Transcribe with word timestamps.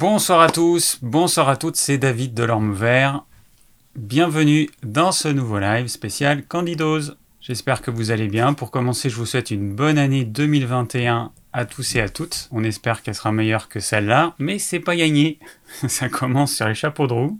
Bonsoir 0.00 0.40
à 0.40 0.48
tous, 0.48 0.98
bonsoir 1.02 1.50
à 1.50 1.56
toutes, 1.58 1.76
c'est 1.76 1.98
David 1.98 2.32
de 2.32 2.42
l'Orme 2.42 2.72
Vert. 2.72 3.22
Bienvenue 3.96 4.70
dans 4.82 5.12
ce 5.12 5.28
nouveau 5.28 5.58
live 5.58 5.88
spécial 5.88 6.42
Candidose. 6.46 7.18
J'espère 7.42 7.82
que 7.82 7.90
vous 7.90 8.10
allez 8.10 8.28
bien. 8.28 8.54
Pour 8.54 8.70
commencer, 8.70 9.10
je 9.10 9.16
vous 9.16 9.26
souhaite 9.26 9.50
une 9.50 9.74
bonne 9.74 9.98
année 9.98 10.24
2021 10.24 11.32
à 11.52 11.64
tous 11.66 11.96
et 11.96 12.00
à 12.00 12.08
toutes. 12.08 12.48
On 12.50 12.64
espère 12.64 13.02
qu'elle 13.02 13.14
sera 13.14 13.30
meilleure 13.30 13.68
que 13.68 13.78
celle-là, 13.78 14.32
mais 14.38 14.58
c'est 14.58 14.80
pas 14.80 14.96
gagné. 14.96 15.38
Ça 15.86 16.08
commence 16.08 16.54
sur 16.54 16.66
les 16.66 16.74
chapeaux 16.74 17.06
de 17.06 17.12
roue. 17.12 17.38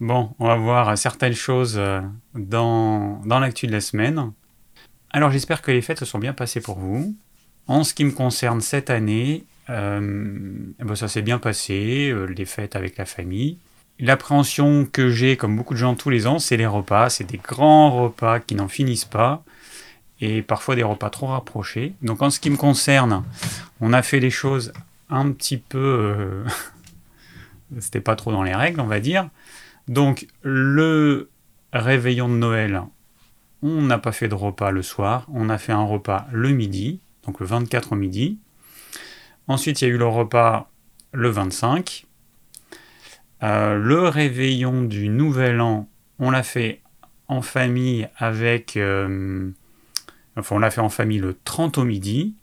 Bon, 0.00 0.34
on 0.40 0.48
va 0.48 0.56
voir 0.56 0.98
certaines 0.98 1.32
choses 1.32 1.76
euh, 1.78 2.00
dans, 2.34 3.20
dans 3.24 3.38
l'actu 3.38 3.68
de 3.68 3.72
la 3.72 3.80
semaine. 3.80 4.32
Alors 5.10 5.30
j'espère 5.30 5.62
que 5.62 5.70
les 5.70 5.80
fêtes 5.80 6.00
se 6.00 6.06
sont 6.06 6.18
bien 6.18 6.32
passées 6.32 6.60
pour 6.60 6.76
vous. 6.76 7.14
En 7.68 7.84
ce 7.84 7.94
qui 7.94 8.04
me 8.04 8.10
concerne 8.10 8.60
cette 8.60 8.90
année, 8.90 9.44
ben 9.68 10.94
ça 10.94 11.08
s'est 11.08 11.22
bien 11.22 11.38
passé, 11.38 12.10
euh, 12.10 12.26
les 12.26 12.44
fêtes 12.44 12.76
avec 12.76 12.96
la 12.96 13.04
famille. 13.04 13.58
L'appréhension 13.98 14.86
que 14.90 15.10
j'ai, 15.10 15.36
comme 15.36 15.56
beaucoup 15.56 15.74
de 15.74 15.78
gens 15.78 15.94
tous 15.94 16.10
les 16.10 16.26
ans, 16.26 16.38
c'est 16.38 16.56
les 16.56 16.66
repas. 16.66 17.10
C'est 17.10 17.24
des 17.24 17.38
grands 17.38 17.90
repas 17.90 18.40
qui 18.40 18.54
n'en 18.54 18.68
finissent 18.68 19.04
pas 19.04 19.44
et 20.20 20.42
parfois 20.42 20.74
des 20.74 20.82
repas 20.82 21.10
trop 21.10 21.26
rapprochés. 21.26 21.94
Donc 22.02 22.22
en 22.22 22.30
ce 22.30 22.40
qui 22.40 22.50
me 22.50 22.56
concerne, 22.56 23.24
on 23.80 23.92
a 23.92 24.02
fait 24.02 24.20
les 24.20 24.30
choses 24.30 24.72
un 25.08 25.30
petit 25.32 25.58
peu... 25.58 25.78
Euh, 25.78 26.44
c'était 27.78 28.00
pas 28.00 28.16
trop 28.16 28.32
dans 28.32 28.42
les 28.42 28.54
règles, 28.54 28.80
on 28.80 28.86
va 28.86 29.00
dire. 29.00 29.28
Donc 29.88 30.26
le 30.42 31.30
réveillon 31.72 32.28
de 32.28 32.34
Noël, 32.34 32.82
on 33.62 33.82
n'a 33.82 33.98
pas 33.98 34.12
fait 34.12 34.28
de 34.28 34.34
repas 34.34 34.70
le 34.70 34.82
soir, 34.82 35.26
on 35.32 35.50
a 35.50 35.58
fait 35.58 35.72
un 35.72 35.84
repas 35.84 36.26
le 36.32 36.50
midi, 36.50 37.00
donc 37.26 37.40
le 37.40 37.46
24 37.46 37.92
au 37.92 37.96
midi. 37.96 38.38
Ensuite, 39.50 39.82
il 39.82 39.88
y 39.88 39.90
a 39.90 39.94
eu 39.94 39.98
le 39.98 40.06
repas 40.06 40.70
le 41.12 41.28
25. 41.28 42.06
Euh, 43.42 43.74
le 43.74 44.06
réveillon 44.06 44.84
du 44.84 45.08
Nouvel 45.08 45.60
An, 45.60 45.88
on 46.20 46.30
l'a 46.30 46.44
fait 46.44 46.82
en 47.26 47.42
famille 47.42 48.08
avec... 48.16 48.76
Euh, 48.76 49.50
enfin, 50.36 50.54
on 50.54 50.60
l'a 50.60 50.70
fait 50.70 50.80
en 50.80 50.88
famille 50.88 51.18
le 51.18 51.36
30 51.42 51.78
au 51.78 51.84
midi. 51.84 52.36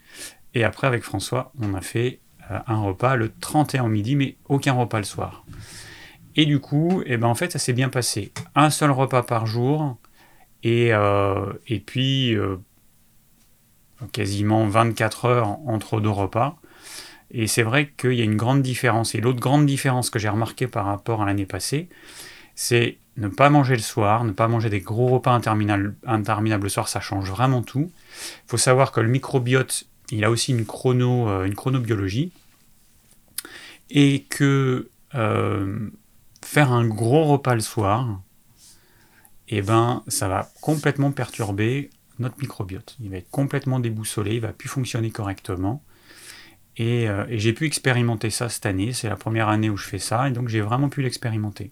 Et 0.53 0.65
après, 0.65 0.85
avec 0.85 1.01
François, 1.01 1.53
on 1.61 1.75
a 1.75 1.79
fait 1.79 2.19
euh, 2.51 2.59
un 2.67 2.81
repas 2.81 3.15
le 3.15 3.31
31 3.39 3.85
au 3.85 3.87
midi, 3.87 4.17
mais 4.17 4.35
aucun 4.49 4.73
repas 4.73 4.97
le 4.97 5.05
soir. 5.05 5.45
Et 6.35 6.45
du 6.45 6.59
coup, 6.59 7.03
eh 7.05 7.15
ben, 7.15 7.27
en 7.27 7.35
fait, 7.35 7.53
ça 7.53 7.59
s'est 7.59 7.71
bien 7.71 7.87
passé. 7.87 8.33
Un 8.53 8.69
seul 8.69 8.91
repas 8.91 9.23
par 9.23 9.45
jour. 9.45 9.95
Et, 10.61 10.91
et 11.67 11.79
puis, 11.79 12.35
quasiment 14.11 14.67
24 14.67 15.23
heures 15.23 15.47
entre 15.65 16.01
deux 16.01 16.09
repas. 16.09 16.59
Et 17.31 17.47
c'est 17.47 17.63
vrai 17.63 17.91
qu'il 17.97 18.13
y 18.13 18.21
a 18.21 18.23
une 18.23 18.37
grande 18.37 18.61
différence. 18.61 19.15
Et 19.15 19.21
l'autre 19.21 19.39
grande 19.39 19.65
différence 19.65 20.09
que 20.09 20.19
j'ai 20.19 20.29
remarqué 20.29 20.67
par 20.67 20.85
rapport 20.85 21.21
à 21.21 21.25
l'année 21.25 21.45
passée, 21.45 21.89
c'est 22.55 22.97
ne 23.17 23.27
pas 23.27 23.49
manger 23.49 23.75
le 23.75 23.81
soir, 23.81 24.23
ne 24.23 24.31
pas 24.31 24.47
manger 24.47 24.69
des 24.69 24.79
gros 24.79 25.07
repas 25.07 25.31
interminables, 25.31 26.63
le 26.63 26.69
soir, 26.69 26.87
ça 26.87 26.99
change 26.99 27.29
vraiment 27.29 27.63
tout. 27.63 27.91
Il 28.45 28.49
faut 28.49 28.57
savoir 28.57 28.91
que 28.91 29.01
le 29.01 29.09
microbiote, 29.09 29.85
il 30.11 30.23
a 30.23 30.31
aussi 30.31 30.51
une, 30.51 30.65
chrono, 30.65 31.27
euh, 31.27 31.45
une 31.45 31.55
chronobiologie. 31.55 32.31
Et 33.89 34.23
que 34.23 34.89
euh, 35.15 35.89
faire 36.43 36.71
un 36.71 36.85
gros 36.85 37.25
repas 37.25 37.55
le 37.55 37.61
soir, 37.61 38.21
eh 39.49 39.61
ben, 39.61 40.03
ça 40.07 40.27
va 40.27 40.49
complètement 40.61 41.11
perturber 41.11 41.89
notre 42.19 42.37
microbiote. 42.39 42.97
Il 42.99 43.09
va 43.09 43.17
être 43.17 43.29
complètement 43.29 43.79
déboussolé, 43.79 44.35
il 44.35 44.41
va 44.41 44.53
plus 44.53 44.69
fonctionner 44.69 45.09
correctement. 45.09 45.83
Euh, 46.79 47.25
et, 47.29 47.39
j'ai 47.39 47.53
pu 47.53 47.65
expérimenter 47.65 48.29
ça 48.29 48.49
cette 48.49 48.65
année. 48.65 48.93
C'est 48.93 49.09
la 49.09 49.15
première 49.15 49.49
année 49.49 49.69
où 49.69 49.77
je 49.77 49.85
fais 49.85 49.99
ça, 49.99 50.27
et 50.27 50.31
donc 50.31 50.49
j'ai 50.49 50.61
vraiment 50.61 50.89
pu 50.89 51.01
l'expérimenter. 51.01 51.71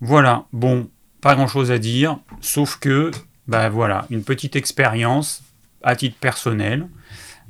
Voilà, 0.00 0.46
bon, 0.52 0.88
pas 1.20 1.34
grand 1.34 1.46
chose 1.46 1.70
à 1.70 1.78
dire, 1.78 2.18
sauf 2.40 2.78
que, 2.78 3.10
bah 3.46 3.68
voilà, 3.68 4.06
une 4.10 4.24
petite 4.24 4.56
expérience 4.56 5.42
à 5.82 5.94
titre 5.94 6.16
personnel. 6.18 6.88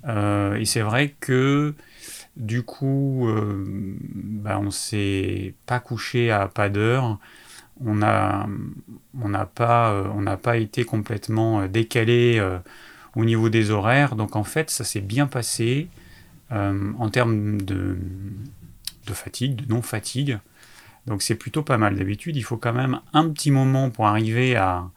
Euh, 0.06 0.56
et 0.56 0.65
c'est 0.65 0.81
vrai 0.81 1.15
que 1.21 1.75
du 2.37 2.62
coup, 2.62 3.28
euh, 3.28 3.65
bah, 4.15 4.59
on 4.61 4.71
s'est 4.71 5.55
pas 5.67 5.78
couché 5.78 6.31
à 6.31 6.49
pas 6.49 6.69
d'heure. 6.69 7.19
On 7.83 7.94
n'a 7.94 8.47
pas, 9.55 10.05
pas 10.43 10.56
été 10.59 10.84
complètement 10.84 11.67
décalé 11.67 12.39
au 13.16 13.25
niveau 13.25 13.48
des 13.48 13.71
horaires. 13.71 14.16
Donc 14.16 14.37
en 14.37 14.44
fait, 14.44 14.71
ça 14.71 14.84
s'est 14.84 15.00
bien 15.00 15.26
passé 15.26 15.88
euh, 16.53 16.93
en 16.98 17.10
termes 17.10 17.60
de, 17.62 17.97
fatigue, 19.12 19.56
de 19.56 19.72
non-fatigue. 19.72 20.38
Donc 21.06 21.22
c'est 21.22 21.34
plutôt 21.34 21.62
pas 21.62 21.78
mal. 21.78 21.97
D'habitude, 21.97 22.37
il 22.37 22.43
faut 22.43 22.56
quand 22.56 22.72
même 22.72 23.00
un 23.12 23.28
petit 23.28 23.50
moment 23.50 23.91
pour 23.91 24.06
arriver 24.06 24.56
à, 24.56 24.91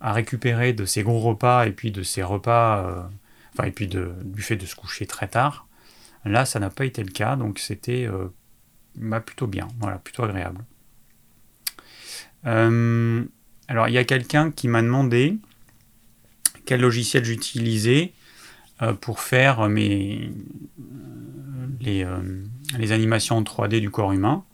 récupérer 0.00 0.72
de 0.72 0.84
ces 0.84 1.02
gros 1.02 1.18
repas 1.18 1.66
et 1.66 1.72
puis 1.72 1.90
de 1.90 2.04
ces 2.04 2.22
repas, 2.22 2.86
euh, 2.86 3.02
enfin 3.52 3.66
et 3.66 3.72
puis 3.72 3.88
du 3.88 4.42
fait 4.42 4.54
de 4.56 4.64
se 4.64 4.76
coucher 4.76 5.06
très 5.06 5.26
tard. 5.26 5.66
Là, 6.24 6.44
ça 6.44 6.60
n'a 6.60 6.70
pas 6.70 6.84
été 6.84 7.02
le 7.02 7.10
cas, 7.10 7.34
donc 7.34 7.58
c'était 7.58 8.06
euh, 8.06 8.28
bah, 8.94 9.20
plutôt 9.20 9.48
bien, 9.48 9.66
voilà, 9.80 9.98
plutôt 9.98 10.22
agréable. 10.22 10.64
alors 12.44 13.88
il 13.88 13.92
y 13.92 13.98
a 13.98 14.04
quelqu'un 14.04 14.52
qui 14.52 14.68
m'a 14.68 14.82
demandé 14.82 15.36
quel 16.68 16.82
logiciel 16.82 17.24
j'utilisais 17.24 18.12
euh, 18.82 18.92
pour 18.92 19.20
faire 19.20 19.70
mes, 19.70 20.30
les, 21.80 22.04
euh, 22.04 22.44
animations 22.74 23.38
en 23.38 23.42
3D 23.42 23.80
du 23.80 23.90
corps 23.90 24.12
humain. 24.12 24.44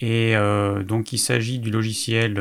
Et 0.00 0.36
euh, 0.36 0.82
donc 0.82 1.14
il 1.14 1.18
s'agit 1.18 1.58
du 1.58 1.70
logiciel 1.70 2.38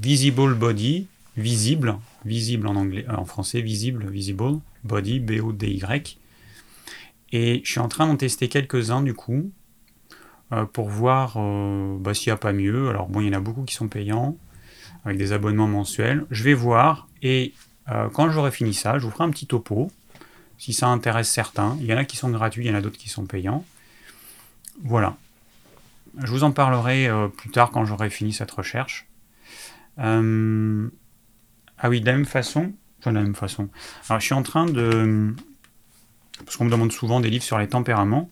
Visible 0.00 0.54
Body, 0.54 1.08
visible, 1.36 1.96
visible 2.24 2.68
en 2.68 2.76
anglais, 2.76 3.04
en 3.08 3.24
français, 3.24 3.60
visible, 3.62 4.08
visible, 4.10 4.60
body, 4.84 5.18
B-O-D-Y. 5.18 6.18
Et 7.32 7.62
je 7.64 7.68
suis 7.68 7.80
en 7.80 7.88
train 7.88 8.06
d'en 8.06 8.16
tester 8.16 8.48
quelques-uns 8.48 9.02
du 9.02 9.12
coup, 9.12 9.50
pour 10.72 10.88
voir 10.88 11.36
bah, 11.98 12.14
s'il 12.14 12.30
n'y 12.30 12.34
a 12.34 12.38
pas 12.38 12.52
mieux. 12.52 12.90
Alors 12.90 13.08
bon, 13.08 13.22
il 13.22 13.26
y 13.26 13.30
en 13.30 13.38
a 13.38 13.40
beaucoup 13.40 13.64
qui 13.64 13.74
sont 13.74 13.88
payants, 13.88 14.36
avec 15.04 15.18
des 15.18 15.32
abonnements 15.32 15.66
mensuels. 15.66 16.26
Je 16.30 16.44
vais 16.44 16.54
voir 16.54 17.05
et 17.22 17.54
euh, 17.90 18.08
quand 18.08 18.30
j'aurai 18.30 18.50
fini 18.50 18.74
ça, 18.74 18.98
je 18.98 19.04
vous 19.04 19.10
ferai 19.10 19.24
un 19.24 19.30
petit 19.30 19.46
topo, 19.46 19.90
si 20.58 20.72
ça 20.72 20.88
intéresse 20.88 21.30
certains. 21.30 21.76
Il 21.80 21.86
y 21.86 21.94
en 21.94 21.98
a 21.98 22.04
qui 22.04 22.16
sont 22.16 22.30
gratuits, 22.30 22.64
il 22.64 22.68
y 22.68 22.70
en 22.70 22.74
a 22.74 22.80
d'autres 22.80 22.98
qui 22.98 23.08
sont 23.08 23.26
payants. 23.26 23.64
Voilà. 24.82 25.16
Je 26.18 26.30
vous 26.30 26.44
en 26.44 26.52
parlerai 26.52 27.08
euh, 27.08 27.28
plus 27.28 27.50
tard 27.50 27.70
quand 27.70 27.84
j'aurai 27.84 28.10
fini 28.10 28.32
cette 28.32 28.50
recherche. 28.50 29.06
Euh, 29.98 30.88
ah 31.78 31.88
oui, 31.88 32.00
de 32.00 32.06
la 32.06 32.12
même 32.12 32.24
façon. 32.24 32.72
Enfin, 32.98 33.10
de 33.10 33.16
la 33.16 33.22
même 33.22 33.34
façon. 33.34 33.68
Alors, 34.08 34.20
je 34.20 34.26
suis 34.26 34.34
en 34.34 34.42
train 34.42 34.66
de. 34.66 35.34
Parce 36.44 36.56
qu'on 36.56 36.64
me 36.64 36.70
demande 36.70 36.92
souvent 36.92 37.20
des 37.20 37.30
livres 37.30 37.44
sur 37.44 37.58
les 37.58 37.68
tempéraments. 37.68 38.30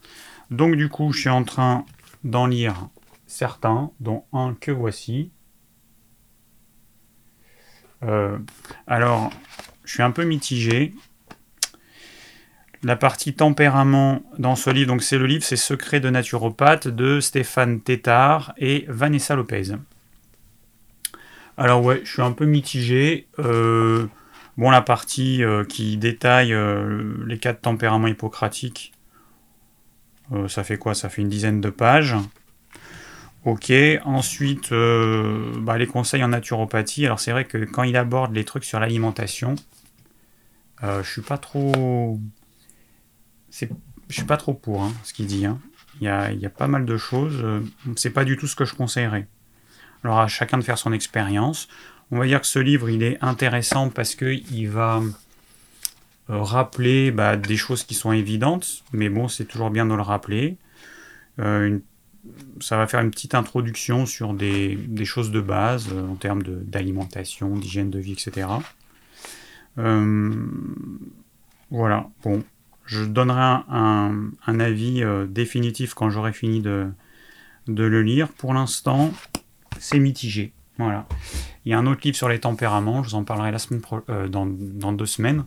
Donc, 0.51 0.75
du 0.75 0.89
coup, 0.89 1.11
je 1.11 1.21
suis 1.21 1.29
en 1.29 1.43
train 1.43 1.85
d'en 2.23 2.47
lire 2.47 2.89
certains, 3.27 3.91
dont 3.99 4.25
un 4.33 4.55
que 4.59 4.71
voici. 4.71 5.31
Euh, 8.05 8.37
alors, 8.87 9.31
je 9.83 9.93
suis 9.93 10.03
un 10.03 10.11
peu 10.11 10.23
mitigé. 10.23 10.93
La 12.83 12.95
partie 12.95 13.33
tempérament 13.33 14.21
dans 14.37 14.55
ce 14.55 14.69
livre, 14.69 14.89
donc 14.89 15.01
c'est 15.01 15.17
le 15.17 15.25
livre, 15.25 15.43
c'est 15.43 15.55
Secret 15.55 15.99
de 15.99 16.09
naturopathe 16.09 16.87
de 16.87 17.19
Stéphane 17.19 17.81
Tétard 17.81 18.53
et 18.57 18.85
Vanessa 18.87 19.35
Lopez. 19.35 19.73
Alors 21.57 21.83
ouais, 21.83 22.01
je 22.03 22.11
suis 22.11 22.21
un 22.21 22.31
peu 22.31 22.45
mitigé. 22.45 23.27
Euh, 23.39 24.05
bon, 24.57 24.69
la 24.69 24.81
partie 24.81 25.43
euh, 25.43 25.63
qui 25.63 25.97
détaille 25.97 26.55
les 27.25 27.39
quatre 27.39 27.61
tempéraments 27.61 28.07
hippocratiques, 28.07 28.93
ça 30.47 30.63
fait 30.63 30.77
quoi? 30.77 30.93
Ça 30.93 31.09
fait 31.09 31.21
une 31.21 31.29
dizaine 31.29 31.61
de 31.61 31.69
pages. 31.69 32.15
Ok, 33.45 33.71
ensuite 34.05 34.71
euh, 34.71 35.53
bah, 35.59 35.77
les 35.77 35.85
conseils 35.85 36.23
en 36.23 36.29
naturopathie. 36.29 37.05
Alors 37.05 37.19
c'est 37.19 37.31
vrai 37.31 37.45
que 37.45 37.59
quand 37.59 37.83
il 37.83 37.95
aborde 37.95 38.33
les 38.33 38.43
trucs 38.43 38.63
sur 38.63 38.79
l'alimentation, 38.79 39.53
euh, 40.83 41.03
je 41.03 41.11
suis 41.11 41.21
pas 41.21 41.37
trop, 41.37 42.19
je 43.51 43.67
suis 44.09 44.23
pas 44.25 44.37
trop 44.37 44.55
pour 44.55 44.81
hein, 44.81 44.91
ce 45.03 45.13
qu'il 45.13 45.27
dit. 45.27 45.45
Hein. 45.45 45.59
Il, 46.01 46.07
y 46.07 46.09
a, 46.09 46.49
pas 46.49 46.67
mal 46.67 46.85
de 46.85 46.97
choses. 46.97 47.39
Euh, 47.43 47.61
c'est 47.95 48.09
pas 48.09 48.25
du 48.25 48.35
tout 48.35 48.47
ce 48.47 48.55
que 48.55 48.65
je 48.65 48.73
conseillerais. 48.73 49.27
Alors 50.03 50.19
à 50.19 50.27
chacun 50.27 50.57
de 50.57 50.63
faire 50.63 50.79
son 50.79 50.91
expérience. 50.91 51.67
On 52.09 52.17
va 52.17 52.25
dire 52.25 52.41
que 52.41 52.47
ce 52.47 52.57
livre 52.57 52.89
il 52.89 53.03
est 53.03 53.23
intéressant 53.23 53.89
parce 53.91 54.15
que 54.15 54.25
il 54.25 54.69
va 54.69 55.03
rappeler 56.27 57.11
bah, 57.11 57.37
des 57.37 57.57
choses 57.57 57.83
qui 57.83 57.93
sont 57.93 58.11
évidentes, 58.11 58.83
mais 58.91 59.09
bon 59.09 59.27
c'est 59.27 59.45
toujours 59.45 59.69
bien 59.69 59.85
de 59.85 59.93
le 59.93 60.01
rappeler. 60.01 60.57
une 61.37 61.81
ça 62.59 62.77
va 62.77 62.87
faire 62.87 63.01
une 63.01 63.11
petite 63.11 63.35
introduction 63.35 64.05
sur 64.05 64.33
des, 64.33 64.77
choses 65.03 65.31
de 65.31 65.41
base 65.41 65.89
euh, 65.91 66.07
en 66.07 66.15
termes 66.15 66.43
d'alimentation, 66.43 67.55
d'hygiène 67.55 67.89
de 67.89 67.99
vie, 67.99 68.13
etc. 68.13 68.47
Euh, 69.77 70.33
voilà, 71.71 72.09
bon. 72.23 72.43
je 72.85 73.03
donnerai 73.03 73.63
un, 73.69 74.59
avis 74.59 75.03
définitif 75.27 75.93
quand 75.93 76.09
j'aurai 76.09 76.33
fini 76.33 76.61
de, 76.61 76.91
le 77.67 78.01
lire. 78.01 78.29
Pour 78.29 78.53
l'instant, 78.53 79.11
c'est 79.79 79.99
mitigé. 79.99 80.53
Voilà. 80.77 81.07
Il 81.65 81.71
y 81.71 81.73
a 81.73 81.79
un 81.79 81.85
autre 81.87 82.01
livre 82.03 82.15
sur 82.15 82.29
les 82.29 82.39
tempéraments, 82.39 83.01
je 83.01 83.09
vous 83.09 83.15
en 83.15 83.23
parlerai 83.23 83.51
euh, 84.09 84.27
dans, 84.27 84.45
deux 84.93 85.05
semaines, 85.05 85.45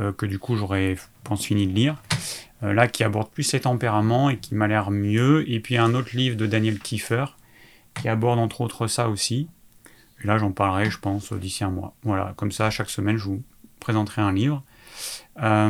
euh, 0.00 0.12
que 0.12 0.26
du 0.26 0.38
coup 0.38 0.56
j'aurais, 0.56 0.96
pense, 1.22 1.44
fini 1.44 1.66
de 1.66 1.72
lire. 1.72 2.02
Euh, 2.64 2.72
là, 2.72 2.88
qui 2.88 3.04
aborde 3.04 3.30
plus 3.30 3.52
les 3.52 3.60
tempéraments 3.60 4.30
et 4.30 4.38
qui 4.38 4.54
m'a 4.54 4.66
l'air 4.66 4.90
mieux. 4.90 5.48
Et 5.50 5.60
puis 5.60 5.76
un 5.76 5.94
autre 5.94 6.16
livre 6.16 6.36
de 6.36 6.46
Daniel 6.46 6.78
Kiefer, 6.78 7.26
qui 7.94 8.08
aborde 8.08 8.38
entre 8.38 8.62
autres 8.62 8.86
ça 8.86 9.08
aussi. 9.08 9.48
Là, 10.22 10.38
j'en 10.38 10.52
parlerai, 10.52 10.90
je 10.90 10.98
pense, 10.98 11.32
d'ici 11.34 11.64
un 11.64 11.70
mois. 11.70 11.94
Voilà, 12.02 12.32
comme 12.36 12.52
ça, 12.52 12.70
chaque 12.70 12.88
semaine, 12.88 13.18
je 13.18 13.24
vous 13.24 13.42
présenterai 13.80 14.22
un 14.22 14.32
livre. 14.32 14.62
Ah. 15.36 15.68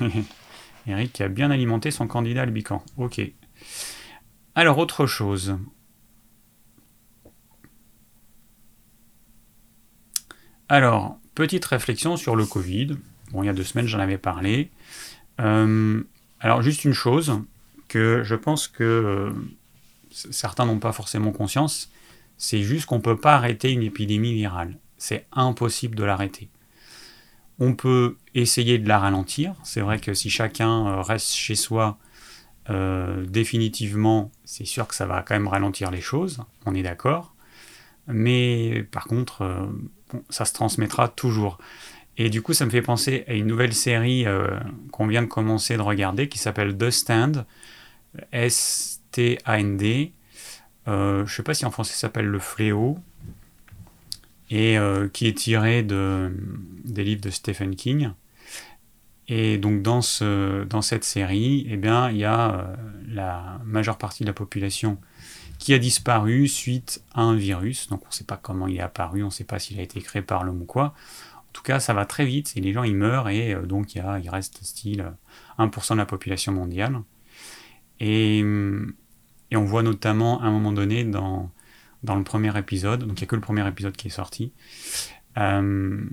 Eric 0.86 1.20
a 1.20 1.28
bien 1.28 1.50
alimenté 1.50 1.90
son 1.90 2.06
candidat 2.06 2.42
albican. 2.42 2.82
Ok. 2.96 3.20
Alors, 4.54 4.78
autre 4.78 5.06
chose. 5.06 5.58
Alors, 10.68 11.18
petite 11.34 11.64
réflexion 11.64 12.16
sur 12.16 12.36
le 12.36 12.46
Covid. 12.46 12.96
Bon, 13.32 13.42
il 13.42 13.46
y 13.46 13.48
a 13.48 13.52
deux 13.52 13.64
semaines, 13.64 13.86
j'en 13.86 14.00
avais 14.00 14.18
parlé. 14.18 14.70
Euh, 15.40 16.02
alors, 16.40 16.62
juste 16.62 16.84
une 16.84 16.92
chose 16.92 17.40
que 17.88 18.22
je 18.24 18.34
pense 18.34 18.68
que 18.68 18.82
euh, 18.82 19.30
certains 20.10 20.66
n'ont 20.66 20.78
pas 20.78 20.92
forcément 20.92 21.32
conscience, 21.32 21.90
c'est 22.36 22.62
juste 22.62 22.86
qu'on 22.86 22.96
ne 22.96 23.02
peut 23.02 23.16
pas 23.16 23.34
arrêter 23.34 23.70
une 23.70 23.82
épidémie 23.82 24.34
virale. 24.34 24.78
C'est 24.98 25.26
impossible 25.32 25.96
de 25.96 26.04
l'arrêter. 26.04 26.48
On 27.58 27.74
peut 27.74 28.16
essayer 28.34 28.78
de 28.78 28.88
la 28.88 28.98
ralentir. 28.98 29.54
C'est 29.62 29.80
vrai 29.80 29.98
que 29.98 30.14
si 30.14 30.30
chacun 30.30 30.86
euh, 30.86 31.02
reste 31.02 31.32
chez 31.32 31.54
soi, 31.54 31.98
définitivement, 33.26 34.30
c'est 34.44 34.64
sûr 34.64 34.86
que 34.86 34.94
ça 34.94 35.04
va 35.04 35.22
quand 35.22 35.34
même 35.34 35.48
ralentir 35.48 35.90
les 35.90 36.00
choses, 36.00 36.38
on 36.64 36.74
est 36.76 36.82
d'accord. 36.82 37.34
Mais 38.06 38.86
par 38.92 39.04
contre, 39.04 39.68
ça 40.28 40.44
se 40.44 40.52
transmettra 40.52 41.08
toujours. 41.08 41.58
Et 42.18 42.28
du 42.28 42.42
coup, 42.42 42.52
ça 42.52 42.66
me 42.66 42.70
fait 42.70 42.82
penser 42.82 43.24
à 43.26 43.34
une 43.34 43.46
nouvelle 43.46 43.72
série 43.72 44.26
euh, 44.26 44.58
qu'on 44.90 45.06
vient 45.06 45.22
de 45.22 45.26
commencer 45.26 45.76
de 45.76 45.82
regarder 45.82 46.28
qui 46.28 46.38
s'appelle 46.38 46.76
The 46.76 46.90
Stand, 46.90 47.46
S-T-A-N-D. 48.32 50.12
je 50.86 51.20
ne 51.20 51.26
sais 51.26 51.42
pas 51.42 51.54
si 51.54 51.64
en 51.64 51.70
français 51.70 51.94
ça 51.94 52.00
s'appelle 52.00 52.26
Le 52.26 52.38
Fléau, 52.38 52.98
et 54.50 54.76
qui 55.14 55.26
est 55.26 55.38
tiré 55.38 55.82
de, 55.82 56.30
des 56.84 57.04
livres 57.04 57.22
de 57.22 57.30
Stephen 57.30 57.74
King. 57.74 58.10
Et 59.28 59.56
donc 59.56 59.82
dans, 59.82 60.02
ce, 60.02 60.64
dans 60.64 60.82
cette 60.82 61.04
série, 61.04 61.66
eh 61.70 61.76
bien, 61.76 62.10
il 62.10 62.18
y 62.18 62.24
a 62.24 62.54
euh, 62.54 62.76
la 63.08 63.60
majeure 63.64 63.96
partie 63.96 64.24
de 64.24 64.28
la 64.28 64.34
population 64.34 64.98
qui 65.62 65.74
a 65.74 65.78
disparu 65.78 66.48
suite 66.48 67.04
à 67.14 67.22
un 67.22 67.36
virus. 67.36 67.88
Donc 67.88 68.02
on 68.04 68.08
ne 68.08 68.12
sait 68.12 68.24
pas 68.24 68.36
comment 68.36 68.66
il 68.66 68.76
est 68.76 68.80
apparu, 68.80 69.22
on 69.22 69.26
ne 69.26 69.30
sait 69.30 69.44
pas 69.44 69.60
s'il 69.60 69.78
a 69.78 69.82
été 69.82 70.00
créé 70.00 70.20
par 70.20 70.42
l'homme 70.42 70.62
ou 70.62 70.64
quoi. 70.64 70.86
En 71.36 71.52
tout 71.52 71.62
cas, 71.62 71.78
ça 71.78 71.94
va 71.94 72.04
très 72.04 72.24
vite 72.24 72.52
et 72.56 72.60
les 72.60 72.72
gens 72.72 72.82
ils 72.82 72.96
meurent 72.96 73.28
et 73.28 73.54
euh, 73.54 73.62
donc 73.62 73.94
il, 73.94 74.02
reste 74.28 74.58
style 74.64 75.12
1% 75.58 75.92
de 75.92 75.98
la 75.98 76.06
population 76.06 76.52
mondiale. 76.52 77.00
Et, 78.00 78.40
et, 78.40 79.56
on 79.56 79.64
voit 79.64 79.84
notamment 79.84 80.40
à 80.40 80.46
un 80.46 80.50
moment 80.50 80.72
donné 80.72 81.04
dans, 81.04 81.52
dans 82.02 82.16
le 82.16 82.24
premier 82.24 82.58
épisode, 82.58 83.04
donc 83.04 83.20
il 83.20 83.22
n'y 83.22 83.24
a 83.24 83.26
que 83.28 83.36
le 83.36 83.40
premier 83.40 83.66
épisode 83.68 83.96
qui 83.96 84.08
est 84.08 84.10
sorti, 84.10 84.52
euh, 85.38 86.04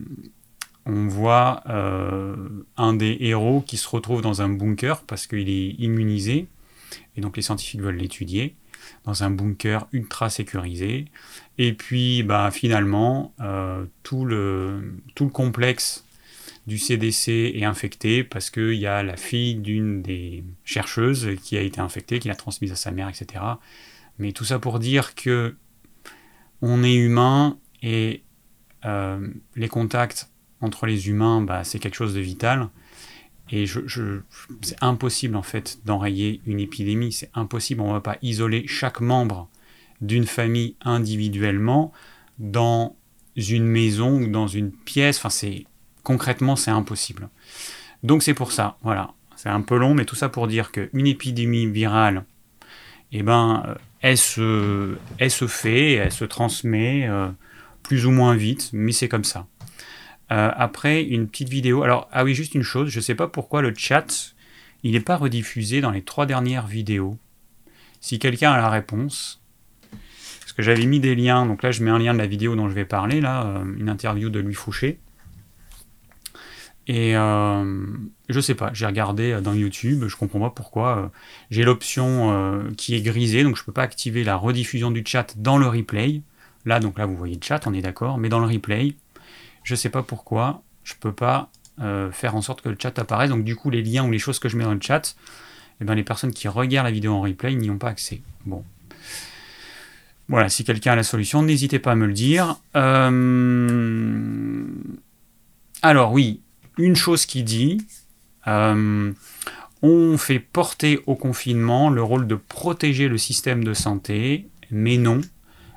on 0.85 1.07
voit 1.07 1.63
euh, 1.67 2.35
un 2.77 2.93
des 2.93 3.17
héros 3.21 3.61
qui 3.61 3.77
se 3.77 3.89
retrouve 3.89 4.21
dans 4.21 4.43
un 4.43 4.49
bunker 4.49 5.01
parce 5.07 5.25
qu'il 5.25 5.49
est 5.49 5.69
immunisé, 5.79 6.47
et 7.15 7.21
donc 7.21 7.37
les 7.37 7.41
scientifiques 7.41 7.81
veulent 7.81 7.97
l'étudier, 7.97 8.55
dans 9.05 9.23
un 9.23 9.31
bunker 9.31 9.87
ultra 9.91 10.29
sécurisé. 10.29 11.05
Et 11.57 11.73
puis 11.73 12.23
bah, 12.23 12.51
finalement, 12.51 13.33
euh, 13.39 13.85
tout, 14.03 14.25
le, 14.25 14.95
tout 15.15 15.25
le 15.25 15.31
complexe 15.31 16.05
du 16.67 16.77
CDC 16.77 17.53
est 17.55 17.65
infecté 17.65 18.23
parce 18.23 18.49
qu'il 18.49 18.75
y 18.75 18.87
a 18.87 19.03
la 19.03 19.17
fille 19.17 19.55
d'une 19.55 20.01
des 20.01 20.43
chercheuses 20.63 21.29
qui 21.43 21.57
a 21.57 21.61
été 21.61 21.81
infectée, 21.81 22.19
qui 22.19 22.27
l'a 22.27 22.35
transmise 22.35 22.71
à 22.71 22.75
sa 22.75 22.91
mère, 22.91 23.09
etc. 23.09 23.43
Mais 24.19 24.31
tout 24.31 24.45
ça 24.45 24.59
pour 24.59 24.79
dire 24.79 25.15
que 25.15 25.55
on 26.61 26.83
est 26.83 26.95
humain 26.95 27.57
et 27.81 28.23
euh, 28.85 29.27
les 29.55 29.67
contacts 29.67 30.29
entre 30.61 30.85
les 30.85 31.07
humains, 31.07 31.41
bah, 31.41 31.63
c'est 31.63 31.79
quelque 31.79 31.95
chose 31.95 32.13
de 32.13 32.19
vital. 32.19 32.69
Et 33.51 33.65
c'est 34.61 34.75
impossible 34.81 35.35
en 35.35 35.41
fait 35.41 35.79
d'enrayer 35.85 36.41
une 36.45 36.59
épidémie. 36.59 37.11
C'est 37.11 37.31
impossible. 37.33 37.81
On 37.81 37.87
ne 37.87 37.93
va 37.93 38.01
pas 38.01 38.17
isoler 38.21 38.65
chaque 38.67 39.01
membre 39.01 39.49
d'une 40.01 40.25
famille 40.25 40.75
individuellement 40.81 41.91
dans 42.37 42.95
une 43.35 43.65
maison 43.65 44.21
ou 44.21 44.27
dans 44.27 44.47
une 44.47 44.71
pièce. 44.71 45.17
Enfin, 45.17 45.29
c'est 45.29 45.65
concrètement, 46.03 46.55
c'est 46.55 46.71
impossible. 46.71 47.29
Donc 48.03 48.23
c'est 48.23 48.33
pour 48.33 48.51
ça. 48.51 48.77
Voilà. 48.83 49.11
C'est 49.35 49.49
un 49.49 49.61
peu 49.61 49.77
long, 49.77 49.93
mais 49.93 50.05
tout 50.05 50.15
ça 50.15 50.29
pour 50.29 50.47
dire 50.47 50.71
qu'une 50.71 51.07
épidémie 51.07 51.65
virale, 51.65 52.25
eh 53.11 53.23
ben, 53.23 53.63
euh, 53.67 53.75
elle 54.01 54.17
se, 54.17 54.97
elle 55.17 55.31
se 55.31 55.47
fait, 55.47 55.93
elle 55.93 56.11
se 56.11 56.25
transmet 56.25 57.07
euh, 57.07 57.29
plus 57.81 58.05
ou 58.05 58.11
moins 58.11 58.35
vite, 58.35 58.69
mais 58.73 58.91
c'est 58.91 59.07
comme 59.07 59.23
ça. 59.23 59.47
Euh, 60.31 60.51
après, 60.55 61.03
une 61.03 61.27
petite 61.27 61.49
vidéo. 61.49 61.83
Alors, 61.83 62.07
ah 62.11 62.23
oui, 62.23 62.35
juste 62.35 62.53
une 62.53 62.63
chose, 62.63 62.89
je 62.89 62.99
ne 62.99 63.01
sais 63.01 63.15
pas 63.15 63.27
pourquoi 63.27 63.61
le 63.61 63.73
chat, 63.75 64.35
il 64.83 64.91
n'est 64.91 64.99
pas 64.99 65.17
rediffusé 65.17 65.81
dans 65.81 65.91
les 65.91 66.03
trois 66.03 66.25
dernières 66.25 66.67
vidéos. 66.67 67.17
Si 67.99 68.19
quelqu'un 68.19 68.51
a 68.51 68.57
la 68.57 68.69
réponse, 68.69 69.41
parce 70.39 70.53
que 70.53 70.61
j'avais 70.61 70.85
mis 70.85 70.99
des 70.99 71.15
liens, 71.15 71.45
donc 71.45 71.63
là 71.63 71.71
je 71.71 71.83
mets 71.83 71.91
un 71.91 71.99
lien 71.99 72.13
de 72.13 72.19
la 72.19 72.27
vidéo 72.27 72.55
dont 72.55 72.69
je 72.69 72.75
vais 72.75 72.85
parler, 72.85 73.21
là, 73.21 73.45
euh, 73.45 73.63
une 73.77 73.89
interview 73.89 74.29
de 74.29 74.39
Louis 74.39 74.53
Fouché. 74.53 74.99
Et 76.85 77.15
euh, 77.15 77.85
je 78.29 78.39
sais 78.39 78.55
pas, 78.55 78.71
j'ai 78.73 78.85
regardé 78.85 79.39
dans 79.41 79.53
YouTube, 79.53 80.05
je 80.07 80.15
comprends 80.15 80.39
pas 80.39 80.49
pourquoi. 80.49 81.11
j'ai 81.51 81.63
l'option 81.63 82.63
qui 82.77 82.95
est 82.95 83.01
grisée, 83.01 83.43
donc 83.43 83.57
je 83.57 83.63
peux 83.63 83.71
pas 83.71 83.83
activer 83.83 84.23
la 84.23 84.35
rediffusion 84.35 84.89
du 84.89 85.03
chat 85.05 85.37
dans 85.37 85.57
le 85.57 85.67
replay. 85.67 86.21
Là, 86.65 86.79
donc 86.79 86.97
là, 86.97 87.05
vous 87.05 87.15
voyez 87.15 87.35
le 87.35 87.41
chat, 87.43 87.67
on 87.67 87.73
est 87.73 87.81
d'accord, 87.81 88.17
mais 88.17 88.27
dans 88.27 88.39
le 88.39 88.47
replay, 88.47 88.95
je 89.63 89.75
sais 89.75 89.89
pas 89.89 90.03
pourquoi, 90.03 90.61
je 90.83 90.93
peux 90.99 91.13
pas 91.13 91.49
euh, 91.81 92.11
faire 92.11 92.35
en 92.35 92.41
sorte 92.41 92.61
que 92.61 92.69
le 92.69 92.77
chat 92.81 92.97
apparaisse. 92.99 93.29
Donc 93.29 93.43
du 93.43 93.55
coup, 93.55 93.69
les 93.69 93.81
liens 93.81 94.05
ou 94.05 94.11
les 94.11 94.19
choses 94.19 94.39
que 94.39 94.49
je 94.49 94.57
mets 94.57 94.63
dans 94.63 94.73
le 94.73 94.81
chat, 94.81 95.15
eh 95.81 95.85
ben, 95.85 95.95
les 95.95 96.03
personnes 96.03 96.31
qui 96.31 96.47
regardent 96.47 96.87
la 96.87 96.91
vidéo 96.91 97.13
en 97.13 97.21
replay 97.21 97.55
n'y 97.55 97.69
ont 97.69 97.77
pas 97.77 97.89
accès. 97.89 98.21
Bon. 98.45 98.63
Voilà, 100.27 100.49
si 100.49 100.63
quelqu'un 100.63 100.91
a 100.93 100.95
la 100.95 101.03
solution, 101.03 101.41
n'hésitez 101.41 101.79
pas 101.79 101.93
à 101.93 101.95
me 101.95 102.05
le 102.05 102.13
dire. 102.13 102.57
Euh, 102.75 104.65
alors 105.81 106.11
oui, 106.11 106.41
une 106.77 106.95
chose 106.95 107.25
qui 107.25 107.43
dit, 107.43 107.81
euh, 108.47 109.11
on 109.81 110.17
fait 110.17 110.39
porter 110.39 111.01
au 111.07 111.15
confinement 111.15 111.89
le 111.89 112.03
rôle 112.03 112.27
de 112.27 112.35
protéger 112.35 113.07
le 113.07 113.17
système 113.17 113.63
de 113.63 113.73
santé, 113.73 114.47
mais 114.69 114.97
non, 114.97 115.21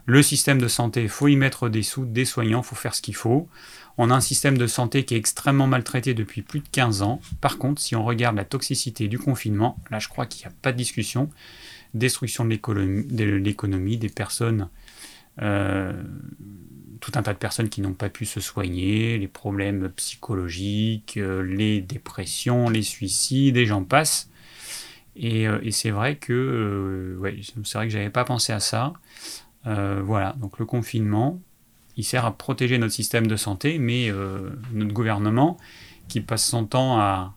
le 0.07 0.23
système 0.23 0.61
de 0.61 0.69
santé, 0.69 1.03
il 1.03 1.09
faut 1.09 1.29
y 1.29 1.37
mettre 1.37 1.69
des 1.69 1.83
sous, 1.83 2.05
des 2.05 2.25
soignants, 2.25 2.63
il 2.63 2.67
faut 2.67 2.75
faire 2.75 2.95
ce 2.95 3.03
qu'il 3.03 3.15
faut. 3.15 3.49
On 3.99 4.11
a 4.11 4.15
un 4.15 4.21
système 4.21 4.57
de 4.57 4.67
santé 4.67 5.05
qui 5.05 5.15
est 5.15 5.19
extrêmement 5.19 5.67
maltraité 5.67 6.15
depuis 6.15 6.43
plus 6.43 6.61
de 6.61 6.69
15 6.73 7.03
ans. 7.03 7.21
Par 7.41 7.59
contre, 7.59 7.81
si 7.81 7.95
on 7.95 8.05
regarde 8.05 8.37
la 8.37 8.45
toxicité 8.45 9.07
du 9.07 9.19
confinement, 9.19 9.79
là 9.91 9.99
je 9.99 10.09
crois 10.09 10.27
qu'il 10.27 10.47
n'y 10.47 10.53
a 10.53 10.57
pas 10.63 10.73
de 10.73 10.79
discussion. 10.79 11.31
Destruction 11.95 12.45
de 12.45 12.51
l'économie, 12.51 13.99
des 13.99 14.09
personnes, 14.09 14.69
euh, 15.43 15.93
tout 17.01 17.13
un 17.17 17.23
tas 17.23 17.35
de 17.35 17.39
personnes 17.39 17.69
qui 17.69 17.83
n'ont 17.83 17.93
pas 17.93 18.09
pu 18.09 18.25
se 18.25 18.41
soigner, 18.41 19.19
les 19.19 19.29
problèmes 19.29 19.91
psychologiques, 19.91 21.19
euh, 21.19 21.43
les 21.43 21.83
dépressions, 21.83 22.71
les 22.71 22.83
suicides, 22.83 23.59
et 23.59 23.67
j'en 23.67 23.85
passe. 23.85 24.31
Et, 25.17 25.47
euh, 25.47 25.71
c'est 25.71 25.91
vrai 25.91 26.17
que, 26.17 27.19
c'est 27.65 27.75
vrai 27.75 27.87
que 27.87 27.93
j'avais 27.93 28.11
pas 28.11 28.25
pensé 28.25 28.53
à 28.55 28.61
ça. 28.61 28.95
Euh, 29.67 30.03
voilà, 30.05 30.35
donc 30.39 30.59
le 30.59 30.67
confinement, 30.67 31.41
il 31.97 32.05
sert 32.05 32.25
à 32.25 32.37
protéger 32.37 32.79
notre 32.79 32.93
système 32.93 33.27
de 33.27 33.37
santé, 33.37 33.79
mais 33.79 34.11
euh, 34.11 34.51
notre 34.73 34.93
gouvernement, 34.93 35.57
qui 36.09 36.21
passe 36.21 36.45
son 36.45 36.67
temps 36.67 36.99
à, 36.99 37.35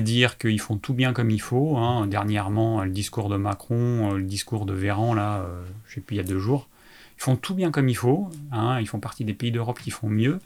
dire 0.00 0.38
qu'ils 0.38 0.60
font 0.60 0.76
tout 0.76 0.92
bien 0.92 1.12
comme 1.12 1.30
il 1.30 1.40
faut, 1.40 1.76
hein, 1.76 2.08
dernièrement 2.08 2.82
le 2.82 2.90
discours 2.90 3.28
de 3.28 3.36
Macron, 3.36 4.10
euh, 4.10 4.16
le 4.16 4.24
discours 4.24 4.66
de 4.66 4.72
Véran, 4.72 5.14
là, 5.14 5.46
je 5.86 5.94
sais 5.94 6.00
plus, 6.00 6.16
il 6.16 6.16
y 6.16 6.20
a 6.20 6.24
deux 6.24 6.40
jours, 6.40 6.68
ils 7.16 7.22
font 7.22 7.36
tout 7.36 7.54
bien 7.54 7.70
comme 7.70 7.88
il 7.88 7.94
faut, 7.94 8.28
hein, 8.50 8.80
ils 8.80 8.88
font 8.88 8.98
partie 8.98 9.24
des 9.24 9.34
pays 9.34 9.52
d'Europe 9.52 9.78
qui 9.80 9.92
font 9.92 10.08
mieux. 10.08 10.40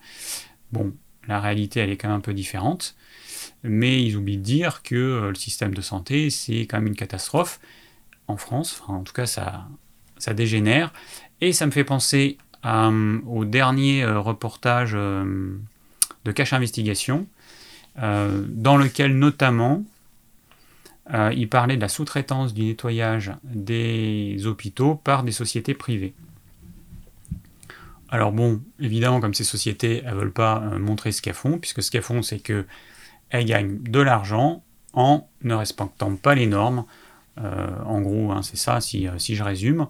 Bon, 0.71 0.93
la 1.29 1.41
réalité, 1.41 1.81
elle 1.81 1.89
est 1.89 1.97
quand 1.97 2.09
même 2.09 2.19
un 2.19 2.21
peu 2.21 2.35
différente, 2.35 2.95
mais 3.63 4.05
ils 4.05 4.19
oublient 4.19 4.37
de 4.37 4.43
dire 4.43 4.83
que 4.83 5.29
le 5.29 5.35
système 5.35 5.73
de 5.73 5.81
santé, 5.81 6.29
c'est 6.29 6.67
quand 6.67 6.77
même 6.77 6.89
une 6.89 6.97
catastrophe. 6.97 7.59
En 8.27 8.37
France, 8.37 8.83
en 8.87 9.03
tout 9.03 9.15
cas, 9.15 9.25
ça, 9.25 9.67
ça 10.19 10.35
dégénère. 10.35 10.93
Et 11.41 11.53
ça 11.53 11.67
me 11.67 11.71
fait 11.71 11.85
penser 11.85 12.39
euh, 12.65 13.21
au 13.27 13.45
dernier 13.45 14.03
euh, 14.03 14.19
reportage 14.19 14.93
euh, 14.95 15.57
de 16.25 16.33
cache 16.33 16.53
investigation, 16.53 17.27
dans 17.97 18.77
lequel 18.77 19.19
notamment 19.19 19.83
il 21.33 21.49
parlait 21.49 21.75
de 21.75 21.81
la 21.81 21.89
sous-traitance 21.89 22.55
du 22.55 22.63
nettoyage 22.63 23.33
des 23.43 24.47
hôpitaux 24.47 24.95
par 24.95 25.25
des 25.25 25.33
sociétés 25.33 25.75
privées. 25.75 26.15
Alors 28.09 28.31
bon, 28.31 28.63
évidemment, 28.79 29.19
comme 29.19 29.35
ces 29.35 29.43
sociétés, 29.43 30.03
elles 30.05 30.15
ne 30.15 30.21
veulent 30.21 30.33
pas 30.33 30.61
montrer 30.79 31.11
ce 31.11 31.21
qu'elles 31.21 31.35
font, 31.35 31.59
puisque 31.59 31.83
ce 31.83 31.91
qu'elles 31.91 32.03
font, 32.03 32.23
c'est 32.23 32.39
qu'elles 32.39 32.67
gagnent 33.33 33.83
de 33.83 33.99
l'argent 33.99 34.63
en 34.93 35.29
ne 35.43 35.55
respectant 35.55 36.15
pas 36.15 36.37
les 36.37 36.47
normes. 36.47 36.85
En 37.39 38.01
gros, 38.01 38.33
hein, 38.33 38.43
c'est 38.43 38.57
ça, 38.57 38.81
si, 38.81 39.07
si, 39.19 39.37
je 39.37 39.45
résume. 39.45 39.89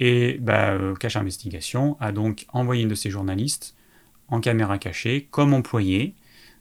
Et 0.00 0.38
bah, 0.40 0.70
euh, 0.70 0.94
Cache 0.94 1.16
Investigation 1.16 1.96
a 2.00 2.10
donc 2.10 2.46
envoyé 2.52 2.82
une 2.82 2.88
de 2.88 2.94
ses 2.94 3.10
journalistes 3.10 3.76
en 4.28 4.40
caméra 4.40 4.78
cachée 4.78 5.28
comme 5.30 5.52
employé 5.52 6.14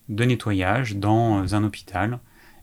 de 0.09 0.25
nettoyage 0.25 0.98
dans 0.98 1.55
un 1.55 1.63
hôpital. 1.63 2.19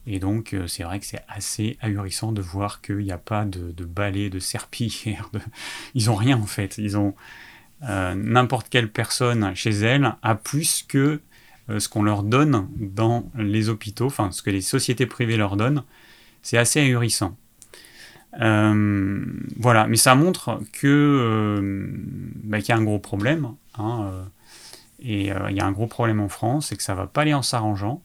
Et 0.07 0.19
donc 0.21 0.53
euh, 0.53 0.67
c'est 0.67 0.83
vrai 0.83 1.01
que 1.01 1.07
c'est 1.07 1.25
assez 1.29 1.79
ahurissant 1.81 2.31
de 2.31 2.43
voir 2.43 2.83
qu'il 2.83 2.99
n'y 2.99 3.11
a 3.11 3.19
pas 3.19 3.47
de, 3.47 3.85
balai, 3.85 4.29
de 4.29 4.39
serpillière. 4.39 5.31
Ils 5.95 6.11
ont 6.11 6.15
rien 6.15 6.37
en 6.37 6.47
fait. 6.47 6.77
Ils 6.77 6.99
ont 6.99 7.15
euh, 7.83 8.15
n'importe 8.15 8.69
quelle 8.69 8.93
personne 8.93 9.55
chez 9.55 9.71
elle 9.71 10.15
a 10.23 10.35
plus 10.35 10.85
que 10.87 11.21
ce 11.79 11.89
qu'on 11.89 12.05
leur 12.05 12.23
donne 12.23 12.69
dans 12.77 13.29
les 13.35 13.69
hôpitaux, 13.71 14.07
enfin 14.07 14.31
ce 14.31 14.41
que 14.41 14.51
les 14.51 14.61
sociétés 14.61 15.07
privées 15.07 15.37
leur 15.37 15.57
donnent. 15.57 15.83
C'est 16.41 16.59
assez 16.59 16.79
ahurissant. 16.79 17.37
Euh, 18.41 19.25
voilà, 19.57 19.87
mais 19.87 19.97
ça 19.97 20.15
montre 20.15 20.61
que 20.73 20.87
euh, 20.87 21.87
bah, 22.45 22.61
qu'il 22.61 22.71
y 22.71 22.73
a 22.73 22.77
un 22.77 22.85
gros 22.85 22.99
problème. 22.99 23.55
Hein, 23.79 24.11
euh, 24.13 24.25
et 25.01 25.27
il 25.51 25.57
y 25.57 25.61
a 25.61 25.67
un 25.67 25.73
gros 25.73 25.87
problème 25.87 26.21
en 26.21 26.29
France, 26.29 26.73
et 26.73 26.77
que 26.77 26.83
ça 26.83 26.95
va 26.95 27.07
pas 27.07 27.23
aller 27.23 27.35
en 27.35 27.43
s'arrangeant. 27.43 28.03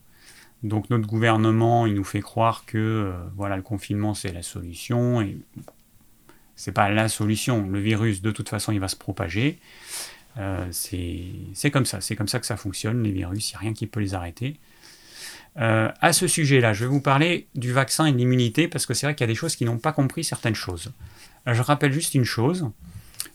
Donc 0.62 0.90
notre 0.90 1.08
gouvernement, 1.08 1.86
il 1.86 1.94
nous 1.94 2.04
fait 2.04 2.20
croire 2.20 2.64
que 2.66 3.12
voilà 3.34 3.56
le 3.56 3.62
confinement 3.62 4.14
c'est 4.14 4.32
la 4.32 4.42
solution 4.42 5.20
et 5.20 5.36
c'est 6.54 6.70
pas 6.70 6.88
la 6.90 7.08
solution. 7.08 7.66
Le 7.68 7.80
virus 7.80 8.22
de 8.22 8.30
toute 8.30 8.48
façon 8.48 8.70
il 8.72 8.78
va 8.78 8.88
se 8.88 8.94
propager. 8.94 9.58
c'est 10.70 11.70
comme 11.72 11.86
ça, 11.86 12.00
c'est 12.00 12.14
comme 12.14 12.28
ça 12.28 12.38
que 12.38 12.46
ça 12.46 12.56
fonctionne. 12.56 13.02
Les 13.02 13.10
virus, 13.10 13.50
il 13.50 13.54
n'y 13.54 13.56
a 13.56 13.58
rien 13.60 13.72
qui 13.72 13.86
peut 13.86 14.00
les 14.00 14.14
arrêter. 14.14 14.60
Euh, 15.58 15.90
à 16.00 16.12
ce 16.12 16.26
sujet-là, 16.26 16.72
je 16.72 16.84
vais 16.84 16.90
vous 16.90 17.00
parler 17.00 17.46
du 17.54 17.72
vaccin 17.72 18.06
et 18.06 18.12
de 18.12 18.16
l'immunité 18.16 18.68
parce 18.68 18.86
que 18.86 18.94
c'est 18.94 19.06
vrai 19.06 19.14
qu'il 19.14 19.24
y 19.24 19.28
a 19.28 19.32
des 19.32 19.34
choses 19.34 19.56
qui 19.56 19.64
n'ont 19.64 19.78
pas 19.78 19.92
compris 19.92 20.24
certaines 20.24 20.54
choses. 20.54 20.92
Euh, 21.46 21.54
je 21.54 21.62
rappelle 21.62 21.92
juste 21.92 22.14
une 22.14 22.24
chose, 22.24 22.70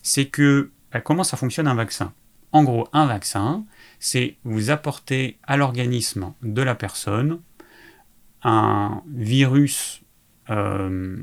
c'est 0.01 0.25
que 0.25 0.71
bah, 0.91 1.01
comment 1.01 1.23
ça 1.23 1.37
fonctionne 1.37 1.67
un 1.67 1.75
vaccin? 1.75 2.13
En 2.51 2.63
gros, 2.63 2.87
un 2.93 3.05
vaccin, 3.05 3.65
c'est 3.99 4.37
vous 4.43 4.71
apporter 4.71 5.37
à 5.43 5.57
l'organisme 5.57 6.33
de 6.41 6.61
la 6.61 6.75
personne 6.75 7.39
un 8.43 9.03
virus 9.13 10.01
euh, 10.49 11.17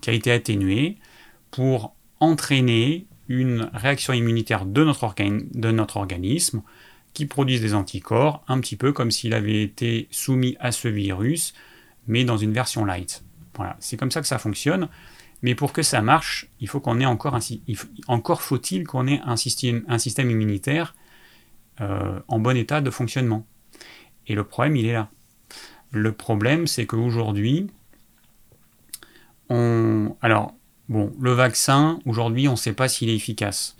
qui 0.00 0.10
a 0.10 0.12
été 0.12 0.30
atténué 0.30 0.98
pour 1.50 1.94
entraîner 2.20 3.06
une 3.28 3.70
réaction 3.72 4.12
immunitaire 4.12 4.66
de 4.66 4.84
notre 4.84 5.96
organisme 5.96 6.62
qui 7.14 7.26
produisent 7.26 7.60
des 7.60 7.74
anticorps, 7.74 8.42
un 8.48 8.60
petit 8.60 8.76
peu 8.76 8.92
comme 8.92 9.10
s'il 9.10 9.34
avait 9.34 9.62
été 9.62 10.08
soumis 10.10 10.56
à 10.60 10.72
ce 10.72 10.88
virus, 10.88 11.54
mais 12.06 12.24
dans 12.24 12.36
une 12.36 12.52
version 12.52 12.84
light. 12.84 13.22
Voilà, 13.54 13.76
c'est 13.80 13.96
comme 13.96 14.10
ça 14.10 14.20
que 14.20 14.26
ça 14.26 14.38
fonctionne. 14.38 14.88
Mais 15.42 15.54
pour 15.54 15.72
que 15.72 15.82
ça 15.82 16.00
marche, 16.02 16.48
il 16.60 16.68
faut 16.68 16.80
qu'on 16.80 17.00
ait 17.00 17.06
encore 17.06 17.34
un, 17.34 17.40
encore 18.06 18.42
faut-il 18.42 18.86
qu'on 18.86 19.06
ait 19.08 19.20
un 19.24 19.36
système, 19.36 19.84
un 19.88 19.98
système 19.98 20.30
immunitaire 20.30 20.94
euh, 21.80 22.20
en 22.28 22.38
bon 22.38 22.56
état 22.56 22.80
de 22.80 22.90
fonctionnement. 22.90 23.44
Et 24.28 24.34
le 24.34 24.44
problème, 24.44 24.76
il 24.76 24.86
est 24.86 24.92
là. 24.92 25.10
Le 25.90 26.12
problème, 26.12 26.66
c'est 26.66 26.86
qu'aujourd'hui, 26.86 27.66
on, 29.48 30.16
alors 30.22 30.54
bon, 30.88 31.12
le 31.20 31.32
vaccin, 31.32 31.98
aujourd'hui, 32.06 32.46
on 32.46 32.52
ne 32.52 32.56
sait 32.56 32.72
pas 32.72 32.88
s'il 32.88 33.10
est 33.10 33.16
efficace. 33.16 33.76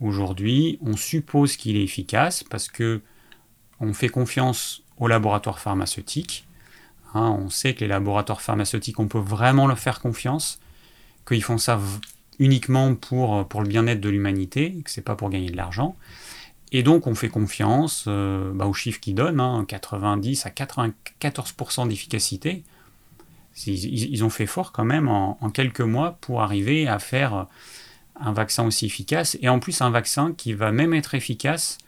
Aujourd'hui, 0.00 0.78
on 0.82 0.96
suppose 0.96 1.56
qu'il 1.56 1.76
est 1.76 1.82
efficace 1.82 2.44
parce 2.44 2.68
que 2.68 3.00
on 3.80 3.92
fait 3.92 4.08
confiance 4.08 4.82
aux 4.98 5.08
laboratoires 5.08 5.58
pharmaceutiques. 5.58 6.46
Hein, 7.14 7.36
on 7.40 7.48
sait 7.48 7.74
que 7.74 7.80
les 7.80 7.88
laboratoires 7.88 8.42
pharmaceutiques, 8.42 9.00
on 9.00 9.08
peut 9.08 9.18
vraiment 9.18 9.66
leur 9.66 9.78
faire 9.78 10.00
confiance, 10.00 10.60
qu'ils 11.26 11.42
font 11.42 11.58
ça 11.58 11.80
uniquement 12.38 12.94
pour, 12.94 13.46
pour 13.48 13.62
le 13.62 13.68
bien-être 13.68 14.00
de 14.00 14.08
l'humanité, 14.08 14.74
que 14.84 14.90
c'est 14.90 15.02
pas 15.02 15.16
pour 15.16 15.30
gagner 15.30 15.50
de 15.50 15.56
l'argent. 15.56 15.96
Et 16.70 16.82
donc 16.82 17.06
on 17.06 17.14
fait 17.14 17.28
confiance 17.28 18.04
euh, 18.08 18.52
bah, 18.52 18.66
aux 18.66 18.74
chiffres 18.74 19.00
qu'ils 19.00 19.14
donnent, 19.14 19.64
90 19.66 20.46
hein, 20.46 20.50
à 20.50 20.64
94% 20.64 21.88
d'efficacité. 21.88 22.62
Ils, 23.66 24.22
ont 24.22 24.30
fait 24.30 24.46
fort 24.46 24.70
quand 24.70 24.84
même 24.84 25.08
en, 25.08 25.34
quelques 25.50 25.80
mois 25.80 26.16
pour 26.20 26.42
arriver 26.42 26.86
à 26.86 27.00
faire 27.00 27.46
un 28.20 28.32
vaccin 28.32 28.66
aussi 28.66 28.86
efficace, 28.86 29.38
et 29.40 29.48
en 29.48 29.58
plus 29.58 29.80
un 29.80 29.90
vaccin 29.90 30.32
qui 30.32 30.52
va 30.52 30.72
même 30.72 30.94
être 30.94 31.14
efficace 31.14 31.78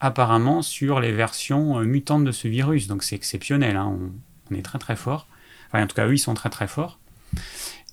apparemment 0.00 0.62
sur 0.62 1.00
les 1.00 1.12
versions 1.12 1.78
euh, 1.78 1.84
mutantes 1.84 2.24
de 2.24 2.32
ce 2.32 2.48
virus. 2.48 2.88
Donc 2.88 3.02
c'est 3.02 3.16
exceptionnel, 3.16 3.76
hein. 3.76 3.96
on, 4.50 4.54
est 4.54 4.62
très 4.62 4.78
très 4.78 4.96
fort. 4.96 5.26
Enfin 5.68 5.82
en 5.82 5.86
tout 5.86 5.94
cas 5.96 6.06
eux 6.06 6.14
ils 6.14 6.18
sont 6.18 6.34
très 6.34 6.50
très 6.50 6.68
forts. 6.68 6.98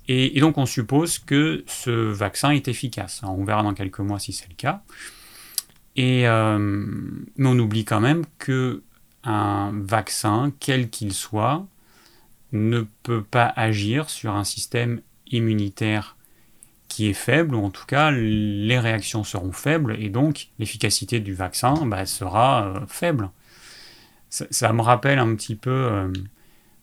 Et, 0.08 0.39
donc 0.39 0.58
on 0.58 0.65
suppose 0.65 1.19
que 1.19 1.63
ce 1.67 1.91
vaccin 1.91 2.50
est 2.50 2.67
efficace. 2.67 3.22
on 3.24 3.43
verra 3.43 3.62
dans 3.62 3.75
quelques 3.75 4.00
mois 4.00 4.19
si 4.19 4.34
c'est 4.34 4.50
le 4.50 4.55
cas. 4.55 4.81
Et 5.96 6.27
euh, 6.27 6.58
mais 6.60 7.48
on 7.48 7.60
oublie 7.60 7.86
quand 7.86 8.00
même 8.00 8.25
que 8.39 8.81
un 9.24 9.72
vaccin, 9.74 10.51
quel 10.60 10.89
qu'il 10.89 11.13
soit, 11.13 11.65
ne 12.51 12.86
peut 13.03 13.24
pas 13.24 13.53
agir 13.55 14.10
sur 14.10 14.34
un 14.34 14.43
système 14.43 15.01
immunitaire 15.27 16.15
est 17.08 17.13
faible, 17.13 17.56
ou 17.56 17.63
en 17.63 17.70
tout 17.70 17.86
cas 17.86 18.12
les 18.12 18.79
réactions 18.79 19.24
seront 19.24 19.51
faibles, 19.51 19.96
et 20.00 20.10
donc 20.10 20.50
l'efficacité 20.60 21.20
du 21.20 21.34
vaccin 21.34 21.86
bah, 21.86 22.06
sera 22.06 22.68
euh, 22.68 22.86
faible. 22.88 23.29
Ça, 24.29 24.74
me 24.74 24.82
rappelle 24.82 25.18
un 25.18 25.34
petit 25.36 25.56
peu 25.56 25.72
euh, 25.72 26.13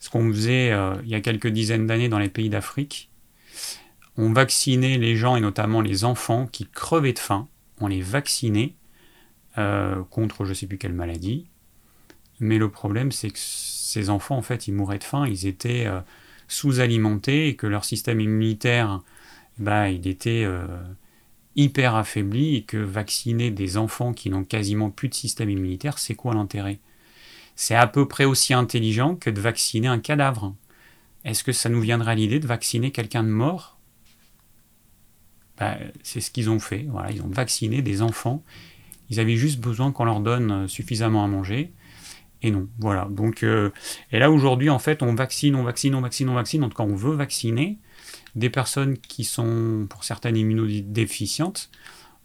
ce 0.01 0.11
qu'on 0.11 0.29
faisait 0.33 0.73
euh, 0.73 0.97
il 1.05 1.11
y 1.11 1.15
a 1.15 1.21
quelques 1.21 1.47
dizaines 1.47 1.87
d'années 1.87 2.09
dans 2.09 2.19
les 2.19 2.29
pays 2.29 2.51
d'Afrique. 2.51 3.09
On 4.17 4.33
vaccinait 4.33 4.99
les 4.99 5.17
gens, 5.17 5.37
et 5.37 5.41
notamment 5.41 5.81
les 5.81 6.05
enfants, 6.05 6.47
qui 6.47 6.67
crevaient 6.67 7.13
de 7.13 7.19
faim. 7.19 7.49
On 7.81 7.87
les 7.87 8.01
vaccinait 8.01 8.75
contre 10.11 10.45
je 10.45 10.51
ne 10.51 10.55
sais 10.55 10.67
plus 10.67 10.77
quelle 10.77 10.93
maladie. 10.93 11.47
Mais 12.41 12.59
le 12.59 12.71
problème, 12.71 13.11
c'est 13.11 13.31
que 13.31 13.39
ces 13.39 14.11
enfants, 14.11 14.37
en 14.37 14.43
fait, 14.43 14.69
ils 14.69 14.75
mouraient 14.75 14.99
de 14.99 15.05
faim, 15.05 15.27
ils 15.27 15.47
étaient 15.47 15.87
sous-alimentés, 16.49 17.49
et 17.49 17.57
que 17.57 17.67
leur 17.67 17.85
système 17.87 18.21
immunitaire 18.21 19.03
bah, 19.59 19.91
il 19.91 20.07
était 20.07 20.45
euh, 20.45 20.67
hyper 21.55 21.95
affaibli 21.95 22.57
et 22.57 22.63
que 22.63 22.77
vacciner 22.77 23.51
des 23.51 23.77
enfants 23.77 24.13
qui 24.13 24.31
n'ont 24.31 24.45
quasiment 24.45 24.91
plus 24.91 25.09
de 25.09 25.15
système 25.15 25.51
immunitaire, 25.51 25.99
c'est 25.99 26.15
quoi 26.15 26.35
l'intérêt? 26.35 26.79
C'est 27.57 27.75
à 27.75 27.87
peu 27.87 28.07
près 28.07 28.27
aussi 28.27 28.53
intelligent 28.53 29.17
que 29.17 29.31
de 29.31 29.41
vacciner 29.41 29.89
un 29.89 29.99
cadavre. 29.99 30.55
Est-ce 31.25 31.43
que 31.43 31.53
ça 31.53 31.69
nous 31.69 31.81
viendra 31.81 32.13
à 32.13 32.15
l'idée 32.15 32.39
de 32.39 32.47
vacciner 32.47 32.93
quelqu'un 32.93 33.23
de 33.23 33.31
mort? 33.31 33.79
Bah, 35.59 35.79
C'est 36.03 36.21
ce 36.21 36.31
qu'ils 36.31 36.51
ont 36.51 36.61
fait. 36.61 36.87
Ils 37.11 37.23
ont 37.23 37.29
vacciné 37.29 37.81
des 37.81 38.03
enfants. 38.03 38.45
Ils 39.09 39.21
avaient 39.21 39.37
juste 39.37 39.59
besoin 39.61 39.91
qu'on 39.91 40.05
leur 40.05 40.21
donne 40.21 40.69
suffisamment 40.69 41.25
à 41.25 41.29
manger. 41.29 41.73
Et 42.43 42.51
non, 42.51 42.69
voilà. 42.79 43.09
Donc, 43.11 43.43
euh, 43.43 43.71
et 44.13 44.19
là 44.19 44.31
aujourd'hui, 44.31 44.69
en 44.69 44.79
fait, 44.79 45.03
on 45.03 45.15
vaccine, 45.15 45.55
on 45.55 45.63
vaccine, 45.63 45.95
on 45.95 46.03
vaccine, 46.03 46.29
on 46.29 46.35
vaccine. 46.35 46.63
En 46.63 46.69
tout 46.69 46.77
cas, 46.77 46.85
on 46.85 46.95
veut 46.95 47.15
vacciner 47.15 47.79
des 48.37 48.51
personnes 48.51 48.99
qui 48.99 49.25
sont 49.25 49.87
pour 49.91 50.05
certaines 50.05 50.37
immunodéficientes, 50.37 51.71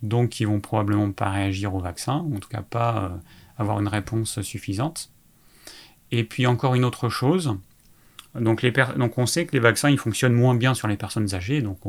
donc 0.03 0.29
qui 0.29 0.45
vont 0.45 0.59
probablement 0.59 1.11
pas 1.11 1.29
réagir 1.29 1.73
au 1.73 1.79
vaccin, 1.79 2.25
en 2.33 2.39
tout 2.39 2.49
cas 2.49 2.61
pas 2.61 3.03
euh, 3.03 3.09
avoir 3.57 3.79
une 3.79 3.87
réponse 3.87 4.41
suffisante. 4.41 5.09
Et 6.11 6.23
puis 6.23 6.45
encore 6.45 6.75
une 6.75 6.85
autre 6.85 7.09
chose, 7.09 7.57
donc, 8.33 8.63
on 9.17 9.25
sait 9.25 9.45
que 9.45 9.51
les 9.51 9.59
vaccins 9.59 9.89
ils 9.89 9.97
fonctionnent 9.97 10.33
moins 10.33 10.55
bien 10.55 10.73
sur 10.73 10.87
les 10.87 10.95
personnes 10.95 11.33
âgées, 11.33 11.61
donc 11.61 11.79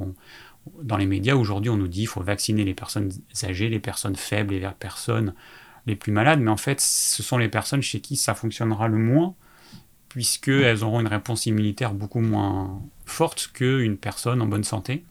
dans 0.83 0.97
les 0.97 1.07
médias 1.07 1.35
aujourd'hui 1.35 1.71
on 1.71 1.77
nous 1.77 1.89
dit 1.89 2.01
qu'il 2.01 2.09
faut 2.09 2.23
vacciner 2.23 2.65
les 2.65 2.75
personnes 2.75 3.13
âgées, 3.45 3.69
les 3.69 3.79
personnes 3.79 4.17
faibles, 4.17 4.55
les 4.55 4.69
personnes 4.79 5.35
les 5.87 5.97
plus 5.97 6.13
malades, 6.13 6.41
mais 6.41 6.51
en 6.51 6.57
fait 6.57 6.81
ce 6.81 7.23
sont 7.23 7.39
les 7.39 7.49
personnes 7.49 7.83
chez 7.83 8.01
qui 8.01 8.17
ça 8.17 8.35
fonctionnera 8.35 8.89
le 8.89 8.99
moins, 8.99 9.35
puisqu'elles 10.13 10.85
auront 10.85 11.01
une 11.01 11.07
réponse 11.07 11.47
immunitaire 11.47 11.95
beaucoup 11.95 12.21
moins 12.21 12.83
forte 13.07 13.49
qu'une 13.55 13.97
personne 13.97 14.43
en 14.43 14.47
bonne 14.47 14.63
santé. 14.63 15.05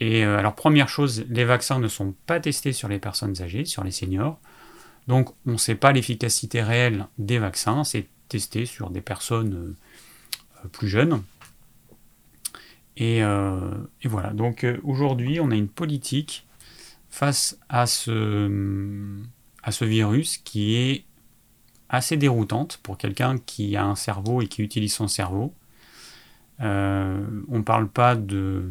Et 0.00 0.24
euh, 0.24 0.38
alors 0.38 0.54
première 0.54 0.88
chose, 0.88 1.26
les 1.28 1.44
vaccins 1.44 1.78
ne 1.78 1.86
sont 1.86 2.14
pas 2.24 2.40
testés 2.40 2.72
sur 2.72 2.88
les 2.88 2.98
personnes 2.98 3.42
âgées, 3.42 3.66
sur 3.66 3.84
les 3.84 3.90
seniors. 3.90 4.40
Donc 5.06 5.34
on 5.44 5.52
ne 5.52 5.56
sait 5.58 5.74
pas 5.74 5.92
l'efficacité 5.92 6.62
réelle 6.62 7.08
des 7.18 7.38
vaccins, 7.38 7.84
c'est 7.84 8.06
testé 8.30 8.64
sur 8.64 8.88
des 8.88 9.02
personnes 9.02 9.76
euh, 10.64 10.68
plus 10.68 10.88
jeunes. 10.88 11.22
Et, 12.96 13.22
euh, 13.22 13.70
voilà, 14.04 14.30
donc 14.30 14.66
aujourd'hui 14.82 15.40
on 15.40 15.50
a 15.50 15.56
une 15.56 15.68
politique 15.68 16.46
face 17.10 17.58
à 17.68 17.86
ce, 17.86 18.50
à 19.62 19.72
ce 19.72 19.84
virus 19.84 20.38
qui 20.38 20.74
est 20.76 21.04
assez 21.88 22.16
déroutante 22.16 22.78
pour 22.82 22.98
quelqu'un 22.98 23.38
qui 23.38 23.76
a 23.76 23.84
un 23.84 23.94
cerveau 23.94 24.42
et 24.42 24.46
qui 24.46 24.62
utilise 24.62 24.92
son 24.92 25.08
cerveau. 25.08 25.54
Euh, 26.60 27.24
on 27.48 27.58
ne 27.58 27.62
parle 27.62 27.88
pas 27.88 28.14
de 28.14 28.70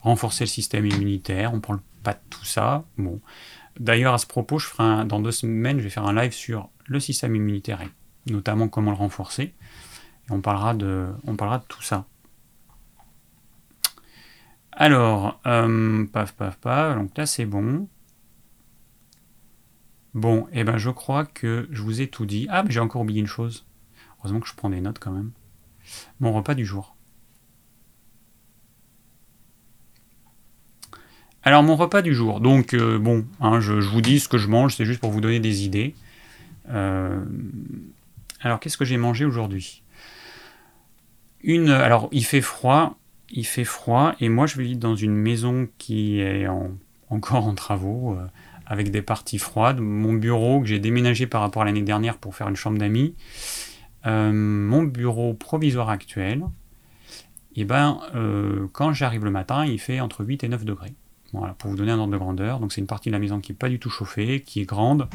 renforcer 0.00 0.44
le 0.44 0.48
système 0.48 0.86
immunitaire, 0.86 1.52
on 1.52 1.56
ne 1.56 1.60
parle 1.60 1.80
pas 2.02 2.12
de 2.12 2.20
tout 2.30 2.44
ça. 2.44 2.84
Bon. 2.96 3.20
D'ailleurs, 3.78 4.14
à 4.14 4.18
ce 4.18 4.26
propos, 4.26 4.58
je 4.58 4.66
ferai 4.66 5.04
dans 5.04 5.20
deux 5.20 5.32
semaines, 5.32 5.78
je 5.78 5.84
vais 5.84 5.90
faire 5.90 6.06
un 6.06 6.14
live 6.14 6.32
sur 6.32 6.70
le 6.86 7.00
système 7.00 7.34
immunitaire 7.34 7.80
et 7.82 7.88
notamment 8.30 8.68
comment 8.68 8.90
le 8.90 8.96
renforcer. 8.96 9.54
On 10.30 10.40
parlera 10.40 10.74
de, 10.74 11.08
on 11.26 11.36
parlera 11.36 11.58
de 11.58 11.64
tout 11.64 11.82
ça. 11.82 12.06
Alors, 14.72 15.40
euh, 15.46 16.06
paf, 16.06 16.32
paf, 16.32 16.56
paf, 16.56 16.96
donc 16.96 17.16
là 17.18 17.26
c'est 17.26 17.44
bon. 17.44 17.88
Bon, 20.14 20.48
eh 20.52 20.64
ben 20.64 20.76
je 20.76 20.90
crois 20.90 21.24
que 21.24 21.68
je 21.70 21.82
vous 21.82 22.00
ai 22.00 22.08
tout 22.08 22.26
dit. 22.26 22.46
Ah, 22.50 22.62
mais 22.62 22.70
j'ai 22.70 22.80
encore 22.80 23.02
oublié 23.02 23.20
une 23.20 23.26
chose. 23.26 23.64
Heureusement 24.18 24.40
que 24.40 24.48
je 24.48 24.54
prends 24.54 24.70
des 24.70 24.80
notes 24.80 24.98
quand 24.98 25.12
même. 25.12 25.30
Mon 26.18 26.32
repas 26.32 26.54
du 26.54 26.66
jour. 26.66 26.96
Alors 31.42 31.62
mon 31.62 31.76
repas 31.76 32.02
du 32.02 32.14
jour. 32.14 32.40
Donc 32.40 32.74
euh, 32.74 32.98
bon, 32.98 33.26
hein, 33.40 33.60
je, 33.60 33.72
vous 33.72 34.00
dis 34.00 34.20
ce 34.20 34.28
que 34.28 34.38
je 34.38 34.48
mange, 34.48 34.76
c'est 34.76 34.84
juste 34.84 35.00
pour 35.00 35.10
vous 35.10 35.20
donner 35.20 35.40
des 35.40 35.64
idées. 35.64 35.94
Euh, 36.68 37.24
alors 38.40 38.60
qu'est-ce 38.60 38.76
que 38.76 38.84
j'ai 38.84 38.98
mangé 38.98 39.24
aujourd'hui? 39.24 39.82
Une. 41.42 41.70
Alors 41.70 42.08
il 42.12 42.24
fait 42.24 42.42
froid, 42.42 42.98
il 43.30 43.46
fait 43.46 43.64
froid, 43.64 44.14
et 44.20 44.28
moi 44.28 44.46
je 44.46 44.60
vis 44.60 44.76
dans 44.76 44.96
une 44.96 45.14
maison 45.14 45.68
qui 45.78 46.20
est 46.20 46.46
encore 47.08 47.46
en 47.46 47.54
travaux. 47.54 48.16
Euh, 48.18 48.26
avec 48.70 48.92
des 48.92 49.02
parties 49.02 49.38
froides, 49.38 49.80
mon 49.80 50.12
bureau 50.12 50.60
que 50.60 50.66
j'ai 50.68 50.78
déménagé 50.78 51.26
par 51.26 51.40
rapport 51.40 51.62
à 51.62 51.64
l'année 51.64 51.82
dernière 51.82 52.16
pour 52.16 52.36
faire 52.36 52.48
une 52.48 52.54
chambre 52.54 52.78
d'amis, 52.78 53.16
euh, 54.06 54.32
mon 54.32 54.84
bureau 54.84 55.34
provisoire 55.34 55.90
actuel, 55.90 56.44
et 57.56 57.62
eh 57.62 57.64
ben, 57.64 57.98
euh, 58.14 58.68
quand 58.72 58.92
j'arrive 58.92 59.24
le 59.24 59.32
matin, 59.32 59.66
il 59.66 59.80
fait 59.80 59.98
entre 59.98 60.24
8 60.24 60.44
et 60.44 60.48
9 60.48 60.64
degrés. 60.64 60.94
Voilà, 61.32 61.52
pour 61.54 61.68
vous 61.68 61.76
donner 61.76 61.90
un 61.90 61.98
ordre 61.98 62.12
de 62.12 62.16
grandeur. 62.16 62.60
Donc 62.60 62.72
c'est 62.72 62.80
une 62.80 62.86
partie 62.86 63.08
de 63.08 63.12
la 63.12 63.18
maison 63.18 63.40
qui 63.40 63.50
n'est 63.50 63.58
pas 63.58 63.68
du 63.68 63.80
tout 63.80 63.90
chauffée, 63.90 64.40
qui 64.40 64.60
est 64.60 64.66
grande. 64.66 65.08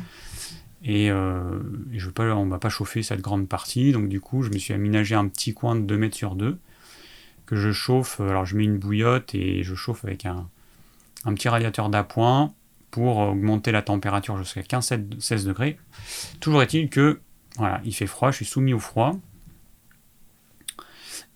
Et, 0.84 1.10
euh, 1.10 1.60
je 1.94 2.06
veux 2.06 2.12
pas, 2.12 2.36
on 2.36 2.46
ne 2.46 2.52
va 2.52 2.60
pas 2.60 2.68
chauffer 2.68 3.04
cette 3.04 3.22
grande 3.22 3.48
partie. 3.48 3.94
Donc 3.94 4.10
du 4.10 4.20
coup, 4.20 4.44
je 4.44 4.50
me 4.50 4.58
suis 4.58 4.74
aménagé 4.74 5.16
un 5.16 5.30
petit 5.30 5.54
coin 5.54 5.76
de 5.76 5.82
2 5.82 5.98
mètres 5.98 6.18
sur 6.18 6.36
2 6.36 6.58
que 7.46 7.56
je 7.56 7.72
chauffe. 7.72 8.20
Alors 8.20 8.46
je 8.46 8.58
mets 8.58 8.66
une 8.66 8.78
bouillotte 8.78 9.34
et 9.34 9.64
je 9.64 9.74
chauffe 9.74 10.04
avec 10.04 10.26
un, 10.26 10.50
un 11.24 11.34
petit 11.34 11.48
radiateur 11.48 11.88
d'appoint 11.88 12.54
pour 12.96 13.18
augmenter 13.18 13.74
la 13.74 13.82
température 13.82 14.38
jusqu'à 14.38 14.62
15-16 14.62 15.46
degrés. 15.46 15.78
Toujours 16.40 16.62
est-il 16.62 16.88
que 16.90 17.20
voilà, 17.58 17.82
il 17.84 17.94
fait 17.94 18.08
froid, 18.08 18.32
je 18.32 18.38
suis 18.38 18.46
soumis 18.46 18.74
au 18.74 18.80
froid. 18.80 19.18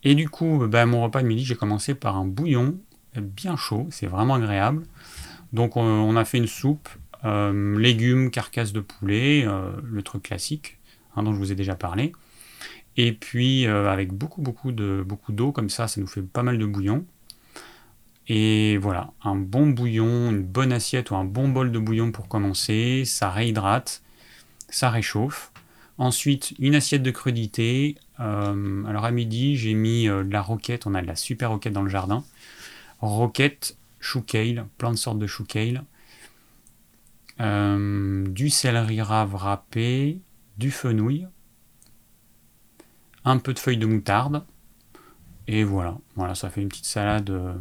Et 0.02 0.14
du 0.14 0.30
coup, 0.30 0.66
bah, 0.66 0.86
mon 0.86 1.02
repas 1.02 1.20
de 1.20 1.26
midi, 1.26 1.44
j'ai 1.44 1.56
commencé 1.56 1.94
par 1.94 2.16
un 2.16 2.24
bouillon 2.24 2.78
bien 3.14 3.56
chaud, 3.56 3.88
c'est 3.90 4.06
vraiment 4.06 4.36
agréable. 4.36 4.84
Donc 5.52 5.76
on, 5.76 6.16
a 6.16 6.24
fait 6.24 6.38
une 6.38 6.46
soupe, 6.46 6.88
euh, 7.26 7.78
légumes, 7.78 8.30
carcasse 8.30 8.72
de 8.72 8.80
poulet, 8.80 9.44
euh, 9.46 9.70
le 9.84 10.00
truc 10.00 10.22
classique 10.22 10.78
hein, 11.14 11.24
dont 11.24 11.34
je 11.34 11.38
vous 11.38 11.52
ai 11.52 11.54
déjà 11.54 11.74
parlé. 11.74 12.12
Et 12.96 13.12
puis 13.12 13.66
euh, 13.66 13.90
avec 13.90 14.14
beaucoup 14.14 14.40
beaucoup 14.40 14.72
de 14.72 15.04
beaucoup 15.06 15.32
d'eau 15.32 15.52
comme 15.52 15.68
ça, 15.68 15.88
ça 15.88 16.00
nous 16.00 16.06
fait 16.06 16.22
pas 16.22 16.42
mal 16.42 16.56
de 16.56 16.64
bouillon. 16.64 17.04
Et 18.32 18.78
voilà, 18.78 19.12
un 19.24 19.34
bon 19.34 19.66
bouillon, 19.66 20.30
une 20.30 20.44
bonne 20.44 20.72
assiette 20.72 21.10
ou 21.10 21.16
un 21.16 21.24
bon 21.24 21.48
bol 21.48 21.72
de 21.72 21.78
bouillon 21.80 22.12
pour 22.12 22.28
commencer, 22.28 23.02
ça 23.04 23.28
réhydrate, 23.28 24.04
ça 24.68 24.88
réchauffe. 24.88 25.50
Ensuite, 25.98 26.54
une 26.60 26.76
assiette 26.76 27.02
de 27.02 27.10
crudité. 27.10 27.96
Euh, 28.20 28.84
alors 28.84 29.04
à 29.04 29.10
midi, 29.10 29.56
j'ai 29.56 29.74
mis 29.74 30.08
euh, 30.08 30.22
de 30.22 30.32
la 30.32 30.42
roquette, 30.42 30.86
on 30.86 30.94
a 30.94 31.02
de 31.02 31.08
la 31.08 31.16
super 31.16 31.50
roquette 31.50 31.72
dans 31.72 31.82
le 31.82 31.88
jardin. 31.88 32.22
Roquette, 33.00 33.76
chou 33.98 34.22
kale, 34.22 34.64
plein 34.78 34.92
de 34.92 34.96
sortes 34.96 35.18
de 35.18 35.26
chou 35.26 35.42
kale. 35.44 35.82
Euh, 37.40 38.24
du 38.28 38.48
céleri 38.48 39.02
rave 39.02 39.34
râpé, 39.34 40.20
du 40.56 40.70
fenouil, 40.70 41.26
un 43.24 43.38
peu 43.38 43.54
de 43.54 43.58
feuilles 43.58 43.76
de 43.76 43.86
moutarde. 43.86 44.44
Et 45.48 45.64
voilà, 45.64 45.98
voilà, 46.14 46.36
ça 46.36 46.48
fait 46.48 46.62
une 46.62 46.68
petite 46.68 46.86
salade 46.86 47.60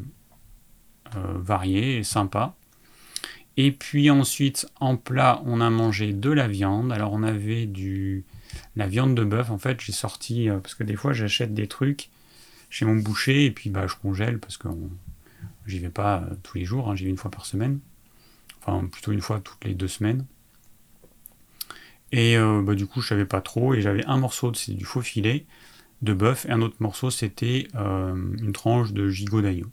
euh, 1.15 1.38
varié 1.38 1.98
et 1.98 2.04
sympa. 2.04 2.56
Et 3.58 3.72
puis 3.72 4.10
ensuite, 4.10 4.67
en 4.80 4.95
plat, 4.95 5.41
on 5.45 5.60
a 5.60 5.69
mangé 5.69 6.13
de 6.13 6.30
la 6.30 6.48
viande. 6.48 6.91
Alors 6.91 7.13
on 7.13 7.24
avait 7.24 7.65
du 7.65 8.26
la 8.76 8.88
viande 8.88 9.15
de 9.15 9.24
bœuf. 9.24 9.52
En 9.52 9.58
fait, 9.58 9.82
j'ai 9.82 9.91
sorti 9.91 10.50
euh, 10.50 10.60
parce 10.60 10.76
que 10.76 10.84
des 10.84 10.95
fois 10.95 11.13
j'achète 11.13 11.54
des 11.54 11.67
trucs 11.67 12.10
chez 12.69 12.86
mon 12.86 12.95
boucher 12.95 13.45
et 13.45 13.52
puis 13.52 13.69
bah 13.69 13.88
je 13.88 13.95
congèle 13.95 14.39
parce 14.39 14.58
que 14.58 14.67
j'y 15.65 15.80
vais 15.80 15.89
pas 15.89 16.22
euh, 16.22 16.36
tous 16.43 16.58
les 16.58 16.65
jours. 16.65 16.89
Hein, 16.89 16.95
j'y 16.95 17.06
vais 17.06 17.10
une 17.10 17.17
fois 17.17 17.32
par 17.32 17.45
semaine. 17.45 17.80
Enfin, 18.62 18.86
plutôt 18.88 19.12
une 19.12 19.22
fois 19.22 19.39
toutes 19.39 19.65
les 19.65 19.74
deux 19.74 19.88
semaines. 19.88 20.26
Et 22.12 22.38
bah, 22.38 22.74
du 22.74 22.88
coup, 22.88 23.02
je 23.02 23.08
savais 23.08 23.26
pas 23.26 23.39
trop. 23.39 23.76
Et 23.76 23.82
j'avais 23.82 24.04
un 24.06 24.17
morceau, 24.17 24.52
c'est 24.56 24.74
du 24.74 24.84
faux 24.84 25.02
filet 25.02 25.45
de 26.02 26.13
bœuf, 26.13 26.45
et 26.45 26.52
un 26.52 26.62
autre 26.62 26.78
morceau, 26.80 27.12
c'était 27.12 27.67
une 27.76 28.52
tranche 28.52 28.93
de 28.93 29.10
gigot 29.10 29.41
d'agneau. 29.41 29.67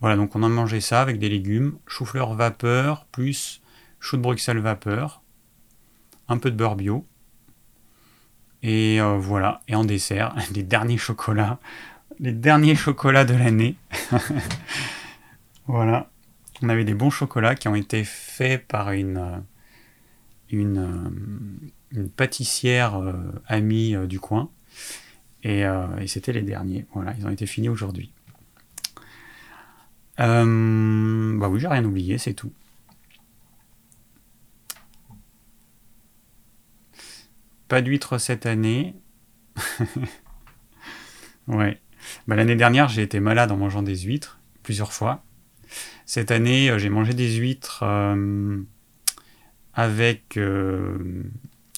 Voilà, 0.00 0.16
donc 0.16 0.36
on 0.36 0.42
a 0.42 0.48
mangé 0.48 0.80
ça 0.80 1.00
avec 1.00 1.18
des 1.18 1.28
légumes, 1.28 1.78
chou-fleur 1.86 2.34
vapeur, 2.34 3.06
plus 3.06 3.62
chou 3.98 4.16
de 4.16 4.22
Bruxelles 4.22 4.58
vapeur, 4.58 5.22
un 6.28 6.38
peu 6.38 6.50
de 6.50 6.56
beurre 6.56 6.76
bio. 6.76 7.06
Et 8.62 9.00
euh, 9.00 9.16
voilà, 9.16 9.62
et 9.68 9.74
en 9.74 9.84
dessert, 9.84 10.34
les 10.54 10.62
derniers 10.62 10.98
chocolats, 10.98 11.58
les 12.18 12.32
derniers 12.32 12.74
chocolats 12.74 13.24
de 13.24 13.34
l'année. 13.34 13.76
voilà, 15.66 16.10
on 16.62 16.68
avait 16.68 16.84
des 16.84 16.94
bons 16.94 17.10
chocolats 17.10 17.54
qui 17.54 17.68
ont 17.68 17.74
été 17.74 18.04
faits 18.04 18.66
par 18.66 18.92
une, 18.92 19.18
euh, 19.18 19.38
euh, 20.52 21.10
une 21.92 22.10
pâtissière 22.10 23.00
amie 23.46 23.96
du 24.06 24.20
coin. 24.20 24.50
Et 25.42 25.64
c'était 26.06 26.32
les 26.32 26.42
derniers. 26.42 26.86
Voilà, 26.92 27.14
ils 27.16 27.24
ont 27.24 27.30
été 27.30 27.46
finis 27.46 27.68
aujourd'hui. 27.68 28.12
Euh, 30.20 31.38
bah 31.38 31.48
oui, 31.48 31.60
j'ai 31.60 31.68
rien 31.68 31.84
oublié, 31.84 32.18
c'est 32.18 32.34
tout. 32.34 32.52
Pas 37.68 37.82
d'huîtres 37.82 38.18
cette 38.18 38.46
année. 38.46 38.94
ouais. 41.48 41.80
Bah, 42.28 42.36
L'année 42.36 42.56
dernière, 42.56 42.88
j'ai 42.88 43.02
été 43.02 43.20
malade 43.20 43.50
en 43.50 43.56
mangeant 43.56 43.82
des 43.82 43.96
huîtres, 43.96 44.40
plusieurs 44.62 44.92
fois. 44.92 45.24
Cette 46.06 46.30
année, 46.30 46.70
euh, 46.70 46.78
j'ai 46.78 46.88
mangé 46.88 47.12
des 47.12 47.34
huîtres 47.36 47.80
euh, 47.82 48.62
avec 49.74 50.36
le 50.36 51.30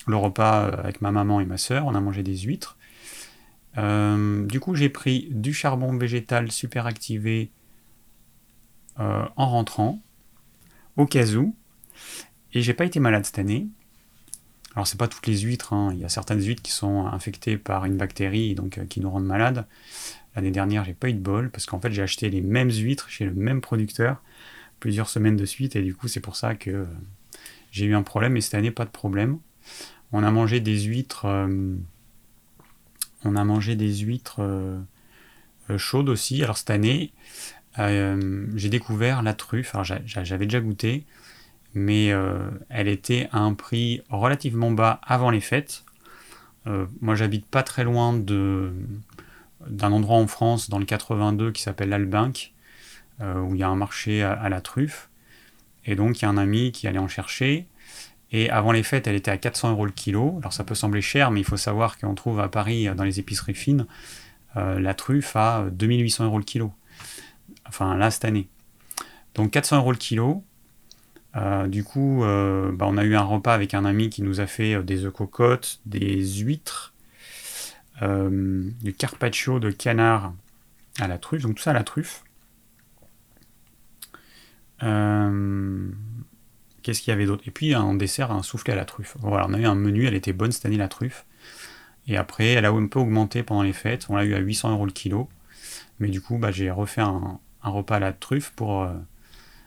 repas 0.09 0.67
avec 0.67 1.01
ma 1.01 1.11
maman 1.11 1.41
et 1.41 1.47
ma 1.47 1.57
soeur. 1.57 1.87
On 1.87 1.95
a 1.95 2.01
mangé 2.01 2.23
des 2.23 2.37
huîtres. 2.37 2.77
du 3.77 4.61
coup, 4.61 4.75
j'ai 4.75 4.89
pris 4.91 5.29
du 5.31 5.53
charbon 5.53 5.97
végétal 5.97 6.53
super 6.53 6.87
activé 6.87 7.51
euh, 9.01 9.25
en 9.37 9.49
rentrant, 9.49 10.01
au 10.97 11.07
cas 11.07 11.27
où. 11.35 11.55
Et 12.53 12.63
j'ai 12.63 12.75
pas 12.75 12.85
été 12.85 12.99
malade 12.99 13.25
cette 13.25 13.39
année. 13.39 13.69
Alors 14.75 14.89
c'est 14.89 14.99
pas 14.99 15.07
toutes 15.07 15.27
les 15.27 15.39
huîtres, 15.39 15.73
hein. 15.73 15.91
il 15.93 16.01
y 16.01 16.05
a 16.05 16.09
certaines 16.09 16.43
huîtres 16.43 16.63
qui 16.63 16.73
sont 16.73 17.07
infectées 17.07 17.57
par 17.59 17.85
une 17.85 17.97
bactérie 17.97 18.55
donc 18.55 18.79
euh, 18.79 18.85
qui 18.87 19.01
nous 19.01 19.11
rendent 19.11 19.25
malades. 19.25 19.67
L'année 20.35 20.51
dernière 20.51 20.85
j'ai 20.85 20.95
pas 20.95 21.09
eu 21.09 21.15
de 21.15 21.21
bol 21.21 21.51
parce 21.51 21.67
qu'en 21.67 21.81
fait 21.81 21.93
j'ai 21.93 22.03
acheté 22.03 22.29
les 22.29 22.41
mêmes 22.41 22.71
huîtres 22.71 23.09
chez 23.09 23.25
le 23.25 23.33
même 23.35 23.61
producteur 23.61 24.23
plusieurs 24.79 25.09
semaines 25.09 25.37
de 25.37 25.45
suite 25.45 25.75
et 25.75 25.83
du 25.83 25.95
coup 25.95 26.07
c'est 26.07 26.21
pour 26.21 26.37
ça 26.37 26.55
que 26.55 26.71
euh, 26.71 26.85
j'ai 27.71 27.87
eu 27.87 27.95
un 27.95 28.03
problème 28.03 28.37
et 28.37 28.41
cette 28.41 28.55
année 28.55 28.71
pas 28.71 28.85
de 28.85 28.91
problème. 28.91 29.39
On 30.13 30.23
a 30.23 30.31
mangé 30.31 30.61
des 30.61 30.81
huîtres, 30.81 31.27
on 33.25 33.37
a 33.37 33.45
mangé 33.45 33.77
des 33.77 33.95
huîtres 33.97 34.41
chaudes 35.77 36.09
aussi. 36.09 36.43
Alors 36.43 36.57
cette 36.57 36.71
année 36.71 37.13
euh, 37.79 38.47
j'ai 38.55 38.69
découvert 38.69 39.23
la 39.23 39.35
truffe. 39.35 39.75
Alors 39.75 39.85
j'avais 39.85 40.47
déjà 40.47 40.61
goûté, 40.61 41.05
mais 41.75 42.13
euh, 42.13 42.51
elle 42.69 42.89
était 42.89 43.29
à 43.33 43.39
un 43.39 43.55
prix 43.55 44.03
relativement 44.11 44.71
bas 44.71 45.01
avant 45.05 45.31
les 45.31 45.41
fêtes. 45.41 45.85
Euh, 46.67 46.87
moi, 47.01 47.15
j'habite 47.15 47.47
pas 47.47 47.63
très 47.63 47.85
loin 47.85 48.13
d'un 48.15 48.73
endroit 49.93 50.17
en 50.17 50.27
France, 50.27 50.69
dans 50.71 50.79
le 50.79 50.85
82, 50.85 51.53
qui 51.53 51.63
s'appelle 51.63 51.89
l'Albinque, 51.91 52.53
où 53.21 53.55
il 53.55 53.61
y 53.61 53.65
a 53.65 53.69
un 53.69 53.77
marché 53.77 54.23
à, 54.23 54.49
la 54.49 54.61
truffe. 54.61 55.09
Et 55.85 55.97
donc, 55.97 56.21
il 56.21 56.23
y 56.23 56.25
a 56.27 56.29
un 56.29 56.37
ami 56.37 56.71
qui 56.71 56.87
allait 56.87 56.99
en 56.99 57.09
chercher. 57.09 57.67
Et 58.31 58.51
avant 58.51 58.71
les 58.73 58.83
fêtes, 58.83 59.07
elle 59.07 59.17
était 59.17 59.31
à 59.31 59.39
400 59.39 59.71
euros 59.71 59.87
le 59.87 59.93
kilo. 59.93 60.37
Alors, 60.41 60.53
ça 60.53 60.63
peut 60.63 60.75
sembler 60.75 61.01
cher, 61.01 61.31
mais 61.31 61.41
il 61.41 61.45
faut 61.45 61.57
savoir 61.57 61.99
qu'on 61.99 62.15
trouve 62.15 62.39
à 62.39 62.49
Paris, 62.49 62.89
dans 62.95 63.05
les 63.05 63.19
épiceries 63.19 63.55
fines, 63.55 63.87
la 64.55 64.95
truffe 64.95 65.35
à 65.35 65.67
2800 65.71 66.27
euros 66.27 66.39
le 66.39 66.45
kilo 66.45 66.73
enfin 67.69 67.97
là 67.97 68.11
cette 68.11 68.25
année. 68.25 68.49
Donc 69.35 69.51
400 69.53 69.79
euros 69.79 69.93
le 69.93 69.99
kilo. 69.99 70.43
du 71.67 71.85
coup, 71.85 72.21
bah, 72.23 72.87
on 72.89 72.97
a 72.97 73.05
eu 73.05 73.15
un 73.17 73.23
repas 73.23 73.55
avec 73.55 73.75
un 73.75 73.85
ami 73.85 74.11
qui 74.11 74.23
nous 74.23 74.41
a 74.41 74.47
fait 74.47 74.83
des 74.83 75.05
œufs 75.05 75.13
cocottes, 75.13 75.81
des 75.87 76.25
huîtres, 76.25 76.95
du 78.03 78.95
carpaccio 78.97 79.61
de 79.61 79.71
canard 79.71 80.33
à 80.99 81.07
la 81.09 81.19
truffe, 81.19 81.43
donc 81.43 81.57
tout 81.57 81.63
ça 81.63 81.71
à 81.71 81.75
la 81.75 81.85
truffe. 81.85 82.25
Qu'est-ce 86.83 87.03
qu'il 87.03 87.11
y 87.11 87.15
avait 87.15 87.27
d'autre? 87.27 87.45
Et 87.47 87.51
puis 87.51 87.75
en 87.75 87.95
dessert, 87.95 88.33
un 88.33 88.43
soufflé 88.43 88.73
à 88.73 88.77
la 88.77 88.85
truffe. 88.85 89.17
Voilà, 89.21 89.47
on 89.49 89.53
a 89.53 89.59
eu 89.59 89.67
un 89.67 89.75
menu, 89.75 90.07
elle 90.07 90.15
était 90.15 90.33
bonne 90.33 90.53
cette 90.53 90.65
année 90.67 90.77
la 90.77 90.89
truffe. 90.89 91.27
Et 92.07 92.17
après, 92.17 92.53
elle 92.53 92.65
a 92.65 92.71
un 92.71 92.87
peu 92.87 92.99
augmenté 92.99 93.43
pendant 93.43 93.63
les 93.63 93.75
fêtes. 93.75 94.07
On 94.09 94.17
l'a 94.17 94.25
eu 94.25 94.35
à 94.35 94.39
800 94.39 94.73
euros 94.73 94.87
le 94.87 94.93
kilo. 94.93 95.29
Mais 95.99 96.09
du 96.09 96.23
coup, 96.23 96.39
bah, 96.39 96.51
j'ai 96.51 96.71
refait 96.71 97.03
un, 97.03 97.39
repas 97.63 97.97
à 97.97 98.01
la 98.01 98.13
truffe 98.13 98.51
pour 98.51 98.83
euh, 98.83 98.93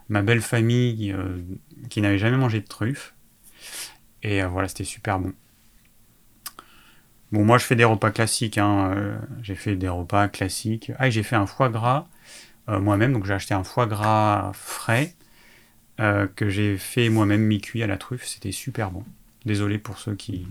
ma 0.10 0.22
belle 0.22 0.42
famille 0.42 1.12
euh, 1.12 1.42
qui 1.90 2.02
n'avait 2.02 2.18
jamais 2.18 2.38
mangé 2.38 2.62
de 2.62 2.68
truffe. 2.68 3.14
Et 4.24 4.42
euh, 4.42 4.48
voilà, 4.48 4.68
c'était 4.68 4.84
super 4.84 5.20
bon. 5.20 5.34
Bon, 7.32 7.46
moi, 7.46 7.58
je 7.58 7.66
fais 7.66 7.76
des 7.76 7.86
repas 7.86 8.12
classiques. 8.12 8.58
Hein, 8.58 9.22
j'ai 9.42 9.56
fait 9.56 9.76
des 9.76 9.88
repas 9.88 10.28
classiques. 10.28 10.92
Ah, 11.00 11.10
j'ai 11.10 11.24
fait 11.24 11.38
un 11.38 11.46
foie 11.46 11.70
gras 11.70 12.08
moi-même. 12.68 13.14
Donc, 13.14 13.26
j'ai 13.26 13.34
acheté 13.34 13.54
un 13.54 13.64
foie 13.64 13.86
gras 13.86 14.52
frais 14.54 15.16
que 15.98 16.50
j'ai 16.50 16.78
fait 16.78 17.08
moi-même 17.08 17.42
mi-cuit 17.42 17.84
à 17.84 17.88
la 17.88 17.98
truffe. 17.98 18.26
C'était 18.26 18.52
super 18.52 18.92
bon. 18.92 19.06
Désolé 19.46 19.78
pour 19.78 19.98
ceux 19.98 20.16
qui 20.16 20.46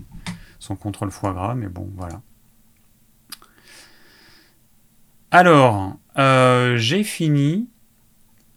sont 0.57 0.75
contre 0.75 1.05
le 1.05 1.11
foie 1.11 1.33
gras, 1.33 1.53
mais 1.53 1.67
bon, 1.67 1.87
voilà. 1.95 2.19
Alors, 5.29 5.97
euh, 6.17 6.77
j'ai 6.77 7.03
fini 7.03 7.69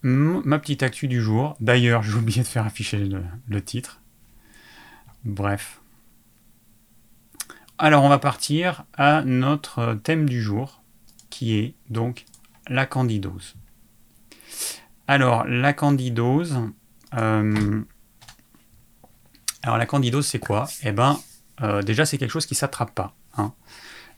ma 0.02 0.58
petite 0.58 0.82
actu 0.82 1.08
du 1.08 1.22
jour. 1.22 1.56
D'ailleurs, 1.60 2.02
j'ai 2.02 2.14
oublié 2.14 2.42
de 2.42 2.46
faire 2.46 2.66
afficher 2.66 2.98
le, 3.48 3.62
titre. 3.62 4.00
Bref. 5.24 5.80
Alors, 7.78 8.04
on 8.04 8.08
va 8.08 8.18
partir 8.18 8.84
à 8.94 9.22
notre 9.22 9.94
thème 9.94 10.28
du 10.28 10.42
jour, 10.42 10.82
qui 11.30 11.56
est 11.56 11.74
donc 11.88 12.26
la 12.68 12.86
candidose. 12.86 13.54
Alors, 15.08 15.44
la 15.44 15.72
candidose. 15.72 16.60
Euh, 17.14 17.82
alors, 19.62 19.78
la 19.78 19.86
candidose, 19.86 20.26
c'est 20.26 20.38
quoi? 20.38 20.66
Eh 20.82 20.92
ben, 20.92 21.18
euh, 21.62 21.82
déjà, 21.82 22.04
c'est 22.04 22.18
quelque 22.18 22.30
chose 22.30 22.46
qui 22.46 22.54
s'attrape 22.54 22.94
pas. 22.94 23.14
Hein. 23.36 23.54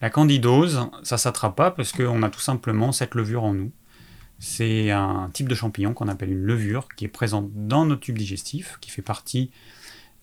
La 0.03 0.11
candidose, 0.11 0.91
ça 1.03 1.17
s'attrape 1.17 1.57
pas 1.57 1.71
parce 1.71 1.93
qu'on 1.93 2.23
a 2.23 2.29
tout 2.29 2.41
simplement 2.41 2.93
cette 2.93 3.15
levure 3.15 3.45
en 3.45 3.55
nous. 3.55 3.73
C'est 4.39 4.91
un 4.91 5.31
type 5.33 5.49
de 5.49 5.55
champignon 5.55 5.95
qu'on 5.95 6.09
appelle 6.09 6.31
une 6.31 6.43
levure 6.43 6.89
qui 6.97 7.07
est 7.07 7.09
présente 7.09 7.51
dans 7.55 7.87
notre 7.87 8.03
tube 8.03 8.19
digestif, 8.19 8.77
qui 8.81 8.91
fait 8.91 9.03
partie 9.03 9.51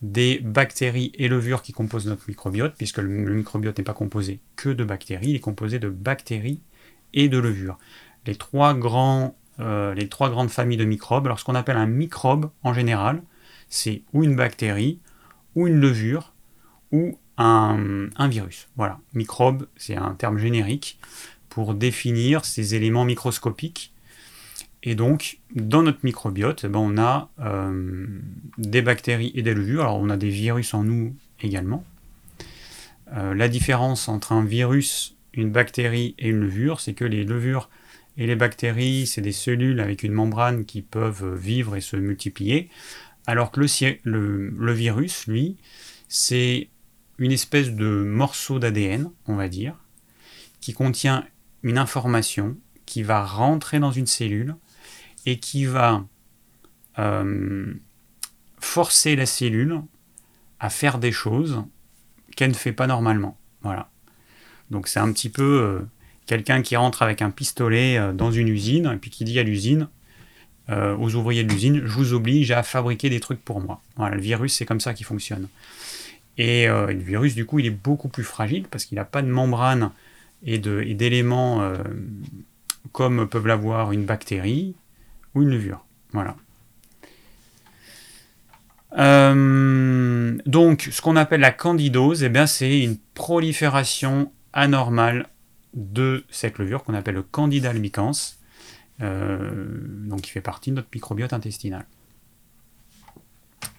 des 0.02 0.38
bactéries 0.38 1.10
et 1.14 1.28
levures 1.28 1.62
qui 1.62 1.72
composent 1.72 2.06
notre 2.06 2.28
microbiote, 2.28 2.74
puisque 2.76 2.98
le, 2.98 3.08
microbiote 3.08 3.78
n'est 3.78 3.84
pas 3.84 3.94
composé 3.94 4.40
que 4.54 4.68
de 4.68 4.84
bactéries, 4.84 5.30
il 5.30 5.36
est 5.36 5.40
composé 5.40 5.78
de 5.78 5.88
bactéries 5.88 6.60
et 7.12 7.28
de 7.28 7.38
levures. 7.38 7.78
Les 8.26 8.36
trois, 8.36 8.74
grands, 8.74 9.36
euh, 9.60 9.94
les 9.94 10.08
trois 10.08 10.30
grandes 10.30 10.50
familles 10.50 10.76
de 10.76 10.84
microbes, 10.84 11.26
alors 11.26 11.40
ce 11.40 11.44
qu'on 11.44 11.54
appelle 11.54 11.76
un 11.76 11.86
microbe 11.86 12.50
en 12.62 12.74
général, 12.74 13.22
c'est 13.68 14.02
ou 14.12 14.22
une 14.22 14.36
bactérie, 14.36 15.00
ou 15.56 15.66
une 15.66 15.80
levure, 15.80 16.34
ou 16.92 17.18
un, 17.36 18.28
virus. 18.28 18.68
Voilà, 18.76 18.98
microbe, 19.12 19.66
c'est 19.76 19.96
un 19.96 20.14
terme 20.14 20.38
générique 20.38 20.98
pour 21.48 21.74
définir 21.74 22.44
ces 22.44 22.74
éléments 22.74 23.04
microscopiques. 23.04 23.92
Et 24.82 24.94
donc, 24.94 25.38
dans 25.54 25.82
notre 25.82 26.00
microbiote, 26.02 26.64
eh 26.64 26.68
ben, 26.68 26.78
on 26.78 26.98
a 26.98 27.30
euh, 27.40 28.06
des 28.58 28.82
bactéries 28.82 29.32
et 29.34 29.42
des 29.42 29.54
levures. 29.54 29.82
Alors, 29.82 29.98
on 29.98 30.10
a 30.10 30.16
des 30.16 30.28
virus 30.28 30.74
en 30.74 30.84
nous 30.84 31.16
également. 31.40 31.84
Euh, 33.14 33.34
la 33.34 33.48
différence 33.48 34.08
entre 34.08 34.32
un 34.32 34.44
virus, 34.44 35.16
une 35.32 35.50
bactérie 35.50 36.14
et 36.18 36.28
une 36.28 36.40
levure, 36.40 36.80
c'est 36.80 36.94
que 36.94 37.04
les 37.04 37.24
levures 37.24 37.70
et 38.16 38.26
les 38.26 38.36
bactéries, 38.36 39.06
c'est 39.06 39.22
des 39.22 39.32
cellules 39.32 39.80
avec 39.80 40.02
une 40.02 40.12
membrane 40.12 40.64
qui 40.64 40.82
peuvent 40.82 41.34
vivre 41.34 41.76
et 41.76 41.80
se 41.80 41.96
multiplier, 41.96 42.68
alors 43.26 43.50
que 43.50 43.60
le, 43.60 44.50
le 44.50 44.72
virus, 44.72 45.26
lui, 45.26 45.56
c'est 46.08 46.68
une 47.18 47.32
espèce 47.32 47.70
de 47.70 47.86
morceau 47.86 48.58
d'ADN, 48.58 49.10
on 49.26 49.36
va 49.36 49.48
dire, 49.48 49.76
qui 50.60 50.72
contient 50.72 51.26
une 51.62 51.78
information 51.78 52.56
qui 52.86 53.02
va 53.02 53.24
rentrer 53.24 53.78
dans 53.78 53.92
une 53.92 54.06
cellule 54.06 54.56
et 55.26 55.38
qui 55.38 55.64
va 55.64 56.04
euh, 56.98 57.74
forcer 58.58 59.16
la 59.16 59.26
cellule 59.26 59.80
à 60.60 60.70
faire 60.70 60.98
des 60.98 61.12
choses 61.12 61.64
qu'elle 62.36 62.50
ne 62.50 62.56
fait 62.56 62.72
pas 62.72 62.86
normalement. 62.86 63.38
Voilà. 63.62 63.90
Donc 64.70 64.88
c'est 64.88 65.00
un 65.00 65.12
petit 65.12 65.28
peu 65.28 65.42
euh, 65.42 65.80
quelqu'un 66.26 66.62
qui 66.62 66.76
rentre 66.76 67.02
avec 67.02 67.22
un 67.22 67.30
pistolet 67.30 67.98
euh, 67.98 68.12
dans 68.12 68.30
une 68.30 68.48
usine 68.48 68.90
et 68.94 68.96
puis 68.96 69.10
qui 69.10 69.24
dit 69.24 69.38
à 69.38 69.42
l'usine, 69.42 69.88
aux 70.70 71.14
ouvriers 71.14 71.44
de 71.44 71.52
l'usine, 71.52 71.82
je 71.84 71.92
vous 71.92 72.14
oblige 72.14 72.50
à 72.50 72.62
fabriquer 72.62 73.10
des 73.10 73.20
trucs 73.20 73.44
pour 73.44 73.60
moi. 73.60 73.82
Voilà, 73.96 74.16
le 74.16 74.22
virus 74.22 74.54
c'est 74.54 74.64
comme 74.64 74.80
ça 74.80 74.94
qu'il 74.94 75.04
fonctionne. 75.04 75.46
Euh, 76.38 76.88
et, 76.88 76.94
le 76.94 77.00
virus, 77.00 77.34
du 77.34 77.46
coup, 77.46 77.58
il 77.58 77.66
est 77.66 77.70
beaucoup 77.70 78.08
plus 78.08 78.24
fragile 78.24 78.66
parce 78.70 78.84
qu'il 78.84 78.96
n'a 78.96 79.04
pas 79.04 79.22
de 79.22 79.28
membrane 79.28 79.90
et 80.46 80.58
d'éléments 80.58 81.62
euh, 81.62 81.78
comme 82.92 83.28
peuvent 83.28 83.46
l'avoir 83.46 83.92
une 83.92 84.04
bactérie 84.04 84.74
ou 85.34 85.42
une 85.42 85.50
levure. 85.50 85.84
Voilà. 86.12 86.36
Euh, 88.98 90.38
donc, 90.46 90.88
ce 90.92 91.00
qu'on 91.00 91.16
appelle 91.16 91.40
la 91.40 91.50
candidose, 91.50 92.22
eh 92.22 92.46
c'est 92.46 92.80
une 92.80 92.98
prolifération 93.14 94.30
anormale 94.52 95.28
de 95.72 96.24
cette 96.30 96.58
levure 96.58 96.84
qu'on 96.84 96.94
appelle 96.94 97.16
le 97.16 97.22
candida 97.22 97.70
albicans, 97.70 98.12
donc 99.00 100.20
qui 100.20 100.30
fait 100.30 100.40
partie 100.40 100.70
de 100.70 100.76
notre 100.76 100.88
microbiote 100.94 101.32
intestinal. 101.32 101.84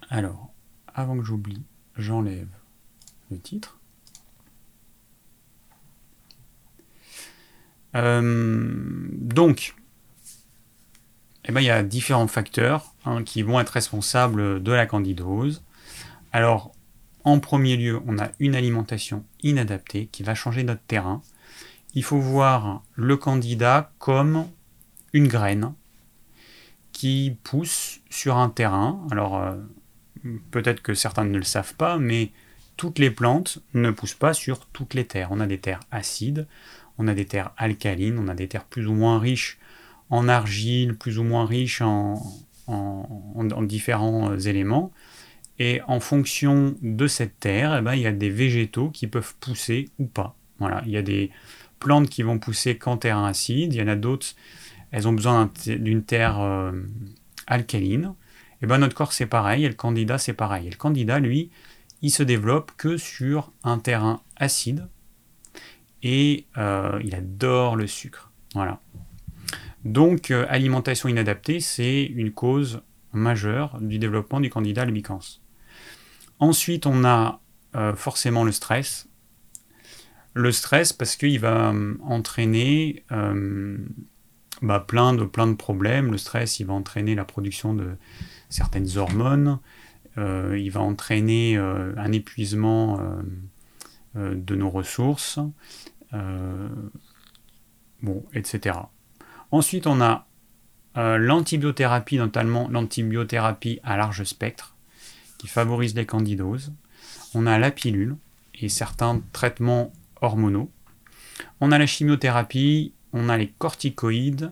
Alors, 0.10 0.52
avant 0.94 1.18
que 1.18 1.24
j'oublie, 1.24 1.64
j'enlève 1.98 2.48
le 3.32 3.40
titre. 3.40 3.80
Euh, 7.96 9.08
donc, 9.12 9.76
eh 11.46 11.52
ben, 11.52 11.62
il 11.62 11.66
y 11.66 11.70
a 11.70 11.84
différents 11.84 12.28
facteurs 12.28 12.94
hein, 13.06 13.24
qui 13.24 13.42
vont 13.42 13.60
être 13.60 13.70
responsables 13.70 14.62
de 14.62 14.72
la 14.72 14.86
candidose. 14.86 15.64
Alors, 16.34 16.72
en 17.24 17.40
premier 17.40 17.78
lieu, 17.78 18.02
on 18.06 18.20
a 18.20 18.30
une 18.40 18.56
alimentation 18.56 19.24
inadaptée 19.42 20.08
qui 20.08 20.24
va 20.24 20.36
changer 20.36 20.64
notre 20.64 20.82
terrain. 20.82 21.22
Il 21.94 22.04
faut 22.04 22.20
voir 22.20 22.84
le 22.96 23.16
candidat 23.16 23.92
comme 24.00 24.48
une 25.14 25.28
graine 25.28 25.74
qui 26.92 27.38
pousse 27.44 28.02
sur 28.10 28.38
un 28.38 28.50
terrain. 28.50 29.06
Alors, 29.12 29.38
euh, 29.38 29.56
peut-être 30.52 30.82
que 30.82 30.94
certains 30.94 31.26
ne 31.26 31.38
le 31.38 31.44
savent 31.44 31.76
pas, 31.76 31.98
mais 31.98 32.32
toutes 32.78 33.00
les 33.00 33.12
plantes 33.12 33.60
ne 33.74 33.92
poussent 33.92 34.16
pas 34.16 34.34
sur 34.34 34.66
toutes 34.68 34.94
les 34.94 35.06
terres. 35.06 35.30
On 35.32 35.40
a 35.40 35.48
des 35.48 35.60
terres 35.60 35.82
acides, 35.92 36.48
on 36.98 37.08
a 37.08 37.14
des 37.14 37.26
terres 37.26 37.52
alcalines, 37.58 38.20
on 38.20 38.28
a 38.28 38.36
des 38.36 38.48
terres 38.48 38.66
plus 38.66 38.88
ou 38.88 38.94
moins 38.94 39.20
riches 39.20 39.58
en 40.10 40.28
argile, 40.28 40.96
plus 40.96 41.18
ou 41.18 41.24
moins 41.24 41.46
riches 41.46 41.82
en, 41.82 42.22
différents 43.62 44.32
euh, 44.32 44.40
éléments. 44.40 44.92
Et 45.58 45.82
en 45.88 46.00
fonction 46.00 46.76
de 46.82 47.08
cette 47.08 47.40
terre, 47.40 47.78
eh 47.78 47.82
ben, 47.82 47.96
il 47.96 48.02
y 48.02 48.08
a 48.08 48.12
des 48.12 48.30
végétaux 48.30 48.90
qui 48.90 49.08
peuvent 49.08 49.36
pousser 49.40 49.90
ou 50.00 50.06
pas. 50.06 50.36
Voilà, 50.60 50.84
il 50.86 50.92
y 50.92 50.98
a 50.98 51.02
des 51.02 51.32
plantes 51.80 52.10
qui 52.10 52.24
vont 52.24 52.40
pousser 52.40 52.78
qu'en 52.78 52.98
terre 52.98 53.20
acide, 53.20 53.74
il 53.74 53.80
y 53.80 53.82
en 53.82 53.88
a 53.88 53.96
d'autres, 53.96 54.36
elles 54.92 55.08
ont 55.08 55.14
besoin 55.14 55.52
d'une 55.66 56.04
terre 56.04 56.40
euh, 56.42 56.72
alcaline. 57.48 58.14
Et 58.62 58.68
ben 58.68 58.78
notre 58.78 58.96
corps 58.96 59.14
c'est 59.14 59.26
pareil, 59.26 59.66
et 59.66 59.68
le 59.68 59.76
candidat 59.76 60.18
c'est 60.18 60.34
pareil. 60.34 60.68
Et 60.68 60.70
le 60.70 60.78
candidat, 60.78 61.20
lui, 61.20 61.52
il 62.02 62.12
se 62.12 62.24
développe 62.24 62.72
que 62.78 62.98
sur 62.98 63.52
un 63.64 63.80
terrain 63.80 64.22
acide 64.36 64.88
et 66.04 66.46
euh, 66.58 67.00
il 67.04 67.16
adore 67.16 67.76
le 67.76 67.88
sucre. 67.88 68.32
Voilà. 68.54 68.80
Donc, 69.84 70.30
euh, 70.30 70.46
alimentation 70.50 71.10
inadaptée, 71.10 71.60
c'est 71.60 72.04
une 72.04 72.32
cause 72.32 72.82
majeure 73.12 73.80
du 73.82 73.98
développement 73.98 74.40
du 74.40 74.52
candidat 74.52 74.84
albicans. 74.84 75.20
Ensuite, 76.40 76.86
on 76.86 77.04
a 77.06 77.42
euh, 77.76 77.96
forcément 77.96 78.44
le 78.44 78.52
stress. 78.52 79.08
Le 80.36 80.52
stress 80.52 80.94
parce 80.94 81.16
qu'il 81.16 81.40
va 81.40 81.74
entraîner 82.04 83.04
bah, 84.62 84.80
plein, 84.82 85.14
de, 85.14 85.24
plein 85.24 85.48
de 85.48 85.56
problèmes. 85.56 86.12
Le 86.12 86.18
stress, 86.18 86.60
il 86.60 86.66
va 86.66 86.74
entraîner 86.74 87.16
la 87.16 87.24
production 87.24 87.74
de 87.74 87.96
certaines 88.56 88.98
hormones, 88.98 89.60
euh, 90.18 90.58
il 90.58 90.72
va 90.72 90.82
entraîner 90.82 91.58
euh, 91.58 91.94
un 91.98 92.12
épuisement 92.12 93.00
euh, 94.16 94.34
de 94.36 94.56
nos 94.56 94.70
ressources, 94.70 95.40
bon, 98.02 98.24
etc. 98.34 98.78
Ensuite, 99.52 99.88
on 99.88 100.00
a 100.00 100.26
l'antibiothérapie, 100.96 102.18
notamment 102.18 102.70
l'antibiothérapie 102.70 103.82
à 103.84 103.98
large 103.98 104.24
spectre, 104.24 104.78
qui 105.38 105.48
favorise 105.48 105.94
les 105.96 106.06
candidoses. 106.06 106.72
On 107.34 107.46
a 107.46 107.60
la 107.60 107.72
pilule 107.72 108.16
et 108.54 108.70
certains 108.70 109.22
traitements 109.34 109.92
hormonaux. 110.22 110.72
On 111.60 111.74
a 111.74 111.78
la 111.78 111.86
chimiothérapie, 111.86 112.94
on 113.12 113.28
a 113.28 113.38
les 113.38 113.50
corticoïdes, 113.50 114.52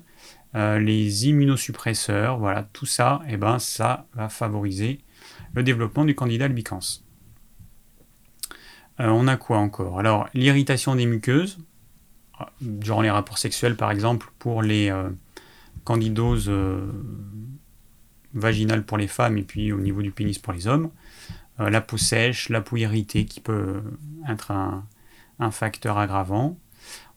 euh, 0.55 0.77
les 0.77 1.27
immunosuppresseurs, 1.27 2.37
voilà, 2.37 2.63
tout 2.73 2.85
ça, 2.85 3.21
et 3.27 3.33
eh 3.33 3.37
ben, 3.37 3.57
ça 3.57 4.05
va 4.13 4.29
favoriser 4.29 5.01
le 5.53 5.63
développement 5.63 6.05
du 6.05 6.13
candidat 6.13 6.45
albicans. 6.45 6.79
Euh, 8.99 9.07
on 9.07 9.27
a 9.27 9.35
quoi 9.35 9.57
encore? 9.57 9.97
Alors, 9.97 10.29
l'irritation 10.35 10.95
des 10.95 11.07
muqueuses, 11.07 11.57
durant 12.61 13.01
les 13.01 13.09
rapports 13.09 13.39
sexuels 13.39 13.75
par 13.75 13.89
exemple, 13.89 14.31
pour 14.37 14.61
les 14.61 14.91
euh, 14.91 15.09
candidoses 15.85 16.51
vaginales 18.35 18.85
pour 18.85 18.97
les 18.97 19.07
femmes 19.07 19.37
et 19.37 19.43
puis 19.43 19.71
au 19.71 19.79
niveau 19.79 20.01
du 20.03 20.11
pénis 20.11 20.37
pour 20.37 20.53
les 20.53 20.67
hommes. 20.67 20.91
la 21.57 21.81
peau 21.81 21.97
sèche, 21.97 22.49
la 22.49 22.61
peau 22.61 22.77
irritée 22.77 23.25
qui 23.25 23.39
peut 23.39 23.81
être 24.29 24.51
un, 24.51 24.85
facteur 25.51 25.97
aggravant. 25.97 26.57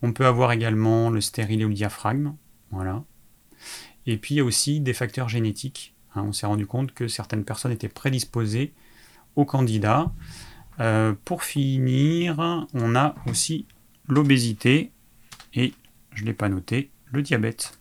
On 0.03 0.13
peut 0.13 0.27
avoir 0.27 0.53
également 0.53 1.11
le 1.11 1.21
stérilet 1.21 1.65
ou 1.65 1.69
le 1.69 1.75
diaphragme. 1.75 2.35
Et 4.07 4.17
puis 4.17 4.35
il 4.35 4.39
y 4.39 4.41
a 4.41 4.45
aussi 4.45 4.81
des 4.81 4.93
facteurs 4.93 5.29
génétiques. 5.29 5.95
Hein. 6.15 6.23
on 6.27 6.33
s'est 6.33 6.47
rendu 6.47 6.67
compte 6.67 6.95
que 6.95 7.09
certaines 7.09 7.45
personnes 7.45 7.73
étaient 7.73 7.89
prédisposées 7.89 8.73
au 9.35 9.45
candidat. 9.45 10.13
Euh, 10.79 11.15
pour 11.25 11.43
finir, 11.43 12.67
on 12.75 12.95
a 12.95 13.15
aussi 13.27 13.67
l'obésité 14.09 14.93
et, 15.55 15.73
je 16.13 16.23
ne 16.23 16.27
l'ai 16.27 16.35
pas 16.35 16.49
noté, 16.49 16.91
le 17.13 17.23
diabète. 17.23 17.79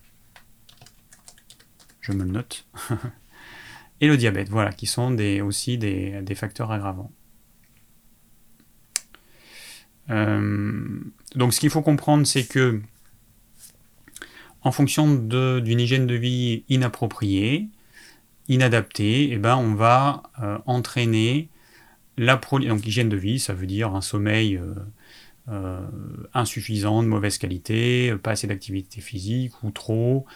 Je 2.00 2.12
me 2.12 2.24
le 2.24 2.30
note. 2.30 2.66
et 4.00 4.08
le 4.08 4.16
diabète, 4.16 4.48
voilà, 4.48 4.72
qui 4.72 4.86
sont 4.86 5.16
aussi 5.42 5.78
des, 5.78 6.34
facteurs 6.34 6.70
aggravants. 6.70 7.12
Euh, 10.08 11.00
donc 11.34 11.52
ce 11.52 11.60
qu'il 11.60 11.70
faut 11.70 11.82
comprendre, 11.82 12.26
c'est 12.26 12.46
que 12.46 12.80
en 14.66 14.72
fonction 14.72 15.14
d'une 15.14 15.78
hygiène 15.78 16.08
de 16.08 16.16
vie 16.16 16.64
inappropriée, 16.68 17.68
inadaptée, 18.48 19.30
eh 19.30 19.36
ben, 19.36 19.56
on 19.56 19.74
va 19.74 20.24
euh, 20.42 20.58
entraîner 20.66 21.50
la 22.18 22.36
de 22.36 23.16
vie, 23.16 23.38
ça 23.38 23.54
veut 23.54 23.68
dire 23.68 23.94
un 23.94 24.00
sommeil 24.00 24.56
euh, 24.56 24.74
euh, 25.50 25.86
insuffisant, 26.34 27.04
de 27.04 27.06
mauvaise 27.06 27.38
qualité, 27.38 28.12
pas 28.20 28.32
assez 28.32 28.48
d'activité 28.48 29.00
physique 29.00 29.52
ou 29.62 29.70
trop, 29.70 30.26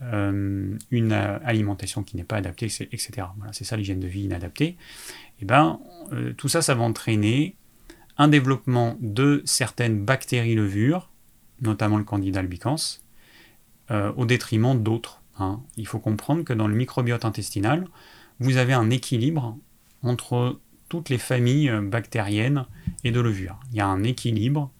une 0.00 1.12
alimentation 1.12 2.04
qui 2.04 2.16
n'est 2.16 2.24
pas 2.24 2.36
adaptée, 2.36 2.66
etc. 2.66 3.10
Voilà, 3.36 3.52
c'est 3.52 3.64
ça 3.64 3.76
l'hygiène 3.76 4.00
de 4.00 4.06
vie 4.06 4.22
inadaptée. 4.22 4.76
Eh 5.40 5.44
ben, 5.44 5.80
tout 6.36 6.48
ça, 6.48 6.62
ça 6.62 6.76
va 6.76 6.82
entraîner 6.84 7.56
un 8.16 8.28
développement 8.28 8.96
de 9.00 9.42
certaines 9.44 10.04
bactéries 10.04 10.54
levures, 10.54 11.10
notamment 11.60 11.98
le 11.98 12.04
candida 12.04 12.40
albicans, 12.40 13.01
euh, 13.92 14.10
au 14.16 14.24
détriment 14.24 14.82
d'autres. 14.82 15.20
Hein. 15.38 15.60
Il 15.76 15.86
faut 15.86 15.98
comprendre 15.98 16.44
que 16.44 16.54
dans 16.54 16.66
le 16.66 16.74
microbiote 16.74 17.26
intestinal, 17.26 17.86
vous 18.40 18.56
avez 18.56 18.72
un 18.72 18.88
équilibre 18.88 19.58
entre 20.02 20.58
toutes 20.88 21.10
les 21.10 21.18
familles 21.18 21.68
euh, 21.68 21.82
bactériennes 21.82 22.64
et 23.04 23.10
de 23.10 23.20
levures. 23.20 23.60
Il 23.70 23.76
y 23.76 23.80
a 23.80 23.86
un 23.86 24.02
équilibre 24.02 24.70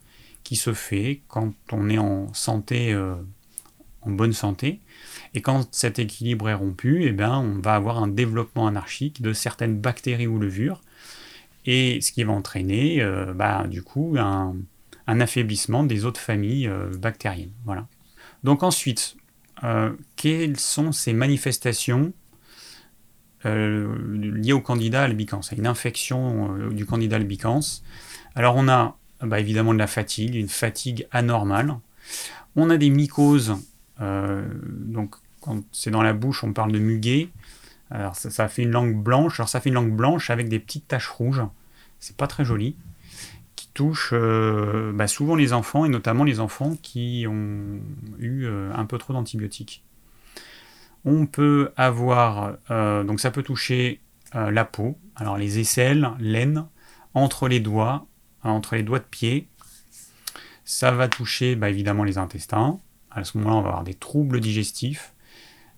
qui 0.43 0.55
se 0.55 0.73
fait 0.73 1.21
quand 1.27 1.53
on 1.71 1.89
est 1.89 1.99
en 1.99 2.33
santé, 2.33 2.91
euh, 2.91 3.13
en 4.01 4.09
bonne 4.09 4.33
santé. 4.33 4.79
Et 5.35 5.41
quand 5.41 5.71
cet 5.71 5.99
équilibre 5.99 6.49
est 6.49 6.55
rompu, 6.55 7.05
eh 7.05 7.11
bien, 7.11 7.37
on 7.37 7.59
va 7.59 7.75
avoir 7.75 8.01
un 8.01 8.07
développement 8.07 8.65
anarchique 8.65 9.21
de 9.21 9.31
certaines 9.31 9.77
bactéries 9.77 10.27
ou 10.27 10.39
levures. 10.39 10.81
Et 11.65 12.01
ce 12.01 12.11
qui 12.11 12.23
va 12.23 12.33
entraîner, 12.33 13.01
bah, 13.35 13.67
du 13.67 13.83
coup, 13.83 14.15
un, 14.17 14.55
affaiblissement 15.07 15.83
des 15.83 16.03
autres 16.03 16.19
familles 16.19 16.69
bactériennes. 16.99 17.53
Voilà. 17.63 17.87
Donc 18.43 18.63
ensuite, 18.63 19.15
euh, 19.63 19.93
quelles 20.15 20.59
sont 20.59 20.91
ces 20.91 21.13
manifestations 21.13 22.13
euh, 23.45 23.95
liées 24.17 24.53
au 24.53 24.61
candidat 24.61 25.03
albicans, 25.03 25.41
à 25.51 25.55
une 25.55 25.67
infection 25.67 26.55
euh, 26.57 26.69
du 26.69 26.85
candidat 26.85 27.17
albicans 27.17 27.61
Alors 28.35 28.55
on 28.55 28.67
a 28.67 28.97
bah, 29.21 29.39
évidemment 29.39 29.73
de 29.73 29.79
la 29.79 29.87
fatigue, 29.87 30.35
une 30.35 30.49
fatigue 30.49 31.07
anormale. 31.11 31.77
On 32.55 32.69
a 32.69 32.77
des 32.77 32.89
mycoses, 32.89 33.55
donc 33.99 35.15
quand 35.39 35.63
c'est 35.71 35.89
dans 35.89 36.03
la 36.03 36.13
bouche, 36.13 36.43
on 36.43 36.53
parle 36.53 36.71
de 36.71 36.77
muguet. 36.77 37.29
Alors 37.89 38.15
ça, 38.15 38.29
ça, 38.29 38.47
fait 38.47 38.63
une 38.63 38.71
langue 38.71 39.01
blanche. 39.01 39.39
Alors 39.39 39.49
ça 39.49 39.59
fait 39.59 39.69
une 39.69 39.75
langue 39.75 39.95
blanche 39.95 40.29
avec 40.29 40.49
des 40.49 40.59
petites 40.59 40.87
taches 40.87 41.07
rouges. 41.07 41.41
C'est 41.99 42.17
pas 42.17 42.27
très 42.27 42.45
joli 42.45 42.75
touche 43.73 44.11
euh, 44.13 44.91
bah, 44.93 45.07
souvent 45.07 45.35
les 45.35 45.53
enfants, 45.53 45.85
et 45.85 45.89
notamment 45.89 46.23
les 46.23 46.39
enfants 46.39 46.75
qui 46.81 47.25
ont 47.27 47.79
eu 48.19 48.45
euh, 48.45 48.71
un 48.73 48.85
peu 48.85 48.97
trop 48.97 49.13
d'antibiotiques. 49.13 49.83
On 51.05 51.25
peut 51.25 51.71
avoir, 51.75 52.55
euh, 52.71 53.03
donc 53.03 53.19
ça 53.19 53.31
peut 53.31 53.43
toucher 53.43 53.99
la 54.35 54.65
peau, 54.65 54.97
alors 55.15 55.37
les 55.37 55.59
aisselles, 55.59 56.09
l'aine, 56.19 56.65
entre 57.13 57.47
les 57.47 57.59
doigts, 57.59 58.07
entre 58.41 58.75
les 58.75 58.81
doigts 58.81 58.97
de 58.97 59.03
pied. 59.03 59.47
Ça 60.65 60.89
va 60.89 61.07
toucher 61.07 61.55
bah, 61.55 61.69
évidemment 61.69 62.03
les 62.03 62.17
intestins. 62.17 62.79
À 63.11 63.23
ce 63.23 63.37
moment-là, 63.37 63.57
on 63.57 63.61
va 63.61 63.67
avoir 63.67 63.83
des 63.83 63.93
troubles 63.93 64.39
digestifs, 64.39 65.13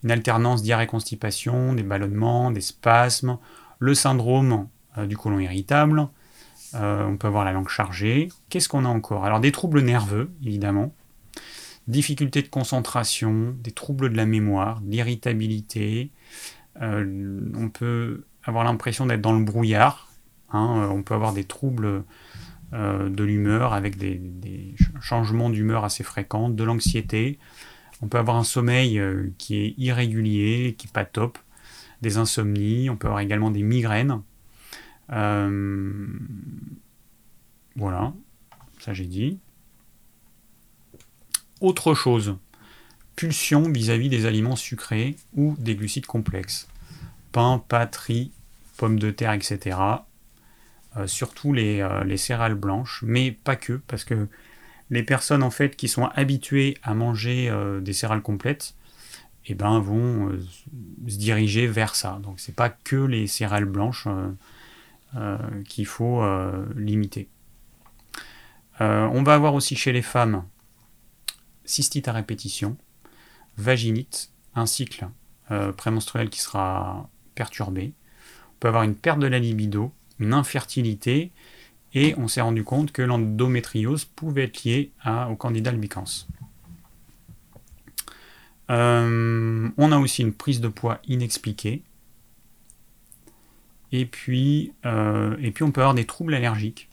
une 0.06 0.12
alternance 0.12 0.64
diarrhée-constipation, 0.64 1.74
des 1.74 1.84
ballonnements, 1.84 2.50
des 2.50 2.62
spasmes, 2.62 3.40
le 3.80 3.94
syndrome 3.94 4.70
du 5.06 5.18
côlon 5.18 5.40
irritable, 5.40 6.08
euh, 6.76 7.06
on 7.06 7.18
peut 7.18 7.28
avoir 7.28 7.46
la 7.46 7.52
langue 7.52 7.70
chargée. 7.70 8.30
Qu'est-ce 8.50 8.70
qu'on 8.70 8.86
a 8.86 8.90
encore? 8.90 9.26
Alors 9.26 9.40
des 9.40 9.52
troubles 9.52 9.82
nerveux, 9.82 10.32
évidemment. 10.44 10.94
Difficultés 11.88 12.42
de 12.42 12.48
concentration, 12.48 13.56
des 13.62 13.72
troubles 13.72 14.12
de 14.12 14.18
la 14.18 14.26
mémoire, 14.26 14.82
l'irritabilité. 14.86 16.12
Euh, 16.82 17.40
on 17.56 17.70
peut 17.70 18.26
avoir 18.44 18.64
l'impression 18.64 19.06
d'être 19.06 19.22
dans 19.22 19.38
le 19.38 19.44
brouillard. 19.44 20.10
Hein. 20.50 20.84
Euh, 20.84 20.88
on 20.88 21.04
peut 21.04 21.14
avoir 21.14 21.34
des 21.34 21.46
troubles 21.46 22.04
de 22.74 23.24
l'humeur 23.24 23.72
avec 23.72 23.98
des, 23.98 24.76
changements 25.00 25.50
d'humeur 25.50 25.86
assez 25.86 26.04
fréquents, 26.04 26.50
de 26.50 26.62
l'anxiété. 26.62 27.40
On 28.02 28.10
peut 28.10 28.18
avoir 28.18 28.36
un 28.36 28.44
sommeil 28.44 29.02
qui 29.38 29.60
est 29.60 29.76
irrégulier, 29.78 30.76
qui 30.78 30.88
n'est 30.88 30.92
pas 30.92 31.06
top, 31.06 31.38
des 32.02 32.18
insomnies. 32.18 32.90
On 32.90 32.98
peut 32.98 33.08
avoir 33.08 33.22
également 33.22 33.50
des 33.50 33.64
migraines. 33.64 34.20
Euh, 35.12 36.08
voilà, 37.76 38.14
ça 38.80 38.94
j'ai 38.94 39.06
dit. 39.06 39.40
Autre 41.62 41.94
chose, 41.94 42.38
pulsion 43.16 43.70
vis-à-vis 43.70 44.10
des 44.10 44.26
aliments 44.26 44.56
sucrés 44.56 45.16
ou 45.34 45.56
des 45.58 45.76
glucides 45.76 46.06
complexes. 46.06 46.68
Pain, 47.32 47.64
pâtes, 47.68 48.10
pommes 48.78 49.00
de 49.00 49.12
terre, 49.12 49.34
etc. 49.34 49.78
Euh, 50.98 51.08
surtout 51.08 51.54
les, 51.54 51.82
euh, 51.82 52.04
les, 52.04 52.18
céréales 52.18 52.56
blanches, 52.56 53.04
mais 53.06 53.32
pas 53.32 53.56
que, 53.56 53.74
parce 53.88 54.04
que 54.04 54.28
les 54.90 55.04
personnes 55.04 55.44
en 55.44 55.52
fait 55.52 55.76
qui 55.76 55.88
sont 55.88 56.06
habituées 56.06 56.78
à 56.84 56.94
manger 56.94 57.52
des 57.82 57.94
céréales 57.94 58.22
complètes, 58.22 58.76
eh 59.48 59.56
ben, 59.56 59.80
vont 59.80 60.38
se 61.08 61.18
diriger 61.18 61.68
vers 61.68 61.96
ça. 61.96 62.20
Donc 62.22 62.40
c'est 62.40 62.56
pas 62.56 62.70
que 62.70 62.96
les 62.96 63.28
céréales 63.28 63.66
blanches 63.66 64.08
qu'il 65.68 65.86
faut 65.86 66.22
euh, 66.22 66.66
limiter. 66.76 67.30
Euh, 68.82 69.08
on 69.14 69.24
va 69.24 69.36
avoir 69.36 69.54
aussi 69.54 69.76
chez 69.76 69.92
les 69.92 70.02
femmes 70.02 70.44
cystite 71.64 72.08
à 72.08 72.12
répétition, 72.12 72.78
vaginite, 73.58 74.32
un 74.54 74.66
cycle 74.66 75.08
prémenstruel 75.78 76.30
qui 76.30 76.40
sera 76.40 77.10
perturbé. 77.34 77.94
On 78.54 78.60
peut 78.60 78.68
avoir 78.68 78.84
une 78.84 78.96
perte 78.96 79.20
de 79.20 79.28
la 79.28 79.40
libido, 79.40 79.92
une 80.20 80.34
infertilité, 80.34 81.32
et 81.94 82.14
on 82.18 82.28
s'est 82.28 82.42
rendu 82.42 82.64
compte 82.64 82.92
que 82.92 83.02
l'endométriose 83.02 84.06
pouvait 84.06 84.44
être 84.44 84.64
liée 84.64 84.92
au 85.30 85.36
candidat 85.36 85.72
albicans. 85.72 86.28
on 88.70 89.92
a 89.92 89.98
aussi 89.98 90.22
une 90.22 90.34
prise 90.34 90.62
de 90.62 90.68
poids 90.68 91.00
inexpliquée, 91.08 91.84
et 93.96 94.06
puis, 94.06 94.74
euh, 94.86 95.38
et 95.42 95.52
puis 95.52 95.64
on 95.64 95.72
peut 95.72 95.82
avoir 95.82 95.96
des 95.96 96.06
troubles 96.06 96.34
allergiques. 96.34 96.90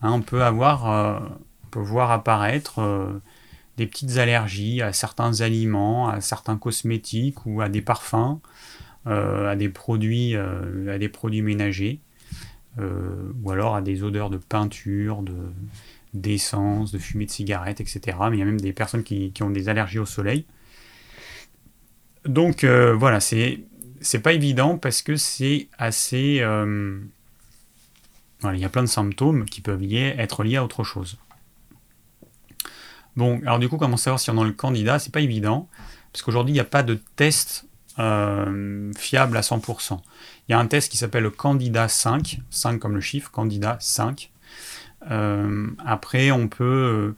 Hein, 0.00 0.12
on, 0.12 0.22
peut 0.22 0.44
avoir, 0.44 0.90
euh, 0.90 1.18
on 1.64 1.68
peut 1.70 1.80
voir 1.80 2.12
apparaître 2.12 2.78
euh, 2.78 3.20
des 3.76 3.86
petites 3.86 4.18
allergies 4.18 4.80
à 4.80 4.92
certains 4.92 5.40
aliments, 5.40 6.08
à 6.08 6.20
certains 6.20 6.56
cosmétiques 6.56 7.44
ou 7.46 7.60
à 7.60 7.68
des 7.68 7.82
parfums, 7.82 8.38
à, 9.06 9.54
des 9.54 9.68
produits, 9.68 10.34
à 10.34 10.98
des 10.98 11.08
produits 11.08 11.42
ménagers, 11.42 12.00
ou 12.78 13.50
alors 13.52 13.76
à 13.76 13.82
des 13.82 14.02
odeurs 14.02 14.30
de 14.30 14.36
peinture, 14.36 15.22
de, 15.22 15.36
d'essence, 16.12 16.90
de 16.90 16.98
fumée 16.98 17.26
de 17.26 17.30
cigarette, 17.30 17.80
etc. 17.80 18.00
Mais 18.30 18.36
il 18.36 18.40
y 18.40 18.42
a 18.42 18.46
même 18.46 18.60
des 18.60 18.72
personnes 18.72 19.04
qui, 19.04 19.32
ont 19.42 19.50
des 19.50 19.68
allergies 19.68 20.00
au 20.00 20.06
soleil. 20.06 20.44
Donc 22.24 22.64
voilà, 22.64 23.20
c'est 23.20 23.60
c'est 24.00 24.20
pas 24.20 24.32
évident 24.32 24.78
parce 24.78 25.02
que 25.02 25.16
c'est 25.16 25.68
assez. 25.78 26.38
Euh, 26.40 26.98
voilà, 28.40 28.56
il 28.56 28.60
y 28.60 28.64
a 28.64 28.68
plein 28.68 28.82
de 28.82 28.88
symptômes 28.88 29.44
qui 29.46 29.60
peuvent 29.60 29.82
être 29.82 30.44
liés 30.44 30.56
à 30.56 30.64
autre 30.64 30.84
chose. 30.84 31.18
Bon, 33.16 33.40
alors 33.42 33.58
du 33.58 33.68
coup, 33.68 33.78
comment 33.78 33.96
savoir 33.96 34.20
si 34.20 34.30
on 34.30 34.40
a 34.40 34.44
le 34.44 34.52
candidat? 34.52 34.98
C'est 34.98 35.12
pas 35.12 35.20
évident 35.20 35.68
parce 36.12 36.22
qu'aujourd'hui, 36.22 36.52
il 36.52 36.54
n'y 36.54 36.60
a 36.60 36.64
pas 36.64 36.82
de 36.82 37.00
test 37.16 37.66
euh, 37.98 38.92
fiable 38.96 39.36
à 39.36 39.40
100%. 39.40 39.98
Il 40.48 40.52
y 40.52 40.54
a 40.54 40.58
un 40.58 40.66
test 40.66 40.90
qui 40.90 40.98
s'appelle 40.98 41.22
le 41.22 41.30
candidat 41.30 41.88
5, 41.88 42.40
5 42.50 42.78
comme 42.78 42.94
le 42.94 43.00
chiffre, 43.00 43.30
candidat 43.30 43.78
5. 43.80 44.30
après, 45.00 46.30
on 46.30 46.48
peut 46.48 47.14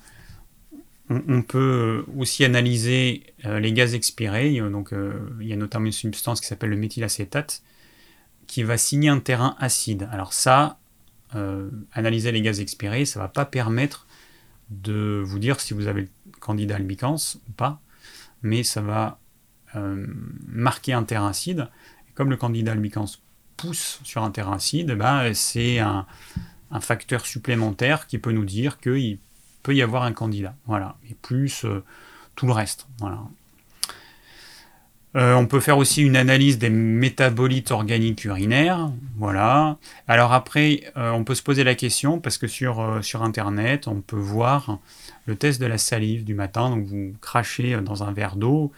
on, 1.11 1.43
peut 1.43 2.05
aussi 2.17 2.45
analyser 2.45 3.23
euh, 3.47 3.61
les 3.61 3.73
gaz 3.73 3.95
expirés. 3.95 4.61
Donc, 4.61 4.93
euh, 4.93 5.13
il 5.41 5.47
y 5.47 5.53
a 5.53 5.57
notamment 5.57 5.87
une 5.87 5.93
substance 5.93 6.41
qui 6.41 6.47
s'appelle 6.47 6.71
le 6.71 6.77
méthylacétate 6.77 7.63
qui 8.47 8.63
va 8.63 8.79
signer 8.79 9.09
un 9.09 9.19
terrain 9.19 9.57
acide. 9.59 10.09
Alors 10.13 10.33
ça, 10.33 10.79
euh, 11.35 11.71
analyser 11.93 12.33
les 12.33 12.43
gaz 12.43 12.61
expirés, 12.61 13.05
ça 13.05 13.21
ne 13.21 13.25
va 13.25 13.29
pas 13.29 13.45
permettre 13.45 14.07
de 14.71 15.23
vous 15.25 15.39
dire 15.39 15.61
si 15.61 15.75
vous 15.75 15.87
avez 15.87 16.03
le 16.03 16.09
candidat 16.41 16.77
albicans 16.77 17.17
ou 17.49 17.53
pas, 17.53 17.81
mais 18.43 18.63
ça 18.63 18.81
va 18.81 19.19
marquer 20.47 20.95
un 20.95 21.05
terrain 21.05 21.29
acide. 21.29 21.69
Et 22.09 22.13
comme 22.13 22.31
le 22.31 22.37
candidat 22.37 22.73
albicans 22.73 23.07
pousse 23.57 24.01
sur 24.03 24.25
un 24.25 24.31
terrain 24.31 24.55
acide, 24.55 24.93
ben, 24.93 25.33
c'est 25.35 25.79
un, 25.79 26.07
un, 26.71 26.81
facteur 26.81 27.27
supplémentaire 27.27 28.07
qui 28.07 28.19
peut 28.19 28.33
nous 28.33 28.47
dire 28.47 28.81
qu'il 28.81 29.19
peut 29.63 29.75
y 29.75 29.83
avoir 29.83 30.03
un 30.03 30.13
candidat. 30.13 30.55
Voilà. 30.67 30.97
Et 31.11 31.15
plus 31.15 31.65
euh, 31.65 31.85
tout 32.37 32.47
le 32.47 32.53
reste. 32.53 32.87
Euh, 35.17 35.35
on 35.35 35.47
peut 35.47 35.61
faire 35.61 35.79
aussi 35.79 36.03
une 36.03 36.17
analyse 36.17 36.59
des 36.59 36.71
métabolites 36.71 37.71
organiques 37.71 38.25
urinaires. 38.25 38.91
Voilà. 39.17 39.79
Alors 40.07 40.33
après, 40.33 40.93
euh, 40.97 41.11
on 41.11 41.25
peut 41.25 41.35
se 41.35 41.43
poser 41.43 41.65
la 41.65 41.75
question, 41.75 42.21
parce 42.21 42.39
que 42.39 42.47
sur, 42.47 42.99
sur 43.03 43.23
Internet, 43.23 43.89
on 43.89 44.01
peut 44.01 44.17
voir 44.17 44.79
le 45.27 45.37
test 45.37 45.61
de 45.61 45.67
la 45.67 45.79
salive 45.79 46.25
du 46.25 46.35
matin. 46.35 46.71
Donc 46.71 46.87
vous 46.87 47.15
crachez 47.21 47.81
dans 47.81 48.03
un 48.05 48.13
verre 48.13 48.37
d'eau 48.37 48.73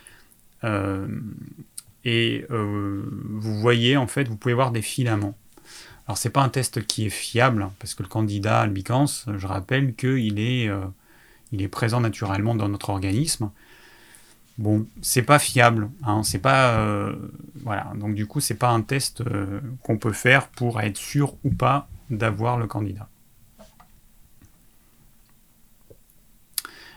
et 2.05 2.47
vous 2.49 3.61
voyez, 3.61 3.97
en 3.97 4.07
fait, 4.07 4.29
vous 4.29 4.37
pouvez 4.37 4.55
voir 4.55 4.71
des 4.71 4.83
filaments. 4.83 5.37
Alors 6.11 6.19
c'est 6.19 6.31
pas 6.31 6.43
un 6.43 6.49
test 6.49 6.85
qui 6.89 7.07
est 7.07 7.09
fiable, 7.09 7.71
parce 7.79 7.95
que 7.95 8.03
le 8.03 8.09
candidat 8.09 8.63
albicans, 8.63 9.07
je 9.07 9.47
rappelle 9.47 9.95
qu'il 9.95 10.41
est, 10.41 10.67
euh, 10.67 10.81
il 11.53 11.63
est 11.63 11.69
présent 11.69 12.01
naturellement 12.01 12.57
dans 12.57 12.69
notre 12.69 12.91
organisme. 12.91 13.53
Bon, 14.59 14.89
c'est 15.03 15.23
pas 15.23 15.39
fiable, 15.39 15.89
hein, 16.03 16.25
c'est 16.25 16.41
pas 16.41 16.73
euh, 16.73 17.15
voilà. 17.63 17.93
Donc 17.95 18.17
du 18.17 18.27
coup, 18.27 18.41
c'est 18.41 18.57
pas 18.57 18.71
un 18.71 18.83
test 18.83 19.21
euh, 19.21 19.61
qu'on 19.85 19.99
peut 19.99 20.13
faire 20.13 20.49
pour 20.49 20.81
être 20.81 20.97
sûr 20.97 21.37
ou 21.45 21.51
pas 21.51 21.87
d'avoir 22.11 22.59
le 22.59 22.67
candidat. 22.67 23.09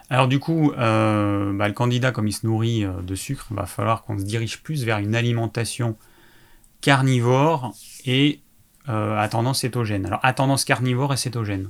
Alors 0.10 0.28
du 0.28 0.40
coup, 0.40 0.72
bah, 0.76 1.68
le 1.68 1.74
candidat, 1.74 2.12
comme 2.12 2.26
il 2.26 2.34
se 2.34 2.48
nourrit 2.48 2.84
de 3.04 3.14
sucre, 3.14 3.46
va 3.52 3.68
falloir 3.68 4.06
qu'on 4.06 4.18
se 4.18 4.24
dirige 4.24 4.64
plus 4.64 4.84
vers 4.84 4.98
une 4.98 5.14
alimentation 5.14 5.98
carnivore 6.82 7.76
et 8.06 8.40
euh, 8.90 9.18
à 9.18 9.30
tendance 9.30 9.62
cétogène. 9.62 10.06
Alors, 10.06 10.20
à 10.24 10.34
tendance 10.34 10.66
carnivore 10.66 11.14
et 11.14 11.18
cétogène. 11.18 11.70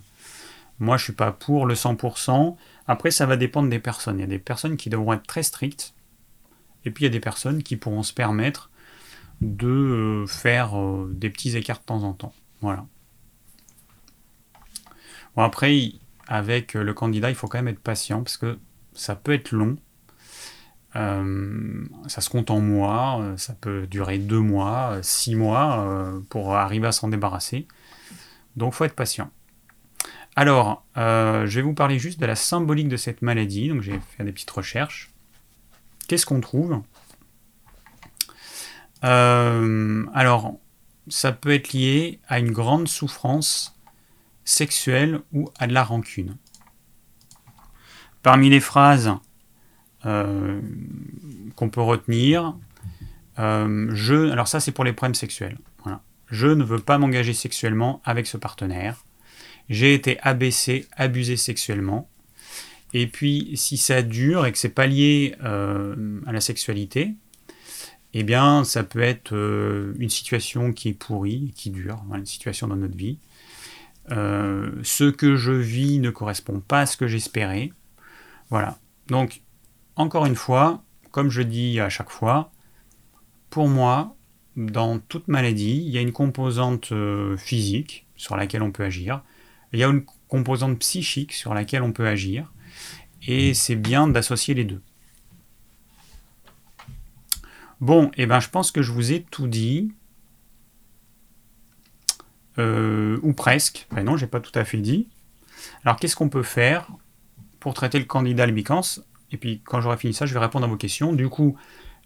Moi, 0.79 0.97
je 0.97 1.03
suis 1.03 1.13
pas 1.13 1.31
pour 1.31 1.65
le 1.65 1.75
100%. 1.75 2.55
Après, 2.87 3.11
ça 3.11 3.25
va 3.25 3.37
dépendre 3.37 3.69
des 3.69 3.79
personnes. 3.79 4.17
Il 4.17 4.21
y 4.21 4.25
a 4.25 4.27
des 4.27 4.39
personnes 4.39 4.77
qui 4.77 4.89
devront 4.89 5.13
être 5.13 5.27
très 5.27 5.43
strictes. 5.43 5.93
Et 6.85 6.91
puis, 6.91 7.03
il 7.03 7.07
y 7.07 7.11
a 7.11 7.11
des 7.11 7.19
personnes 7.19 7.61
qui 7.63 7.77
pourront 7.77 8.03
se 8.03 8.13
permettre 8.13 8.71
de 9.41 9.67
euh, 9.67 10.27
faire 10.27 10.79
euh, 10.79 11.11
des 11.13 11.29
petits 11.29 11.55
écarts 11.55 11.79
de 11.79 11.85
temps 11.85 12.03
en 12.03 12.13
temps. 12.13 12.33
Voilà. 12.61 12.85
Bon, 15.35 15.43
après, 15.43 15.93
avec 16.27 16.73
le 16.73 16.93
candidat, 16.93 17.29
il 17.29 17.35
faut 17.35 17.47
quand 17.47 17.59
même 17.59 17.67
être 17.67 17.79
patient 17.79 18.23
parce 18.23 18.37
que 18.37 18.57
ça 18.93 19.15
peut 19.15 19.33
être 19.33 19.51
long. 19.51 19.77
Euh, 20.95 21.85
ça 22.07 22.21
se 22.21 22.29
compte 22.29 22.51
en 22.51 22.59
mois, 22.59 23.19
euh, 23.19 23.37
ça 23.37 23.53
peut 23.53 23.87
durer 23.87 24.19
deux 24.19 24.39
mois, 24.39 24.91
euh, 24.91 24.99
six 25.01 25.35
mois 25.35 26.11
pour 26.29 26.55
arriver 26.55 26.87
à 26.87 26.91
s'en 26.91 27.07
débarrasser. 27.07 27.67
Donc 28.55 28.73
faut 28.73 28.85
être 28.85 28.95
patient. 28.95 29.31
Alors, 30.35 30.83
je 30.95 31.45
vais 31.47 31.61
vous 31.61 31.73
parler 31.73 31.99
juste 31.99 32.19
de 32.19 32.25
la 32.25 32.35
symbolique 32.35 32.87
de 32.87 32.97
cette 32.97 33.21
maladie. 33.21 33.69
Donc 33.69 33.81
j'ai 33.81 33.99
fait 34.17 34.23
des 34.23 34.31
petites 34.31 34.51
recherches. 34.51 35.11
Qu'est-ce 36.07 36.25
qu'on 36.25 36.41
trouve? 36.41 36.81
Alors, 39.01 40.59
ça 41.07 41.31
peut 41.33 41.51
être 41.51 41.73
lié 41.73 42.19
à 42.27 42.39
une 42.39 42.51
grande 42.51 42.87
souffrance 42.87 43.79
sexuelle 44.43 45.21
ou 45.33 45.49
à 45.59 45.67
de 45.67 45.73
la 45.73 45.83
rancune. 45.83 46.35
Parmi 48.23 48.49
les 48.49 48.59
phrases 48.59 49.13
qu'on 50.03 51.69
peut 51.69 51.81
retenir. 51.81 52.55
Euh, 53.39 53.89
je, 53.93 54.29
alors 54.31 54.47
ça 54.47 54.59
c'est 54.59 54.71
pour 54.71 54.83
les 54.83 54.93
problèmes 54.93 55.15
sexuels. 55.15 55.57
Je 56.27 56.47
ne 56.47 56.63
veux 56.63 56.79
pas 56.79 56.97
m'engager 56.97 57.33
sexuellement 57.33 58.01
avec 58.05 58.25
ce 58.25 58.37
partenaire. 58.37 59.05
J'ai 59.69 59.93
été 59.93 60.17
abaissé, 60.21 60.87
abusé 60.95 61.37
sexuellement. 61.37 62.09
Et 62.93 63.05
puis 63.05 63.51
si 63.55 63.77
ça 63.77 64.01
dure 64.01 64.47
et 64.47 64.51
que 64.51 64.57
c'est 64.57 64.69
pas 64.69 64.87
lié 64.87 65.35
euh, 65.43 66.19
à 66.25 66.31
la 66.31 66.41
sexualité, 66.41 67.13
eh 68.15 68.23
bien 68.23 68.63
ça 68.63 68.83
peut 68.83 69.01
être 69.01 69.35
une 69.99 70.09
situation 70.09 70.73
qui 70.73 70.89
est 70.89 70.93
pourrie, 70.93 71.53
qui 71.55 71.69
dure, 71.69 72.03
une 72.15 72.25
situation 72.25 72.67
dans 72.67 72.77
notre 72.77 72.97
vie. 72.97 73.19
ce 74.09 75.11
que 75.11 75.35
je 75.35 75.51
vis 75.51 75.99
ne 75.99 76.09
correspond 76.09 76.61
pas 76.61 76.81
à 76.81 76.85
ce 76.87 76.97
que 76.97 77.07
j'espérais. 77.07 77.71
Voilà. 78.49 78.79
Donc 79.07 79.41
encore 79.95 80.25
une 80.25 80.35
fois, 80.35 80.83
comme 81.11 81.29
je 81.29 81.41
dis 81.41 81.79
à 81.79 81.89
chaque 81.89 82.09
fois, 82.09 82.51
pour 83.49 83.67
moi, 83.67 84.15
dans 84.55 84.99
toute 84.99 85.27
maladie, 85.27 85.83
il 85.85 85.89
y 85.89 85.97
a 85.97 86.01
une 86.01 86.11
composante 86.11 86.91
euh, 86.91 87.37
physique 87.37 88.05
sur 88.15 88.35
laquelle 88.35 88.63
on 88.63 88.71
peut 88.71 88.83
agir, 88.83 89.21
il 89.71 89.79
y 89.79 89.83
a 89.83 89.87
une 89.87 90.05
composante 90.27 90.79
psychique 90.79 91.33
sur 91.33 91.53
laquelle 91.53 91.83
on 91.83 91.91
peut 91.91 92.07
agir, 92.07 92.51
et 93.27 93.53
c'est 93.53 93.75
bien 93.75 94.07
d'associer 94.07 94.53
les 94.53 94.63
deux. 94.63 94.81
Bon, 97.79 98.07
et 98.15 98.23
eh 98.23 98.25
ben 98.25 98.39
je 98.39 98.49
pense 98.49 98.71
que 98.71 98.81
je 98.81 98.91
vous 98.91 99.11
ai 99.11 99.23
tout 99.23 99.47
dit. 99.47 99.91
Euh, 102.59 103.19
ou 103.23 103.33
presque. 103.33 103.87
Ben 103.91 104.03
non, 104.03 104.15
j'ai 104.15 104.27
pas 104.27 104.39
tout 104.39 104.57
à 104.57 104.63
fait 104.63 104.77
dit. 104.77 105.09
Alors 105.83 105.97
qu'est-ce 105.97 106.15
qu'on 106.15 106.29
peut 106.29 106.43
faire 106.43 106.87
pour 107.59 107.73
traiter 107.73 107.99
le 107.99 108.05
candidat 108.05 108.43
albicans? 108.43 108.83
Et 109.31 109.37
puis 109.37 109.61
quand 109.63 109.81
j'aurai 109.81 109.97
fini 109.97 110.13
ça, 110.13 110.25
je 110.25 110.33
vais 110.33 110.39
répondre 110.39 110.65
à 110.65 110.67
vos 110.67 110.77
questions. 110.77 111.13
Du 111.13 111.29
coup, 111.29 111.57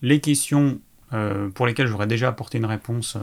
les 0.02 0.22
questions 0.22 0.80
euh, 1.14 1.50
pour 1.50 1.66
lesquelles 1.66 1.88
j'aurais 1.88 2.08
déjà 2.08 2.28
apporté 2.28 2.58
une 2.58 2.66
réponse 2.66 3.16
euh, 3.16 3.20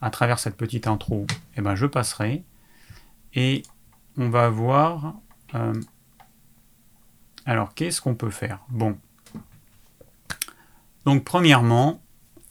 à 0.00 0.10
travers 0.10 0.38
cette 0.38 0.56
petite 0.56 0.86
intro, 0.86 1.26
eh 1.56 1.62
ben, 1.62 1.74
je 1.74 1.86
passerai. 1.86 2.44
Et 3.34 3.62
on 4.16 4.28
va 4.28 4.48
voir... 4.48 5.14
Euh, 5.54 5.74
alors, 7.46 7.74
qu'est-ce 7.74 8.02
qu'on 8.02 8.14
peut 8.14 8.30
faire? 8.30 8.60
Bon. 8.68 8.98
Donc, 11.06 11.24
premièrement, 11.24 12.02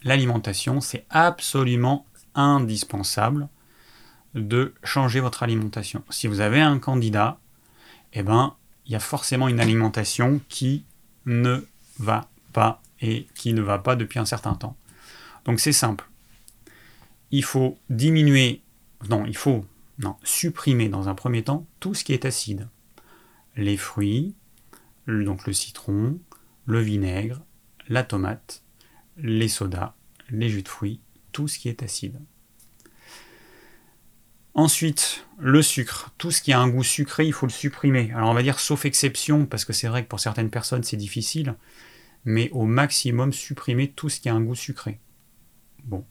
l'alimentation, 0.04 0.82
c'est 0.82 1.06
absolument 1.10 2.06
indispensable 2.34 3.50
de 4.34 4.74
changer 4.84 5.20
votre 5.20 5.44
alimentation. 5.44 6.04
Si 6.10 6.28
vous 6.28 6.40
avez 6.40 6.60
un 6.60 6.80
candidat, 6.80 7.38
eh 8.14 8.24
ben, 8.24 8.56
il 8.90 8.94
y 8.94 8.96
a 8.96 9.00
forcément 9.00 9.48
une 9.48 9.60
alimentation 9.60 10.42
qui 10.50 10.84
ne 11.26 11.64
va 12.00 12.28
pas 12.54 12.82
et 13.02 13.28
qui 13.36 13.54
ne 13.54 13.62
va 13.62 13.78
pas 13.78 13.96
depuis 13.96 14.18
un 14.18 14.26
certain 14.26 14.56
temps. 14.56 14.76
Donc 15.46 15.60
c'est 15.60 15.74
simple. 15.74 16.10
Il 17.30 17.44
faut 17.44 17.78
diminuer, 17.92 18.64
non, 19.08 19.26
il 19.28 19.38
faut 19.38 19.64
non, 20.00 20.16
supprimer 20.24 20.90
dans 20.90 21.08
un 21.08 21.14
premier 21.14 21.44
temps 21.44 21.68
tout 21.80 21.94
ce 21.94 22.04
qui 22.04 22.14
est 22.14 22.26
acide. 22.26 22.68
Les 23.56 23.78
fruits, 23.78 24.34
donc 25.08 25.46
le 25.46 25.54
citron, 25.54 26.20
le 26.66 26.80
vinaigre, 26.82 27.42
la 27.90 28.04
tomate, 28.04 28.64
les 29.18 29.50
sodas, 29.50 29.94
les 30.32 30.50
jus 30.50 30.64
de 30.64 30.68
fruits, 30.68 31.00
tout 31.32 31.48
ce 31.48 31.60
qui 31.60 31.70
est 31.70 31.84
acide. 31.84 32.20
Ensuite, 34.54 35.26
le 35.38 35.62
sucre. 35.62 36.12
Tout 36.18 36.32
ce 36.32 36.42
qui 36.42 36.52
a 36.52 36.60
un 36.60 36.68
goût 36.68 36.84
sucré, 36.84 37.26
il 37.26 37.34
faut 37.34 37.46
le 37.46 37.52
supprimer. 37.52 38.12
Alors 38.14 38.30
on 38.30 38.34
va 38.34 38.44
dire 38.44 38.60
sauf 38.60 38.86
exception, 38.86 39.46
parce 39.46 39.66
que 39.66 39.74
c'est 39.74 39.88
vrai 39.88 40.04
que 40.04 40.10
pour 40.10 40.20
certaines 40.20 40.50
personnes 40.50 40.84
c'est 40.84 40.98
difficile, 40.98 41.56
mais 42.26 42.50
au 42.52 42.66
maximum 42.66 43.32
supprimer 43.32 43.90
tout 43.90 44.10
ce 44.10 44.20
qui 44.20 44.30
a 44.30 44.34
un 44.34 44.42
goût 44.42 44.56
sucré. 44.56 45.00
Bon, 45.86 46.04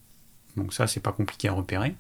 donc 0.57 0.73
ça 0.73 0.87
c'est 0.87 1.01
pas 1.01 1.13
compliqué 1.13 1.49
à 1.49 1.53
repérer. 1.53 1.95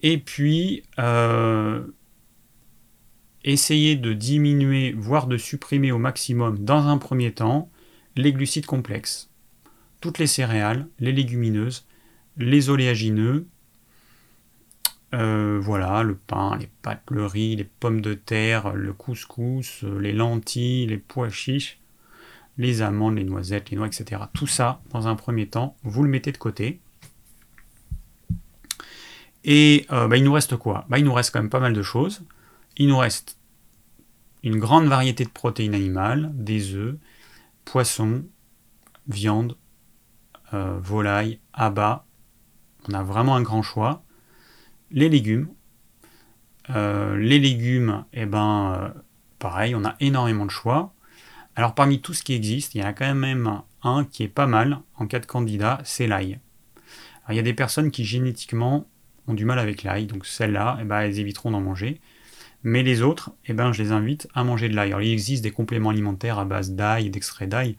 Et 0.00 0.18
puis, 0.18 0.84
euh, 0.98 1.84
essayer 3.44 3.96
de 3.96 4.12
diminuer, 4.12 4.92
voire 4.92 5.26
de 5.26 5.36
supprimer 5.36 5.92
au 5.92 5.98
maximum, 5.98 6.58
dans 6.58 6.86
un 6.86 6.98
premier 6.98 7.32
temps, 7.32 7.70
les 8.16 8.32
glucides 8.32 8.66
complexes, 8.66 9.30
toutes 10.00 10.18
les 10.18 10.26
céréales, 10.26 10.86
les 10.98 11.12
légumineuses, 11.12 11.86
les 12.36 12.70
oléagineux, 12.70 13.46
euh, 15.14 15.58
voilà, 15.60 16.02
le 16.02 16.14
pain, 16.14 16.56
les 16.58 16.68
pâtes, 16.82 17.02
le 17.10 17.24
riz, 17.24 17.56
les 17.56 17.64
pommes 17.64 18.00
de 18.00 18.14
terre, 18.14 18.74
le 18.74 18.92
couscous, 18.92 19.82
les 19.82 20.12
lentilles, 20.12 20.86
les 20.86 20.98
pois 20.98 21.30
chiches, 21.30 21.78
les 22.58 22.82
amandes, 22.82 23.16
les 23.16 23.24
noisettes, 23.24 23.70
les 23.70 23.76
noix, 23.76 23.86
etc. 23.86 24.22
Tout 24.34 24.46
ça, 24.46 24.82
dans 24.90 25.08
un 25.08 25.14
premier 25.14 25.46
temps, 25.48 25.76
vous 25.82 26.02
le 26.02 26.10
mettez 26.10 26.32
de 26.32 26.38
côté. 26.38 26.80
Et 29.44 29.86
euh, 29.92 30.08
bah, 30.08 30.16
il 30.16 30.24
nous 30.24 30.32
reste 30.32 30.56
quoi? 30.56 30.84
Bah, 30.88 30.98
Il 30.98 31.04
nous 31.04 31.14
reste 31.14 31.32
quand 31.32 31.40
même 31.40 31.50
pas 31.50 31.60
mal 31.60 31.72
de 31.72 31.82
choses. 31.82 32.22
Il 32.76 32.88
nous 32.88 32.98
reste 32.98 33.38
une 34.42 34.58
grande 34.58 34.86
variété 34.86 35.24
de 35.24 35.30
protéines 35.30 35.74
animales, 35.74 36.30
des 36.34 36.74
œufs, 36.74 36.96
poissons, 37.64 38.24
viande, 39.08 39.56
euh, 40.52 40.78
volaille, 40.80 41.40
abats. 41.52 42.04
On 42.88 42.94
a 42.94 43.02
vraiment 43.02 43.36
un 43.36 43.42
grand 43.42 43.62
choix. 43.62 44.02
Les 44.90 45.08
légumes. 45.08 45.48
Euh, 46.70 47.16
les 47.16 47.38
légumes, 47.38 48.04
eh 48.12 48.26
ben, 48.26 48.94
pareil, 49.38 49.74
on 49.74 49.84
a 49.84 49.96
énormément 50.00 50.46
de 50.46 50.50
choix. 50.50 50.94
Alors 51.56 51.74
parmi 51.74 52.00
tout 52.00 52.14
ce 52.14 52.22
qui 52.22 52.34
existe, 52.34 52.74
il 52.74 52.80
y 52.80 52.84
en 52.84 52.86
a 52.86 52.92
quand 52.92 53.14
même 53.14 53.62
un 53.82 54.04
qui 54.04 54.22
est 54.22 54.28
pas 54.28 54.46
mal 54.46 54.80
en 54.96 55.06
cas 55.06 55.18
de 55.18 55.26
candidat, 55.26 55.80
c'est 55.84 56.06
l'ail. 56.06 56.38
il 57.28 57.36
y 57.36 57.38
a 57.38 57.42
des 57.42 57.54
personnes 57.54 57.90
qui 57.90 58.04
génétiquement 58.04 58.86
ont 59.26 59.34
du 59.34 59.44
mal 59.44 59.58
avec 59.58 59.82
l'ail, 59.82 60.06
donc 60.06 60.24
celles-là, 60.24 60.78
eh 60.80 60.84
ben, 60.84 61.00
elles 61.00 61.18
éviteront 61.18 61.50
d'en 61.50 61.60
manger. 61.60 62.00
Mais 62.62 62.82
les 62.82 63.02
autres, 63.02 63.32
eh 63.46 63.52
ben, 63.52 63.72
je 63.72 63.82
les 63.82 63.92
invite 63.92 64.28
à 64.34 64.44
manger 64.44 64.68
de 64.68 64.74
l'ail. 64.74 64.88
Alors 64.88 65.02
il 65.02 65.12
existe 65.12 65.42
des 65.42 65.50
compléments 65.50 65.90
alimentaires 65.90 66.38
à 66.38 66.44
base 66.44 66.72
d'ail 66.72 67.10
d'extrait 67.10 67.46
d'ail. 67.46 67.76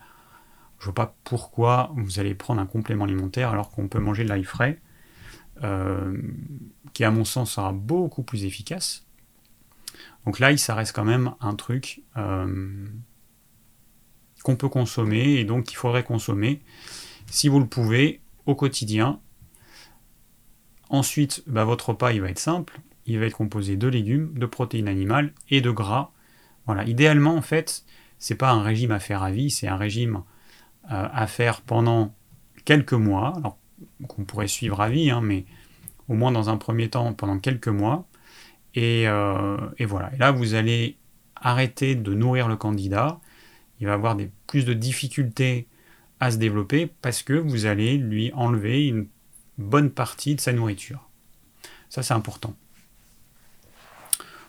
Je 0.80 0.86
vois 0.86 0.94
pas 0.94 1.16
pourquoi 1.24 1.92
vous 1.96 2.20
allez 2.20 2.36
prendre 2.36 2.62
un 2.62 2.66
complément 2.66 3.06
alimentaire 3.06 3.50
alors 3.50 3.72
qu'on 3.72 3.88
peut 3.88 4.00
manger 4.00 4.24
de 4.24 4.30
l'ail 4.30 4.44
frais, 4.44 4.80
euh, 5.64 6.18
qui 6.94 7.04
à 7.04 7.12
mon 7.12 7.26
sens 7.26 7.54
sera 7.54 7.72
beaucoup 7.72 8.24
plus 8.24 8.46
efficace. 8.46 9.06
Donc 10.26 10.40
l'ail, 10.40 10.58
ça 10.58 10.76
reste 10.76 10.96
quand 10.96 11.06
même 11.06 11.34
un 11.40 11.56
truc 11.56 12.04
euh, 12.18 12.88
qu'on 14.44 14.56
peut 14.56 14.70
consommer 14.70 15.36
et 15.36 15.46
donc 15.46 15.66
qu'il 15.66 15.78
faudrait 15.78 16.04
consommer 16.04 16.62
si 17.28 17.48
vous 17.48 17.60
le 17.60 17.68
pouvez 17.68 18.22
au 18.46 18.56
quotidien. 18.56 19.20
Ensuite, 20.90 21.44
bah, 21.48 21.66
votre 21.66 21.90
repas 21.90 22.12
il 22.12 22.22
va 22.22 22.30
être 22.30 22.40
simple, 22.40 22.80
il 23.06 23.20
va 23.20 23.26
être 23.26 23.38
composé 23.38 23.78
de 23.78 23.88
légumes, 23.88 24.34
de 24.38 24.46
protéines 24.46 24.88
animales 24.88 25.34
et 25.50 25.62
de 25.62 25.72
gras. 25.72 26.12
Voilà, 26.66 26.84
idéalement 26.86 27.36
en 27.36 27.42
fait, 27.42 27.86
c'est 28.18 28.36
pas 28.36 28.52
un 28.52 28.62
régime 28.62 28.92
à 28.92 29.00
faire 29.00 29.24
à 29.24 29.32
vie, 29.32 29.50
c'est 29.50 29.68
un 29.68 29.78
régime 29.78 30.24
euh, 30.92 31.08
à 31.12 31.28
faire 31.28 31.62
pendant 31.62 32.16
quelques 32.66 32.94
mois, 32.94 33.34
qu'on 34.08 34.26
pourrait 34.26 34.48
suivre 34.48 34.82
à 34.82 34.90
vie, 34.90 35.10
hein, 35.10 35.22
mais 35.22 35.46
au 36.10 36.16
moins 36.16 36.32
dans 36.32 36.50
un 36.50 36.58
premier 36.58 36.90
temps 36.90 37.14
pendant 37.14 37.40
quelques 37.40 37.68
mois. 37.68 38.06
Et, 38.76 39.08
euh, 39.08 39.58
et, 39.78 39.86
voilà. 39.86 40.14
Et 40.14 40.18
là, 40.18 40.32
vous 40.32 40.56
allez 40.56 40.98
arrêter 41.36 41.96
de 41.96 42.14
nourrir 42.14 42.48
le 42.48 42.58
candidat 42.58 43.20
il 43.80 43.88
va 43.88 43.94
avoir 43.94 44.18
plus 44.48 44.66
de 44.66 44.74
difficultés 44.74 45.66
à 46.20 46.32
se 46.32 46.38
développer 46.38 46.92
parce 47.02 47.24
que 47.24 47.34
vous 47.34 47.66
allez 47.66 47.98
lui 47.98 48.30
enlever 48.34 48.88
une 48.88 49.08
bonne 49.58 49.90
partie 49.90 50.36
de 50.36 50.42
sa 50.42 50.52
nourriture. 50.52 51.08
Ça, 51.90 52.04
c'est 52.04 52.14
important. 52.14 52.54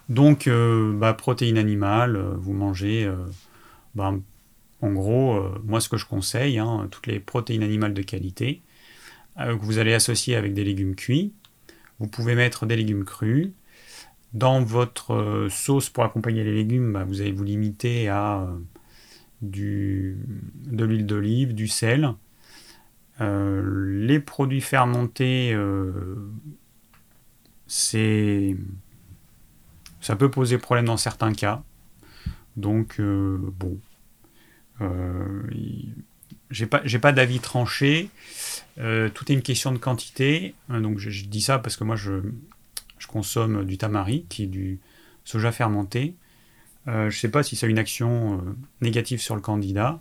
Donc, 0.08 0.48
euh, 0.48 0.92
bah, 0.98 1.14
protéines 1.14 1.58
animales, 1.58 2.16
euh, 2.16 2.34
vous 2.36 2.52
mangez, 2.52 3.08
bah, 3.94 4.12
en 4.82 4.92
gros, 4.92 5.40
moi, 5.62 5.80
ce 5.80 5.88
que 5.88 5.96
je 5.96 6.06
conseille, 6.06 6.58
hein, 6.58 6.88
toutes 6.90 7.06
les 7.06 7.20
protéines 7.20 7.62
animales 7.62 7.94
de 7.94 8.02
qualité, 8.02 8.62
que 9.36 9.64
vous 9.64 9.78
allez 9.78 9.94
associer 9.94 10.34
avec 10.34 10.54
des 10.54 10.64
légumes 10.64 10.96
cuits. 10.96 11.32
Vous 12.00 12.08
pouvez 12.08 12.34
mettre 12.34 12.66
des 12.66 12.76
légumes 12.76 13.04
crus. 13.04 13.50
Dans 14.32 14.62
votre 14.62 15.48
sauce 15.50 15.90
pour 15.90 16.04
accompagner 16.04 16.44
les 16.44 16.54
légumes, 16.54 16.92
bah, 16.92 17.04
vous 17.04 17.20
allez 17.20 17.32
vous 17.32 17.44
limiter 17.44 18.08
à 18.08 18.48
du, 19.42 20.18
de 20.66 20.84
l'huile 20.84 21.06
d'olive, 21.06 21.54
du 21.54 21.68
sel. 21.68 22.14
Euh, 23.20 24.06
les 24.06 24.20
produits 24.20 24.60
fermentés, 24.60 25.52
euh, 25.52 26.16
c'est 27.66 28.56
ça 30.00 30.16
peut 30.16 30.30
poser 30.30 30.56
problème 30.58 30.86
dans 30.86 30.96
certains 30.96 31.32
cas. 31.32 31.62
Donc 32.56 32.98
euh, 32.98 33.38
bon, 33.58 33.78
j'ai 36.50 36.66
pas 36.66 36.82
pas 37.00 37.12
d'avis 37.12 37.40
tranché. 37.40 38.10
tout 38.76 39.32
est 39.32 39.34
une 39.34 39.42
question 39.42 39.72
de 39.72 39.78
quantité. 39.78 40.54
donc 40.68 40.98
je, 40.98 41.24
dis 41.24 41.40
ça 41.40 41.58
parce 41.58 41.76
que 41.76 41.84
moi 41.84 41.96
je, 41.96 42.22
je 42.98 43.06
consomme 43.06 43.64
du 43.64 43.78
tamari, 43.78 44.26
qui 44.28 44.44
est 44.44 44.46
du 44.46 44.80
soja 45.24 45.52
fermenté. 45.52 46.14
Euh, 46.88 47.10
je 47.10 47.16
ne 47.16 47.20
sais 47.20 47.30
pas 47.30 47.42
si 47.42 47.56
ça 47.56 47.66
a 47.66 47.70
une 47.70 47.78
action 47.78 48.38
euh, 48.38 48.56
négative 48.80 49.20
sur 49.20 49.34
le 49.34 49.40
candidat, 49.40 50.00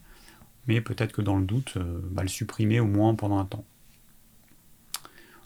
mais 0.68 0.82
peut-être 0.82 1.12
que 1.12 1.22
dans 1.22 1.38
le 1.38 1.46
doute, 1.46 1.74
euh, 1.78 2.00
bah, 2.12 2.22
le 2.22 2.30
supprimer 2.30 2.80
au 2.80 2.86
moins 2.86 3.16
pendant 3.16 3.38
un 3.38 3.46
temps. 3.46 3.66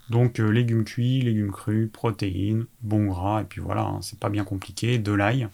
Donc 0.10 0.38
légumes 0.38 0.84
cuits, 0.84 1.22
légumes 1.22 1.52
crus, 1.52 1.90
protéines, 1.92 2.66
bon 2.82 3.06
gras, 3.06 3.42
et 3.42 3.46
puis 3.46 3.62
voilà, 3.62 3.84
hein, 3.84 4.00
c'est 4.02 4.20
pas 4.20 4.30
bien 4.30 4.44
compliqué, 4.44 5.00
de 5.00 5.12
l'ail. 5.12 5.48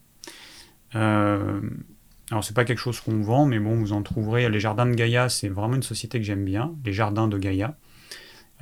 Alors 2.31 2.43
c'est 2.43 2.55
pas 2.55 2.65
quelque 2.65 2.79
chose 2.79 3.01
qu'on 3.01 3.21
vend, 3.21 3.47
mais 3.47 3.61
bon, 3.61 3.77
vous 3.77 3.93
en 3.93 4.03
trouverez. 4.03 4.49
Les 4.49 4.59
jardins 4.59 4.87
de 4.87 4.95
Gaïa, 4.95 5.29
c'est 5.29 5.49
vraiment 5.49 5.77
une 5.77 5.83
société 5.83 6.19
que 6.19 6.25
j'aime 6.25 6.45
bien, 6.45 6.75
les 6.85 6.93
jardins 6.93 7.29
de 7.29 7.39
Gaïa. 7.39 7.77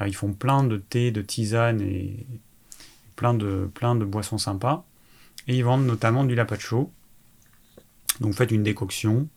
Euh, 0.00 0.08
ils 0.08 0.14
font 0.14 0.32
plein 0.32 0.64
de 0.64 0.76
thé, 0.76 1.10
de 1.10 1.22
tisanes 1.22 1.80
et 1.80 2.26
plein 3.16 3.32
de, 3.32 3.70
plein 3.72 3.94
de 3.94 4.04
boissons 4.04 4.38
sympas. 4.38 4.84
Et 5.48 5.56
ils 5.56 5.64
vendent 5.64 5.86
notamment 5.86 6.24
du 6.24 6.34
lapacho. 6.34 6.92
Donc 8.20 8.32
vous 8.32 8.36
faites 8.36 8.50
une 8.50 8.62
décoction, 8.62 9.28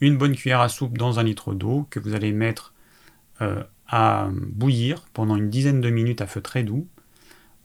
une 0.00 0.16
bonne 0.16 0.36
cuillère 0.36 0.60
à 0.60 0.68
soupe 0.68 0.96
dans 0.96 1.18
un 1.18 1.24
litre 1.24 1.52
d'eau 1.52 1.86
que 1.90 1.98
vous 1.98 2.14
allez 2.14 2.32
mettre 2.32 2.74
euh, 3.40 3.64
bouillir 4.32 5.02
pendant 5.12 5.36
une 5.36 5.50
dizaine 5.50 5.80
de 5.80 5.90
minutes 5.90 6.20
à 6.20 6.26
feu 6.26 6.40
très 6.40 6.62
doux. 6.62 6.86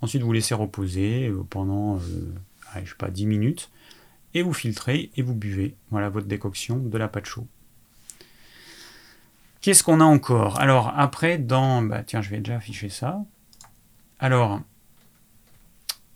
Ensuite 0.01 0.21
vous 0.21 0.31
laissez 0.31 0.53
reposer 0.53 1.27
euh, 1.27 1.43
pendant, 1.49 1.99
je 1.99 2.89
sais 2.89 2.95
pas, 2.97 3.09
10 3.09 3.25
minutes 3.25 3.69
et 4.33 4.41
vous 4.41 4.53
filtrez 4.53 5.11
et 5.15 5.21
vous 5.21 5.35
buvez. 5.35 5.75
Voilà 5.91 6.09
votre 6.09 6.27
décoction 6.27 6.77
de 6.77 6.97
la 6.97 7.07
pâte 7.07 7.25
chaude. 7.25 7.47
Qu'est-ce 9.61 9.83
qu'on 9.83 9.99
a 9.99 10.05
encore? 10.05 10.59
Alors 10.59 10.93
après, 10.95 11.37
dans... 11.37 11.81
Bah, 11.81 12.03
tiens, 12.03 12.21
je 12.21 12.29
vais 12.29 12.37
déjà 12.37 12.55
afficher 12.55 12.89
ça. 12.89 13.21
Alors, 14.19 14.61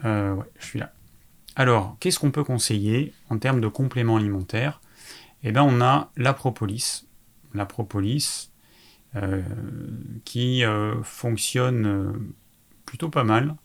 euh, 0.06 0.36
je 0.60 0.66
suis 0.66 0.80
là. 0.80 0.94
Alors, 1.56 1.98
qu'est-ce 2.00 2.20
qu'on 2.20 2.32
peut 2.32 2.44
conseiller 2.44 3.14
en 3.30 3.38
termes 3.38 3.62
de 3.62 3.68
compléments 3.68 4.16
alimentaires? 4.16 4.82
Eh 5.44 5.52
bien, 5.52 5.64
on 5.64 5.82
a 5.82 6.10
la 6.16 6.34
propolis. 6.34 7.06
La 7.54 7.66
propolis 7.66 8.50
euh, 8.50 8.53
qui 10.26 10.64
euh, 10.64 11.02
fonctionne 11.04 12.32
plutôt 12.86 13.10
pas 13.10 13.24
mal 13.24 13.56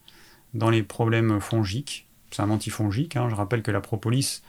dans 0.55 0.71
les 0.71 0.83
problèmes 0.83 1.41
fongiques 1.41 2.09
c'est 2.31 2.43
un 2.43 2.51
antifongique. 2.51 3.17
Hein. 3.17 3.29
Je 3.31 3.35
rappelle 3.35 3.63
que 3.63 3.71
la 3.71 3.81
propolis, 3.81 4.43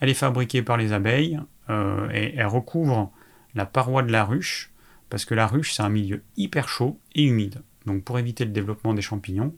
elle 0.00 0.08
est 0.08 0.14
fabriquée 0.14 0.62
par 0.62 0.76
les 0.76 0.92
abeilles 0.92 1.40
euh, 1.70 2.08
et 2.12 2.34
elle 2.36 2.46
recouvre 2.46 3.10
la 3.54 3.66
paroi 3.66 4.02
de 4.02 4.12
la 4.12 4.24
ruche 4.24 4.70
parce 5.08 5.24
que 5.24 5.34
la 5.34 5.46
ruche, 5.46 5.72
c'est 5.72 5.82
un 5.82 5.88
milieu 5.88 6.22
hyper 6.36 6.68
chaud 6.68 6.98
et 7.14 7.24
humide. 7.24 7.62
Donc 7.86 8.02
pour 8.02 8.18
éviter 8.18 8.44
le 8.44 8.50
développement 8.50 8.92
des 8.92 9.02
champignons, 9.02 9.54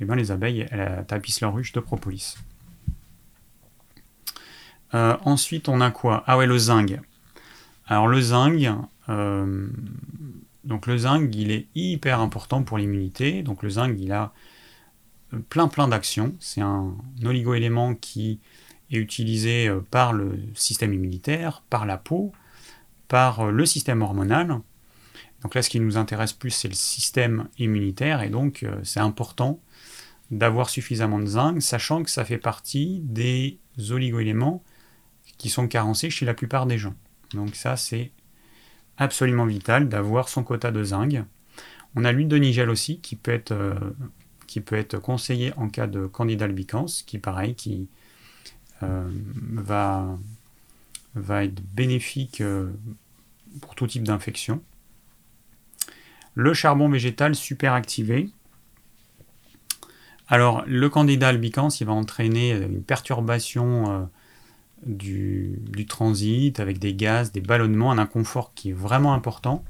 eh 0.00 0.04
ben, 0.04 0.14
les 0.14 0.30
abeilles 0.30 0.66
tapissent 1.06 1.40
leur 1.40 1.54
ruche 1.54 1.72
de 1.72 1.80
propolis. 1.80 2.36
Euh, 4.94 5.16
ensuite, 5.24 5.68
on 5.68 5.80
a 5.80 5.90
quoi? 5.90 6.22
Ah 6.26 6.36
ouais, 6.36 6.46
le 6.46 6.56
zinc. 6.58 6.98
Alors 7.86 8.06
le 8.06 8.20
zinc, 8.20 8.68
euh, 9.08 9.68
donc 10.64 10.86
le 10.86 10.96
zinc, 10.98 11.34
il 11.34 11.50
est 11.50 11.66
hyper 11.74 12.20
important 12.20 12.62
pour 12.62 12.78
l'immunité. 12.78 13.42
Donc 13.42 13.62
le 13.62 13.70
zinc, 13.70 13.96
il 13.98 14.12
a 14.12 14.32
plein 15.48 15.68
plein 15.68 15.88
d'actions. 15.88 16.34
C'est 16.40 16.60
un 16.60 16.94
oligo-élément 17.24 17.94
qui 17.94 18.40
est 18.90 18.98
utilisé 18.98 19.68
euh, 19.68 19.80
par 19.90 20.12
le 20.12 20.38
système 20.54 20.92
immunitaire, 20.92 21.62
par 21.70 21.86
la 21.86 21.96
peau, 21.96 22.32
par 23.08 23.40
euh, 23.40 23.50
le 23.50 23.66
système 23.66 24.02
hormonal. 24.02 24.60
Donc 25.42 25.54
là, 25.54 25.62
ce 25.62 25.70
qui 25.70 25.80
nous 25.80 25.96
intéresse 25.96 26.32
plus, 26.32 26.50
c'est 26.50 26.68
le 26.68 26.74
système 26.74 27.48
immunitaire, 27.58 28.22
et 28.22 28.30
donc 28.30 28.62
euh, 28.62 28.78
c'est 28.84 29.00
important 29.00 29.60
d'avoir 30.30 30.70
suffisamment 30.70 31.18
de 31.18 31.26
zinc, 31.26 31.60
sachant 31.60 32.02
que 32.02 32.10
ça 32.10 32.24
fait 32.24 32.38
partie 32.38 33.00
des 33.04 33.58
oligo-éléments 33.90 34.62
qui 35.36 35.50
sont 35.50 35.66
carencés 35.66 36.10
chez 36.10 36.24
la 36.24 36.32
plupart 36.32 36.66
des 36.66 36.78
gens. 36.78 36.94
Donc 37.34 37.54
ça, 37.54 37.76
c'est 37.76 38.12
absolument 38.98 39.46
vital 39.46 39.88
d'avoir 39.88 40.28
son 40.28 40.44
quota 40.44 40.70
de 40.70 40.82
zinc. 40.82 41.24
On 41.94 42.04
a 42.04 42.12
l'huile 42.12 42.28
de 42.28 42.36
nigel 42.36 42.70
aussi 42.70 43.00
qui 43.00 43.16
peut 43.16 43.32
être, 43.32 43.52
euh, 43.52 43.74
qui 44.46 44.60
peut 44.60 44.76
être 44.76 44.98
conseillée 44.98 45.52
en 45.56 45.68
cas 45.68 45.86
de 45.86 46.06
candidat 46.06 46.46
albicans, 46.46 46.86
qui 47.06 47.18
pareil, 47.18 47.54
qui 47.54 47.88
euh, 48.82 49.08
va, 49.52 50.16
va 51.14 51.44
être 51.44 51.60
bénéfique 51.74 52.40
euh, 52.40 52.70
pour 53.60 53.74
tout 53.74 53.86
type 53.86 54.04
d'infection. 54.04 54.62
Le 56.34 56.54
charbon 56.54 56.88
végétal 56.88 57.34
super 57.34 57.74
activé. 57.74 58.30
Alors, 60.28 60.64
le 60.66 60.88
candidat 60.88 61.28
albicans, 61.28 61.68
il 61.78 61.86
va 61.86 61.92
entraîner 61.92 62.52
une 62.52 62.82
perturbation 62.82 64.08
du, 64.84 65.60
transit 65.88 66.58
avec 66.60 66.78
des 66.78 66.94
gaz, 66.94 67.32
des 67.32 67.40
ballonnements, 67.40 67.92
un 67.92 67.98
inconfort 67.98 68.52
qui 68.54 68.70
est 68.70 68.74
vraiment 68.74 69.14
important. 69.14 69.64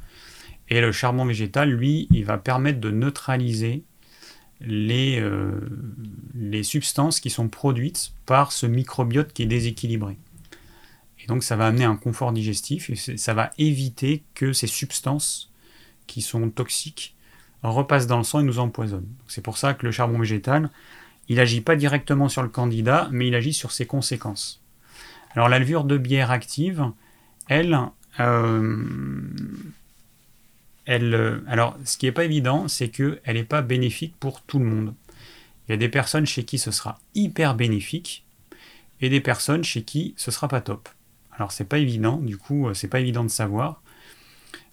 Et 0.69 0.81
le 0.81 0.93
charbon 0.93 1.25
végétal, 1.25 1.71
lui, 1.71 2.09
il 2.11 2.25
va 2.25 2.39
permettre 2.39 2.81
de 2.81 2.91
neutraliser 2.91 3.85
les, 4.61 5.21
euh, 5.21 5.61
les 6.35 6.63
substances 6.63 7.21
qui 7.21 7.31
sont 7.31 7.49
produites 7.49 8.13
par 8.27 8.53
ce 8.53 8.67
microbiote 8.67 9.33
qui 9.33 9.43
est 9.43 9.47
déséquilibré. 9.47 10.17
Et 11.23 11.27
donc 11.27 11.43
ça 11.43 11.57
va 11.57 11.67
amener 11.67 11.85
un 11.85 11.97
confort 11.97 12.33
digestif 12.33 12.91
et 12.91 12.97
ça 12.97 13.35
va 13.35 13.51
éviter 13.59 14.23
que 14.35 14.53
ces 14.53 14.67
substances 14.67 15.53
qui 16.07 16.21
sont 16.21 16.51
toxiques 16.51 17.15
repassent 17.63 18.09
dans 18.09 18.19
le 18.19 18.25
sang 18.25 18.41
et 18.41 18.45
nous 18.45 18.59
empoisonnent. 18.59 19.09
C'est 19.29 19.43
pour 19.43 19.57
ça 19.57 19.75
que 19.75 19.87
le 19.87 19.93
charbon 19.93 20.19
végétal, 20.19 20.71
il 21.29 21.37
n'agit 21.37 21.61
pas 21.61 21.77
directement 21.77 22.29
sur 22.29 22.43
le 22.43 22.49
candidat, 22.49 23.09
mais 23.13 23.29
il 23.29 23.35
agit 23.37 23.53
sur 23.53 23.71
ses 23.71 23.87
conséquences. 23.87 24.62
Alors 25.35 25.49
la 25.49 25.59
levure 25.59 25.85
de 25.85 25.97
bière 25.97 26.31
active, 26.31 26.91
elle, 27.49 27.79
euh, 28.21 28.85
elle, 30.85 31.15
euh, 31.15 31.41
alors, 31.47 31.77
ce 31.85 31.97
qui 31.97 32.07
n'est 32.07 32.13
pas 32.13 32.25
évident, 32.25 32.69
c'est 32.69 32.89
qu'elle 32.89 33.21
n'est 33.27 33.45
pas 33.45 33.63
bénéfique 33.63 34.17
pour 34.19 34.43
tout 34.43 34.59
le 34.59 34.65
monde. 34.65 34.95
Il 35.67 35.73
y 35.73 35.75
a 35.75 35.77
des 35.77 35.89
personnes 35.89 36.27
chez 36.27 36.45
qui 36.45 36.59
ce 36.59 36.71
sera 36.71 36.99
hyper 37.15 37.55
bénéfique 37.55 38.25
et 39.01 39.09
des 39.09 39.21
personnes 39.21 39.65
chez 39.65 39.83
qui 39.83 40.15
ce 40.17 40.31
sera 40.31 40.49
pas 40.49 40.61
top. 40.61 40.89
Alors, 41.37 41.53
c'est 41.53 41.65
pas 41.65 41.79
évident, 41.79 42.19
du 42.19 42.37
coup, 42.37 42.69
euh, 42.69 42.75
c'est 42.75 42.89
pas 42.89 43.01
évident 43.01 43.25
de 43.25 43.31
savoir. 43.31 43.83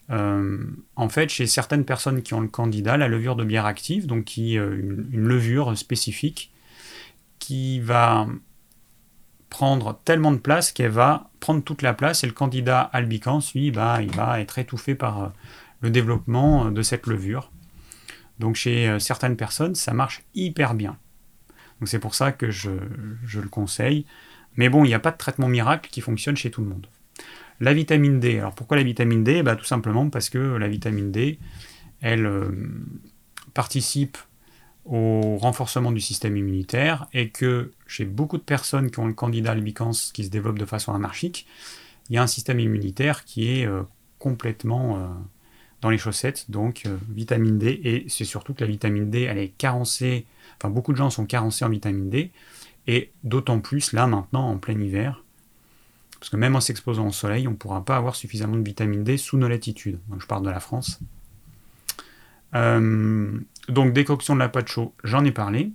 Euh, 0.10 0.58
en 0.96 1.10
fait, 1.10 1.30
chez 1.30 1.46
certaines 1.46 1.86
personnes 1.86 2.24
qui 2.24 2.34
ont 2.34 2.42
le 2.42 2.48
candidat, 2.48 2.98
la 2.98 3.08
levure 3.08 3.36
de 3.36 3.44
bière 3.44 3.66
active, 3.66 4.08
donc 4.08 4.26
qui 4.26 4.54
une, 4.56 5.08
une 5.12 5.28
levure 5.28 5.78
spécifique, 5.78 6.52
qui 7.38 7.80
va 7.80 8.28
prendre 9.50 10.00
tellement 10.06 10.32
de 10.32 10.38
place 10.38 10.72
qu'elle 10.72 10.92
va 10.92 11.30
prendre 11.40 11.64
toute 11.64 11.82
la 11.82 11.94
place 11.94 12.24
et 12.24 12.28
le 12.28 12.34
candidat 12.34 12.82
albicans, 12.82 13.42
lui, 13.56 13.72
bah, 13.72 14.02
il 14.02 14.12
va 14.12 14.40
être 14.40 14.60
étouffé 14.60 14.96
par 14.96 15.34
le 15.82 15.90
développement 15.90 16.68
euh, 16.68 16.72
de 16.72 16.82
cette 16.82 17.08
levure. 17.08 17.52
Donc 18.40 18.56
chez 18.56 18.88
euh, 18.88 19.00
certaines 19.00 19.36
personnes, 19.36 19.76
ça 19.76 19.94
marche 19.94 20.24
hyper 20.36 20.74
bien. 20.74 20.98
Donc 21.80 21.88
c'est 21.88 22.00
pour 22.00 22.16
ça 22.16 22.32
que 22.32 22.52
je, 22.52 22.70
le 22.70 23.50
conseille. 23.50 24.06
Mais 24.56 24.70
bon, 24.70 24.84
il 24.84 24.88
n'y 24.88 24.94
a 24.94 25.00
pas 25.00 25.12
de 25.12 25.18
traitement 25.18 25.48
miracle 25.48 25.90
qui 25.90 26.02
fonctionne 26.02 26.36
chez 26.36 26.52
tout 26.52 26.62
le 26.62 26.68
monde. 26.68 26.88
La 27.60 27.74
vitamine 27.74 28.20
D. 28.20 28.40
Alors 28.40 28.56
pourquoi 28.56 28.78
la 28.78 28.84
vitamine 28.84 29.24
D? 29.24 29.44
Bah, 29.44 29.56
Tout 29.56 29.66
simplement 29.66 30.10
parce 30.10 30.30
que 30.30 30.38
la 30.38 30.68
vitamine 30.68 31.12
D, 31.12 31.40
elle 32.02 32.26
euh, 32.26 32.52
participe 33.54 34.18
au 34.86 35.38
renforcement 35.38 35.92
du 35.92 36.00
système 36.00 36.36
immunitaire 36.36 37.08
et 37.14 37.30
que 37.30 37.72
chez 37.90 38.06
beaucoup 38.06 38.38
de 38.38 38.44
personnes 38.44 38.90
qui 38.90 39.00
ont 39.00 39.08
le 39.08 39.14
candidat 39.14 39.52
albicans 39.52 39.92
qui 40.14 40.24
se 40.24 40.30
développe 40.30 40.58
de 40.58 40.66
façon 40.66 40.94
anarchique, 40.94 41.46
il 42.10 42.16
y 42.16 42.18
a 42.18 42.24
un 42.24 42.28
système 42.28 42.60
immunitaire 42.60 43.26
qui 43.26 43.50
est 43.50 43.68
complètement 44.18 45.28
dans 45.82 45.90
les 45.90 45.98
chaussettes, 45.98 46.50
donc 46.50 46.84
euh, 46.86 46.98
vitamine 47.10 47.58
D, 47.58 47.80
et 47.84 48.06
c'est 48.10 48.26
surtout 48.26 48.54
que 48.54 48.62
la 48.62 48.68
vitamine 48.68 49.10
D, 49.10 49.22
elle 49.22 49.38
est 49.38 49.54
carencée, 49.58 50.26
enfin 50.58 50.70
beaucoup 50.70 50.92
de 50.92 50.98
gens 50.98 51.10
sont 51.10 51.26
carencés 51.26 51.64
en 51.64 51.70
vitamine 51.70 52.10
D, 52.10 52.32
et 52.88 53.12
d'autant 53.24 53.60
plus 53.60 53.94
là 53.94 54.08
maintenant 54.08 54.50
en 54.50 54.58
plein 54.58 54.80
hiver, 54.80 55.24
parce 56.20 56.30
que 56.30 56.36
même 56.36 56.56
en 56.56 56.62
s'exposant 56.62 57.08
au 57.08 57.12
soleil, 57.12 57.48
on 57.48 57.52
ne 57.52 57.56
pourra 57.56 57.86
pas 57.86 57.96
avoir 57.96 58.16
suffisamment 58.16 58.58
de 58.58 58.64
vitamine 58.64 59.04
D 59.04 59.16
sous 59.16 59.38
nos 59.38 59.48
latitudes. 59.48 60.00
Donc 60.10 60.22
je 60.22 60.28
parle 60.28 60.44
de 60.44 60.50
la 60.50 60.60
France. 60.60 61.00
Euh, 62.56 63.40
donc 63.70 63.94
décoction 63.94 64.34
de 64.34 64.40
la 64.40 64.50
pâte 64.50 64.70
j'en 65.06 65.24
ai 65.24 65.32
parlé. 65.32 65.72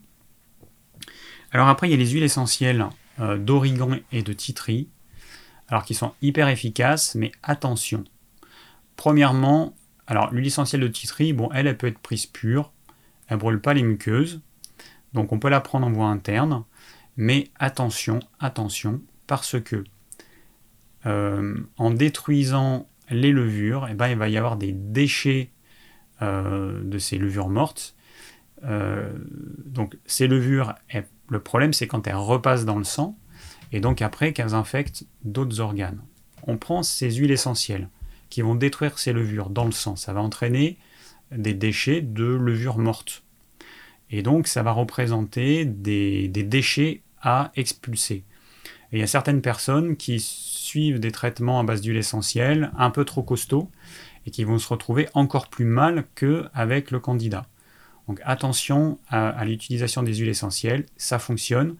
Alors 1.54 1.68
après, 1.68 1.86
il 1.86 1.92
y 1.92 1.94
a 1.94 1.96
les 1.96 2.10
huiles 2.10 2.24
essentielles 2.24 2.84
euh, 3.20 3.38
d'origan 3.38 3.90
et 4.10 4.22
de 4.22 4.32
titri, 4.32 4.88
alors 5.68 5.84
qui 5.84 5.94
sont 5.94 6.12
hyper 6.20 6.48
efficaces, 6.48 7.14
mais 7.14 7.30
attention. 7.44 8.02
Premièrement, 8.96 9.72
alors, 10.08 10.34
l'huile 10.34 10.48
essentielle 10.48 10.80
de 10.80 10.88
titri, 10.88 11.32
bon, 11.32 11.48
elle, 11.54 11.68
elle 11.68 11.78
peut 11.78 11.86
être 11.86 12.00
prise 12.00 12.26
pure, 12.26 12.72
elle 13.28 13.38
brûle 13.38 13.60
pas 13.60 13.72
les 13.72 13.84
muqueuses, 13.84 14.40
donc 15.12 15.32
on 15.32 15.38
peut 15.38 15.48
la 15.48 15.60
prendre 15.60 15.86
en 15.86 15.92
voie 15.92 16.08
interne, 16.08 16.64
mais 17.16 17.50
attention, 17.60 18.18
attention, 18.40 19.00
parce 19.28 19.60
que 19.60 19.84
euh, 21.06 21.56
en 21.76 21.90
détruisant 21.92 22.88
les 23.10 23.30
levures, 23.30 23.86
eh 23.88 23.94
ben, 23.94 24.08
il 24.08 24.16
va 24.16 24.28
y 24.28 24.36
avoir 24.36 24.56
des 24.56 24.72
déchets 24.72 25.52
euh, 26.20 26.82
de 26.82 26.98
ces 26.98 27.16
levures 27.16 27.48
mortes. 27.48 27.94
Donc 28.62 29.98
ces 30.06 30.26
levures, 30.26 30.74
le 31.28 31.40
problème 31.40 31.72
c'est 31.72 31.86
quand 31.86 32.06
elles 32.06 32.14
repassent 32.14 32.64
dans 32.64 32.78
le 32.78 32.84
sang, 32.84 33.16
et 33.72 33.80
donc 33.80 34.02
après 34.02 34.32
qu'elles 34.32 34.54
infectent 34.54 35.04
d'autres 35.24 35.60
organes. 35.60 36.00
On 36.46 36.56
prend 36.56 36.82
ces 36.82 37.10
huiles 37.10 37.30
essentielles, 37.30 37.88
qui 38.30 38.42
vont 38.42 38.54
détruire 38.54 38.98
ces 38.98 39.12
levures 39.12 39.50
dans 39.50 39.64
le 39.64 39.72
sang. 39.72 39.96
Ça 39.96 40.12
va 40.12 40.20
entraîner 40.20 40.78
des 41.30 41.54
déchets 41.54 42.00
de 42.00 42.24
levures 42.24 42.78
mortes. 42.78 43.22
Et 44.10 44.22
donc 44.22 44.46
ça 44.46 44.62
va 44.62 44.72
représenter 44.72 45.64
des, 45.64 46.28
déchets 46.28 47.02
à 47.20 47.52
expulser. 47.56 48.24
Et 48.92 48.96
il 48.96 48.98
y 48.98 49.02
a 49.02 49.06
certaines 49.06 49.40
personnes 49.40 49.96
qui 49.96 50.20
suivent 50.20 51.00
des 51.00 51.10
traitements 51.10 51.60
à 51.60 51.64
base 51.64 51.80
d'huile 51.80 51.96
essentielle 51.96 52.70
un 52.76 52.90
peu 52.90 53.04
trop 53.04 53.22
costauds 53.22 53.70
et 54.26 54.30
qui 54.30 54.44
vont 54.44 54.58
se 54.58 54.68
retrouver 54.68 55.08
encore 55.14 55.48
plus 55.48 55.64
mal 55.64 56.04
qu'avec 56.14 56.90
le 56.90 57.00
candidat. 57.00 57.46
Donc 58.08 58.20
attention 58.24 58.98
à, 59.08 59.44
l'utilisation 59.44 60.02
des 60.02 60.14
huiles 60.14 60.28
essentielles, 60.28 60.86
ça 60.96 61.18
fonctionne. 61.18 61.76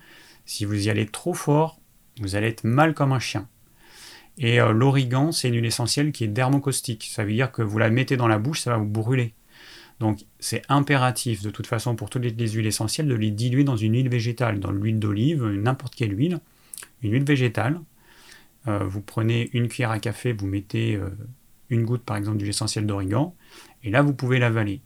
Si 0.47 0.65
vous 0.65 0.87
y 0.87 0.91
allez 0.91 1.07
trop 1.07 1.35
fort, 1.35 1.81
vous 2.21 2.37
allez 2.37 2.49
être 2.49 2.65
mal 2.65 2.95
comme 2.95 3.13
un 3.13 3.19
chien. 3.19 3.49
Et 4.39 4.61
euh, 4.61 4.73
l'origan, 4.73 5.33
c'est 5.33 5.49
une 5.49 5.55
huile 5.55 5.67
essentielle 5.67 6.13
qui 6.13 6.25
est 6.25 6.29
dermocaustique. 6.29 7.09
Ça 7.13 7.25
veut 7.25 7.33
dire 7.33 7.53
que 7.53 7.63
vous 7.63 7.79
la 7.79 7.91
mettez 7.91 8.17
dans 8.17 8.29
la 8.29 8.39
bouche, 8.39 8.61
ça 8.61 8.71
va 8.71 8.79
vous 8.79 8.87
brûler. 8.87 9.35
Donc 10.01 10.25
c'est 10.41 10.63
impératif 10.69 11.43
de 11.43 11.51
toute 11.51 11.67
façon 11.67 11.95
pour 11.95 12.11
toutes 12.11 12.25
les, 12.25 12.49
huiles 12.49 12.67
essentielles 12.67 13.07
de 13.07 13.15
les 13.15 13.31
diluer 13.31 13.65
dans 13.65 13.77
une 13.77 13.95
huile 13.95 14.09
végétale, 14.09 14.59
dans 14.61 14.73
l'huile 14.73 14.99
d'olive, 14.99 15.45
n'importe 15.45 15.95
quelle 15.95 16.19
huile, 16.19 16.41
une 17.03 17.13
huile 17.13 17.25
végétale. 17.25 17.81
Euh, 18.67 18.79
vous 18.85 19.03
prenez 19.03 19.51
une 19.53 19.69
cuillère 19.69 19.91
à 19.91 20.01
café, 20.01 20.33
vous 20.33 20.47
mettez 20.47 20.97
euh, 20.97 21.11
une 21.69 21.85
goutte 21.85 22.03
par 22.03 22.17
exemple 22.17 22.39
d'huile 22.39 22.51
essentielle 22.51 22.87
d'origan, 22.87 23.37
et 23.85 23.91
là 23.91 24.03
vous 24.03 24.15
pouvez 24.15 24.39
l'avaler. 24.39 24.81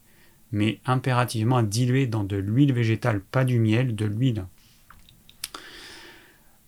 Mais 0.52 0.80
impérativement 0.86 1.58
à 1.58 1.62
diluer 1.62 2.06
dans 2.06 2.24
de 2.24 2.36
l'huile 2.36 2.72
végétale, 2.72 3.20
pas 3.20 3.44
du 3.44 3.58
miel, 3.58 3.94
de 3.94 4.06
l'huile. 4.06 4.44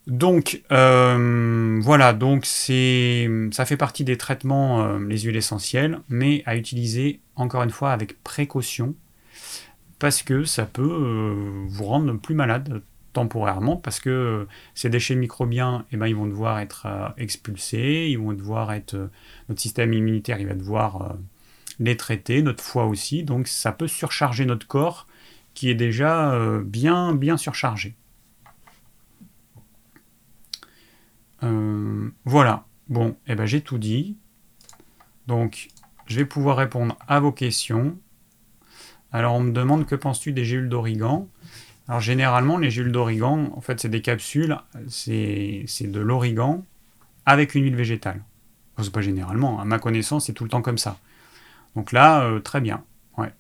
Donc 0.07 0.63
euh, 0.73 1.79
voilà, 1.83 2.13
donc 2.13 2.45
c'est 2.45 3.29
ça 3.53 3.65
fait 3.65 3.77
partie 3.77 4.03
des 4.03 4.17
traitements 4.17 4.83
euh, 4.83 4.99
les 4.99 5.19
huiles 5.21 5.37
essentielles, 5.37 6.01
mais 6.09 6.43
à 6.47 6.57
utiliser 6.57 7.21
encore 7.37 7.63
une 7.63 7.71
fois 7.71 7.93
avec 7.93 8.23
précaution 8.25 8.95
parce 10.01 10.23
que 10.23 10.45
ça 10.45 10.65
peut 10.67 10.83
euh, 10.83 11.65
vous 11.69 11.85
rendre 11.85 12.13
plus 12.15 12.35
malade 12.35 12.83
temporairement 13.13 13.77
parce 13.77 14.01
que 14.01 14.49
ces 14.75 14.89
déchets 14.89 15.15
microbiens, 15.17 15.85
eh 15.93 15.97
ben, 15.97 16.07
ils 16.07 16.17
vont 16.17 16.27
devoir 16.27 16.61
être 16.61 16.89
expulsés, 17.17 18.09
ils 18.11 18.19
vont 18.19 18.33
devoir 18.33 18.73
être 18.73 19.11
notre 19.49 19.61
système 19.61 19.93
immunitaire, 19.93 20.41
il 20.41 20.47
va 20.47 20.55
devoir 20.55 21.17
les 21.81 21.97
traiter, 21.97 22.43
notre 22.43 22.63
foie 22.63 22.85
aussi, 22.85 23.25
donc 23.25 23.49
ça 23.49 23.73
peut 23.73 23.89
surcharger 23.89 24.47
notre 24.47 24.69
corps 24.69 25.09
qui 25.55 25.69
est 25.69 25.75
déjà 25.75 26.39
bien 26.63 27.13
bien 27.15 27.37
surchargé. 27.37 27.97
Euh, 31.43 32.11
voilà. 32.25 32.67
Bon, 32.89 33.17
eh 33.27 33.35
ben, 33.35 33.47
j'ai 33.47 33.61
tout 33.61 33.79
dit. 33.79 34.17
Donc, 35.27 35.69
je 36.07 36.17
vais 36.17 36.25
pouvoir 36.25 36.57
répondre 36.57 36.97
à 37.07 37.21
vos 37.21 37.33
questions. 37.33 37.97
Alors, 39.13 39.35
on 39.35 39.41
me 39.41 39.53
demande 39.53 39.87
que 39.87 39.95
penses-tu 39.95 40.33
des 40.33 40.45
gélules 40.45 40.69
d'origan? 40.69 41.29
Alors, 41.89 42.01
généralement, 42.01 42.59
les 42.59 42.71
gélules 42.71 42.93
d'origan, 42.93 43.51
en 43.55 43.61
fait, 43.61 43.81
c'est 43.81 43.89
des 43.89 44.03
capsules, 44.03 44.57
c'est 44.89 45.67
de 45.83 46.01
l'origan 46.01 46.65
avec 47.27 47.55
une 47.55 47.65
huile 47.65 47.77
végétale. 47.77 48.23
Enfin, 48.75 48.85
c'est 48.85 48.93
pas 48.93 49.03
généralement, 49.03 49.61
à 49.61 49.65
ma 49.65 49.79
connaissance, 49.79 50.27
c'est 50.27 50.33
tout 50.33 50.45
le 50.45 50.51
temps 50.51 50.63
comme 50.63 50.79
ça. 50.79 50.99
Donc 51.77 51.93
là, 51.93 52.25
euh, 52.25 52.41
très 52.41 52.61
bien. 52.61 52.85
Ouais. 53.17 53.33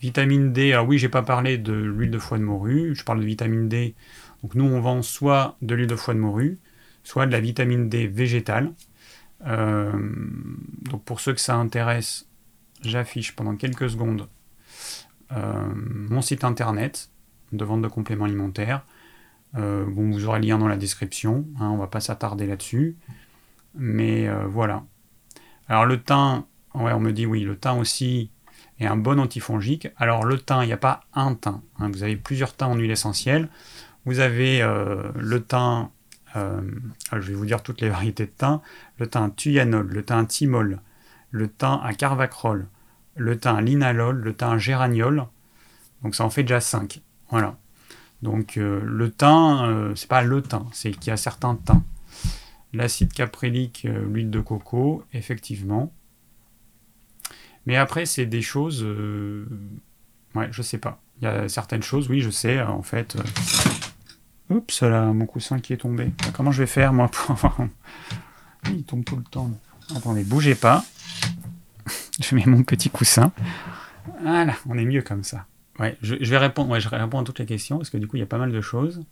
Vitamine 0.00 0.52
D, 0.52 0.72
alors 0.72 0.86
oui, 0.86 0.98
j'ai 0.98 1.08
pas 1.08 1.22
parlé 1.22 1.58
de 1.58 1.72
l'huile 1.72 2.10
de 2.10 2.18
foie 2.18 2.38
de 2.38 2.44
morue, 2.44 2.94
je 2.94 3.04
parle 3.04 3.20
de 3.20 3.24
vitamine 3.24 3.68
D. 3.68 3.94
Donc 4.42 4.54
nous, 4.54 4.64
on 4.64 4.80
vend 4.80 5.02
soit 5.02 5.56
de 5.62 5.74
l'huile 5.74 5.88
de 5.88 5.96
foie 5.96 6.14
de 6.14 6.20
morue, 6.20 6.58
soit 7.02 7.26
de 7.26 7.32
la 7.32 7.40
vitamine 7.40 7.88
D 7.88 8.06
végétale. 8.06 8.72
Euh, 9.46 9.92
donc 10.82 11.04
pour 11.04 11.20
ceux 11.20 11.32
que 11.32 11.40
ça 11.40 11.56
intéresse, 11.56 12.28
j'affiche 12.82 13.34
pendant 13.34 13.56
quelques 13.56 13.90
secondes 13.90 14.28
euh, 15.32 15.68
mon 15.74 16.22
site 16.22 16.44
internet 16.44 17.10
de 17.52 17.64
vente 17.64 17.82
de 17.82 17.88
compléments 17.88 18.24
alimentaires. 18.24 18.84
Vous 19.54 20.26
aurez 20.26 20.40
le 20.40 20.46
lien 20.46 20.58
dans 20.58 20.68
la 20.68 20.76
description, 20.76 21.46
hein, 21.58 21.70
on 21.70 21.78
va 21.78 21.86
pas 21.88 22.00
s'attarder 22.00 22.46
là-dessus. 22.46 22.96
Mais 23.74 24.28
voilà. 24.46 24.84
Alors 25.68 25.86
le 25.86 26.00
thym, 26.00 26.44
ouais, 26.82 26.92
on 26.92 27.00
me 27.00 27.12
dit 27.12 27.26
oui, 27.26 27.42
le 27.42 27.56
thym 27.56 27.78
aussi 27.78 28.30
est 28.80 28.86
un 28.86 28.96
bon 28.96 29.18
antifongique. 29.18 29.88
Alors 29.96 30.24
le 30.24 30.38
thym, 30.38 30.62
il 30.62 30.66
n'y 30.66 30.72
a 30.72 30.78
pas 30.78 31.00
un 31.14 31.34
thym. 31.34 31.60
Hein. 31.78 31.90
vous 31.92 32.02
avez 32.02 32.16
plusieurs 32.16 32.54
thym 32.54 32.68
en 32.68 32.76
huile 32.76 32.90
essentielle. 32.90 33.48
Vous 34.04 34.20
avez 34.20 34.60
le 34.60 35.42
thym, 35.42 35.90
je 36.34 37.18
vais 37.18 37.34
vous 37.34 37.46
dire 37.46 37.62
toutes 37.62 37.80
les 37.80 37.88
variétés 37.90 38.26
de 38.26 38.30
thym, 38.30 38.60
le 38.98 39.06
thym 39.06 39.30
thuyanol, 39.34 39.86
le 39.86 40.04
thym 40.04 40.26
thymol, 40.26 40.80
le 41.30 41.48
thym 41.48 41.80
à 41.82 41.92
carvacrol, 41.92 42.68
le 43.16 43.38
thym 43.38 43.60
linalol, 43.60 44.16
le 44.16 44.34
thym 44.34 44.58
géraniol. 44.58 45.26
Donc 46.02 46.14
ça 46.14 46.24
en 46.24 46.30
fait 46.30 46.42
déjà 46.42 46.60
5. 46.60 47.02
Voilà. 47.30 47.56
Donc 48.22 48.56
euh, 48.56 48.80
le 48.84 49.10
thym, 49.10 49.62
euh, 49.62 49.94
c'est 49.94 50.08
pas 50.08 50.22
le 50.22 50.42
thym, 50.42 50.66
c'est 50.72 50.90
qu'il 50.90 51.08
y 51.08 51.10
a 51.10 51.16
certains 51.16 51.56
thym. 51.56 51.82
L'acide 52.72 53.12
caprylique, 53.12 53.86
euh, 53.86 54.06
l'huile 54.06 54.30
de 54.30 54.40
coco, 54.40 55.04
effectivement. 55.12 55.92
Mais 57.68 57.76
après, 57.76 58.06
c'est 58.06 58.24
des 58.26 58.40
choses. 58.40 58.82
Ouais, 60.34 60.48
je 60.50 60.62
sais 60.62 60.78
pas. 60.78 61.00
Il 61.20 61.24
y 61.24 61.26
a 61.26 61.48
certaines 61.50 61.82
choses, 61.82 62.08
oui, 62.08 62.22
je 62.22 62.30
sais, 62.30 62.62
en 62.62 62.82
fait. 62.82 63.16
Oups, 64.48 64.80
là, 64.80 65.04
mon 65.12 65.26
coussin 65.26 65.58
qui 65.60 65.74
est 65.74 65.76
tombé. 65.76 66.10
Comment 66.32 66.50
je 66.50 66.62
vais 66.62 66.66
faire, 66.66 66.94
moi, 66.94 67.08
pour 67.08 67.36
Il 68.70 68.84
tombe 68.84 69.04
tout 69.04 69.16
le 69.16 69.22
temps. 69.22 69.50
Attendez, 69.94 70.24
bougez 70.24 70.54
pas. 70.54 70.82
je 72.22 72.34
mets 72.34 72.46
mon 72.46 72.62
petit 72.62 72.88
coussin. 72.88 73.32
Voilà, 74.22 74.54
on 74.66 74.78
est 74.78 74.86
mieux 74.86 75.02
comme 75.02 75.22
ça. 75.22 75.44
Ouais, 75.78 75.98
je, 76.00 76.14
vais 76.14 76.38
répondre, 76.38 76.70
ouais, 76.70 76.80
je 76.80 76.88
réponds 76.88 77.20
à 77.20 77.24
toutes 77.24 77.38
les 77.38 77.46
questions 77.46 77.76
parce 77.76 77.90
que 77.90 77.98
du 77.98 78.08
coup, 78.08 78.16
il 78.16 78.20
y 78.20 78.22
a 78.22 78.26
pas 78.26 78.38
mal 78.38 78.50
de 78.50 78.60
choses. 78.62 79.04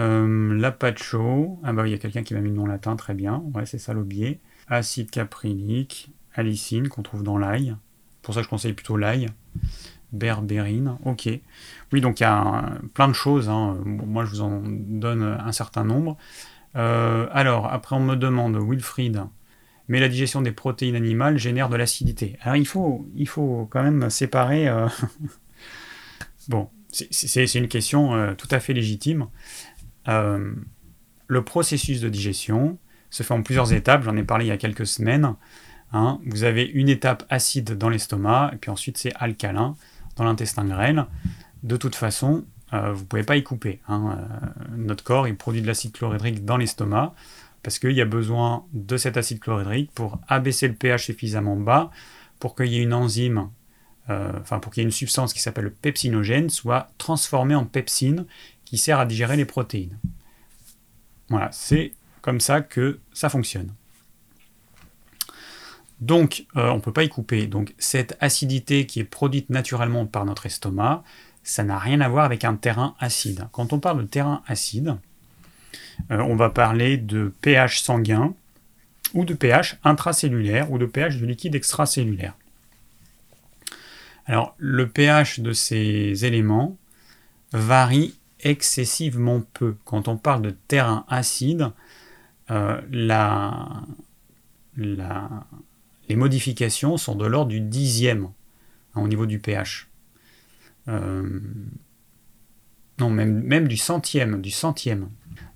Euh, 0.00 0.58
L'apacho, 0.58 1.60
ah 1.62 1.72
bah 1.72 1.86
il 1.86 1.92
y 1.92 1.94
a 1.94 1.98
quelqu'un 1.98 2.24
qui 2.24 2.34
m'a 2.34 2.40
mis 2.40 2.50
le 2.50 2.56
nom 2.56 2.66
latin, 2.66 2.96
très 2.96 3.14
bien. 3.14 3.44
Ouais, 3.54 3.64
c'est 3.64 3.78
ça 3.78 3.94
l'aubier. 3.94 4.40
Acide 4.66 5.10
caprylique, 5.10 6.10
alicine 6.34 6.88
qu'on 6.88 7.02
trouve 7.02 7.22
dans 7.22 7.38
l'ail. 7.38 7.76
Pour 8.22 8.34
ça, 8.34 8.42
je 8.42 8.48
conseille 8.48 8.72
plutôt 8.72 8.96
l'ail. 8.96 9.26
Berbérine, 10.12 10.96
ok. 11.04 11.28
Oui, 11.92 12.00
donc 12.00 12.20
il 12.20 12.24
y 12.24 12.26
a 12.26 12.72
plein 12.94 13.08
de 13.08 13.12
choses. 13.12 13.48
Hein. 13.48 13.78
moi, 13.84 14.24
je 14.24 14.30
vous 14.30 14.40
en 14.40 14.62
donne 14.64 15.22
un 15.22 15.52
certain 15.52 15.84
nombre. 15.84 16.16
Euh, 16.76 17.26
alors, 17.32 17.72
après, 17.72 17.96
on 17.96 18.00
me 18.00 18.16
demande, 18.16 18.56
Wilfried, 18.56 19.22
mais 19.88 20.00
la 20.00 20.08
digestion 20.08 20.42
des 20.42 20.52
protéines 20.52 20.96
animales 20.96 21.38
génère 21.38 21.68
de 21.68 21.76
l'acidité. 21.76 22.36
Alors 22.42 22.56
il 22.56 22.66
faut, 22.66 23.08
il 23.16 23.28
faut 23.28 23.68
quand 23.70 23.82
même 23.82 24.08
séparer. 24.10 24.68
Euh, 24.68 24.86
bon, 26.48 26.68
c'est 26.90 27.54
une 27.54 27.68
question 27.68 28.14
euh, 28.14 28.34
tout 28.34 28.48
à 28.50 28.60
fait 28.60 28.72
légitime. 28.72 29.26
Le 30.06 31.44
processus 31.44 32.00
de 32.00 32.08
digestion 32.08 32.78
se 33.10 33.22
fait 33.22 33.34
en 33.34 33.42
plusieurs 33.42 33.72
étapes, 33.72 34.02
j'en 34.02 34.16
ai 34.16 34.24
parlé 34.24 34.46
il 34.46 34.48
y 34.48 34.52
a 34.52 34.56
quelques 34.56 34.86
semaines. 34.86 35.34
Hein. 35.92 36.18
Vous 36.26 36.44
avez 36.44 36.64
une 36.64 36.88
étape 36.88 37.24
acide 37.30 37.76
dans 37.76 37.88
l'estomac, 37.88 38.50
et 38.52 38.56
puis 38.56 38.70
ensuite 38.70 38.98
c'est 38.98 39.12
alcalin 39.16 39.76
dans 40.16 40.24
l'intestin 40.24 40.64
grêle. 40.64 41.06
De 41.62 41.76
toute 41.76 41.94
façon, 41.94 42.44
vous 42.72 42.78
ne 42.78 43.04
pouvez 43.04 43.24
pas 43.24 43.36
y 43.36 43.42
couper. 43.42 43.80
Hein. 43.88 44.18
notre 44.76 45.02
corps, 45.02 45.26
il 45.26 45.36
produit 45.36 45.60
de 45.60 45.66
l'acide 45.66 45.92
chlorhydrique 45.92 46.44
dans 46.44 46.56
l'estomac 46.56 47.14
parce 47.62 47.78
qu'il 47.78 47.92
y 47.92 48.00
a 48.00 48.06
besoin 48.06 48.64
de 48.72 48.96
cet 48.96 49.16
acide 49.16 49.40
chlorhydrique 49.40 49.90
pour 49.92 50.18
abaisser 50.28 50.68
le 50.68 50.74
pH 50.74 51.06
suffisamment 51.06 51.56
bas 51.56 51.90
pour 52.38 52.54
qu'il 52.54 52.66
y 52.66 52.78
ait 52.78 52.82
une 52.82 52.94
enzyme, 52.94 53.50
euh, 54.08 54.32
enfin 54.40 54.58
pour 54.58 54.72
qu'il 54.72 54.82
y 54.82 54.84
ait 54.84 54.88
une 54.88 54.92
substance 54.92 55.32
qui 55.32 55.40
s'appelle 55.40 55.64
le 55.64 55.70
pepsinogène 55.70 56.48
soit 56.48 56.88
transformée 56.96 57.54
en 57.54 57.66
pepsine 57.66 58.26
qui 58.64 58.78
sert 58.78 58.98
à 58.98 59.06
digérer 59.06 59.36
les 59.36 59.44
protéines. 59.44 59.98
Voilà, 61.28 61.50
c'est 61.52 61.92
comme 62.22 62.40
ça 62.40 62.60
que 62.60 63.00
ça 63.12 63.28
fonctionne. 63.28 63.72
Donc, 66.00 66.46
euh, 66.56 66.70
on 66.70 66.76
ne 66.76 66.80
peut 66.80 66.92
pas 66.92 67.04
y 67.04 67.08
couper. 67.08 67.46
Donc, 67.46 67.74
cette 67.78 68.16
acidité 68.20 68.86
qui 68.86 69.00
est 69.00 69.04
produite 69.04 69.50
naturellement 69.50 70.06
par 70.06 70.24
notre 70.24 70.46
estomac, 70.46 71.02
ça 71.42 71.62
n'a 71.62 71.78
rien 71.78 72.00
à 72.00 72.08
voir 72.08 72.24
avec 72.24 72.44
un 72.44 72.56
terrain 72.56 72.94
acide. 72.98 73.48
Quand 73.52 73.72
on 73.72 73.80
parle 73.80 74.02
de 74.02 74.06
terrain 74.06 74.42
acide, 74.46 74.96
euh, 76.10 76.18
on 76.18 76.36
va 76.36 76.50
parler 76.50 76.96
de 76.96 77.32
pH 77.42 77.80
sanguin 77.80 78.34
ou 79.12 79.24
de 79.24 79.34
pH 79.34 79.76
intracellulaire 79.84 80.70
ou 80.72 80.78
de 80.78 80.86
pH 80.86 81.16
du 81.16 81.26
liquide 81.26 81.54
extracellulaire. 81.54 82.34
Alors, 84.26 84.54
le 84.58 84.88
pH 84.88 85.40
de 85.40 85.52
ces 85.52 86.24
éléments 86.24 86.76
varie 87.52 88.14
excessivement 88.42 89.42
peu. 89.54 89.76
Quand 89.84 90.08
on 90.08 90.16
parle 90.16 90.42
de 90.42 90.50
terrain 90.68 91.04
acide, 91.08 91.70
euh, 92.50 92.80
les 96.10 96.16
modifications 96.16 96.96
sont 96.96 97.14
de 97.14 97.24
l'ordre 97.24 97.52
du 97.52 97.60
dixième 97.60 98.30
hein, 98.94 99.00
au 99.00 99.06
niveau 99.06 99.26
du 99.26 99.38
pH. 99.38 99.86
Euh, 100.88 101.38
non, 102.98 103.10
même, 103.10 103.68
du 103.68 103.76
centième, 103.76 104.42
du 104.42 104.50
centième. 104.50 105.08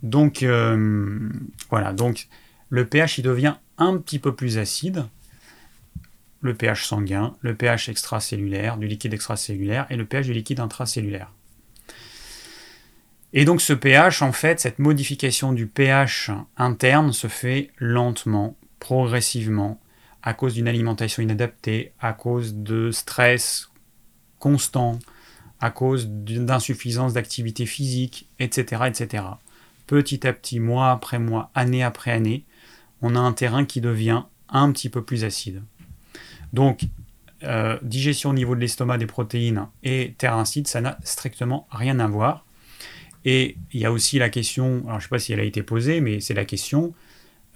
Donc 0.05 0.45
euh, 0.45 1.29
voilà, 1.71 1.93
donc 1.93 2.29
le 2.69 2.87
pH 2.87 3.19
il 3.19 3.23
devient 3.23 3.57
un 3.79 3.97
petit 3.99 4.21
peu 4.21 4.33
plus 4.33 4.57
acide. 4.59 5.07
Le 6.41 6.55
pH 6.55 6.87
sanguin, 6.87 7.35
le 7.41 7.57
pH 7.57 7.89
extracellulaire, 7.89 8.77
du 8.77 8.87
liquide 8.87 9.13
extracellulaire 9.13 9.87
et 9.91 9.97
le 9.97 10.05
pH 10.05 10.27
du 10.27 10.35
liquide 10.35 10.61
intracellulaire. 10.61 11.33
Et 13.33 13.45
donc 13.45 13.61
ce 13.61 13.73
pH, 13.73 14.23
en 14.23 14.31
fait, 14.31 14.61
cette 14.61 14.79
modification 14.79 15.53
du 15.53 15.67
pH 15.67 16.31
interne 16.57 17.13
se 17.13 17.27
fait 17.27 17.73
lentement, 17.81 18.57
progressivement, 18.79 19.81
à 20.25 20.35
cause 20.35 20.55
d'une 20.55 20.67
alimentation 20.67 21.23
inadaptée, 21.23 21.93
à 22.01 22.13
cause 22.13 22.55
de 22.55 22.91
stress 22.91 23.71
constant, 24.41 24.99
à 25.61 25.71
cause 25.71 26.09
d'insuffisance 26.09 27.13
d'activité 27.13 27.65
physique, 27.65 28.29
etc., 28.41 28.83
etc 28.87 29.23
petit 29.87 30.27
à 30.27 30.33
petit, 30.33 30.61
mois 30.61 30.91
après 30.91 31.19
mois, 31.19 31.51
année 31.55 31.83
après 31.83 32.11
année, 32.11 32.45
on 33.03 33.15
a 33.15 33.19
un 33.19 33.33
terrain 33.33 33.65
qui 33.65 33.81
devient 33.81 34.23
un 34.49 34.73
petit 34.73 34.89
peu 34.89 35.03
plus 35.03 35.25
acide. 35.25 35.63
Donc, 36.53 36.83
euh, 37.43 37.79
digestion 37.83 38.31
au 38.31 38.35
niveau 38.35 38.55
de 38.55 38.61
l'estomac 38.61 38.99
des 38.99 39.07
protéines 39.07 39.67
et 39.83 40.15
terrain 40.17 40.43
acide, 40.43 40.69
ça 40.69 40.81
n'a 40.81 40.99
strictement 41.05 41.67
rien 41.71 41.99
à 41.99 42.07
voir. 42.07 42.47
Et 43.25 43.57
il 43.73 43.81
y 43.81 43.85
a 43.85 43.93
aussi 43.93 44.19
la 44.19 44.29
question, 44.29 44.83
alors 44.87 44.93
je 44.93 44.95
ne 44.97 45.01
sais 45.01 45.09
pas 45.09 45.19
si 45.19 45.33
elle 45.33 45.41
a 45.41 45.45
été 45.45 45.63
posée, 45.63 46.01
mais 46.01 46.21
c'est 46.21 46.35
la 46.35 46.45
question, 46.45 46.95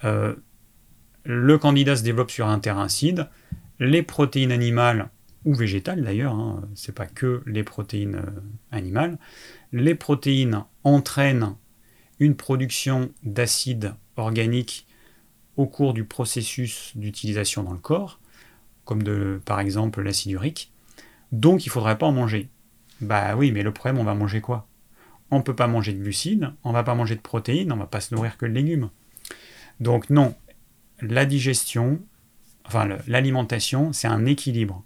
euh, 0.03 0.35
le 1.23 1.57
candidat 1.57 1.95
se 1.95 2.03
développe 2.03 2.31
sur 2.31 2.47
un 2.47 2.59
terrain 2.59 2.83
acide, 2.83 3.27
les 3.79 4.03
protéines 4.03 4.51
animales, 4.51 5.09
ou 5.45 5.53
végétales 5.53 6.03
d'ailleurs, 6.03 6.33
hein, 6.33 6.67
ce 6.75 6.91
n'est 6.91 6.95
pas 6.95 7.07
que 7.07 7.41
les 7.45 7.63
protéines 7.63 8.15
euh, 8.15 8.41
animales, 8.71 9.17
les 9.71 9.95
protéines 9.95 10.63
entraînent 10.83 11.55
une 12.19 12.35
production 12.35 13.11
d'acide 13.23 13.93
organique 14.17 14.85
au 15.55 15.65
cours 15.65 15.93
du 15.93 16.03
processus 16.03 16.91
d'utilisation 16.95 17.63
dans 17.63 17.71
le 17.71 17.79
corps, 17.79 18.19
comme 18.85 19.03
par 19.45 19.59
exemple 19.59 20.01
l'acide 20.01 20.31
urique. 20.31 20.71
Donc 21.31 21.65
il 21.65 21.69
ne 21.69 21.73
faudrait 21.73 21.97
pas 21.97 22.07
en 22.07 22.11
manger. 22.11 22.49
Bah 23.01 23.35
oui, 23.35 23.51
mais 23.51 23.63
le 23.63 23.71
problème, 23.71 23.99
on 23.99 24.03
va 24.03 24.15
manger 24.15 24.41
quoi? 24.41 24.67
On 25.31 25.37
ne 25.37 25.43
peut 25.43 25.55
pas 25.55 25.67
manger 25.67 25.93
de 25.93 25.99
glucides, 25.99 26.51
on 26.63 26.69
ne 26.69 26.73
va 26.73 26.83
pas 26.83 26.95
manger 26.95 27.15
de 27.15 27.21
protéines, 27.21 27.71
on 27.71 27.75
ne 27.75 27.81
va 27.81 27.87
pas 27.87 28.01
se 28.01 28.13
nourrir 28.13 28.37
que 28.37 28.45
de 28.45 28.51
légumes. 28.51 28.89
Donc 29.79 30.09
non, 30.09 30.35
la 31.01 31.25
digestion, 31.25 31.99
enfin 32.65 32.87
l'alimentation, 33.07 33.93
c'est 33.93 34.07
un 34.07 34.25
équilibre. 34.25 34.83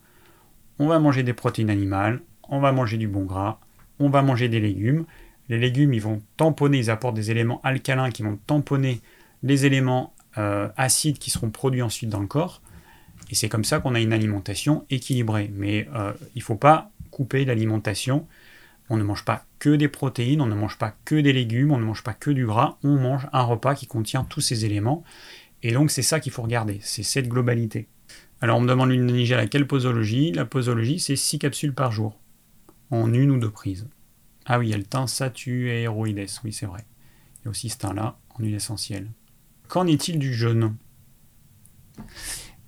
On 0.80 0.88
va 0.88 1.00
manger 1.00 1.24
des 1.24 1.34
protéines 1.34 1.70
animales, 1.70 2.22
on 2.50 2.60
va 2.60 2.72
manger 2.72 2.98
du 2.98 3.08
bon 3.08 3.24
gras, 3.24 3.60
on 4.00 4.10
va 4.10 4.22
manger 4.22 4.50
des 4.50 4.60
légumes, 4.60 5.06
les 5.50 5.60
légumes, 5.60 5.94
ils 5.94 6.02
vont 6.02 6.22
tamponner, 6.38 6.78
ils 6.78 6.90
apportent 6.90 7.16
des 7.16 7.32
éléments 7.32 7.62
alcalins 7.64 8.12
qui 8.12 8.24
vont 8.24 8.38
tamponner 8.48 9.02
les 9.44 9.66
éléments 9.66 10.14
euh, 10.38 10.70
acides 10.78 11.20
qui 11.20 11.30
seront 11.30 11.50
produits 11.50 11.82
ensuite 11.82 12.10
dans 12.10 12.22
le 12.22 12.28
corps. 12.28 12.62
Et 13.30 13.36
c'est 13.36 13.50
comme 13.50 13.64
ça 13.64 13.80
qu'on 13.80 13.96
a 13.96 14.00
une 14.00 14.14
alimentation 14.14 14.86
équilibrée. 14.90 15.52
Mais 15.54 15.88
euh, 15.96 16.14
il 16.36 16.40
ne 16.40 16.44
faut 16.44 16.56
pas 16.56 16.92
couper 17.12 17.46
l'alimentation. 17.46 18.28
On 18.90 18.98
ne 18.98 19.04
mange 19.04 19.26
pas 19.26 19.46
que 19.60 19.70
des 19.70 19.88
protéines, 19.88 20.42
on 20.42 20.46
ne 20.46 20.56
mange 20.56 20.78
pas 20.78 20.96
que 21.06 21.16
des 21.16 21.34
légumes, 21.34 21.72
on 21.72 21.78
ne 21.78 21.86
mange 21.86 22.04
pas 22.04 22.14
que 22.14 22.32
du 22.32 22.46
gras, 22.46 22.78
on 22.84 22.96
mange 22.96 23.28
un 23.32 23.44
repas 23.44 23.76
qui 23.76 23.88
contient 23.88 24.24
tous 24.24 24.42
ces 24.42 24.66
éléments. 24.66 25.04
Et 25.64 25.72
donc 25.72 25.92
c'est 25.92 26.02
ça 26.02 26.20
qu'il 26.20 26.32
faut 26.32 26.44
regarder, 26.44 26.80
c'est 26.82 27.04
cette 27.04 27.28
globalité. 27.28 27.88
Alors 28.42 28.58
on 28.58 28.62
me 28.62 28.68
demande 28.68 28.90
l'huile 28.90 29.30
de 29.30 29.34
à 29.36 29.48
quelle 29.48 29.66
posologie? 29.66 30.32
La 30.34 30.46
posologie, 30.46 31.00
c'est 31.00 31.16
6 31.16 31.40
capsules 31.40 31.74
par 31.74 31.92
jour, 31.92 32.20
en 32.92 33.14
une 33.14 33.32
ou 33.32 33.40
deux 33.40 33.50
prises. 33.50 33.88
Ah 34.46 34.60
oui, 34.60 34.68
il 34.68 34.72
y 34.72 34.74
a 34.74 34.78
le 34.78 34.84
thym 34.84 35.08
héroïdes, 35.68 36.26
oui 36.44 36.54
c'est 36.54 36.66
vrai. 36.66 36.86
Il 37.40 37.46
y 37.46 37.48
a 37.48 37.52
aussi 37.52 37.70
ce 37.70 37.78
thym-là, 37.78 38.18
en 38.30 38.44
huile 38.44 38.56
essentielle. 38.56 39.10
Qu'en 39.68 39.88
est-il 39.88 40.20
du 40.20 40.34
jeûne? 40.34 40.76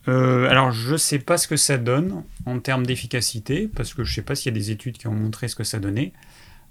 Euh, 0.07 0.49
alors, 0.49 0.71
je 0.71 0.93
ne 0.93 0.97
sais 0.97 1.19
pas 1.19 1.37
ce 1.37 1.47
que 1.47 1.57
ça 1.57 1.77
donne 1.77 2.23
en 2.45 2.59
termes 2.59 2.85
d'efficacité, 2.85 3.67
parce 3.67 3.93
que 3.93 4.03
je 4.03 4.11
ne 4.11 4.15
sais 4.15 4.21
pas 4.21 4.35
s'il 4.35 4.53
y 4.53 4.55
a 4.55 4.59
des 4.59 4.71
études 4.71 4.97
qui 4.97 5.07
ont 5.07 5.13
montré 5.13 5.47
ce 5.47 5.55
que 5.55 5.63
ça 5.63 5.79
donnait. 5.79 6.13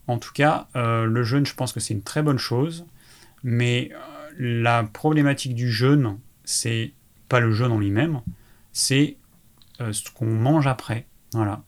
En 0.07 0.19
tout 0.19 0.33
cas, 0.33 0.69
euh, 0.77 1.05
le 1.05 1.23
jeûne, 1.23 1.47
je 1.47 1.55
pense 1.55 1.73
que 1.73 1.81
c'est 1.81 1.95
une 1.95 2.03
très 2.03 2.23
bonne 2.23 2.39
chose, 2.39 2.87
mais 3.43 3.91
euh, 3.93 4.14
la 4.39 4.85
problématique 4.85 5.55
du 5.55 5.71
jeûne, 5.71 6.19
c'est 6.45 6.93
pas 7.29 7.41
le 7.41 7.53
jeûne 7.53 7.73
en 7.73 7.79
lui-même, 7.79 8.21
c'est 8.73 9.17
ce 9.79 10.11
qu'on 10.11 10.27
mange 10.27 10.67
après. 10.67 11.07
Voilà. 11.33 11.63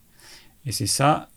Et 0.65 0.71
c'est 0.71 0.87
ça, 0.87 1.29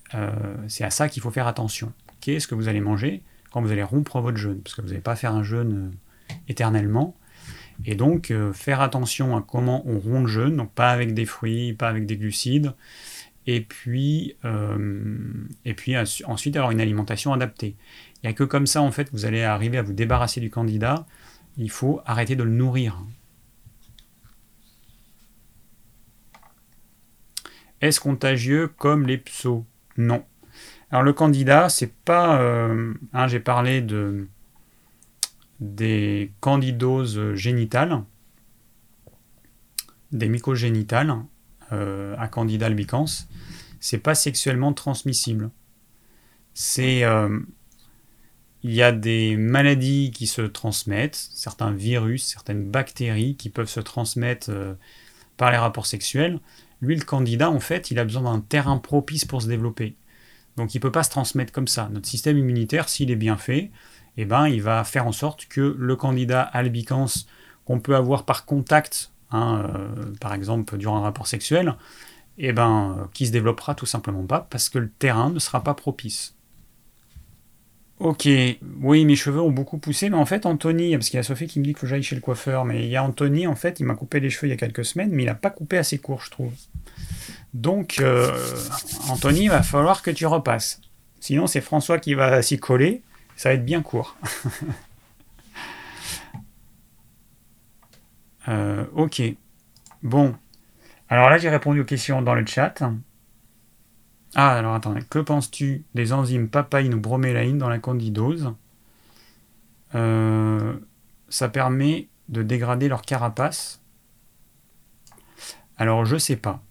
c'est 0.68 0.84
à 0.84 0.90
ça 0.90 1.08
qu'il 1.08 1.22
faut 1.22 1.30
faire 1.30 1.46
attention. 1.46 1.92
Qu'est-ce 2.20 2.46
que 2.46 2.54
vous 2.54 2.68
allez 2.68 2.80
manger 2.80 3.22
quand 3.50 3.62
vous 3.62 3.72
allez 3.72 3.82
rompre 3.82 4.20
votre 4.20 4.36
jeûne? 4.36 4.60
Parce 4.60 4.76
que 4.76 4.82
vous 4.82 4.88
n'allez 4.88 5.00
pas 5.00 5.16
faire 5.16 5.34
un 5.34 5.42
jeûne 5.42 5.92
éternellement. 6.48 7.16
Et 7.84 7.94
donc, 7.94 8.30
euh, 8.30 8.52
faire 8.52 8.80
attention 8.80 9.36
à 9.36 9.42
comment 9.42 9.82
on 9.88 9.98
rompt 9.98 10.22
le 10.22 10.26
jeûne, 10.26 10.56
donc 10.56 10.72
pas 10.72 10.90
avec 10.90 11.14
des 11.14 11.24
fruits, 11.24 11.72
pas 11.72 11.88
avec 11.88 12.06
des 12.06 12.16
glucides, 12.16 12.74
et 13.46 13.62
puis, 13.62 14.36
euh, 14.44 15.08
et 15.64 15.72
puis 15.72 15.94
ensuite 16.26 16.56
avoir 16.56 16.72
une 16.72 16.80
alimentation 16.80 17.32
adaptée. 17.32 17.76
Il 18.16 18.26
n'y 18.26 18.30
a 18.30 18.32
que 18.34 18.44
comme 18.44 18.66
ça, 18.66 18.82
en 18.82 18.92
fait, 18.92 19.08
vous 19.12 19.24
allez 19.24 19.42
arriver 19.42 19.78
à 19.78 19.82
vous 19.82 19.94
débarrasser 19.94 20.40
du 20.40 20.50
candidat. 20.50 21.06
Il 21.56 21.70
faut 21.70 22.00
arrêter 22.04 22.36
de 22.36 22.42
le 22.42 22.50
nourrir. 22.50 22.98
Est-ce 27.80 28.00
contagieux 28.00 28.68
comme 28.68 29.06
les 29.06 29.18
psos 29.18 29.64
Non. 29.96 30.24
Alors 30.90 31.02
le 31.02 31.12
candidat, 31.12 31.68
c'est 31.68 31.92
pas. 31.92 32.40
Euh, 32.40 32.94
hein, 33.12 33.26
j'ai 33.26 33.40
parlé 33.40 33.80
de 33.80 34.28
des 35.60 36.32
candidoses 36.40 37.34
génitales, 37.34 38.02
des 40.10 40.28
mycogénitales 40.28 41.14
euh, 41.72 42.16
à 42.18 42.28
candida 42.28 42.66
albicans, 42.66 43.06
c'est 43.78 43.98
pas 43.98 44.14
sexuellement 44.14 44.72
transmissible. 44.72 45.50
C'est 46.54 47.04
euh, 47.04 47.40
il 48.62 48.74
y 48.74 48.82
a 48.82 48.92
des 48.92 49.36
maladies 49.36 50.10
qui 50.10 50.26
se 50.26 50.42
transmettent, 50.42 51.16
certains 51.32 51.72
virus, 51.72 52.24
certaines 52.26 52.70
bactéries 52.70 53.36
qui 53.36 53.48
peuvent 53.48 53.68
se 53.68 53.80
transmettre 53.80 54.48
euh, 54.50 54.74
par 55.36 55.50
les 55.50 55.56
rapports 55.56 55.86
sexuels. 55.86 56.40
Lui, 56.82 56.96
le 56.96 57.04
candidat, 57.04 57.50
en 57.50 57.60
fait, 57.60 57.90
il 57.90 57.98
a 57.98 58.04
besoin 58.04 58.22
d'un 58.22 58.40
terrain 58.40 58.78
propice 58.78 59.24
pour 59.24 59.42
se 59.42 59.48
développer. 59.48 59.96
Donc 60.56 60.74
il 60.74 60.78
ne 60.78 60.82
peut 60.82 60.92
pas 60.92 61.02
se 61.02 61.10
transmettre 61.10 61.52
comme 61.52 61.68
ça. 61.68 61.88
Notre 61.92 62.08
système 62.08 62.36
immunitaire, 62.36 62.88
s'il 62.88 63.10
est 63.10 63.16
bien 63.16 63.36
fait, 63.36 63.70
eh 64.16 64.24
ben, 64.24 64.48
il 64.48 64.62
va 64.62 64.84
faire 64.84 65.06
en 65.06 65.12
sorte 65.12 65.46
que 65.46 65.74
le 65.78 65.96
candidat 65.96 66.42
albicans 66.42 67.06
qu'on 67.64 67.80
peut 67.80 67.96
avoir 67.96 68.24
par 68.24 68.44
contact, 68.44 69.12
hein, 69.30 69.64
euh, 69.64 70.12
par 70.20 70.34
exemple 70.34 70.76
durant 70.76 70.98
un 70.98 71.02
rapport 71.02 71.26
sexuel, 71.26 71.76
eh 72.36 72.52
ben, 72.52 72.96
euh, 72.98 73.04
qui 73.14 73.26
se 73.26 73.32
développera 73.32 73.74
tout 73.74 73.86
simplement 73.86 74.24
pas 74.24 74.46
parce 74.50 74.68
que 74.68 74.78
le 74.78 74.90
terrain 74.90 75.30
ne 75.30 75.38
sera 75.38 75.62
pas 75.62 75.74
propice. 75.74 76.34
Ok, 78.00 78.26
oui, 78.80 79.04
mes 79.04 79.14
cheveux 79.14 79.42
ont 79.42 79.50
beaucoup 79.50 79.76
poussé, 79.76 80.08
mais 80.08 80.16
en 80.16 80.24
fait, 80.24 80.46
Anthony, 80.46 80.96
parce 80.96 81.10
qu'il 81.10 81.18
y 81.18 81.20
a 81.20 81.22
Sophie 81.22 81.46
qui 81.46 81.58
me 81.58 81.64
dit 81.64 81.72
qu'il 81.72 81.76
faut 81.76 81.82
que 81.82 81.86
j'aille 81.86 82.02
chez 82.02 82.14
le 82.14 82.22
coiffeur, 82.22 82.64
mais 82.64 82.82
il 82.82 82.88
y 82.88 82.96
a 82.96 83.04
Anthony, 83.04 83.46
en 83.46 83.54
fait, 83.54 83.78
il 83.78 83.84
m'a 83.84 83.94
coupé 83.94 84.20
les 84.20 84.30
cheveux 84.30 84.46
il 84.46 84.50
y 84.50 84.54
a 84.54 84.56
quelques 84.56 84.86
semaines, 84.86 85.10
mais 85.12 85.24
il 85.24 85.26
n'a 85.26 85.34
pas 85.34 85.50
coupé 85.50 85.76
assez 85.76 85.98
court, 85.98 86.22
je 86.24 86.30
trouve. 86.30 86.50
Donc, 87.52 87.98
euh, 88.00 88.32
Anthony, 89.10 89.44
il 89.44 89.50
va 89.50 89.62
falloir 89.62 90.00
que 90.00 90.10
tu 90.10 90.24
repasses. 90.24 90.80
Sinon, 91.20 91.46
c'est 91.46 91.60
François 91.60 91.98
qui 91.98 92.14
va 92.14 92.40
s'y 92.40 92.58
coller, 92.58 93.02
ça 93.36 93.50
va 93.50 93.56
être 93.56 93.64
bien 93.64 93.82
court. 93.82 94.16
Euh, 98.48 98.86
ok. 98.94 99.22
Bon. 100.02 100.34
Alors 101.10 101.28
là, 101.28 101.36
j'ai 101.36 101.50
répondu 101.50 101.82
aux 101.82 101.84
questions 101.84 102.22
dans 102.22 102.34
le 102.34 102.44
chat. 102.46 102.82
Ah, 104.34 104.56
alors 104.56 104.74
attendez. 104.74 105.00
Que 105.08 105.18
penses-tu 105.18 105.84
des 105.94 106.12
enzymes 106.12 106.48
papaïne 106.48 106.94
ou 106.94 107.00
bromélaïne 107.00 107.58
dans 107.58 107.68
la 107.68 107.78
candidose 107.78 108.52
euh, 109.94 110.78
Ça 111.28 111.48
permet 111.48 112.08
de 112.28 112.42
dégrader 112.42 112.88
leur 112.88 113.02
carapace. 113.02 113.80
Alors, 115.76 116.04
je 116.04 116.16
sais 116.16 116.36
pas. 116.36 116.62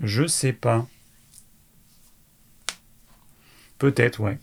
Je 0.00 0.26
sais 0.26 0.52
pas. 0.52 0.86
Peut-être, 3.78 4.20
ouais. 4.20 4.38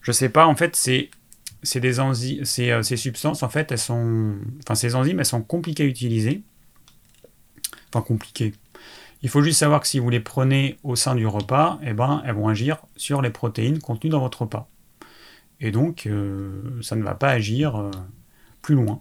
Je 0.00 0.12
sais 0.12 0.28
pas, 0.28 0.46
en 0.46 0.54
fait, 0.54 0.76
c'est 0.76 1.10
euh, 1.76 2.82
ces, 2.82 2.96
substances, 2.96 3.42
en 3.42 3.48
fait, 3.48 3.70
elles 3.70 3.78
sont, 3.78 4.36
enfin, 4.64 4.74
ces 4.74 4.94
enzymes, 4.94 5.20
elles 5.20 5.26
sont 5.26 5.42
compliquées 5.42 5.82
à 5.82 5.86
utiliser. 5.86 6.42
Enfin, 7.92 8.02
compliquées. 8.02 8.54
Il 9.22 9.28
faut 9.28 9.42
juste 9.42 9.58
savoir 9.58 9.80
que 9.80 9.86
si 9.86 9.98
vous 9.98 10.10
les 10.10 10.20
prenez 10.20 10.78
au 10.82 10.96
sein 10.96 11.14
du 11.14 11.26
repas, 11.26 11.78
eh 11.82 11.92
ben, 11.92 12.22
elles 12.24 12.34
vont 12.34 12.48
agir 12.48 12.78
sur 12.96 13.22
les 13.22 13.30
protéines 13.30 13.78
contenues 13.78 14.10
dans 14.10 14.20
votre 14.20 14.42
repas. 14.42 14.68
Et 15.60 15.70
donc, 15.70 16.06
euh, 16.06 16.80
ça 16.82 16.96
ne 16.96 17.02
va 17.02 17.14
pas 17.14 17.28
agir 17.28 17.76
euh, 17.76 17.90
plus 18.62 18.74
loin. 18.74 19.00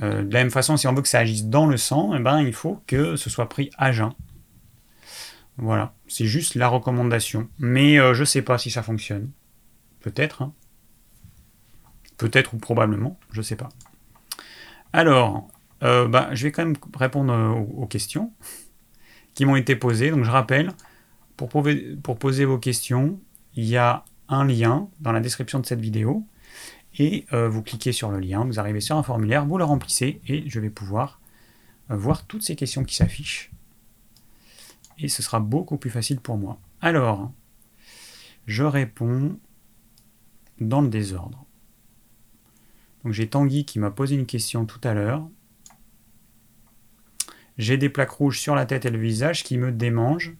de 0.00 0.32
la 0.32 0.40
même 0.40 0.50
façon, 0.50 0.76
si 0.76 0.86
on 0.86 0.94
veut 0.94 1.02
que 1.02 1.08
ça 1.08 1.18
agisse 1.18 1.46
dans 1.46 1.66
le 1.66 1.76
sang, 1.76 2.14
eh 2.14 2.20
ben, 2.20 2.40
il 2.40 2.54
faut 2.54 2.80
que 2.86 3.16
ce 3.16 3.28
soit 3.28 3.48
pris 3.48 3.70
à 3.76 3.92
jeun. 3.92 4.12
Voilà, 5.58 5.92
c'est 6.06 6.24
juste 6.24 6.54
la 6.54 6.68
recommandation. 6.68 7.48
Mais 7.58 7.98
euh, 7.98 8.14
je 8.14 8.20
ne 8.20 8.24
sais 8.24 8.42
pas 8.42 8.58
si 8.58 8.70
ça 8.70 8.82
fonctionne. 8.82 9.30
Peut-être. 10.00 10.42
Hein. 10.42 10.52
Peut-être 12.16 12.54
ou 12.54 12.58
probablement, 12.58 13.18
je 13.32 13.38
ne 13.38 13.42
sais 13.42 13.56
pas. 13.56 13.68
Alors, 14.92 15.48
euh, 15.82 16.06
bah, 16.06 16.30
je 16.32 16.44
vais 16.44 16.52
quand 16.52 16.64
même 16.64 16.76
répondre 16.94 17.32
euh, 17.32 17.50
aux, 17.50 17.86
questions 17.86 18.32
qui 19.38 19.46
m'ont 19.46 19.54
été 19.54 19.76
posées. 19.76 20.10
Donc 20.10 20.24
je 20.24 20.30
rappelle, 20.30 20.72
pour, 21.36 21.48
pour 22.02 22.18
poser 22.18 22.44
vos 22.44 22.58
questions, 22.58 23.20
il 23.54 23.66
y 23.66 23.76
a 23.76 24.04
un 24.28 24.44
lien 24.44 24.88
dans 24.98 25.12
la 25.12 25.20
description 25.20 25.60
de 25.60 25.66
cette 25.66 25.80
vidéo. 25.80 26.26
Et 26.98 27.24
vous 27.30 27.62
cliquez 27.62 27.92
sur 27.92 28.10
le 28.10 28.18
lien, 28.18 28.44
vous 28.44 28.58
arrivez 28.58 28.80
sur 28.80 28.96
un 28.96 29.04
formulaire, 29.04 29.46
vous 29.46 29.56
le 29.56 29.62
remplissez 29.62 30.20
et 30.26 30.42
je 30.50 30.58
vais 30.58 30.70
pouvoir 30.70 31.20
voir 31.88 32.26
toutes 32.26 32.42
ces 32.42 32.56
questions 32.56 32.82
qui 32.82 32.96
s'affichent 32.96 33.52
et 34.98 35.08
ce 35.08 35.22
sera 35.22 35.38
beaucoup 35.38 35.76
plus 35.76 35.90
facile 35.90 36.18
pour 36.18 36.36
moi. 36.36 36.58
Alors, 36.80 37.30
je 38.46 38.64
réponds 38.64 39.38
dans 40.60 40.80
le 40.80 40.88
désordre. 40.88 41.44
Donc 43.04 43.12
j'ai 43.12 43.28
Tanguy 43.28 43.64
qui 43.64 43.78
m'a 43.78 43.92
posé 43.92 44.16
une 44.16 44.26
question 44.26 44.66
tout 44.66 44.80
à 44.82 44.94
l'heure. 44.94 45.28
J'ai 47.58 47.76
des 47.76 47.88
plaques 47.88 48.10
rouges 48.10 48.38
sur 48.38 48.54
la 48.54 48.66
tête 48.66 48.86
et 48.86 48.90
le 48.90 48.98
visage 48.98 49.42
qui 49.42 49.58
me 49.58 49.72
démangent 49.72 50.34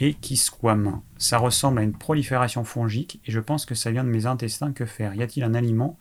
et 0.00 0.14
qui 0.14 0.36
squament. 0.36 1.02
Ça 1.16 1.38
ressemble 1.38 1.78
à 1.78 1.82
une 1.82 1.96
prolifération 1.96 2.64
fongique 2.64 3.20
et 3.24 3.32
je 3.32 3.40
pense 3.40 3.64
que 3.64 3.74
ça 3.74 3.90
vient 3.90 4.04
de 4.04 4.08
mes 4.08 4.26
intestins. 4.26 4.72
Que 4.72 4.84
faire? 4.84 5.14
Y 5.14 5.22
a-t-il 5.22 5.44
un 5.44 5.54
aliment 5.54 5.98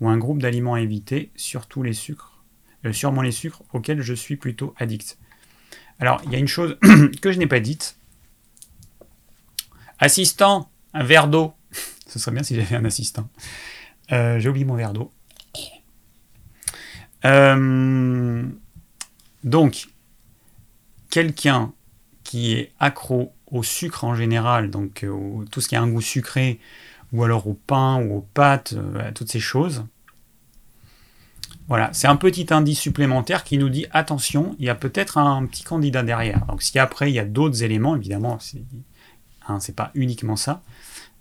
ou 0.00 0.08
un 0.08 0.18
groupe 0.18 0.42
d'aliments 0.42 0.74
à 0.74 0.80
éviter, 0.80 1.30
surtout 1.36 1.82
les 1.82 1.92
sucres, 1.92 2.42
euh, 2.84 2.92
sûrement 2.92 3.22
les 3.22 3.30
sucres 3.30 3.62
auxquels 3.72 4.00
je 4.00 4.14
suis 4.14 4.36
plutôt 4.36 4.74
addict? 4.78 5.18
Alors, 6.00 6.20
il 6.24 6.32
y 6.32 6.34
a 6.34 6.38
une 6.38 6.48
chose 6.48 6.76
que 7.22 7.30
je 7.30 7.38
n'ai 7.38 7.46
pas 7.46 7.60
dite. 7.60 7.96
Assistant, 10.00 10.68
un 10.94 11.04
verre 11.04 11.28
d'eau. 11.28 11.54
Ce 12.08 12.18
serait 12.18 12.32
bien 12.32 12.42
si 12.42 12.56
j'avais 12.56 12.74
un 12.74 12.84
assistant. 12.84 13.28
Euh, 14.10 14.40
j'ai 14.40 14.48
oublié 14.48 14.64
mon 14.64 14.74
verre 14.74 14.92
d'eau. 14.92 15.12
Euh, 17.24 18.44
donc, 19.44 19.88
quelqu'un 21.10 21.72
qui 22.24 22.52
est 22.52 22.72
accro 22.80 23.32
au 23.46 23.62
sucre 23.62 24.04
en 24.04 24.14
général, 24.14 24.70
donc 24.70 25.04
euh, 25.04 25.44
tout 25.50 25.60
ce 25.60 25.68
qui 25.68 25.76
a 25.76 25.82
un 25.82 25.88
goût 25.88 26.00
sucré, 26.00 26.58
ou 27.12 27.24
alors 27.24 27.46
au 27.46 27.54
pain 27.54 28.02
ou 28.02 28.16
aux 28.16 28.26
pâtes, 28.34 28.74
à 28.98 29.12
toutes 29.12 29.30
ces 29.30 29.40
choses, 29.40 29.84
voilà, 31.68 31.90
c'est 31.92 32.06
un 32.06 32.16
petit 32.16 32.46
indice 32.50 32.80
supplémentaire 32.80 33.44
qui 33.44 33.56
nous 33.56 33.68
dit 33.68 33.86
attention, 33.92 34.54
il 34.58 34.66
y 34.66 34.68
a 34.68 34.74
peut-être 34.74 35.18
un 35.18 35.46
petit 35.46 35.62
candidat 35.62 36.02
derrière. 36.02 36.44
Donc 36.46 36.62
si 36.62 36.78
après 36.78 37.10
il 37.10 37.14
y 37.14 37.18
a 37.18 37.24
d'autres 37.24 37.62
éléments, 37.62 37.96
évidemment, 37.96 38.38
c'est 38.40 38.62
hein, 39.48 39.58
pas 39.74 39.90
uniquement 39.94 40.36
ça. 40.36 40.62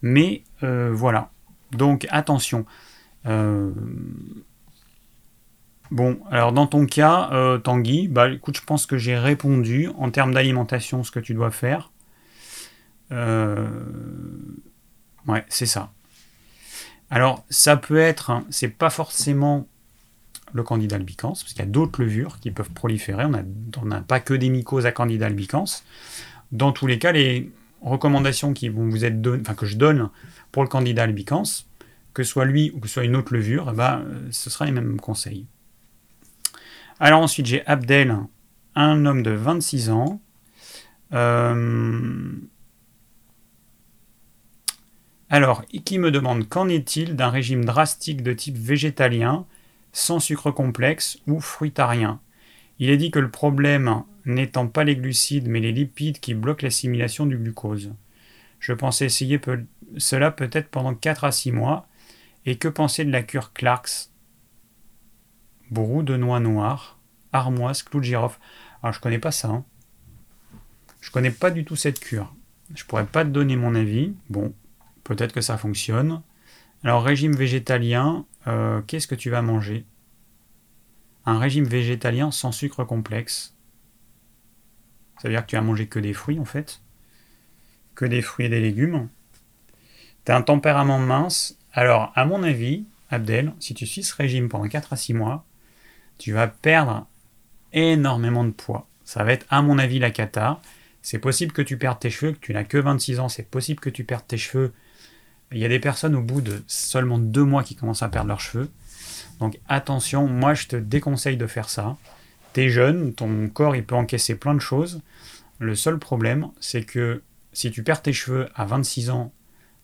Mais 0.02 0.44
euh, 0.64 0.92
voilà. 0.94 1.32
Donc 1.72 2.08
attention. 2.10 2.66
Euh, 3.28 3.72
bon, 5.92 6.20
alors 6.32 6.52
dans 6.52 6.68
ton 6.68 6.86
cas, 6.86 7.30
euh, 7.32 7.58
Tanguy, 7.60 8.08
bah 8.08 8.30
écoute, 8.30 8.58
je 8.58 8.64
pense 8.64 8.86
que 8.86 8.98
j'ai 8.98 9.18
répondu 9.18 9.90
en 9.98 10.10
termes 10.10 10.34
d'alimentation 10.34 11.04
ce 11.04 11.12
que 11.12 11.20
tu 11.20 11.34
dois 11.34 11.52
faire. 11.52 11.92
Ouais, 15.28 15.46
c'est 15.50 15.66
ça. 15.66 15.92
Alors, 17.10 17.44
ça 17.50 17.76
peut 17.78 17.98
être, 17.98 18.30
hein, 18.30 18.46
c'est 18.50 18.70
pas 18.70 18.90
forcément 18.90 19.68
le 20.54 20.64
candidat 20.64 20.96
albicans, 20.96 21.34
parce 21.34 21.44
qu'il 21.44 21.60
y 21.60 21.62
a 21.62 21.66
d'autres 21.66 22.02
levures 22.02 22.40
qui 22.40 22.52
peuvent 22.52 22.72
proliférer. 22.72 23.26
On 23.26 23.86
n'a 23.86 24.02
pas 24.02 24.20
que 24.20 24.34
des 24.34 24.50
mycoses 24.50 24.86
à 24.86 24.92
candidat 24.92 25.28
albicans. 25.28 25.66
Dans 26.52 26.72
tous 26.72 26.88
les 26.88 27.00
cas, 27.00 27.12
les 27.12 27.52
recommandations 27.82 28.54
qui 28.54 28.70
vont 28.70 28.90
vous 28.90 29.06
être 29.06 29.22
que 29.56 29.66
je 29.66 29.78
donne 29.78 30.10
pour 30.52 30.64
le 30.64 30.70
candidat 30.70 31.04
albicans, 31.04 31.44
que 32.14 32.24
ce 32.24 32.32
soit 32.32 32.46
lui 32.46 32.72
ou 32.74 32.80
que 32.80 32.88
ce 32.88 32.96
soit 32.96 33.04
une 33.04 33.16
autre 33.16 33.34
levure, 33.34 33.70
eh 33.72 33.76
ben, 33.76 34.06
ce 34.32 34.50
sera 34.50 34.66
les 34.66 34.72
mêmes 34.72 35.00
conseils. 35.00 35.46
Alors 37.04 37.24
ensuite, 37.24 37.48
j'ai 37.48 37.66
Abdel, 37.66 38.16
un 38.76 39.08
homme 39.08 39.24
de 39.24 39.32
26 39.32 39.90
ans. 39.90 40.22
Euh, 41.14 42.32
alors, 45.28 45.66
qui 45.84 45.98
me 45.98 46.12
demande 46.12 46.48
qu'en 46.48 46.70
est-il 46.70 47.16
d'un 47.16 47.32
régime 47.32 47.66
drastique 47.66 48.22
de 48.22 48.34
type 48.34 48.56
végétalien, 48.56 49.48
sans 49.92 50.20
sucre 50.20 50.52
complexe 50.52 51.18
ou 51.26 51.40
fruitarien? 51.40 52.20
Il 52.78 52.92
est 52.92 52.98
dit 52.98 53.10
que 53.10 53.18
le 53.18 53.32
problème 53.32 54.04
n'étant 54.26 54.68
pas 54.68 54.84
les 54.84 54.96
glucides 54.96 55.48
mais 55.48 55.60
les 55.60 55.72
lipides 55.72 56.20
qui 56.20 56.36
bloquent 56.36 56.64
l'assimilation 56.64 57.26
du 57.26 57.36
glucose. 57.36 57.92
Je 58.60 58.74
pensais 58.74 59.08
essayer 59.08 59.42
cela 59.98 60.30
peut-être 60.30 60.70
pendant 60.70 60.94
4 60.94 61.24
à 61.24 61.32
6 61.32 61.52
mois. 61.52 61.88
Et 62.46 62.58
que 62.58 62.68
penser 62.68 63.06
de 63.06 63.12
la 63.12 63.24
cure 63.24 63.54
Clarks? 63.54 64.11
Brou 65.72 66.04
de 66.04 66.18
noix 66.18 66.40
noire, 66.40 67.00
armoise, 67.34 67.82
clou 67.84 68.00
de 68.00 68.06
girofle. 68.06 68.40
Alors 68.84 68.94
je 68.94 69.00
connais 69.00 69.20
pas 69.20 69.32
ça. 69.32 69.48
Hein. 69.48 69.66
Je 71.00 71.12
connais 71.12 71.32
pas 71.32 71.50
du 71.50 71.66
tout 71.66 71.76
cette 71.76 72.00
cure. 72.00 72.34
Je 72.76 72.86
pourrais 72.86 73.06
pas 73.06 73.26
te 73.26 73.30
donner 73.30 73.56
mon 73.56 73.74
avis. 73.76 74.14
Bon, 74.30 74.54
Peut-être 75.04 75.34
que 75.34 75.42
ça 75.42 75.58
fonctionne. 75.58 76.22
Alors, 76.84 77.04
régime 77.04 77.36
végétalien, 77.36 78.26
euh, 78.48 78.82
qu'est-ce 78.82 79.08
que 79.08 79.16
tu 79.16 79.30
vas 79.30 79.42
manger? 79.42 79.86
Un 81.26 81.38
régime 81.38 81.66
végétalien 81.66 82.32
sans 82.32 82.52
sucre 82.52 82.84
complexe. 82.84 83.56
Ça 85.18 85.28
veut 85.28 85.34
dire 85.34 85.46
que 85.46 85.50
tu 85.50 85.56
vas 85.56 85.62
manger 85.62 85.88
que 85.88 86.00
des 86.00 86.14
fruits 86.14 86.40
en 86.40 86.46
fait. 86.46 86.82
Que 87.94 88.06
des 88.06 88.22
fruits 88.22 88.48
et 88.48 88.50
des 88.50 88.62
légumes. 88.62 89.10
Tu 90.26 90.32
as 90.32 90.38
un 90.38 90.42
tempérament 90.42 91.00
mince. 91.00 91.58
Alors, 91.74 92.12
à 92.16 92.26
mon 92.26 92.42
avis, 92.42 92.86
Abdel, 93.10 93.54
si 93.60 93.74
tu 93.74 93.86
suis 93.86 94.04
ce 94.04 94.16
régime 94.16 94.50
pendant 94.50 94.68
4 94.68 94.94
à 94.94 94.96
6 94.96 95.14
mois, 95.14 95.46
tu 96.22 96.34
vas 96.34 96.48
perdre 96.48 97.08
énormément 97.74 98.44
de 98.44 98.52
poids. 98.52 98.88
Ça 99.06 99.24
va 99.24 99.34
être, 99.34 99.46
à 99.50 99.62
mon 99.62 99.78
avis, 99.78 100.00
la 100.00 100.12
cata. 100.12 100.62
C'est 101.02 101.20
possible 101.20 101.52
que 101.52 101.62
tu 101.62 101.78
perdes 101.78 102.00
tes 102.00 102.12
cheveux, 102.12 102.34
que 102.34 102.40
tu 102.40 102.54
n'as 102.54 102.64
que 102.64 102.78
26 102.78 103.20
ans, 103.20 103.30
c'est 103.30 103.50
possible 103.50 103.80
que 103.80 103.90
tu 103.90 104.04
perdes 104.04 104.28
tes 104.28 104.38
cheveux 104.38 104.72
il 105.52 105.58
y 105.58 105.66
a 105.66 105.70
des 105.70 105.80
personnes 105.80 106.16
au 106.16 106.22
bout 106.22 106.42
de 106.42 106.64
seulement 106.68 107.18
deux 107.18 107.44
mois 107.44 107.64
qui 107.64 107.76
commencent 107.76 108.04
à 108.04 108.10
perdre 108.10 108.30
leurs 108.30 108.40
cheveux. 108.40 108.70
Donc 109.40 109.60
attention, 109.68 110.28
moi 110.28 110.54
je 110.54 110.68
te 110.68 110.76
déconseille 110.76 111.38
de 111.38 111.48
faire 111.48 111.70
ça. 111.70 111.98
T'es 112.54 112.70
jeune, 112.70 113.14
ton 113.14 113.50
corps 113.50 113.76
il 113.76 113.86
peut 113.86 113.96
encaisser 113.96 114.36
plein 114.36 114.54
de 114.54 114.60
choses. 114.60 115.02
Le 115.60 115.76
seul 115.76 116.00
problème, 116.00 116.48
c'est 116.60 116.84
que 116.84 117.22
si 117.54 117.72
tu 117.72 117.84
perds 117.84 118.02
tes 118.02 118.14
cheveux 118.14 118.48
à 118.56 118.66
26 118.66 119.10
ans 119.10 119.34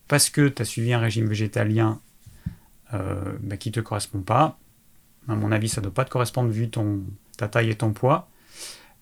parce 0.07 0.29
que 0.29 0.47
tu 0.47 0.61
as 0.61 0.65
suivi 0.65 0.93
un 0.93 0.99
régime 0.99 1.27
végétalien 1.27 1.99
euh, 2.93 3.21
bah, 3.41 3.57
qui 3.57 3.69
ne 3.69 3.73
te 3.73 3.79
correspond 3.81 4.21
pas, 4.21 4.57
à 5.27 5.35
mon 5.35 5.51
avis 5.51 5.69
ça 5.69 5.81
ne 5.81 5.85
doit 5.85 5.93
pas 5.93 6.05
te 6.05 6.09
correspondre 6.09 6.49
vu 6.49 6.69
ton, 6.69 7.01
ta 7.37 7.47
taille 7.47 7.69
et 7.69 7.75
ton 7.75 7.93
poids, 7.93 8.29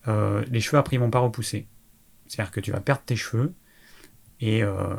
euh, 0.07 0.43
les 0.49 0.61
cheveux 0.61 0.77
après 0.77 0.97
ils 0.97 0.99
vont 0.99 1.09
pas 1.09 1.19
repousser. 1.19 1.67
C'est-à-dire 2.27 2.51
que 2.51 2.59
tu 2.59 2.71
vas 2.71 2.79
perdre 2.79 3.01
tes 3.05 3.15
cheveux 3.15 3.53
et 4.39 4.63
euh, 4.63 4.95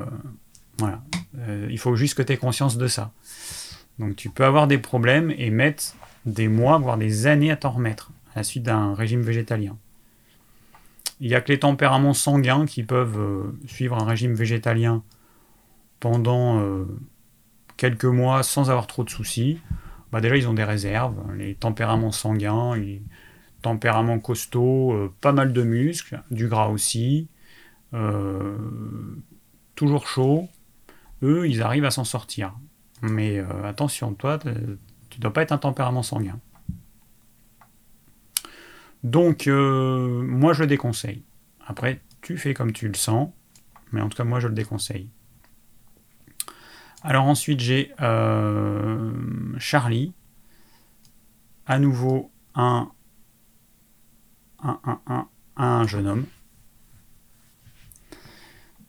voilà. 0.78 1.02
Euh, 1.38 1.66
il 1.70 1.78
faut 1.78 1.96
juste 1.96 2.14
que 2.14 2.22
tu 2.22 2.32
aies 2.32 2.36
conscience 2.36 2.76
de 2.76 2.86
ça. 2.86 3.12
Donc 3.98 4.16
tu 4.16 4.30
peux 4.30 4.44
avoir 4.44 4.66
des 4.66 4.78
problèmes 4.78 5.32
et 5.36 5.50
mettre 5.50 5.94
des 6.24 6.48
mois, 6.48 6.78
voire 6.78 6.98
des 6.98 7.26
années 7.26 7.50
à 7.50 7.56
t'en 7.56 7.70
remettre 7.70 8.10
à 8.34 8.40
la 8.40 8.42
suite 8.42 8.64
d'un 8.64 8.94
régime 8.94 9.22
végétalien. 9.22 9.76
Il 11.20 11.28
n'y 11.28 11.34
a 11.34 11.40
que 11.40 11.50
les 11.50 11.58
tempéraments 11.58 12.12
sanguins 12.12 12.66
qui 12.66 12.82
peuvent 12.82 13.54
suivre 13.66 13.96
un 13.96 14.04
régime 14.04 14.34
végétalien 14.34 15.02
pendant 15.98 16.62
quelques 17.78 18.04
mois 18.04 18.42
sans 18.42 18.68
avoir 18.68 18.86
trop 18.86 19.02
de 19.02 19.08
soucis. 19.08 19.58
Bah 20.12 20.20
déjà, 20.20 20.36
ils 20.36 20.48
ont 20.48 20.54
des 20.54 20.64
réserves. 20.64 21.16
Les 21.36 21.54
tempéraments 21.54 22.12
sanguins, 22.12 22.76
les 22.76 23.02
tempéraments 23.62 24.18
costauds, 24.18 25.12
pas 25.20 25.32
mal 25.32 25.52
de 25.52 25.62
muscles, 25.62 26.22
du 26.30 26.48
gras 26.48 26.68
aussi, 26.68 27.28
toujours 29.74 30.06
chaud, 30.06 30.48
eux, 31.22 31.48
ils 31.48 31.62
arrivent 31.62 31.84
à 31.84 31.90
s'en 31.90 32.04
sortir. 32.04 32.54
Mais 33.02 33.38
euh, 33.38 33.64
attention, 33.64 34.14
toi, 34.14 34.38
tu 34.38 34.48
ne 34.48 35.20
dois 35.20 35.32
pas 35.32 35.42
être 35.42 35.52
un 35.52 35.58
tempérament 35.58 36.02
sanguin. 36.02 36.40
Donc, 39.04 39.46
euh, 39.46 40.22
moi, 40.22 40.52
je 40.52 40.62
le 40.62 40.66
déconseille. 40.66 41.22
Après, 41.64 42.00
tu 42.22 42.38
fais 42.38 42.54
comme 42.54 42.72
tu 42.72 42.88
le 42.88 42.94
sens, 42.94 43.30
mais 43.92 44.00
en 44.00 44.08
tout 44.08 44.16
cas, 44.16 44.24
moi, 44.24 44.40
je 44.40 44.48
le 44.48 44.54
déconseille. 44.54 45.10
Alors 47.06 47.26
ensuite, 47.26 47.60
j'ai 47.60 47.92
euh, 48.02 49.12
Charlie. 49.58 50.12
À 51.64 51.78
nouveau, 51.78 52.32
un, 52.56 52.90
un, 54.60 54.80
un, 54.84 55.00
un, 55.06 55.28
un 55.56 55.86
jeune 55.86 56.08
homme. 56.08 56.26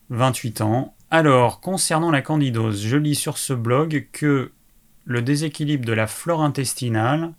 28 0.09 0.61
ans, 0.61 0.95
alors, 1.11 1.61
concernant 1.61 2.09
la 2.09 2.23
candidose, 2.23 2.81
je 2.81 2.97
lis 2.97 3.13
sur 3.13 3.37
ce 3.37 3.53
blog 3.53 4.07
que 4.11 4.51
le 5.05 5.21
déséquilibre 5.21 5.85
de 5.85 5.93
la 5.93 6.07
flore 6.07 6.43
intestinale 6.43 7.33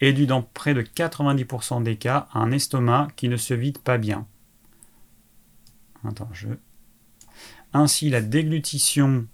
est 0.00 0.12
dû 0.12 0.26
dans 0.26 0.42
près 0.42 0.74
de 0.74 0.82
90% 0.82 1.84
des 1.84 1.94
cas 1.94 2.26
à 2.32 2.40
un 2.40 2.50
estomac 2.50 3.06
qui 3.14 3.28
ne 3.28 3.36
se 3.36 3.54
vide 3.54 3.78
pas 3.78 3.98
bien. 3.98 4.26
Attends, 6.04 6.28
je... 6.32 6.48
Ainsi, 7.72 8.10
la 8.10 8.20
déglutition 8.20 9.26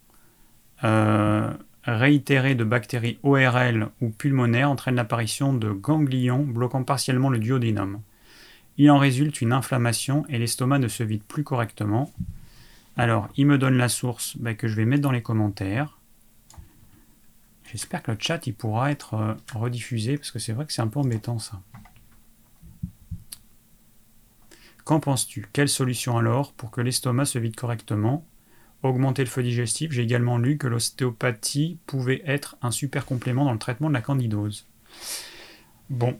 euh, 0.84 1.52
réitérée 1.84 2.54
de 2.54 2.64
bactéries 2.64 3.18
ORL 3.22 3.88
ou 4.00 4.10
pulmonaires 4.10 4.70
entraîne 4.70 4.94
l'apparition 4.94 5.52
de 5.52 5.70
ganglions 5.70 6.44
bloquant 6.44 6.84
partiellement 6.84 7.30
le 7.30 7.38
duodénum. 7.38 8.00
Il 8.76 8.90
en 8.90 8.98
résulte 8.98 9.40
une 9.40 9.52
inflammation 9.52 10.24
et 10.28 10.38
l'estomac 10.38 10.78
ne 10.78 10.88
se 10.88 11.02
vide 11.02 11.22
plus 11.22 11.44
correctement. 11.44 12.10
Alors, 12.96 13.28
il 13.36 13.46
me 13.46 13.58
donne 13.58 13.76
la 13.76 13.88
source 13.88 14.36
bah, 14.38 14.54
que 14.54 14.68
je 14.68 14.76
vais 14.76 14.84
mettre 14.84 15.02
dans 15.02 15.10
les 15.10 15.22
commentaires. 15.22 15.98
J'espère 17.70 18.02
que 18.02 18.10
le 18.10 18.16
chat 18.18 18.46
il 18.46 18.54
pourra 18.54 18.90
être 18.90 19.14
euh, 19.14 19.34
rediffusé 19.54 20.16
parce 20.16 20.30
que 20.30 20.38
c'est 20.38 20.52
vrai 20.52 20.66
que 20.66 20.72
c'est 20.72 20.82
un 20.82 20.88
peu 20.88 20.98
embêtant 20.98 21.38
ça. 21.38 21.60
Qu'en 24.84 24.98
penses-tu? 24.98 25.46
Quelle 25.52 25.68
solution 25.68 26.18
alors 26.18 26.52
pour 26.52 26.70
que 26.70 26.80
l'estomac 26.80 27.26
se 27.26 27.38
vide 27.38 27.54
correctement? 27.54 28.26
Augmenter 28.82 29.24
le 29.24 29.28
feu 29.28 29.42
digestif. 29.42 29.92
J'ai 29.92 30.02
également 30.02 30.38
lu 30.38 30.56
que 30.56 30.66
l'ostéopathie 30.66 31.78
pouvait 31.86 32.22
être 32.24 32.56
un 32.62 32.70
super 32.70 33.04
complément 33.04 33.44
dans 33.44 33.52
le 33.52 33.58
traitement 33.58 33.88
de 33.88 33.94
la 33.94 34.00
candidose. 34.00 34.66
Bon, 35.90 36.18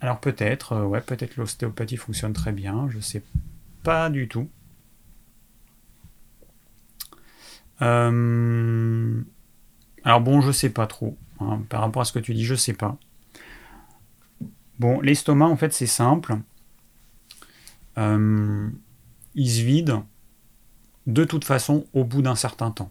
alors 0.00 0.20
peut-être, 0.20 0.72
euh, 0.72 0.84
ouais, 0.84 1.00
peut-être 1.00 1.36
l'ostéopathie 1.36 1.96
fonctionne 1.96 2.32
très 2.32 2.52
bien, 2.52 2.88
je 2.90 3.00
sais 3.00 3.22
pas 3.82 4.08
du 4.10 4.28
tout. 4.28 4.48
Euh, 7.82 9.22
alors 10.04 10.20
bon, 10.20 10.40
je 10.40 10.52
sais 10.52 10.70
pas 10.70 10.86
trop. 10.86 11.16
Hein, 11.40 11.62
par 11.68 11.80
rapport 11.80 12.02
à 12.02 12.04
ce 12.04 12.12
que 12.12 12.18
tu 12.18 12.34
dis, 12.34 12.44
je 12.44 12.54
sais 12.54 12.72
pas. 12.72 12.96
Bon, 14.78 15.00
l'estomac, 15.00 15.46
en 15.46 15.56
fait, 15.56 15.72
c'est 15.72 15.86
simple. 15.86 16.36
Euh, 17.98 18.68
il 19.34 19.50
se 19.50 19.62
vide 19.62 20.00
de 21.06 21.24
toute 21.24 21.44
façon 21.44 21.86
au 21.92 22.04
bout 22.04 22.22
d'un 22.22 22.34
certain 22.34 22.70
temps. 22.70 22.90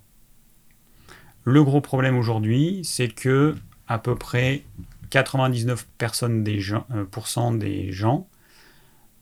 Le 1.44 1.64
gros 1.64 1.82
problème 1.82 2.18
aujourd'hui, 2.18 2.82
c'est 2.84 3.10
que 3.10 3.56
à 3.88 3.98
peu 3.98 4.16
près 4.16 4.64
99% 5.12 5.86
personnes 5.98 6.44
des 6.44 6.60
gens, 6.60 6.86
euh, 6.94 7.58
des 7.58 7.92
gens 7.92 8.28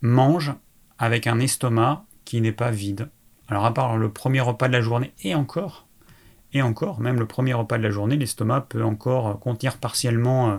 mangent 0.01 0.53
avec 0.97 1.27
un 1.27 1.39
estomac 1.39 2.05
qui 2.25 2.41
n'est 2.41 2.51
pas 2.51 2.71
vide. 2.71 3.09
Alors 3.47 3.65
à 3.65 3.73
part 3.73 3.97
le 3.97 4.09
premier 4.09 4.39
repas 4.39 4.67
de 4.67 4.73
la 4.73 4.81
journée, 4.81 5.13
et 5.23 5.35
encore, 5.35 5.87
et 6.53 6.61
encore, 6.61 6.99
même 6.99 7.19
le 7.19 7.25
premier 7.25 7.53
repas 7.53 7.77
de 7.77 7.83
la 7.83 7.89
journée, 7.89 8.17
l'estomac 8.17 8.61
peut 8.69 8.83
encore 8.83 9.39
contenir 9.39 9.77
partiellement 9.77 10.51
euh, 10.51 10.57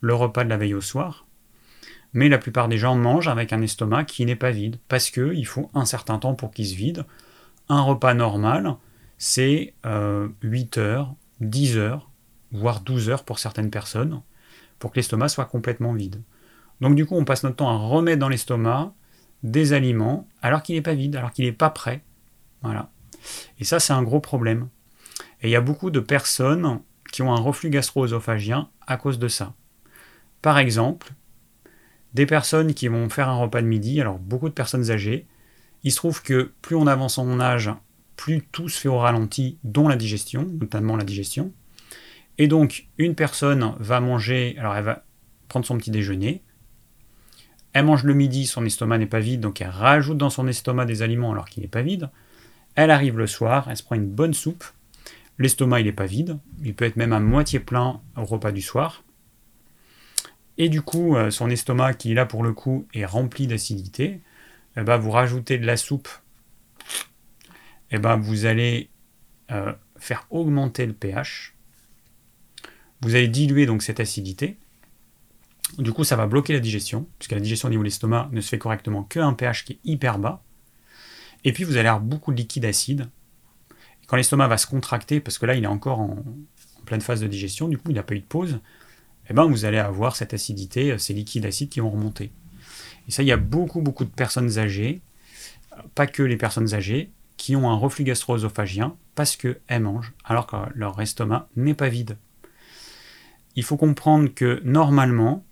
le 0.00 0.14
repas 0.14 0.44
de 0.44 0.48
la 0.48 0.56
veille 0.56 0.74
au 0.74 0.80
soir. 0.80 1.26
Mais 2.12 2.28
la 2.28 2.38
plupart 2.38 2.68
des 2.68 2.76
gens 2.76 2.94
mangent 2.94 3.28
avec 3.28 3.52
un 3.52 3.62
estomac 3.62 4.04
qui 4.04 4.26
n'est 4.26 4.36
pas 4.36 4.50
vide, 4.50 4.78
parce 4.88 5.10
qu'il 5.10 5.46
faut 5.46 5.70
un 5.74 5.86
certain 5.86 6.18
temps 6.18 6.34
pour 6.34 6.52
qu'il 6.52 6.66
se 6.66 6.74
vide. 6.74 7.04
Un 7.72 7.80
repas 7.80 8.12
normal, 8.12 8.76
c'est 9.16 9.72
8 9.82 9.86
euh, 9.86 10.28
heures, 10.76 11.14
10 11.40 11.78
heures, 11.78 12.10
voire 12.52 12.80
12 12.80 13.08
heures 13.08 13.24
pour 13.24 13.38
certaines 13.38 13.70
personnes, 13.70 14.20
pour 14.78 14.90
que 14.90 14.96
l'estomac 14.96 15.30
soit 15.30 15.46
complètement 15.46 15.94
vide. 15.94 16.20
Donc 16.82 16.96
du 16.96 17.06
coup, 17.06 17.16
on 17.16 17.24
passe 17.24 17.44
notre 17.44 17.56
temps 17.56 17.70
à 17.70 17.78
remettre 17.78 18.18
dans 18.18 18.28
l'estomac 18.28 18.92
des 19.42 19.72
aliments 19.72 20.28
alors 20.42 20.62
qu'il 20.62 20.74
n'est 20.74 20.82
pas 20.82 20.92
vide, 20.92 21.16
alors 21.16 21.32
qu'il 21.32 21.46
n'est 21.46 21.52
pas 21.52 21.70
prêt. 21.70 22.04
Voilà. 22.60 22.90
Et 23.58 23.64
ça, 23.64 23.80
c'est 23.80 23.94
un 23.94 24.02
gros 24.02 24.20
problème. 24.20 24.68
Et 25.40 25.48
il 25.48 25.50
y 25.50 25.56
a 25.56 25.62
beaucoup 25.62 25.90
de 25.90 26.00
personnes 26.00 26.80
qui 27.10 27.22
ont 27.22 27.32
un 27.32 27.40
reflux 27.40 27.70
gastro-œsophagien 27.70 28.68
à 28.86 28.98
cause 28.98 29.18
de 29.18 29.28
ça. 29.28 29.54
Par 30.42 30.58
exemple, 30.58 31.14
des 32.12 32.26
personnes 32.26 32.74
qui 32.74 32.88
vont 32.88 33.08
faire 33.08 33.30
un 33.30 33.36
repas 33.36 33.62
de 33.62 33.66
midi, 33.66 33.98
alors 33.98 34.18
beaucoup 34.18 34.50
de 34.50 34.54
personnes 34.54 34.90
âgées, 34.90 35.26
il 35.84 35.90
se 35.90 35.96
trouve 35.96 36.22
que 36.22 36.52
plus 36.62 36.76
on 36.76 36.86
avance 36.86 37.18
en 37.18 37.40
âge, 37.40 37.70
plus 38.16 38.42
tout 38.52 38.68
se 38.68 38.78
fait 38.78 38.88
au 38.88 38.98
ralenti, 38.98 39.58
dont 39.64 39.88
la 39.88 39.96
digestion, 39.96 40.46
notamment 40.60 40.96
la 40.96 41.04
digestion. 41.04 41.52
Et 42.38 42.48
donc, 42.48 42.86
une 42.98 43.14
personne 43.14 43.74
va 43.78 44.00
manger, 44.00 44.56
alors 44.58 44.74
elle 44.76 44.84
va 44.84 45.04
prendre 45.48 45.66
son 45.66 45.76
petit 45.76 45.90
déjeuner, 45.90 46.42
Elle 47.74 47.84
mange 47.86 48.04
le 48.04 48.14
midi, 48.14 48.46
son 48.46 48.64
estomac 48.64 48.98
n'est 48.98 49.06
pas 49.06 49.20
vide, 49.20 49.40
donc 49.40 49.60
elle 49.60 49.70
rajoute 49.70 50.18
dans 50.18 50.30
son 50.30 50.46
estomac 50.46 50.84
des 50.84 51.02
aliments 51.02 51.32
alors 51.32 51.48
qu'il 51.48 51.62
n'est 51.62 51.68
pas 51.68 51.82
vide. 51.82 52.10
Elle 52.74 52.90
arrive 52.90 53.18
le 53.18 53.26
soir, 53.26 53.66
elle 53.68 53.76
se 53.76 53.82
prend 53.82 53.96
une 53.96 54.08
bonne 54.08 54.34
soupe. 54.34 54.64
L'estomac, 55.38 55.80
il 55.80 55.86
n'est 55.86 55.92
pas 55.92 56.06
vide. 56.06 56.38
Il 56.62 56.74
peut 56.74 56.84
être 56.84 56.96
même 56.96 57.12
à 57.12 57.20
moitié 57.20 57.60
plein 57.60 58.00
au 58.16 58.24
repas 58.24 58.52
du 58.52 58.62
soir. 58.62 59.04
Et 60.58 60.68
du 60.68 60.82
coup, 60.82 61.16
euh, 61.16 61.30
son 61.30 61.50
estomac, 61.50 61.94
qui 61.94 62.14
là 62.14 62.26
pour 62.26 62.42
le 62.42 62.52
coup 62.52 62.86
est 62.94 63.06
rempli 63.06 63.46
d'acidité, 63.46 64.20
eh 64.76 64.82
ben, 64.82 64.96
vous 64.96 65.10
rajoutez 65.10 65.58
de 65.58 65.66
la 65.66 65.76
soupe, 65.76 66.08
eh 67.90 67.98
ben, 67.98 68.16
vous 68.16 68.46
allez 68.46 68.90
euh, 69.50 69.72
faire 69.98 70.26
augmenter 70.30 70.86
le 70.86 70.94
pH. 70.94 71.54
Vous 73.02 73.14
allez 73.14 73.28
diluer 73.28 73.66
donc 73.66 73.82
cette 73.82 74.00
acidité. 74.00 74.56
Du 75.78 75.92
coup, 75.92 76.04
ça 76.04 76.16
va 76.16 76.26
bloquer 76.26 76.52
la 76.52 76.60
digestion, 76.60 77.06
puisque 77.18 77.32
la 77.32 77.40
digestion 77.40 77.68
au 77.68 77.70
niveau 77.70 77.82
de 77.82 77.86
l'estomac 77.86 78.28
ne 78.32 78.40
se 78.40 78.48
fait 78.48 78.58
correctement 78.58 79.02
qu'à 79.04 79.24
un 79.24 79.32
pH 79.32 79.64
qui 79.64 79.72
est 79.74 79.80
hyper 79.84 80.18
bas. 80.18 80.42
Et 81.44 81.52
puis, 81.52 81.64
vous 81.64 81.76
allez 81.76 81.88
avoir 81.88 82.02
beaucoup 82.02 82.32
de 82.32 82.36
liquide 82.36 82.64
acide. 82.64 83.08
Et 84.02 84.06
quand 84.06 84.16
l'estomac 84.16 84.48
va 84.48 84.58
se 84.58 84.66
contracter, 84.66 85.20
parce 85.20 85.38
que 85.38 85.46
là, 85.46 85.54
il 85.54 85.64
est 85.64 85.68
encore 85.68 86.00
en, 86.00 86.24
pleine 86.84 87.00
phase 87.00 87.20
de 87.20 87.26
digestion, 87.26 87.68
du 87.68 87.78
coup, 87.78 87.90
il 87.90 87.94
n'a 87.94 88.02
pas 88.02 88.14
eu 88.14 88.20
de 88.20 88.24
pause, 88.24 88.60
eh 89.28 89.34
ben, 89.34 89.44
vous 89.44 89.64
allez 89.64 89.78
avoir 89.78 90.16
cette 90.16 90.34
acidité, 90.34 90.92
euh, 90.92 90.98
ces 90.98 91.14
liquides 91.14 91.46
acides 91.46 91.68
qui 91.68 91.80
vont 91.80 91.90
remonter. 91.90 92.32
Et 93.08 93.10
ça, 93.10 93.22
il 93.22 93.26
y 93.26 93.32
a 93.32 93.36
beaucoup, 93.36 93.80
beaucoup 93.80 94.04
de 94.04 94.10
personnes 94.10 94.58
âgées, 94.58 95.00
pas 95.94 96.06
que 96.06 96.22
les 96.22 96.36
personnes 96.36 96.74
âgées, 96.74 97.10
qui 97.36 97.56
ont 97.56 97.70
un 97.70 97.74
reflux 97.74 98.04
gastro-œsophagien 98.04 98.96
parce 99.14 99.36
qu'elles 99.36 99.82
mangent 99.82 100.12
alors 100.24 100.46
que 100.46 100.56
leur 100.74 101.00
estomac 101.00 101.48
n'est 101.56 101.74
pas 101.74 101.88
vide. 101.88 102.16
Il 103.56 103.64
faut 103.64 103.76
comprendre 103.76 104.28
que 104.32 104.60
normalement, 104.64 105.44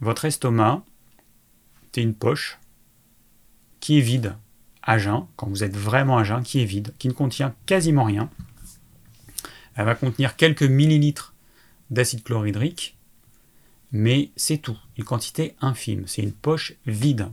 votre 0.00 0.24
estomac, 0.24 0.84
c'est 1.92 2.02
une 2.02 2.14
poche 2.14 2.58
qui 3.80 3.98
est 3.98 4.02
vide 4.02 4.36
à 4.82 4.98
jeun, 4.98 5.26
quand 5.36 5.48
vous 5.48 5.64
êtes 5.64 5.76
vraiment 5.76 6.18
à 6.18 6.24
jeun, 6.24 6.42
qui 6.42 6.62
est 6.62 6.64
vide, 6.64 6.94
qui 6.98 7.08
ne 7.08 7.12
contient 7.12 7.54
quasiment 7.66 8.04
rien. 8.04 8.30
Elle 9.74 9.86
va 9.86 9.94
contenir 9.94 10.36
quelques 10.36 10.62
millilitres 10.62 11.34
d'acide 11.90 12.22
chlorhydrique, 12.22 12.96
mais 13.92 14.30
c'est 14.36 14.58
tout, 14.58 14.78
une 14.96 15.04
quantité 15.04 15.54
infime. 15.60 16.04
C'est 16.06 16.22
une 16.22 16.32
poche 16.32 16.74
vide. 16.86 17.30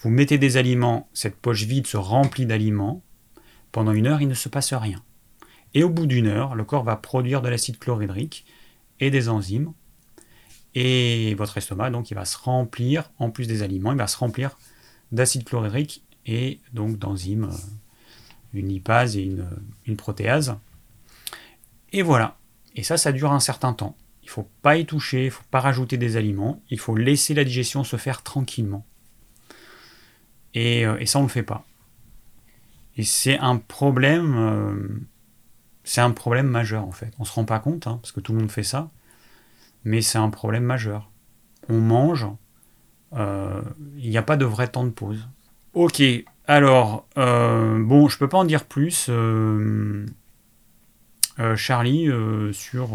Vous 0.00 0.10
mettez 0.10 0.38
des 0.38 0.56
aliments, 0.56 1.08
cette 1.12 1.36
poche 1.36 1.64
vide 1.64 1.86
se 1.86 1.96
remplit 1.96 2.46
d'aliments. 2.46 3.02
Pendant 3.72 3.92
une 3.92 4.06
heure, 4.06 4.22
il 4.22 4.28
ne 4.28 4.34
se 4.34 4.48
passe 4.48 4.72
rien. 4.72 5.02
Et 5.74 5.84
au 5.84 5.90
bout 5.90 6.06
d'une 6.06 6.26
heure, 6.26 6.54
le 6.54 6.64
corps 6.64 6.84
va 6.84 6.96
produire 6.96 7.42
de 7.42 7.48
l'acide 7.48 7.78
chlorhydrique 7.78 8.46
et 9.00 9.10
des 9.10 9.28
enzymes. 9.28 9.72
Et 10.74 11.34
votre 11.34 11.58
estomac, 11.58 11.90
donc, 11.90 12.10
il 12.10 12.14
va 12.14 12.24
se 12.24 12.38
remplir, 12.38 13.10
en 13.18 13.30
plus 13.30 13.46
des 13.46 13.62
aliments, 13.62 13.92
il 13.92 13.98
va 13.98 14.06
se 14.06 14.16
remplir 14.16 14.58
d'acide 15.12 15.44
chlorhydrique 15.44 16.02
et 16.24 16.60
donc 16.72 16.98
d'enzymes, 16.98 17.50
euh, 17.50 17.56
une 18.54 18.68
lipase 18.68 19.16
et 19.16 19.22
une, 19.22 19.48
une 19.86 19.96
protéase. 19.96 20.56
Et 21.92 22.02
voilà. 22.02 22.38
Et 22.74 22.82
ça, 22.82 22.96
ça 22.96 23.12
dure 23.12 23.32
un 23.32 23.40
certain 23.40 23.72
temps. 23.72 23.96
Il 24.26 24.30
ne 24.30 24.32
faut 24.32 24.50
pas 24.60 24.76
y 24.76 24.84
toucher, 24.84 25.22
il 25.22 25.26
ne 25.26 25.30
faut 25.30 25.44
pas 25.52 25.60
rajouter 25.60 25.98
des 25.98 26.16
aliments, 26.16 26.60
il 26.68 26.80
faut 26.80 26.96
laisser 26.96 27.32
la 27.32 27.44
digestion 27.44 27.84
se 27.84 27.94
faire 27.94 28.24
tranquillement. 28.24 28.84
Et, 30.52 30.84
euh, 30.84 31.06
ça, 31.06 31.20
on 31.20 31.22
ne 31.22 31.28
le 31.28 31.32
fait 31.32 31.44
pas. 31.44 31.64
Et 32.96 33.04
c'est 33.04 33.38
un 33.38 33.56
problème, 33.56 34.34
euh, 34.36 34.88
c'est 35.84 36.00
un 36.00 36.10
problème 36.10 36.48
majeur 36.48 36.84
en 36.84 36.90
fait. 36.90 37.12
On 37.20 37.22
ne 37.22 37.26
se 37.28 37.32
rend 37.34 37.44
pas 37.44 37.60
compte, 37.60 37.86
hein, 37.86 38.00
parce 38.02 38.10
que 38.10 38.18
tout 38.18 38.32
le 38.32 38.40
monde 38.40 38.50
fait 38.50 38.64
ça, 38.64 38.90
mais 39.84 40.02
c'est 40.02 40.18
un 40.18 40.30
problème 40.30 40.64
majeur. 40.64 41.08
On 41.68 41.78
mange, 41.78 42.26
euh, 43.12 43.62
il 43.96 44.10
n'y 44.10 44.18
a 44.18 44.22
pas 44.22 44.36
de 44.36 44.44
vrai 44.44 44.66
temps 44.66 44.84
de 44.84 44.90
pause. 44.90 45.28
Ok, 45.72 46.02
alors, 46.48 47.06
bon, 47.14 48.08
je 48.08 48.18
peux 48.18 48.28
pas 48.28 48.38
en 48.38 48.44
dire 48.44 48.64
plus. 48.64 49.08
Charlie, 51.54 52.08
sur 52.52 52.88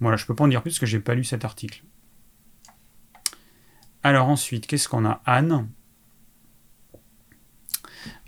voilà, 0.00 0.16
je 0.16 0.26
peux 0.26 0.34
pas 0.34 0.44
en 0.44 0.48
dire 0.48 0.62
plus 0.62 0.70
parce 0.70 0.80
que 0.80 0.86
j'ai 0.86 1.00
pas 1.00 1.14
lu 1.14 1.24
cet 1.24 1.44
article. 1.44 1.84
Alors 4.02 4.28
ensuite, 4.28 4.66
qu'est-ce 4.66 4.88
qu'on 4.88 5.04
a 5.04 5.20
Anne? 5.26 5.68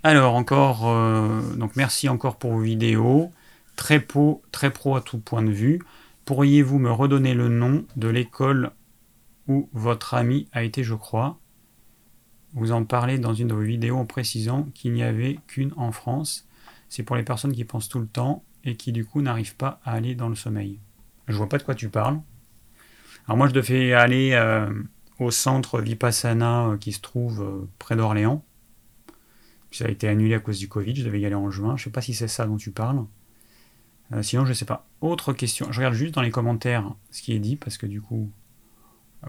Alors 0.03 0.35
encore, 0.35 0.87
euh, 0.87 1.41
donc 1.55 1.75
merci 1.75 2.07
encore 2.07 2.37
pour 2.37 2.51
vos 2.51 2.61
vidéos. 2.61 3.31
Très 3.75 3.99
pro, 3.99 4.41
très 4.51 4.71
pro 4.71 4.95
à 4.95 5.01
tout 5.01 5.19
point 5.19 5.43
de 5.43 5.51
vue. 5.51 5.81
Pourriez-vous 6.23 6.79
me 6.79 6.91
redonner 6.91 7.33
le 7.33 7.49
nom 7.49 7.85
de 7.95 8.07
l'école 8.07 8.71
où 9.47 9.69
votre 9.73 10.13
ami 10.13 10.47
a 10.53 10.63
été, 10.63 10.83
je 10.83 10.95
crois? 10.95 11.39
Vous 12.53 12.71
en 12.71 12.85
parlez 12.85 13.19
dans 13.19 13.33
une 13.33 13.49
de 13.49 13.53
vos 13.53 13.61
vidéos 13.61 13.97
en 13.97 14.05
précisant 14.05 14.63
qu'il 14.73 14.93
n'y 14.93 15.03
avait 15.03 15.39
qu'une 15.47 15.73
en 15.75 15.91
France. 15.91 16.47
C'est 16.87 17.03
pour 17.03 17.17
les 17.17 17.23
personnes 17.23 17.51
qui 17.51 17.65
pensent 17.65 17.89
tout 17.89 17.99
le 17.99 18.07
temps 18.07 18.43
et 18.63 18.77
qui 18.77 18.93
du 18.93 19.05
coup 19.05 19.21
n'arrivent 19.21 19.57
pas 19.57 19.81
à 19.83 19.91
aller 19.91 20.15
dans 20.15 20.29
le 20.29 20.35
sommeil. 20.35 20.79
Je 21.27 21.35
vois 21.35 21.49
pas 21.49 21.57
de 21.57 21.63
quoi 21.63 21.75
tu 21.75 21.89
parles. 21.89 22.19
Alors 23.27 23.37
moi, 23.37 23.47
je 23.47 23.53
devais 23.53 23.93
aller 23.93 24.33
euh, 24.33 24.69
au 25.19 25.31
centre 25.31 25.81
Vipassana 25.81 26.67
euh, 26.67 26.77
qui 26.77 26.91
se 26.91 27.01
trouve 27.01 27.41
euh, 27.41 27.67
près 27.79 27.95
d'Orléans. 27.95 28.43
Ça 29.71 29.85
a 29.85 29.89
été 29.89 30.07
annulé 30.07 30.35
à 30.35 30.39
cause 30.39 30.59
du 30.59 30.67
Covid. 30.67 30.95
Je 30.95 31.03
devais 31.03 31.19
y 31.19 31.25
aller 31.25 31.35
en 31.35 31.49
juin. 31.49 31.75
Je 31.75 31.85
sais 31.85 31.89
pas 31.89 32.01
si 32.01 32.13
c'est 32.13 32.27
ça 32.27 32.45
dont 32.45 32.55
tu 32.55 32.71
parles. 32.71 33.03
sinon, 34.21 34.45
je 34.45 34.53
sais 34.53 34.63
pas. 34.63 34.87
Autre 35.01 35.33
question. 35.33 35.69
Je 35.71 35.79
regarde 35.79 35.95
juste 35.95 36.13
dans 36.13 36.21
les 36.21 36.31
commentaires 36.31 36.93
ce 37.11 37.21
qui 37.21 37.33
est 37.33 37.39
dit 37.39 37.57
parce 37.57 37.77
que 37.77 37.85
du 37.85 37.99
coup, 37.99 38.31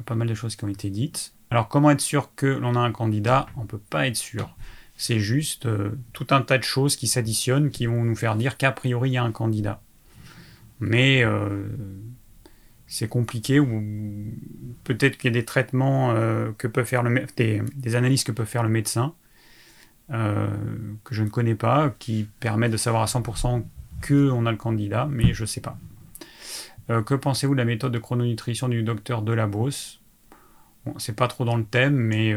pas 0.05 0.15
mal 0.15 0.29
de 0.29 0.35
choses 0.35 0.55
qui 0.55 0.65
ont 0.65 0.69
été 0.69 0.89
dites. 0.89 1.35
Alors, 1.51 1.67
comment 1.67 1.91
être 1.91 2.01
sûr 2.01 2.33
que 2.37 2.47
l'on 2.47 2.77
a 2.77 2.81
un 2.81 2.93
candidat? 2.93 3.47
On 3.57 3.67
peut 3.67 3.79
pas 3.79 4.07
être 4.07 4.17
sûr. 4.17 4.55
C'est 4.97 5.19
juste 5.19 5.67
tout 6.13 6.27
un 6.31 6.43
tas 6.43 6.59
de 6.59 6.65
choses 6.65 6.95
qui 6.95 7.09
s'additionnent 7.09 7.71
qui 7.71 7.87
vont 7.87 8.05
nous 8.05 8.15
faire 8.15 8.37
dire 8.37 8.57
qu'a 8.57 8.71
priori 8.71 9.11
il 9.11 9.15
y 9.15 9.17
a 9.17 9.25
un 9.25 9.33
candidat 9.33 9.83
mais 10.81 11.25
euh, 11.25 11.65
c'est 12.87 13.09
compliqué 13.09 13.61
ou 13.61 13.83
peut-être 14.85 15.17
qu'il 15.17 15.31
y 15.31 15.37
a 15.37 15.39
des 15.39 15.45
traitements 15.45 16.13
euh, 16.13 16.53
que 16.59 16.69
peut 16.69 16.85
faire 16.85 17.03
le 17.03 17.27
des, 17.37 17.97
analyses 17.97 18.25
que 18.25 18.33
peut 18.33 18.45
faire 18.45 18.63
le 18.63 18.69
médecin 18.69 19.15
euh, 20.11 20.49
que 21.05 21.15
je 21.15 21.23
ne 21.23 21.29
connais 21.29 21.55
pas 21.55 21.95
qui 21.99 22.29
permettent 22.41 22.73
de 22.73 22.77
savoir 22.77 23.03
à 23.03 23.07
100% 23.07 23.65
que 24.03 24.31
on 24.31 24.47
a 24.47 24.51
le 24.51 24.59
candidat 24.59 25.09
mais 25.11 25.35
je 25.35 25.43
ne 25.43 25.47
sais 25.47 25.61
pas. 25.61 25.79
Que 26.89 27.15
pensez-vous 27.15 27.55
de 27.55 27.59
la 27.59 27.65
méthode 27.65 27.91
de 27.91 27.99
chrononutrition 27.99 28.69
du 28.69 28.85
docteur 28.85 29.23
Delabos 29.23 29.99
bon, 30.85 30.95
c'est 30.99 31.17
pas 31.17 31.27
trop 31.27 31.45
dans 31.45 31.57
le 31.57 31.65
thème 31.65 31.97
mais 31.97 32.37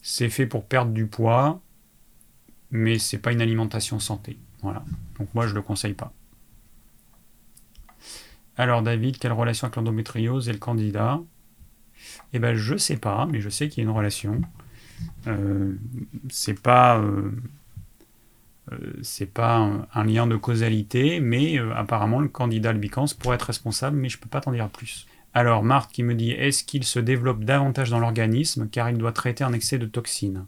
c'est 0.00 0.30
fait 0.30 0.46
pour 0.46 0.64
perdre 0.64 0.92
du 0.92 1.06
poids 1.06 1.60
mais 2.70 2.98
c'est 2.98 3.18
pas 3.18 3.32
une 3.32 3.42
alimentation 3.42 4.00
santé. 4.00 4.38
Voilà. 4.62 4.82
Donc 5.18 5.28
moi 5.34 5.46
je 5.46 5.54
le 5.54 5.60
conseille 5.60 5.92
pas 5.92 6.14
alors 8.56 8.82
David, 8.82 9.18
quelle 9.18 9.32
relation 9.32 9.66
avec 9.66 9.76
l'endométriose 9.76 10.48
et 10.48 10.52
le 10.52 10.58
candidat? 10.58 11.20
Eh 12.32 12.38
ben 12.38 12.54
je 12.54 12.76
sais 12.76 12.96
pas, 12.96 13.26
mais 13.26 13.40
je 13.40 13.48
sais 13.48 13.68
qu'il 13.68 13.82
y 13.82 13.86
a 13.86 13.90
une 13.90 13.96
relation. 13.96 14.40
Euh, 15.26 15.74
c'est 16.28 16.60
pas 16.60 16.98
euh, 16.98 17.32
euh, 18.72 19.82
un, 19.94 20.04
lien 20.04 20.26
de 20.26 20.36
causalité, 20.36 21.20
mais 21.20 21.58
apparemment 21.74 22.20
le 22.20 22.28
candidat 22.28 22.70
albicans 22.70 23.06
pourrait 23.18 23.36
être 23.36 23.42
responsable, 23.42 23.96
mais 23.96 24.08
je 24.08 24.18
peux 24.18 24.28
pas 24.28 24.40
t'en 24.40 24.52
dire 24.52 24.68
plus. 24.68 25.06
Alors 25.32 25.64
Marthe 25.64 25.92
qui 25.92 26.02
me 26.04 26.14
dit 26.14 26.30
est-ce 26.30 26.62
qu'il 26.64 26.84
se 26.84 27.00
développe 27.00 27.44
davantage 27.44 27.90
dans 27.90 27.98
l'organisme 27.98 28.68
car 28.70 28.88
il 28.90 28.98
doit 28.98 29.12
traiter 29.12 29.44
un 29.44 29.52
excès 29.52 29.78
de 29.78 29.86
toxines? 29.86 30.46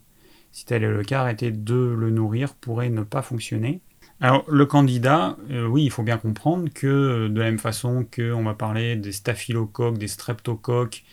Si 0.52 0.64
tel 0.64 0.84
est 0.84 0.90
le 0.90 1.02
cas, 1.02 1.20
arrêter 1.20 1.50
de 1.50 1.74
le 1.74 2.10
nourrir 2.10 2.54
pourrait 2.54 2.88
ne 2.88 3.02
pas 3.02 3.20
fonctionner. 3.20 3.80
Alors, 4.20 4.44
le 4.50 4.64
candidat, 4.64 5.36
euh, 5.50 5.66
oui, 5.66 5.84
il 5.84 5.90
faut 5.90 6.02
bien 6.02 6.16
comprendre 6.16 6.70
que 6.72 6.86
euh, 6.86 7.28
de 7.28 7.38
la 7.38 7.46
même 7.46 7.58
façon 7.58 8.06
qu'on 8.14 8.42
va 8.44 8.54
parler 8.54 8.96
des 8.96 9.12
staphylocoques, 9.12 9.98
des 9.98 10.08
streptocoques, 10.08 11.04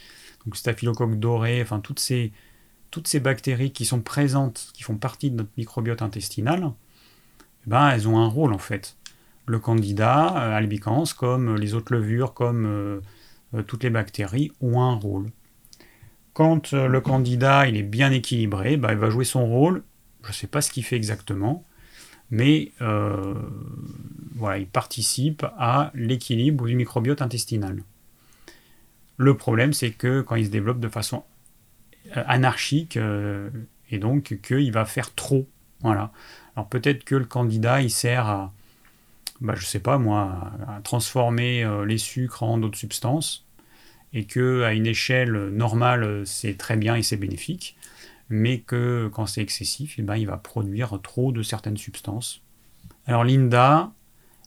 donc 0.45 0.55
staphylocoques 0.55 1.19
dorés, 1.19 1.61
enfin 1.61 1.81
toutes 1.81 1.99
ces, 1.99 2.31
bactéries 3.19 3.71
qui 3.71 3.83
sont 3.83 4.01
présentes, 4.01 4.69
qui 4.73 4.83
font 4.83 4.95
partie 4.95 5.31
de 5.31 5.35
notre 5.35 5.49
microbiote 5.57 6.01
intestinal, 6.01 6.71
eh 7.65 7.69
ben, 7.69 7.89
elles 7.89 8.07
ont 8.07 8.19
un 8.19 8.27
rôle 8.27 8.53
en 8.53 8.57
fait. 8.57 8.95
Le 9.47 9.59
candidat, 9.59 10.37
euh, 10.37 10.55
albicans, 10.55 11.03
comme 11.17 11.57
les 11.57 11.73
autres 11.73 11.93
levures, 11.93 12.33
comme 12.33 13.01
toutes 13.67 13.83
les 13.83 13.89
bactéries, 13.89 14.51
ont 14.61 14.81
un 14.81 14.95
rôle. 14.95 15.29
Quand 16.33 16.73
le 16.73 17.01
candidat 17.01 17.67
il 17.67 17.77
est 17.77 17.83
bien 17.83 18.11
équilibré, 18.11 18.77
ben, 18.77 18.91
il 18.91 18.97
va 18.97 19.09
jouer 19.09 19.25
son 19.25 19.45
rôle. 19.45 19.83
Je 20.23 20.29
ne 20.29 20.33
sais 20.33 20.47
pas 20.47 20.61
ce 20.61 20.71
qu'il 20.71 20.83
fait 20.85 20.95
exactement 20.95 21.65
mais 22.33 22.71
euh, 22.81 23.35
voilà, 24.33 24.57
il 24.57 24.65
participe 24.65 25.45
à 25.55 25.91
l'équilibre 25.93 26.65
du 26.65 26.75
microbiote 26.75 27.21
intestinal. 27.21 27.83
Le 29.17 29.37
problème, 29.37 29.71
c'est 29.71 29.91
que 29.91 30.21
quand 30.21 30.35
il 30.35 30.47
se 30.47 30.49
développe 30.49 30.79
de 30.79 30.89
façon 30.89 31.23
euh, 32.17 32.23
anarchique, 32.25 32.97
euh, 32.97 33.51
et 33.91 33.99
donc 33.99 34.39
qu'il 34.41 34.71
va 34.71 34.85
faire 34.85 35.13
trop. 35.13 35.47
Voilà. 35.81 36.11
Alors 36.55 36.67
peut-être 36.67 37.03
que 37.03 37.13
le 37.13 37.25
candidat, 37.25 37.83
il 37.83 37.91
sert 37.91 38.25
à, 38.25 38.51
bah, 39.39 39.53
je 39.55 39.67
sais 39.67 39.79
pas 39.79 39.99
moi, 39.99 40.51
transformer 40.83 41.63
les 41.85 41.99
sucres 41.99 42.41
en 42.41 42.57
d'autres 42.57 42.79
substances, 42.79 43.45
et 44.11 44.25
que 44.25 44.63
à 44.63 44.73
une 44.73 44.87
échelle 44.87 45.49
normale, 45.49 46.23
c'est 46.25 46.57
très 46.57 46.77
bien 46.77 46.95
et 46.95 47.03
c'est 47.03 47.17
bénéfique, 47.17 47.77
mais 48.29 48.59
que 48.59 49.09
quand 49.13 49.25
c'est 49.25 49.41
excessif, 49.41 49.95
eh 49.97 50.01
ben, 50.01 50.15
il 50.15 50.27
va 50.27 50.37
produire 50.37 50.99
trop 51.01 51.31
de 51.31 51.43
certaines 51.43 51.77
substances. 51.77 52.41
Alors 53.05 53.23
Linda, 53.23 53.91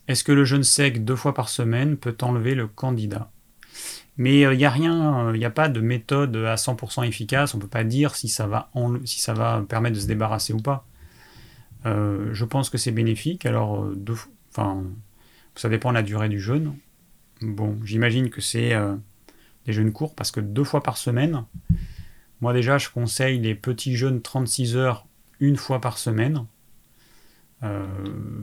est-ce 0.09 0.25
que 0.25 0.33
le 0.33 0.45
jeûne 0.45 0.63
sec 0.63 1.05
deux 1.05 1.17
fois 1.17 1.35
par 1.35 1.49
semaine 1.49 1.97
peut 1.97 2.17
enlever 2.23 2.55
le 2.55 2.69
candidat 2.69 3.31
Mais 4.17 4.41
il 4.41 4.45
euh, 4.45 4.57
n'y 4.57 4.65
a 4.65 4.71
rien, 4.71 5.33
il 5.35 5.39
n'y 5.39 5.45
a 5.45 5.51
pas 5.51 5.69
de 5.69 5.81
méthode 5.81 6.37
à 6.37 6.55
100% 6.55 7.07
efficace, 7.07 7.55
on 7.55 7.59
ne 7.59 7.63
peut 7.63 7.69
pas 7.69 7.85
dire 7.85 8.15
si 8.15 8.29
ça, 8.29 8.47
va 8.47 8.71
permettre 9.69 9.97
de 9.97 10.01
se 10.01 10.07
débarrasser 10.07 10.53
ou 10.53 10.61
pas. 10.61 10.87
Euh, 11.85 12.31
je 12.33 12.45
pense 12.45 12.71
que 12.71 12.79
c'est 12.79 12.93
bénéfique, 12.93 13.47
alors 13.47 13.85
euh, 13.85 14.17
ça 15.55 15.69
dépend 15.69 15.91
de 15.91 15.95
la 15.95 16.03
durée 16.03 16.29
du 16.29 16.41
jeûne. 16.41 16.75
Bon, 17.43 17.79
j'imagine 17.85 18.31
que 18.31 18.41
c'est 18.41 18.73
des 19.67 19.73
jeûnes 19.75 19.93
courts 19.93 20.15
parce 20.15 20.31
que 20.31 20.41
deux 20.41 20.65
fois 20.65 20.83
par 20.83 20.97
semaine, 20.97 21.45
moi 22.41 22.53
déjà 22.53 22.79
je 22.79 22.91
conseille 22.91 23.39
les 23.39 23.55
petits 23.55 23.97
jeûnes 23.97 24.23
36 24.23 24.77
heures 24.77 25.07
une 25.41 25.57
fois 25.57 25.81
par 25.81 25.99
semaine. 25.99 26.47
Euh, 27.63 27.87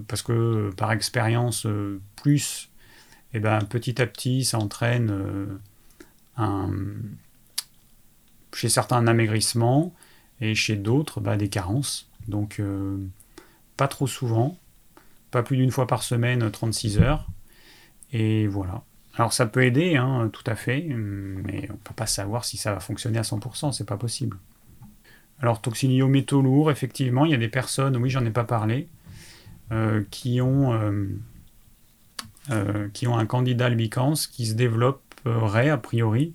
parce 0.08 0.22
que 0.22 0.72
par 0.76 0.92
expérience, 0.92 1.66
euh, 1.66 2.02
plus, 2.16 2.72
eh 3.34 3.40
ben, 3.40 3.60
petit 3.60 4.02
à 4.02 4.08
petit, 4.08 4.44
ça 4.44 4.58
entraîne 4.60 5.12
euh, 6.40 6.80
chez 8.54 8.70
certains 8.70 8.98
un 8.98 9.08
amaigrissement 9.08 9.94
et 10.42 10.56
chez 10.56 10.76
d'autres 10.76 11.22
bah, 11.22 11.38
des 11.38 11.50
carences. 11.50 12.10
Donc 12.28 12.62
pas 13.76 13.88
trop 13.88 14.08
souvent, 14.08 14.58
pas 15.30 15.44
plus 15.44 15.58
d'une 15.58 15.72
fois 15.72 15.88
par 15.88 16.04
semaine, 16.04 16.50
36 16.50 17.00
heures. 17.00 17.28
Et 18.14 18.48
voilà. 18.48 18.84
Alors 19.16 19.32
ça 19.32 19.46
peut 19.46 19.64
aider, 19.64 19.96
hein, 19.96 20.30
tout 20.34 20.44
à 20.48 20.56
fait, 20.56 20.82
mais 20.90 21.68
on 21.70 21.74
ne 21.74 21.78
peut 21.78 21.94
pas 21.96 22.08
savoir 22.08 22.46
si 22.46 22.58
ça 22.58 22.74
va 22.74 22.80
fonctionner 22.80 23.20
à 23.20 23.24
100%, 23.24 23.72
c'est 23.72 23.88
pas 23.88 23.98
possible. 23.98 24.38
Alors 25.40 25.62
toxinio 25.62 26.08
métaux 26.08 26.42
lourds, 26.42 26.72
effectivement, 26.72 27.26
il 27.26 27.32
y 27.32 27.36
a 27.36 27.38
des 27.38 27.50
personnes, 27.50 27.98
oui 27.98 28.10
j'en 28.10 28.26
ai 28.26 28.32
pas 28.32 28.44
parlé, 28.44 28.88
euh, 29.72 30.04
qui, 30.10 30.42
ont, 30.42 30.74
euh, 30.74 31.06
euh, 32.52 32.90
qui 32.94 33.08
ont 33.08 33.18
un 33.18 33.26
candidat 33.26 33.68
albicans 33.68 34.14
qui 34.14 34.46
se 34.46 34.54
développerait 34.54 35.70
a 35.70 35.78
priori 35.78 36.34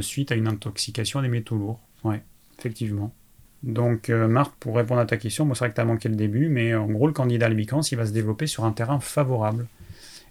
suite 0.00 0.30
à 0.30 0.36
une 0.36 0.46
intoxication 0.46 1.20
des 1.22 1.28
métaux 1.28 1.56
lourds. 1.56 1.80
Ouais, 2.04 2.22
effectivement. 2.56 3.12
Donc, 3.64 4.10
Marc, 4.10 4.54
pour 4.60 4.76
répondre 4.76 5.00
à 5.00 5.06
ta 5.06 5.16
question, 5.16 5.44
moi 5.44 5.56
c'est 5.56 5.64
vrai 5.64 5.70
que 5.70 5.74
tu 5.74 5.80
as 5.80 5.84
manqué 5.84 6.08
le 6.08 6.14
début, 6.14 6.48
mais 6.48 6.72
en 6.76 6.86
gros, 6.86 7.08
le 7.08 7.12
candidat 7.12 7.46
albicans, 7.46 7.80
il 7.90 7.96
va 7.96 8.06
se 8.06 8.12
développer 8.12 8.46
sur 8.46 8.64
un 8.64 8.70
terrain 8.70 9.00
favorable. 9.00 9.66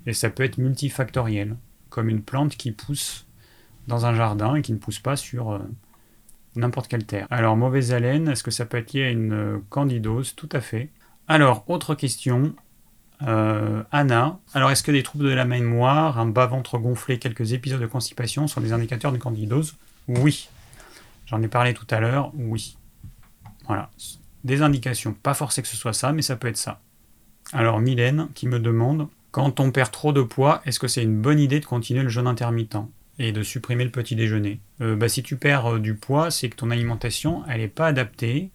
Et 0.06 0.14
ça 0.14 0.30
peut 0.30 0.44
être 0.44 0.58
multifactoriel, 0.58 1.56
comme 1.90 2.10
une 2.10 2.22
plante 2.22 2.56
qui 2.56 2.72
pousse 2.72 3.26
dans 3.88 4.06
un 4.06 4.16
jardin 4.16 4.56
et 4.56 4.62
qui 4.62 4.74
ne 4.74 4.78
pousse 4.78 5.00
pas 5.00 5.16
sur 5.16 5.60
n'importe 6.56 6.88
quelle 6.88 7.06
terre. 7.06 7.28
Alors, 7.30 7.58
mauvaise 7.58 7.94
haleine, 7.94 8.28
est-ce 8.30 8.44
que 8.44 8.52
ça 8.52 8.66
peut 8.66 8.78
être 8.78 8.94
lié 8.94 9.04
à 9.04 9.10
une 9.10 9.62
candidose? 9.70 10.36
Tout 10.36 10.50
à 10.52 10.62
fait. 10.62 10.90
Alors, 11.28 11.64
autre 11.68 11.96
question. 11.96 12.56
Euh, 13.22 13.82
Anna, 13.92 14.40
alors 14.54 14.72
est-ce 14.72 14.84
que 14.84 14.92
des 14.92 15.02
troubles 15.02 15.26
de 15.26 15.30
la 15.30 15.46
mémoire, 15.46 16.20
un 16.20 16.26
bas-ventre 16.26 16.78
gonflé, 16.78 17.18
quelques 17.18 17.54
épisodes 17.54 17.80
de 17.80 17.86
constipation 17.86 18.48
sont 18.48 18.60
des 18.60 18.74
indicateurs 18.74 19.14
de 19.14 19.18
candidose? 19.18 19.78
Oui. 20.08 20.50
J'en 21.26 21.42
ai 21.42 21.48
parlé 21.48 21.74
tout 21.74 21.88
à 21.90 22.00
l'heure, 22.00 22.32
oui. 22.36 22.78
Voilà. 23.68 23.90
Des 24.44 24.62
indications, 24.62 25.14
pas 25.14 25.34
forcé 25.34 25.62
que 25.62 25.68
ce 25.68 25.78
soit 25.78 25.94
ça, 25.94 26.12
mais 26.12 26.22
ça 26.22 26.36
peut 26.36 26.48
être 26.48 26.58
ça. 26.58 26.82
Alors, 27.54 27.80
Mylène 27.80 28.28
qui 28.36 28.48
me 28.48 28.60
demande 28.60 29.08
quand 29.36 29.60
on 29.60 29.70
perd 29.70 29.92
trop 29.92 30.14
de 30.14 30.22
poids, 30.22 30.62
est-ce 30.66 30.80
que 30.80 30.88
c'est 30.88 31.04
une 31.04 31.20
bonne 31.22 31.42
idée 31.42 31.60
de 31.60 31.66
continuer 31.66 32.04
le 32.04 32.08
jeûne 32.08 32.26
intermittent 32.26 32.78
et 33.20 33.34
de 33.34 33.44
supprimer 33.44 33.84
le 33.84 33.92
petit 33.92 34.16
déjeuner? 34.16 34.62
Euh, 34.80 34.96
bah, 34.96 35.10
Si 35.10 35.24
tu 35.24 35.36
perds 35.36 35.74
euh, 35.74 35.80
du 35.80 35.96
poids, 35.96 36.32
c'est 36.32 36.48
que 36.48 36.56
ton 36.56 36.72
alimentation, 36.72 37.44
elle 37.50 37.60
n'est 37.60 37.68
pas 37.68 37.88
adaptée 37.88 38.52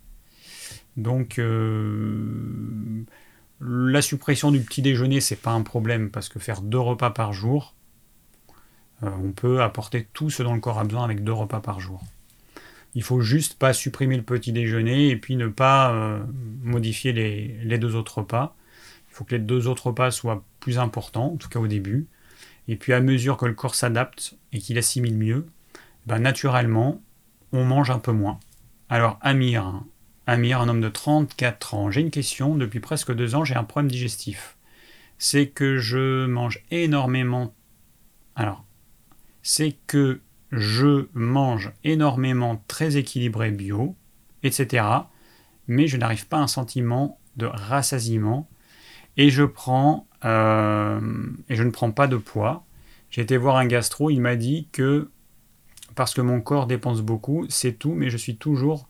donc 0.97 1.39
euh, 1.39 3.05
la 3.61 4.01
suppression 4.01 4.51
du 4.51 4.61
petit 4.61 4.81
déjeuner, 4.81 5.21
c'est 5.21 5.37
pas 5.37 5.51
un 5.51 5.61
problème 5.61 6.09
parce 6.09 6.31
que 6.31 6.39
faire 6.39 6.63
deux 6.63 6.81
repas 6.81 7.11
par 7.11 7.35
jour, 7.35 7.75
on 9.03 9.33
peut 9.33 9.61
apporter 9.63 10.09
tout 10.15 10.31
ce 10.31 10.43
dont 10.43 10.55
le 10.55 10.61
corps 10.61 10.79
a 10.79 10.85
besoin 10.85 11.05
avec 11.05 11.23
deux 11.23 11.33
repas 11.33 11.61
par 11.61 11.79
jour. 11.79 12.03
Il 12.95 13.03
faut 13.03 13.21
juste 13.21 13.59
pas 13.59 13.75
supprimer 13.75 14.17
le 14.17 14.23
petit 14.23 14.53
déjeuner 14.53 15.11
et 15.11 15.17
puis 15.17 15.37
ne 15.37 15.49
pas 15.49 16.21
modifier 16.63 17.13
les, 17.13 17.79
deux 17.79 17.95
autres 17.95 18.19
repas. 18.19 18.57
Il 19.11 19.15
faut 19.15 19.25
que 19.25 19.35
les 19.35 19.41
deux 19.41 19.67
autres 19.67 19.89
repas 19.89 20.11
soient 20.11 20.45
plus 20.61 20.79
importants, 20.79 21.33
en 21.33 21.37
tout 21.37 21.49
cas 21.49 21.59
au 21.59 21.67
début. 21.67 22.09
Et 22.69 22.77
puis 22.77 22.93
à 22.93 23.01
mesure 23.01 23.37
que 23.37 23.47
le 23.47 23.55
corps 23.55 23.75
s'adapte 23.75 24.37
et 24.53 24.59
qu'il 24.59 24.79
assimile 24.79 25.17
mieux, 25.17 25.47
ben, 26.07 26.21
naturellement, 26.21 27.03
on 27.53 27.65
mange 27.65 27.91
un 27.91 27.99
peu 27.99 28.13
moins. 28.13 28.39
Alors 28.89 29.19
Amir, 29.21 29.83
Amir, 30.27 30.61
un 30.61 30.69
homme 30.69 30.81
de 30.81 30.89
34 30.89 31.75
ans. 31.75 31.91
J'ai 31.91 32.03
une 32.03 32.11
question. 32.11 32.55
Depuis 32.55 32.81
presque 32.81 33.13
deux 33.15 33.35
ans, 33.35 33.45
j'ai 33.45 33.57
un 33.57 33.65
problème 33.65 33.91
digestif. 33.91 34.57
C'est 35.19 35.49
que 35.49 35.79
je 35.79 36.27
mange 36.27 36.63
énormément. 36.71 37.55
Alors, 38.37 38.65
c'est 39.43 39.77
que 39.87 40.21
je 40.53 41.09
mange 41.15 41.73
énormément 41.85 42.63
très 42.69 42.97
équilibré 42.97 43.51
bio, 43.51 43.97
etc. 44.43 44.85
Mais 45.67 45.87
je 45.87 45.97
n'arrive 45.97 46.27
pas 46.27 46.39
à 46.39 46.43
un 46.43 46.47
sentiment 46.47 47.19
de 47.37 47.47
rassasiement 47.47 48.49
et 49.17 49.31
je 49.31 49.43
prends 49.45 50.07
euh, 50.25 51.01
et 51.49 51.57
je 51.57 51.63
ne 51.63 51.71
prends 51.71 51.91
pas 51.91 52.07
de 52.07 52.17
poids. 52.17 52.65
J'ai 53.11 53.23
été 53.23 53.37
voir 53.37 53.57
un 53.57 53.67
gastro, 53.67 54.11
il 54.11 54.21
m'a 54.21 54.37
dit 54.37 54.69
que 54.73 55.11
parce 55.95 56.15
que 56.15 56.21
mon 56.21 56.41
corps 56.41 56.67
dépense 56.67 57.01
beaucoup, 57.03 57.47
c'est 57.49 57.73
tout, 57.73 57.93
mais 57.93 58.11
je 58.11 58.17
suis 58.17 58.37
toujours 58.37 58.89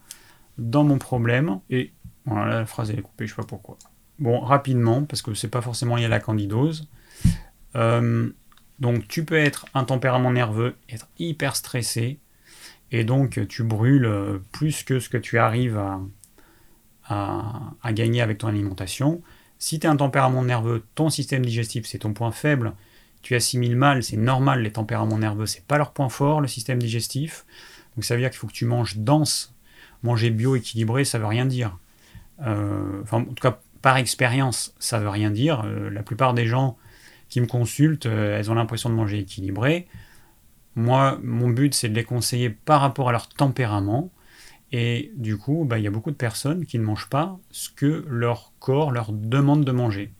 dans 0.58 0.84
mon 0.84 0.98
problème. 0.98 1.60
Et 1.70 1.92
voilà, 2.26 2.60
la 2.60 2.66
phrase 2.66 2.90
est 2.90 3.00
coupée, 3.00 3.26
je 3.26 3.30
sais 3.30 3.36
pas 3.36 3.46
pourquoi. 3.46 3.78
Bon, 4.18 4.40
rapidement, 4.40 5.04
parce 5.04 5.22
que 5.22 5.32
c'est 5.32 5.48
pas 5.48 5.62
forcément 5.62 5.96
lié 5.96 6.04
à 6.04 6.08
la 6.08 6.20
candidose. 6.20 6.88
Euh, 7.74 8.30
donc, 8.78 9.08
tu 9.08 9.24
peux 9.24 9.38
être 9.38 9.66
un 9.72 9.84
tempérament 9.84 10.30
nerveux, 10.30 10.76
être 10.90 11.08
hyper 11.18 11.56
stressé, 11.56 12.18
et 12.92 13.04
donc 13.04 13.46
tu 13.48 13.62
brûles 13.62 14.06
euh, 14.06 14.38
plus 14.52 14.82
que 14.82 14.98
ce 14.98 15.08
que 15.08 15.16
tu 15.16 15.38
arrives 15.38 15.80
à, 17.08 17.92
gagner 17.92 18.20
avec 18.20 18.38
ton 18.38 18.48
alimentation. 18.48 19.22
Si 19.60 19.78
tu 19.78 19.86
es 19.86 19.90
un 19.90 19.96
tempérament 19.96 20.42
nerveux, 20.42 20.82
ton 20.96 21.08
système 21.08 21.46
digestif, 21.46 21.86
c'est 21.86 21.98
ton 21.98 22.12
point 22.12 22.32
faible. 22.32 22.72
Tu 23.22 23.36
assimiles 23.36 23.76
mal, 23.76 24.02
c'est 24.02 24.16
normal, 24.16 24.62
les 24.62 24.72
tempéraments 24.72 25.18
nerveux, 25.18 25.46
c'est 25.46 25.64
pas 25.64 25.78
leur 25.78 25.92
point 25.92 26.08
fort, 26.08 26.40
le 26.40 26.48
système 26.48 26.80
digestif. 26.80 27.44
Donc 27.94 28.04
ça 28.04 28.14
veut 28.14 28.20
dire 28.20 28.30
qu'il 28.30 28.38
faut 28.38 28.48
que 28.48 28.52
tu 28.52 28.64
manges 28.64 28.96
dense 28.96 29.54
manger 30.02 30.30
bio 30.30 30.56
équilibré, 30.56 31.04
ça 31.04 31.18
veut 31.18 31.26
rien 31.26 31.46
dire. 31.46 31.76
Euh, 32.46 33.02
en 33.10 33.24
tout 33.24 33.34
cas, 33.34 33.60
par 33.82 33.96
expérience, 33.96 34.74
ça 34.78 34.98
veut 34.98 35.08
rien 35.08 35.30
dire. 35.30 35.62
Euh, 35.64 35.90
la 35.90 36.02
plupart 36.02 36.34
des 36.34 36.46
gens 36.46 36.76
qui 37.28 37.40
me 37.40 37.46
consultent, 37.46 38.06
euh, 38.06 38.38
elles 38.38 38.50
ont 38.50 38.54
l'impression 38.54 38.90
de 38.90 38.94
manger 38.94 39.18
équilibré. 39.18 39.86
Moi, 40.76 41.18
mon 41.22 41.48
but, 41.48 41.74
c'est 41.74 41.88
de 41.88 41.94
les 41.94 42.04
conseiller 42.04 42.50
par 42.50 42.80
rapport 42.80 43.08
à 43.08 43.12
leur 43.12 43.28
tempérament. 43.28 44.10
Et 44.72 45.10
du 45.16 45.36
coup, 45.36 45.64
bah, 45.68 45.78
il 45.78 45.84
y 45.84 45.88
a 45.88 45.90
beaucoup 45.90 46.10
de 46.10 46.16
personnes 46.16 46.64
qui 46.64 46.78
ne 46.78 46.84
mangent 46.84 47.08
pas 47.08 47.38
ce 47.50 47.70
que 47.70 48.04
leur 48.08 48.52
corps 48.60 48.92
leur 48.92 49.12
demande 49.12 49.64
de 49.64 49.72
manger. 49.72 50.12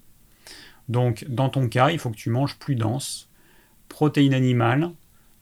Donc, 0.89 1.25
dans 1.29 1.49
ton 1.49 1.69
cas, 1.69 1.91
il 1.91 1.99
faut 1.99 2.11
que 2.11 2.17
tu 2.17 2.31
manges 2.31 2.59
plus 2.59 2.75
dense, 2.75 3.29
protéines 3.89 4.35
animales, 4.35 4.91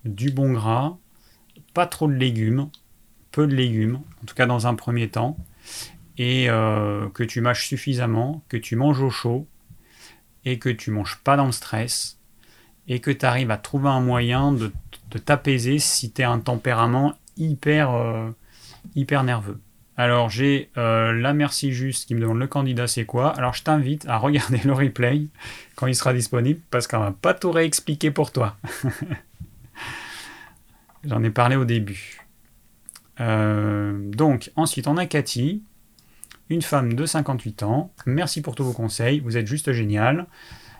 du 0.04 0.30
bon 0.30 0.52
gras, 0.52 0.96
pas 1.72 1.86
trop 1.86 2.06
de 2.06 2.12
légumes, 2.12 2.68
peu 3.32 3.46
de 3.46 3.54
légumes, 3.54 4.00
en 4.22 4.26
tout 4.26 4.34
cas 4.34 4.46
dans 4.46 4.66
un 4.66 4.74
premier 4.74 5.08
temps, 5.08 5.38
et 6.18 6.50
euh, 6.50 7.08
que 7.10 7.22
tu 7.22 7.40
mâches 7.40 7.66
suffisamment, 7.66 8.42
que 8.48 8.56
tu 8.56 8.76
manges 8.76 9.00
au 9.00 9.10
chaud, 9.10 9.46
et 10.44 10.58
que 10.58 10.68
tu 10.68 10.90
manges 10.90 11.18
pas 11.24 11.36
dans 11.36 11.46
le 11.46 11.52
stress, 11.52 12.18
et 12.88 13.00
que 13.00 13.10
tu 13.10 13.24
arrives 13.24 13.50
à 13.50 13.58
trouver 13.58 13.88
un 13.88 14.00
moyen 14.00 14.52
de, 14.52 14.72
t'apaiser 15.24 15.78
si 15.78 16.10
tu 16.10 16.22
un 16.22 16.40
tempérament 16.40 17.14
hyper, 17.36 17.94
euh, 17.94 18.30
hyper 18.94 19.24
nerveux. 19.24 19.60
Alors 19.96 20.30
j'ai 20.30 20.70
euh, 20.78 21.12
la 21.12 21.34
merci 21.34 21.72
juste 21.72 22.06
qui 22.06 22.14
me 22.14 22.20
demande 22.20 22.38
le 22.38 22.46
candidat 22.46 22.86
c'est 22.86 23.04
quoi? 23.04 23.30
Alors 23.36 23.54
je 23.54 23.64
t'invite 23.64 24.06
à 24.06 24.16
regarder 24.16 24.58
le 24.64 24.72
replay 24.72 25.22
quand 25.74 25.88
il 25.88 25.94
sera 25.94 26.12
disponible 26.12 26.60
parce 26.70 26.86
qu'on 26.86 27.00
va 27.00 27.10
pas 27.10 27.34
tout 27.34 27.50
réexpliquer 27.50 28.10
pour 28.10 28.30
toi. 28.30 28.56
J'en 31.04 31.22
ai 31.22 31.30
parlé 31.30 31.56
au 31.56 31.64
début. 31.64 32.20
Euh, 33.20 33.98
donc, 34.10 34.50
ensuite, 34.56 34.86
on 34.86 34.96
a 34.96 35.06
Cathy, 35.06 35.62
une 36.50 36.62
femme 36.62 36.94
de 36.94 37.06
58 37.06 37.62
ans. 37.62 37.92
Merci 38.06 38.42
pour 38.42 38.54
tous 38.54 38.64
vos 38.64 38.72
conseils, 38.72 39.20
vous 39.20 39.36
êtes 39.36 39.46
juste 39.46 39.72
génial. 39.72 40.26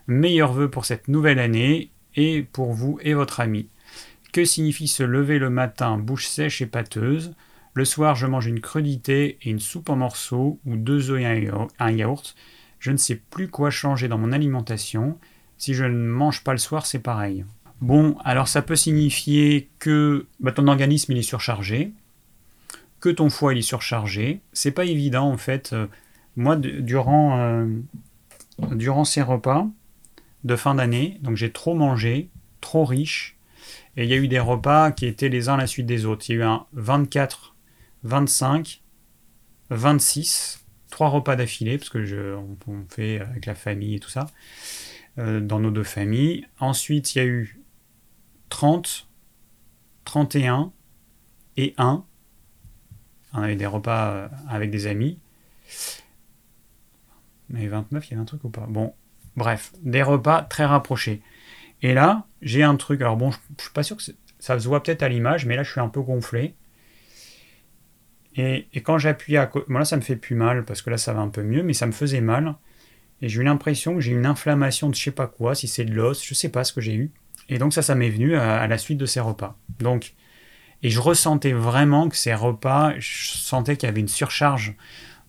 Meilleurs 0.07 0.53
vœux 0.53 0.71
pour 0.71 0.85
cette 0.85 1.09
nouvelle 1.09 1.39
année 1.39 1.91
et 2.17 2.43
pour 2.43 2.73
vous 2.73 2.99
et 3.03 3.15
votre 3.15 3.41
ami. 3.41 3.69
Que 4.33 4.45
signifie 4.45 4.89
se 4.89 5.03
lever 5.03 5.39
le 5.39 5.51
matin 5.51 5.99
bouche 5.99 6.27
sèche 6.27 6.61
et 6.63 6.67
pâteuse? 6.67 7.35
Le 7.79 7.85
soir, 7.85 8.17
je 8.17 8.27
mange 8.27 8.49
une 8.49 8.59
crudité 8.59 9.39
et 9.41 9.51
une 9.51 9.61
soupe 9.61 9.89
en 9.89 9.95
morceaux 9.95 10.59
ou 10.67 10.75
deux 10.75 11.13
œufs 11.13 11.21
et 11.21 11.49
un 11.79 11.91
yaourt. 11.93 12.35
Je 12.81 12.91
ne 12.91 12.97
sais 12.97 13.15
plus 13.15 13.47
quoi 13.47 13.71
changer 13.71 14.09
dans 14.09 14.19
mon 14.19 14.33
alimentation. 14.33 15.17
Si 15.59 15.75
je 15.75 15.85
ne 15.85 15.97
mange 15.97 16.43
pas 16.43 16.51
le 16.51 16.59
soir, 16.59 16.87
c'est 16.87 16.99
pareil. 16.99 17.45
Bon, 17.81 18.17
alors 18.25 18.49
ça 18.49 18.63
peut 18.63 18.75
signifier 18.75 19.71
que 19.79 20.27
bah, 20.41 20.51
ton 20.51 20.67
organisme 20.67 21.13
est 21.13 21.23
surchargé, 21.23 21.93
que 22.99 23.11
ton 23.11 23.31
foie 23.31 23.55
est 23.55 23.63
surchargé. 23.63 24.41
C'est 24.53 24.73
pas 24.73 24.85
évident 24.85 25.31
en 25.31 25.39
fait. 25.39 25.73
Euh, 25.73 25.87
moi, 26.35 26.57
durant, 26.57 27.39
euh, 27.39 27.69
durant 28.73 29.05
ces 29.05 29.23
repas 29.23 29.69
de 30.43 30.57
fin 30.57 30.75
d'année, 30.75 31.21
donc 31.23 31.37
j'ai 31.37 31.53
trop 31.53 31.77
mangé, 31.77 32.29
trop 32.61 32.85
riche, 32.85 33.37
et 33.97 34.03
il 34.03 34.11
y 34.11 34.15
a 34.15 34.17
eu 34.17 34.27
des 34.27 34.41
repas 34.41 34.91
qui 34.91 35.07
étaient 35.07 35.29
les 35.29 35.49
uns 35.49 35.55
à 35.55 35.59
la 35.59 35.69
suite 35.69 35.87
des 35.87 36.07
autres. 36.07 36.25
Il 36.29 36.33
y 36.33 36.39
a 36.39 36.41
eu 36.41 36.45
un 36.45 36.67
24, 36.73 37.55
25, 38.05 38.83
26, 39.71 40.65
trois 40.91 41.09
repas 41.09 41.37
d'affilée, 41.37 41.79
parce 41.79 41.91
que 41.91 42.05
je, 42.05 42.35
on, 42.35 42.85
fait 42.89 43.21
avec 43.21 43.47
la 43.47 43.55
famille 43.55 43.97
et 43.97 44.01
tout 44.01 44.11
ça, 44.11 44.27
euh, 45.19 45.41
dans 45.41 45.61
nos 45.61 45.71
deux 45.71 45.85
familles. 45.85 46.47
Ensuite, 46.61 47.15
il 47.15 47.19
y 47.19 47.21
a 47.21 47.25
eu 47.25 47.61
30, 48.49 49.09
31 50.05 50.73
et 51.57 51.75
1. 51.77 52.05
On 53.35 53.43
avait 53.43 53.57
des 53.57 53.67
repas 53.67 54.11
euh, 54.11 54.29
avec 54.49 54.71
des 54.71 54.87
amis. 54.87 55.19
Mais 57.51 57.67
29, 57.67 58.07
il 58.07 58.11
y 58.11 58.15
avait 58.15 58.23
un 58.23 58.27
truc 58.27 58.45
ou 58.45 58.51
pas? 58.51 58.67
Bon, 58.69 58.95
bref, 59.37 59.73
des 59.83 60.03
repas 60.03 60.43
très 60.43 60.65
rapprochés. 60.65 61.23
Et 61.83 61.95
là, 61.95 62.27
j'ai 62.43 62.63
un 62.63 62.77
truc. 62.77 63.01
Alors 63.01 63.17
bon, 63.17 63.31
je, 63.31 63.39
ne 63.39 63.61
suis 63.61 63.73
pas 63.73 63.83
sûr 63.83 63.97
que 63.97 64.03
ça 64.39 64.59
se 64.59 64.69
voit 64.69 64.83
peut-être 64.83 65.03
à 65.03 65.09
l'image, 65.09 65.47
mais 65.47 65.57
là, 65.57 65.63
je 65.63 65.71
suis 65.71 65.81
un 65.81 65.89
peu 65.89 66.01
gonflé. 66.01 66.55
Et, 68.39 68.69
quand 68.83 68.99
j'appuie 68.99 69.37
à 69.37 69.47
côté, 69.47 69.67
bon 69.69 69.79
là, 69.79 69.85
ça 69.85 69.97
me 69.97 70.01
fait 70.01 70.17
plus 70.17 70.37
mal 70.37 70.65
parce 70.65 70.81
que 70.81 70.91
là, 70.91 70.97
ça 70.97 71.13
va 71.13 71.21
un 71.21 71.29
peu 71.29 71.43
mieux, 71.43 71.65
mais 71.65 71.73
ça 71.73 71.87
me 71.87 71.93
faisait 71.93 72.21
mal. 72.21 72.55
Et 73.21 73.29
j'ai 73.29 73.41
eu 73.41 73.45
l'impression 73.45 73.97
que 73.97 74.01
j'ai 74.01 74.13
une 74.13 74.27
inflammation 74.27 74.89
de 74.89 74.95
je 74.95 75.03
sais 75.03 75.11
pas 75.11 75.27
quoi, 75.27 75.57
si 75.57 75.67
c'est 75.67 75.85
de 75.85 75.93
l'os, 75.93 76.25
je 76.25 76.35
sais 76.35 76.49
pas 76.49 76.63
ce 76.63 76.73
que 76.73 76.81
j'ai 76.81 76.95
eu. 76.95 77.11
Et 77.49 77.59
donc 77.59 77.75
ça, 77.75 77.83
ça 77.83 77.97
m'est 77.97 78.11
venu 78.11 78.37
à, 78.37 78.67
la 78.69 78.79
suite 78.79 78.99
de 78.99 79.07
ces 79.07 79.19
repas. 79.19 79.57
Donc, 79.81 80.15
et 80.85 80.91
je 80.91 81.01
ressentais 81.01 81.53
vraiment 81.53 82.09
que 82.09 82.17
ces 82.17 82.33
repas, 82.33 82.95
je 83.01 83.37
sentais 83.37 83.77
qu'il 83.77 83.89
y 83.89 83.91
avait 83.91 84.01
une 84.01 84.09
surcharge 84.09 84.77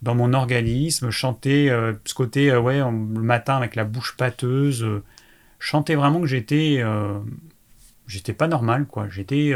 dans 0.03 0.13
mon 0.13 0.33
organisme. 0.33 1.09
Je 1.09 1.17
sentais 1.19 1.69
euh, 1.69 1.93
ce 2.05 2.13
côté, 2.13 2.51
euh, 2.51 2.59
ouais, 2.59 2.77
le 2.77 2.91
matin 3.21 3.57
avec 3.57 3.75
la 3.75 3.85
bouche 3.85 4.15
pâteuse. 4.17 4.83
Euh, 4.83 5.03
je 5.59 5.69
sentais 5.69 5.95
vraiment 5.95 6.21
que 6.21 6.27
j'étais, 6.27 6.81
j'étais 8.07 8.31
pas 8.31 8.47
normal, 8.47 8.85
quoi. 8.85 9.09
J'étais, 9.09 9.53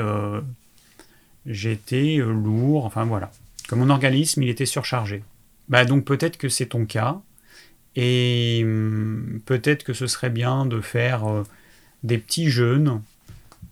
j'étais 1.45 2.17
lourd. 2.17 2.85
Enfin 2.85 3.05
voilà, 3.05 3.31
mon 3.75 3.89
organisme 3.89 4.43
il 4.43 4.49
était 4.49 4.65
surchargé. 4.65 5.23
Bah 5.69 5.85
donc 5.85 6.05
peut-être 6.05 6.37
que 6.37 6.49
c'est 6.49 6.67
ton 6.67 6.85
cas. 6.85 7.21
Et 7.95 8.61
hum, 8.63 9.41
peut-être 9.45 9.83
que 9.83 9.93
ce 9.93 10.07
serait 10.07 10.29
bien 10.29 10.65
de 10.65 10.81
faire 10.81 11.43
des 12.03 12.17
petits 12.17 12.49
jeûnes, 12.49 13.01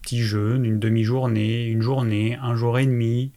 petits 0.01 0.21
jeûnes, 0.21 0.65
une 0.65 0.79
demi-journée, 0.79 1.67
une 1.67 1.81
journée, 1.81 2.37
un 2.41 2.55
jour 2.55 2.79
et 2.79 2.85
demi. 2.85 3.31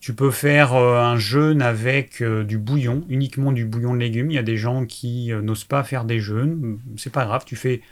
Tu 0.00 0.14
peux 0.14 0.30
faire 0.30 0.74
euh, 0.74 1.00
un 1.02 1.16
jeûne 1.16 1.60
avec 1.60 2.22
euh, 2.22 2.44
du 2.44 2.56
bouillon, 2.56 3.04
uniquement 3.08 3.50
du 3.50 3.64
bouillon 3.64 3.94
de 3.94 3.98
légumes. 3.98 4.30
Il 4.30 4.34
y 4.34 4.38
a 4.38 4.44
des 4.44 4.56
gens 4.56 4.86
qui 4.86 5.32
euh, 5.32 5.42
n'osent 5.42 5.64
pas 5.64 5.82
faire 5.82 6.04
des 6.04 6.20
jeûnes. 6.20 6.78
C'est 6.96 7.12
pas 7.12 7.24
grave, 7.26 7.42
tu 7.44 7.56
fais 7.56 7.82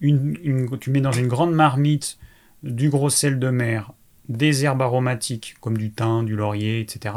une, 0.00 0.68
tu 0.78 0.90
mets 0.90 1.00
dans 1.00 1.12
une 1.12 1.28
grande 1.28 1.54
marmite 1.54 2.18
du 2.62 2.90
gros 2.90 3.10
sel 3.10 3.38
de 3.38 3.48
mer, 3.48 3.92
des 4.28 4.64
herbes 4.64 4.82
aromatiques 4.82 5.56
comme 5.60 5.76
du 5.76 5.90
thym, 5.90 6.24
du 6.24 6.36
laurier, 6.36 6.80
etc. 6.80 7.14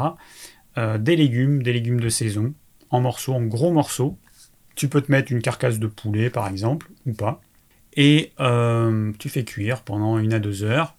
des 0.76 1.16
légumes, 1.16 1.62
des 1.62 1.72
légumes 1.72 2.00
de 2.00 2.08
saison, 2.08 2.54
en 2.90 3.00
morceaux, 3.00 3.34
en 3.34 3.42
gros 3.42 3.72
morceaux. 3.72 4.16
Tu 4.76 4.88
peux 4.88 5.00
te 5.00 5.10
mettre 5.10 5.32
une 5.32 5.42
carcasse 5.42 5.78
de 5.78 5.88
poulet 5.88 6.30
par 6.30 6.46
exemple, 6.46 6.88
ou 7.06 7.12
pas 7.12 7.40
et 7.98 8.32
euh, 8.38 9.12
tu 9.18 9.28
fais 9.28 9.44
cuire 9.44 9.82
pendant 9.82 10.18
une 10.18 10.32
à 10.32 10.38
deux 10.38 10.62
heures 10.62 10.94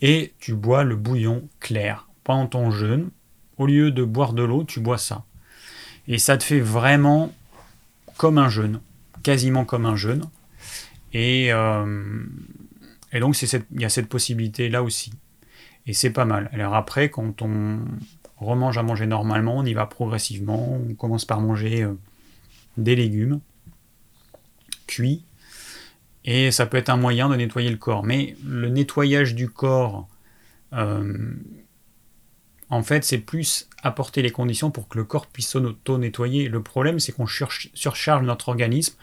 et 0.00 0.32
tu 0.38 0.54
bois 0.54 0.84
le 0.84 0.94
bouillon 0.94 1.48
clair 1.58 2.08
pendant 2.22 2.46
ton 2.46 2.70
jeûne. 2.70 3.10
Au 3.56 3.66
lieu 3.66 3.90
de 3.90 4.04
boire 4.04 4.34
de 4.34 4.44
l'eau, 4.44 4.62
tu 4.62 4.78
bois 4.78 4.98
ça. 4.98 5.24
Et 6.06 6.18
ça 6.18 6.38
te 6.38 6.44
fait 6.44 6.60
vraiment 6.60 7.34
comme 8.16 8.38
un 8.38 8.48
jeûne, 8.48 8.80
quasiment 9.24 9.64
comme 9.64 9.84
un 9.84 9.96
jeûne. 9.96 10.22
Et, 11.12 11.52
euh, 11.52 12.22
et 13.12 13.18
donc 13.18 13.40
il 13.42 13.80
y 13.80 13.84
a 13.84 13.88
cette 13.88 14.08
possibilité 14.08 14.68
là 14.68 14.84
aussi. 14.84 15.12
Et 15.88 15.94
c'est 15.94 16.10
pas 16.10 16.26
mal. 16.26 16.50
Alors 16.52 16.74
après, 16.74 17.08
quand 17.08 17.40
on 17.40 17.80
remange 18.36 18.76
à 18.76 18.82
manger 18.82 19.06
normalement, 19.06 19.56
on 19.56 19.64
y 19.64 19.72
va 19.72 19.86
progressivement. 19.86 20.78
On 20.88 20.94
commence 20.94 21.24
par 21.24 21.40
manger 21.40 21.82
euh, 21.82 21.94
des 22.76 22.94
légumes 22.94 23.40
cuits 24.86 25.24
et 26.24 26.50
ça 26.50 26.66
peut 26.66 26.76
être 26.76 26.90
un 26.90 26.98
moyen 26.98 27.30
de 27.30 27.36
nettoyer 27.36 27.70
le 27.70 27.78
corps. 27.78 28.04
Mais 28.04 28.36
le 28.44 28.68
nettoyage 28.68 29.34
du 29.34 29.48
corps, 29.48 30.06
euh, 30.74 31.32
en 32.68 32.82
fait, 32.82 33.02
c'est 33.02 33.16
plus 33.16 33.66
apporter 33.82 34.20
les 34.20 34.30
conditions 34.30 34.70
pour 34.70 34.88
que 34.88 34.98
le 34.98 35.04
corps 35.04 35.26
puisse 35.26 35.48
s'auto-nettoyer. 35.48 36.50
Le 36.50 36.62
problème, 36.62 37.00
c'est 37.00 37.12
qu'on 37.12 37.26
surcharge 37.26 38.26
notre 38.26 38.50
organisme 38.50 38.94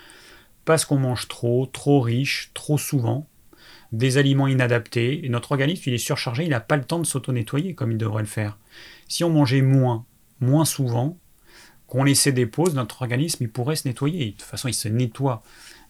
parce 0.66 0.86
qu'on 0.86 1.00
mange 1.00 1.28
trop, 1.28 1.66
trop 1.66 2.00
riche, 2.00 2.52
trop 2.54 2.78
souvent, 2.78 3.28
des 3.98 4.18
aliments 4.18 4.48
inadaptés. 4.48 5.26
Notre 5.30 5.54
organisme, 5.54 5.84
il 5.88 5.94
est 5.94 5.98
surchargé, 6.00 6.44
il 6.44 6.50
n'a 6.50 6.60
pas 6.60 6.78
le 6.78 6.84
temps 6.84 7.00
de 7.00 7.06
s'auto-nettoyer 7.06 7.74
comme 7.74 7.92
il 7.92 7.98
devrait 7.98 8.24
le 8.24 8.28
faire. 8.28 8.58
Si 9.08 9.24
on 9.24 9.30
mangeait 9.30 9.62
moins, 9.62 10.06
moins 10.42 10.66
souvent, 10.66 11.18
qu'on 11.88 12.04
laissait 12.04 12.32
des 12.32 12.46
pauses, 12.46 12.76
notre 12.76 13.02
organisme, 13.04 13.44
il 13.44 13.50
pourrait 13.50 13.76
se 13.76 13.88
nettoyer. 13.88 14.26
De 14.28 14.32
toute 14.32 14.42
façon, 14.42 14.68
il 14.68 14.74
se 14.74 14.88
nettoie. 14.88 15.44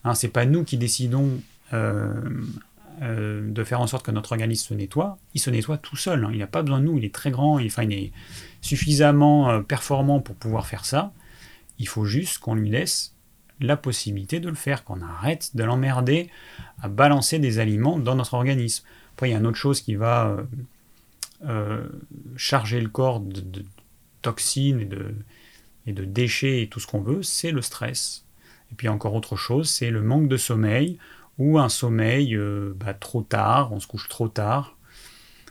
Hein, 0.04 0.14
c'est 0.14 0.28
pas 0.28 0.44
nous 0.44 0.62
qui 0.62 0.76
décidons 0.76 1.40
euh, 1.72 2.12
euh, 3.02 3.50
de 3.50 3.64
faire 3.64 3.80
en 3.80 3.86
sorte 3.86 4.04
que 4.04 4.10
notre 4.10 4.32
organisme 4.32 4.68
se 4.68 4.74
nettoie. 4.74 5.18
Il 5.34 5.40
se 5.40 5.50
nettoie 5.50 5.78
tout 5.78 5.96
seul. 5.96 6.24
Hein. 6.24 6.30
Il 6.32 6.38
n'a 6.38 6.46
pas 6.46 6.62
besoin 6.62 6.80
de 6.80 6.84
nous. 6.84 6.98
Il 6.98 7.04
est 7.04 7.14
très 7.14 7.30
grand. 7.30 7.58
Il, 7.58 7.72
il 7.82 7.92
est 7.92 8.12
suffisamment 8.60 9.50
euh, 9.50 9.60
performant 9.60 10.20
pour 10.20 10.36
pouvoir 10.36 10.66
faire 10.66 10.84
ça. 10.84 11.12
Il 11.78 11.88
faut 11.88 12.04
juste 12.04 12.38
qu'on 12.38 12.54
lui 12.54 12.70
laisse 12.70 13.15
la 13.60 13.76
possibilité 13.76 14.40
de 14.40 14.48
le 14.48 14.54
faire, 14.54 14.84
qu'on 14.84 15.00
arrête 15.00 15.56
de 15.56 15.64
l'emmerder 15.64 16.30
à 16.82 16.88
balancer 16.88 17.38
des 17.38 17.58
aliments 17.58 17.98
dans 17.98 18.14
notre 18.14 18.34
organisme. 18.34 18.84
Après, 19.14 19.28
il 19.28 19.32
y 19.32 19.34
a 19.34 19.38
une 19.38 19.46
autre 19.46 19.56
chose 19.56 19.80
qui 19.80 19.94
va 19.94 20.36
charger 22.36 22.80
le 22.80 22.88
corps 22.88 23.20
de, 23.20 23.64
toxines 24.22 24.80
et 24.80 24.84
de, 24.84 25.14
et 25.86 25.92
de 25.92 26.04
déchets 26.04 26.62
et 26.62 26.68
tout 26.68 26.80
ce 26.80 26.86
qu'on 26.86 27.00
veut, 27.00 27.22
c'est 27.22 27.52
le 27.52 27.62
stress. 27.62 28.24
Et 28.72 28.74
puis 28.74 28.88
encore 28.88 29.14
autre 29.14 29.36
chose, 29.36 29.70
c'est 29.70 29.90
le 29.90 30.02
manque 30.02 30.28
de 30.28 30.36
sommeil 30.36 30.98
ou 31.38 31.58
un 31.58 31.68
sommeil 31.68 32.34
euh, 32.34 32.74
bah, 32.76 32.94
trop 32.94 33.22
tard, 33.22 33.72
on 33.72 33.80
se 33.80 33.86
couche 33.86 34.08
trop 34.08 34.28
tard. 34.28 34.76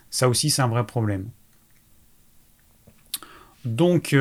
Ça 0.09 0.27
aussi, 0.29 0.49
c'est 0.49 0.61
un 0.61 0.67
vrai 0.67 0.85
problème. 0.85 1.29
Donc, 3.63 4.13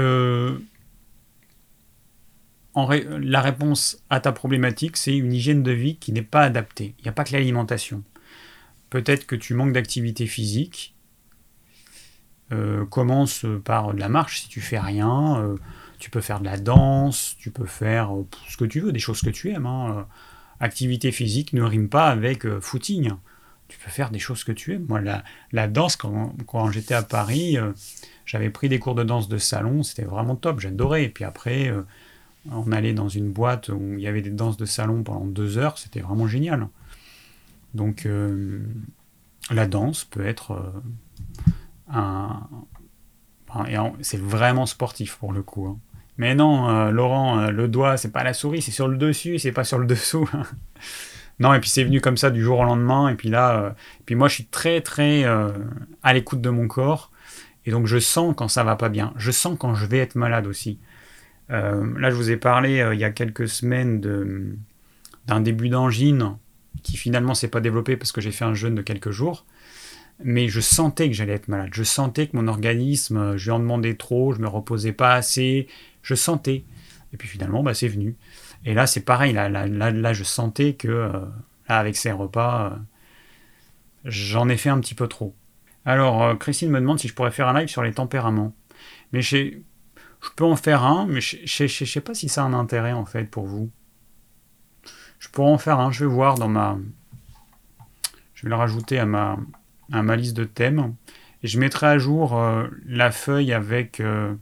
euh, 2.77 3.19
la 3.23 3.41
réponse 3.41 4.03
à 4.11 4.21
ta 4.21 4.33
problématique, 4.33 4.97
c'est 4.97 5.17
une 5.17 5.33
hygiène 5.33 5.63
de 5.63 5.73
vie 5.73 5.97
qui 5.97 6.13
n'est 6.13 6.23
pas 6.23 6.43
adaptée. 6.43 6.95
Il 6.99 7.03
n'y 7.03 7.09
a 7.09 7.13
pas 7.13 7.25
que 7.25 7.33
l'alimentation. 7.33 8.03
Peut-être 8.91 9.27
que 9.27 9.37
tu 9.37 9.55
manques 9.55 9.73
d'activité 9.73 10.27
physique. 10.27 10.93
Euh, 12.53 12.85
commence 12.85 13.47
par 13.65 13.95
de 13.95 14.01
la 14.01 14.11
marche 14.11 14.43
si 14.43 14.49
tu 14.49 14.61
fais 14.61 14.79
rien 14.79 15.57
tu 16.05 16.11
peux 16.11 16.21
faire 16.21 16.41
de 16.41 16.45
la 16.45 16.59
danse, 16.59 17.35
tu 17.39 17.51
peux 17.51 17.65
faire 17.65 18.15
euh, 18.15 18.27
ce 18.49 18.59
que 18.59 18.67
tu 18.67 18.81
veux, 18.81 18.93
des 18.93 18.99
choses 18.99 19.23
que 19.23 19.31
tu 19.31 19.51
aimes. 19.51 19.65
Hein. 19.65 19.97
Euh, 19.97 20.03
activité 20.61 21.13
physique 21.13 21.55
ne 21.55 21.63
rime 21.63 21.89
pas 21.89 22.09
avec 22.09 22.45
euh, 22.45 22.61
footing. 22.61 23.13
Tu 23.69 23.79
peux 23.79 23.91
faire 23.91 24.11
des 24.11 24.19
choses 24.19 24.45
que 24.45 24.53
tu 24.53 24.75
aimes. 24.75 24.85
Moi, 24.87 25.01
la, 25.01 25.69
danse, 25.69 25.97
quand, 25.97 26.71
j'étais 26.71 26.93
à 26.93 27.03
Paris, 27.03 27.57
j'avais 28.27 28.51
pris 28.51 28.69
des 28.69 28.79
cours 28.79 28.95
de 28.95 29.03
danse 29.03 29.29
de 29.29 29.39
salon, 29.39 29.83
c'était 29.83 30.05
vraiment 30.05 30.37
top, 30.37 30.61
j'adorais. 30.61 31.05
Et 31.05 31.09
puis 31.09 31.25
après, 31.25 31.73
on 32.51 32.73
allait 32.73 32.93
dans 32.93 33.09
une 33.09 33.31
boîte 33.31 33.69
où 33.69 33.95
il 33.95 34.01
y 34.01 34.07
avait 34.07 34.23
des 34.23 34.31
danses 34.31 34.57
de 34.57 34.65
salon 34.65 35.03
pendant 35.03 35.25
deux 35.25 35.59
heures, 35.59 35.79
c'était 35.79 36.01
vraiment 36.01 36.27
génial. 36.27 36.69
Donc, 37.75 38.07
la 39.51 39.67
danse 39.67 40.05
peut 40.05 40.25
être 40.25 40.73
un, 41.91 42.47
c'est 44.01 44.21
vraiment 44.21 44.67
sportif 44.67 45.17
pour 45.17 45.33
le 45.33 45.43
coup. 45.43 45.67
Hein. 45.67 45.79
Mais 46.17 46.35
non, 46.35 46.69
euh, 46.69 46.91
Laurent, 46.91 47.39
euh, 47.39 47.51
le 47.51 47.69
doigt, 47.69 47.97
c'est 47.97 48.13
pas 48.13 48.23
la 48.23 48.35
souris, 48.35 48.63
c'est 48.63 48.71
sur 48.71 48.89
le 48.89 48.97
dessus, 48.97 49.39
c'est 49.39 49.53
pas 49.53 49.65
sur 49.65 49.79
le 49.79 49.87
dessous. 49.87 50.29
non, 51.41 51.53
et 51.55 51.61
puis 51.61 51.69
c'est 51.69 51.85
venu 51.85 52.01
comme 52.01 52.17
ça 52.17 52.31
du 52.31 52.43
jour 52.43 52.61
au 52.61 52.65
lendemain. 52.65 53.09
Et 53.09 53.15
puis 53.15 53.29
là, 53.29 53.57
euh, 53.57 53.71
puis 54.07 54.15
moi, 54.15 54.29
je 54.29 54.35
suis 54.35 54.47
très, 54.47 54.81
très 54.81 55.25
à 55.25 56.13
l'écoute 56.13 56.41
de 56.41 56.51
mon 56.51 56.69
corps. 56.69 57.11
Et 57.67 57.71
donc, 57.71 57.87
je 57.87 57.99
sens 57.99 58.35
quand 58.37 58.49
ça 58.49 58.63
va 58.63 58.77
pas 58.77 58.91
bien. 58.91 59.13
Je 59.17 59.31
sens 59.31 59.57
quand 59.59 59.75
je 59.75 59.87
vais 59.87 59.99
être 59.99 60.17
malade 60.17 60.47
aussi. 60.47 60.79
Là, 61.49 62.11
je 62.11 62.15
vous 62.15 62.31
ai 62.31 62.37
parlé 62.37 62.87
il 62.93 62.99
y 62.99 63.05
a 63.05 63.11
quelques 63.11 63.49
semaines 63.49 64.01
d'un 65.27 65.41
début 65.41 65.69
d'angine 65.69 66.37
qui 66.83 66.97
finalement 66.97 67.35
s'est 67.35 67.49
pas 67.49 67.61
développé 67.61 67.97
parce 67.97 68.13
que 68.13 68.21
j'ai 68.21 68.31
fait 68.31 68.45
un 68.45 68.55
jeûne 68.55 68.75
de 68.75 68.83
quelques 68.83 69.11
jours 69.11 69.45
mais 70.23 70.49
je 70.49 70.61
sentais 70.61 71.09
que 71.09 71.15
j'allais 71.15 71.33
être 71.33 71.49
malade. 71.49 71.71
Je 71.73 71.83
sentais 71.83 72.29
que 72.29 72.37
mon 72.37 72.47
organisme, 72.47 73.37
je 73.37 73.45
lui 73.47 73.51
en 73.51 73.59
demandais 73.59 73.95
trop, 73.95 74.33
je 74.33 74.39
me 74.39 74.47
reposais 74.47 74.93
pas 74.93 75.15
assez, 75.15 75.67
je 76.03 76.15
sentais. 76.15 76.65
Et 77.13 77.17
puis 77.17 77.29
finalement, 77.29 77.63
bah, 77.63 77.75
c'est 77.75 77.89
venu. 77.89 78.17
Et 78.65 78.75
là, 78.75 78.87
c'est 78.87 79.01
pareil, 79.01 79.33
là, 79.33 79.49
là, 79.49 79.67
là, 79.67 80.13
je 80.13 80.23
sentais 80.25 80.75
que 80.75 80.89
euh, 80.89 81.21
Là, 81.69 81.79
avec 81.79 81.97
ces 81.97 82.13
repas, 82.13 82.67
euh, 82.67 82.77
j'en 84.05 84.49
ai 84.49 84.57
fait 84.57 84.69
un 84.69 84.79
petit 84.81 84.95
peu 84.95 85.09
trop. 85.09 85.35
Alors, 85.87 86.23
euh, 86.23 86.35
Christine 86.35 86.71
me 86.71 86.81
demande 86.81 86.99
si 86.99 87.09
je 87.09 87.15
pourrais 87.15 87.31
faire 87.31 87.49
un 87.49 87.59
live 87.59 87.69
sur 87.69 87.83
les 87.83 87.93
tempéraments. 87.93 88.55
Mais 89.13 89.23
je 90.25 90.31
peux 90.35 90.45
en 90.45 90.57
faire 90.57 90.85
un, 90.85 91.07
mais 91.07 91.21
je 91.21 91.63
ne 91.63 91.69
sais 91.69 92.01
pas 92.01 92.15
si 92.15 92.29
ça 92.29 92.43
a 92.43 92.47
un 92.47 92.55
intérêt 92.55 92.93
en 92.93 93.05
fait 93.05 93.25
pour 93.25 93.47
vous. 93.47 93.71
Je 95.19 95.29
pourrais 95.29 95.51
en 95.51 95.59
faire 95.59 95.81
un, 95.81 95.91
je 95.93 96.05
vais 96.05 96.11
voir 96.11 96.37
dans 96.37 96.49
ma. 96.49 96.79
Je 98.35 98.43
vais 98.43 98.49
le 98.49 98.57
rajouter 98.57 98.99
à 98.99 99.07
ma, 99.07 99.37
à 99.93 100.03
ma 100.03 100.17
liste 100.17 100.37
de 100.37 100.45
thèmes. 100.45 100.95
Et 101.43 101.47
je 101.47 101.59
mettrai 101.59 101.87
à 101.87 101.99
jour 101.99 102.39
euh, 102.39 102.67
la 102.87 103.11
feuille 103.11 103.53
avec 103.53 104.01
euh, 104.01 104.35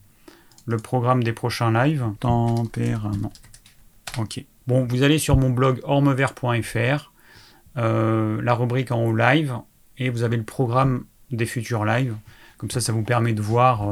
le 0.67 0.77
programme 0.77 1.25
des 1.25 1.33
prochains 1.33 1.73
lives. 1.73 2.05
Tempérament. 2.21 3.33
Ok. 4.19 4.45
Bon, 4.69 4.85
vous 4.85 5.03
allez 5.03 5.19
sur 5.19 5.37
mon 5.37 5.51
blog 5.51 5.81
ormevert.fr, 5.83 7.13
euh, 7.77 8.41
la 8.41 8.55
rubrique 8.55 8.93
en 8.93 9.05
haut 9.05 9.17
live, 9.17 9.57
et 9.99 10.11
vous 10.11 10.23
avez 10.23 10.37
le 10.37 10.45
programme 10.45 11.05
des 11.33 11.47
futurs 11.47 11.85
lives. 11.85 12.15
Comme 12.59 12.71
ça, 12.71 12.81
ça 12.81 12.93
vous 12.93 13.03
permet 13.03 13.33
de 13.33 13.43
voir 13.43 13.91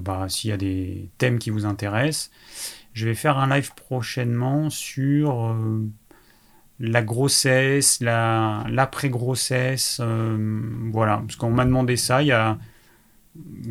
bah, 0.00 0.26
s'il 0.28 0.50
y 0.50 0.52
a 0.52 0.56
des 0.56 1.08
thèmes 1.18 1.38
qui 1.38 1.50
vous 1.50 1.64
intéressent. 1.64 2.30
Je 2.92 3.06
vais 3.06 3.14
faire 3.14 3.38
un 3.38 3.48
live 3.48 3.72
prochainement 3.74 4.70
sur 4.70 5.54
la 6.82 7.02
grossesse, 7.02 8.00
l'après-grossesse, 8.00 10.00
euh, 10.02 10.90
voilà, 10.92 11.18
parce 11.18 11.36
qu'on 11.36 11.50
m'a 11.50 11.64
demandé 11.64 11.96
ça, 11.96 12.22
il 12.22 12.28
y 12.28 12.32
a, 12.32 12.58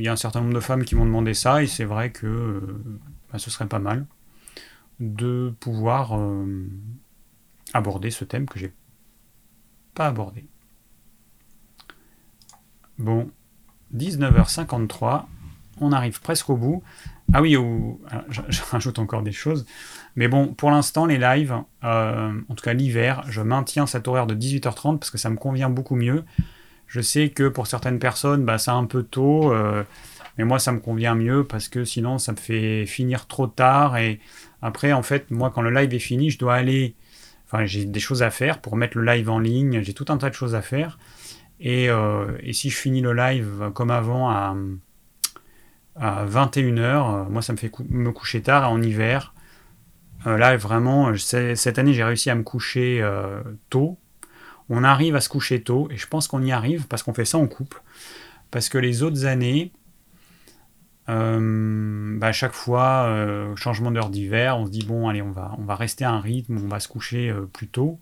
un 0.05 0.15
certain 0.15 0.39
nombre 0.39 0.53
de 0.53 0.61
femmes 0.61 0.85
qui 0.85 0.95
m'ont 0.95 1.05
demandé 1.05 1.33
ça, 1.33 1.61
et 1.61 1.67
c'est 1.67 1.83
vrai 1.83 2.11
que 2.11 2.25
euh, 2.25 2.61
bah, 3.31 3.37
ce 3.37 3.51
serait 3.51 3.67
pas 3.67 3.79
mal 3.79 4.05
de 5.01 5.53
pouvoir 5.59 6.17
euh, 6.17 6.69
aborder 7.73 8.11
ce 8.11 8.23
thème 8.23 8.47
que 8.47 8.59
j'ai 8.59 8.73
pas 9.93 10.07
abordé. 10.07 10.45
Bon, 12.97 13.29
19h53, 13.93 15.25
on 15.81 15.91
arrive 15.91 16.21
presque 16.21 16.49
au 16.49 16.57
bout. 16.57 16.83
Ah 17.33 17.41
oui, 17.41 17.57
je, 18.29 18.61
rajoute 18.71 18.99
encore 18.99 19.23
des 19.23 19.31
choses. 19.31 19.65
Mais 20.15 20.27
bon, 20.27 20.47
pour 20.47 20.71
l'instant, 20.71 21.05
les 21.05 21.17
lives, 21.17 21.55
euh, 21.83 22.31
en 22.49 22.55
tout 22.55 22.63
cas 22.63 22.73
l'hiver, 22.73 23.23
je 23.27 23.41
maintiens 23.41 23.85
cet 23.85 24.07
horaire 24.07 24.27
de 24.27 24.35
18h30 24.35 24.99
parce 24.99 25.11
que 25.11 25.17
ça 25.17 25.29
me 25.29 25.37
convient 25.37 25.69
beaucoup 25.69 25.95
mieux. 25.95 26.23
Je 26.87 26.99
sais 26.99 27.29
que 27.29 27.47
pour 27.47 27.67
certaines 27.67 27.99
personnes, 27.99 28.43
bah, 28.43 28.57
c'est 28.57 28.71
un 28.71 28.83
peu 28.83 29.03
tôt, 29.03 29.53
euh, 29.53 29.83
mais 30.37 30.43
moi, 30.43 30.59
ça 30.59 30.73
me 30.73 30.79
convient 30.79 31.15
mieux 31.15 31.45
parce 31.45 31.69
que 31.69 31.85
sinon, 31.85 32.17
ça 32.17 32.33
me 32.33 32.37
fait 32.37 32.85
finir 32.85 33.27
trop 33.27 33.47
tard. 33.47 33.97
Et 33.97 34.19
après, 34.61 34.91
en 34.91 35.03
fait, 35.03 35.31
moi, 35.31 35.51
quand 35.51 35.61
le 35.61 35.71
live 35.71 35.93
est 35.93 35.99
fini, 35.99 36.29
je 36.29 36.37
dois 36.37 36.55
aller. 36.55 36.95
Enfin, 37.45 37.65
j'ai 37.65 37.85
des 37.85 37.99
choses 37.99 38.23
à 38.23 38.29
faire 38.29 38.59
pour 38.59 38.75
mettre 38.75 38.97
le 38.97 39.05
live 39.05 39.29
en 39.29 39.39
ligne. 39.39 39.81
J'ai 39.83 39.93
tout 39.93 40.05
un 40.09 40.17
tas 40.17 40.29
de 40.29 40.35
choses 40.35 40.55
à 40.55 40.61
faire. 40.61 40.99
Et, 41.61 41.89
euh, 41.89 42.37
et 42.41 42.53
si 42.53 42.69
je 42.69 42.77
finis 42.77 43.01
le 43.01 43.13
live 43.13 43.71
comme 43.73 43.91
avant 43.91 44.29
à 44.29 44.55
à 45.95 46.25
21h. 46.25 46.81
Euh, 46.81 47.29
moi, 47.29 47.41
ça 47.41 47.53
me 47.53 47.57
fait 47.57 47.71
me 47.89 48.11
coucher 48.11 48.41
tard 48.41 48.69
en 48.69 48.81
hiver. 48.81 49.33
Euh, 50.27 50.37
là, 50.37 50.55
vraiment, 50.57 51.15
cette 51.15 51.79
année, 51.79 51.93
j'ai 51.93 52.03
réussi 52.03 52.29
à 52.29 52.35
me 52.35 52.43
coucher 52.43 53.01
euh, 53.01 53.41
tôt. 53.69 53.97
On 54.69 54.83
arrive 54.83 55.15
à 55.15 55.21
se 55.21 55.29
coucher 55.29 55.61
tôt, 55.61 55.89
et 55.91 55.97
je 55.97 56.07
pense 56.07 56.27
qu'on 56.27 56.41
y 56.41 56.51
arrive 56.51 56.87
parce 56.87 57.03
qu'on 57.03 57.13
fait 57.13 57.25
ça 57.25 57.37
en 57.37 57.47
couple. 57.47 57.81
Parce 58.51 58.69
que 58.69 58.77
les 58.77 59.03
autres 59.03 59.25
années, 59.25 59.73
bah, 61.07 62.27
à 62.27 62.31
chaque 62.31 62.53
fois, 62.53 63.53
changement 63.57 63.91
d'heure 63.91 64.09
d'hiver, 64.09 64.57
on 64.57 64.65
se 64.65 64.71
dit 64.71 64.85
bon, 64.85 65.09
allez, 65.09 65.21
on 65.21 65.31
va, 65.31 65.55
on 65.57 65.63
va 65.63 65.75
rester 65.75 66.05
à 66.05 66.11
un 66.11 66.21
rythme, 66.21 66.57
on 66.63 66.69
va 66.69 66.79
se 66.79 66.87
coucher 66.87 67.33
plus 67.51 67.67
tôt. 67.67 67.99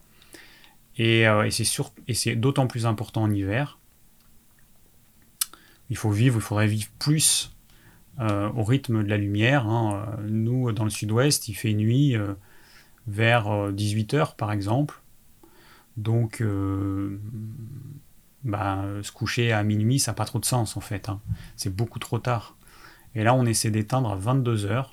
Et, 0.97 1.23
et 1.23 2.13
c'est 2.13 2.35
d'autant 2.35 2.67
plus 2.67 2.85
important 2.85 3.23
en 3.23 3.31
hiver. 3.31 3.79
Il 5.89 5.97
faut 5.97 6.11
vivre, 6.11 6.35
il 6.37 6.41
faudrait 6.41 6.67
vivre 6.67 6.89
plus 6.99 7.51
euh, 8.19 8.49
au 8.53 8.63
rythme 8.63 9.01
de 9.01 9.09
la 9.09 9.15
lumière. 9.15 9.65
Hein. 9.65 10.17
Nous, 10.27 10.73
dans 10.73 10.83
le 10.83 10.89
sud-ouest, 10.89 11.47
il 11.47 11.53
fait 11.53 11.73
nuit 11.73 12.17
euh, 12.17 12.33
vers 13.07 13.71
18h 13.71 14.15
euh, 14.15 14.25
par 14.37 14.51
exemple. 14.51 15.01
Donc, 15.95 16.43
bah, 18.43 18.85
se 19.01 19.11
coucher 19.11 19.51
à 19.51 19.63
minuit, 19.63 19.99
ça 19.99 20.11
n'a 20.11 20.15
pas 20.15 20.25
trop 20.25 20.39
de 20.39 20.45
sens 20.45 20.77
en 20.77 20.81
fait. 20.81 21.09
Hein. 21.09 21.21
C'est 21.55 21.73
beaucoup 21.73 21.99
trop 21.99 22.19
tard. 22.19 22.57
Et 23.15 23.23
là, 23.23 23.33
on 23.33 23.45
essaie 23.45 23.71
d'éteindre 23.71 24.11
à 24.11 24.17
22h. 24.17 24.87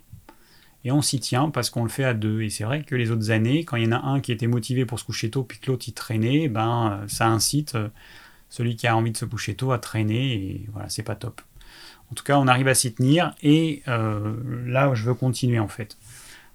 Et 0.85 0.93
on 0.93 1.03
s'y 1.03 1.19
tient 1.19 1.51
parce 1.51 1.69
qu'on 1.71 1.83
le 1.83 1.89
fait 1.89 2.05
à 2.05 2.15
deux. 2.15 2.43
Et 2.43 2.51
c'est 2.51 2.65
vrai 2.65 2.85
que 2.85 2.95
les 2.95 3.11
autres 3.11 3.31
années, 3.33 3.65
quand 3.65 3.77
il 3.77 3.85
y 3.85 3.89
en 3.89 3.93
a 3.93 4.05
un 4.07 4.21
qui 4.21 4.31
était 4.31 4.47
motivé 4.47 4.87
pour 4.87 5.01
se 5.01 5.05
coucher 5.05 5.31
tôt, 5.31 5.43
puis 5.43 5.59
que 5.59 5.71
l'autre 5.71 5.89
il 5.89 5.95
traînait, 5.95 6.49
ben, 6.49 7.01
ça 7.09 7.27
incite 7.27 7.77
celui 8.51 8.77
qui 8.77 8.87
a 8.87 8.97
envie 8.97 9.11
de 9.11 9.17
se 9.17 9.25
coucher 9.25 9.57
tôt 9.57 9.73
à 9.73 9.79
traîner. 9.81 10.35
Et 10.35 10.67
voilà, 10.73 10.89
c'est 10.89 11.03
pas 11.03 11.17
top. 11.17 11.41
En 12.11 12.15
tout 12.15 12.25
cas, 12.25 12.39
on 12.39 12.47
arrive 12.47 12.69
à 12.69 12.75
s'y 12.75 12.93
tenir 12.95 13.35
et 13.43 13.83
euh, 13.89 14.37
là, 14.67 14.95
je 14.95 15.05
veux 15.05 15.15
continuer 15.15 15.59
en 15.59 15.69
fait. 15.69 15.99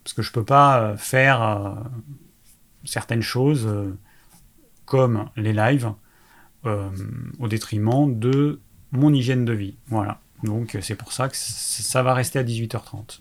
Parce 0.03 0.13
que 0.13 0.21
je 0.21 0.29
ne 0.29 0.33
peux 0.33 0.45
pas 0.45 0.81
euh, 0.81 0.97
faire 0.97 1.41
euh, 1.41 1.73
certaines 2.85 3.21
choses 3.21 3.69
comme 4.85 5.29
les 5.35 5.53
lives 5.53 5.93
au 6.63 7.47
détriment 7.47 8.19
de 8.19 8.59
mon 8.91 9.11
hygiène 9.13 9.45
de 9.45 9.53
vie. 9.53 9.75
Voilà. 9.87 10.19
Donc 10.43 10.77
c'est 10.81 10.95
pour 10.95 11.11
ça 11.11 11.27
que 11.27 11.35
ça 11.35 12.03
va 12.03 12.13
rester 12.13 12.39
à 12.39 12.43
18h30. 12.43 13.19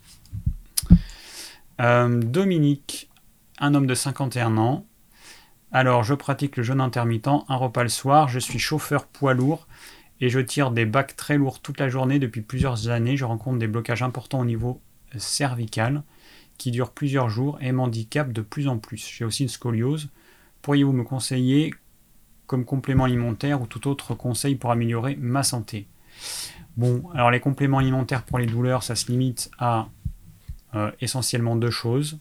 Dominique, 2.23 3.09
un 3.59 3.73
homme 3.73 3.87
de 3.87 3.95
51 3.95 4.57
ans. 4.57 4.85
Alors, 5.71 6.03
je 6.03 6.13
pratique 6.13 6.57
le 6.57 6.63
jeûne 6.63 6.81
intermittent, 6.81 7.45
un 7.47 7.55
repas 7.55 7.83
le 7.83 7.89
soir, 7.89 8.27
je 8.27 8.39
suis 8.39 8.59
chauffeur 8.59 9.07
poids 9.07 9.33
lourd 9.33 9.67
et 10.21 10.29
je 10.29 10.39
tire 10.39 10.71
des 10.71 10.85
bacs 10.85 11.15
très 11.15 11.37
lourds 11.37 11.59
toute 11.59 11.79
la 11.79 11.89
journée 11.89 12.19
depuis 12.19 12.41
plusieurs 12.41 12.89
années. 12.89 13.17
Je 13.17 13.25
rencontre 13.25 13.59
des 13.59 13.67
blocages 13.67 14.03
importants 14.03 14.39
au 14.39 14.45
niveau 14.45 14.79
cervical 15.17 16.03
qui 16.57 16.71
durent 16.71 16.91
plusieurs 16.91 17.29
jours 17.29 17.57
et 17.59 17.71
m'handicapent 17.71 18.31
de 18.31 18.41
plus 18.41 18.67
en 18.67 18.77
plus. 18.77 19.11
J'ai 19.13 19.25
aussi 19.25 19.43
une 19.43 19.49
scoliose. 19.49 20.09
Pourriez-vous 20.61 20.93
me 20.93 21.03
conseiller 21.03 21.73
comme 22.47 22.65
complément 22.65 23.05
alimentaire 23.05 23.61
ou 23.61 23.65
tout 23.65 23.87
autre 23.87 24.13
conseil 24.13 24.55
pour 24.55 24.71
améliorer 24.71 25.15
ma 25.15 25.43
santé? 25.43 25.87
Bon, 26.77 27.09
alors 27.13 27.31
les 27.31 27.39
compléments 27.39 27.79
alimentaires 27.79 28.23
pour 28.23 28.37
les 28.37 28.45
douleurs, 28.45 28.83
ça 28.83 28.95
se 28.95 29.11
limite 29.11 29.49
à 29.57 29.89
euh, 30.75 30.91
essentiellement 31.01 31.55
deux 31.55 31.71
choses 31.71 32.19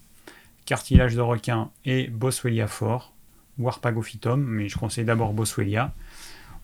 cartilage 0.70 1.16
de 1.16 1.20
requin 1.20 1.70
et 1.84 2.06
Boswellia 2.06 2.68
fort, 2.68 3.12
ou 3.58 3.68
Arpagophytum, 3.68 4.40
mais 4.40 4.68
je 4.68 4.78
conseille 4.78 5.04
d'abord 5.04 5.32
Boswellia. 5.32 5.92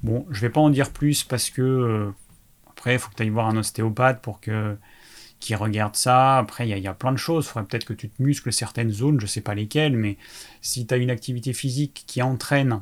Bon, 0.02 0.26
je 0.30 0.40
vais 0.40 0.50
pas 0.50 0.60
en 0.60 0.70
dire 0.70 0.90
plus 0.92 1.24
parce 1.24 1.50
que 1.50 1.62
euh, 1.62 2.10
après, 2.70 2.94
il 2.94 2.98
faut 2.98 3.10
que 3.10 3.16
tu 3.16 3.22
ailles 3.22 3.30
voir 3.30 3.48
un 3.48 3.56
ostéopathe 3.56 4.20
pour 4.20 4.40
que 4.40 4.76
qui 5.40 5.54
regarde 5.54 5.96
ça. 5.96 6.38
Après, 6.38 6.68
il 6.68 6.78
y, 6.78 6.88
a 6.88 6.94
plein 6.94 7.12
de 7.12 7.18
choses. 7.18 7.46
Il 7.46 7.48
faudrait 7.48 7.68
peut-être 7.68 7.84
que 7.84 7.92
tu 7.92 8.08
te 8.08 8.22
muscles 8.22 8.52
certaines 8.52 8.90
zones, 8.90 9.20
je 9.20 9.26
sais 9.26 9.40
pas 9.40 9.54
lesquelles, 9.54 9.96
mais 9.96 10.16
si 10.62 10.86
tu 10.86 10.94
as 10.94 10.96
une 10.96 11.10
activité 11.10 11.52
physique 11.52 12.04
qui 12.06 12.22
entraîne 12.22 12.80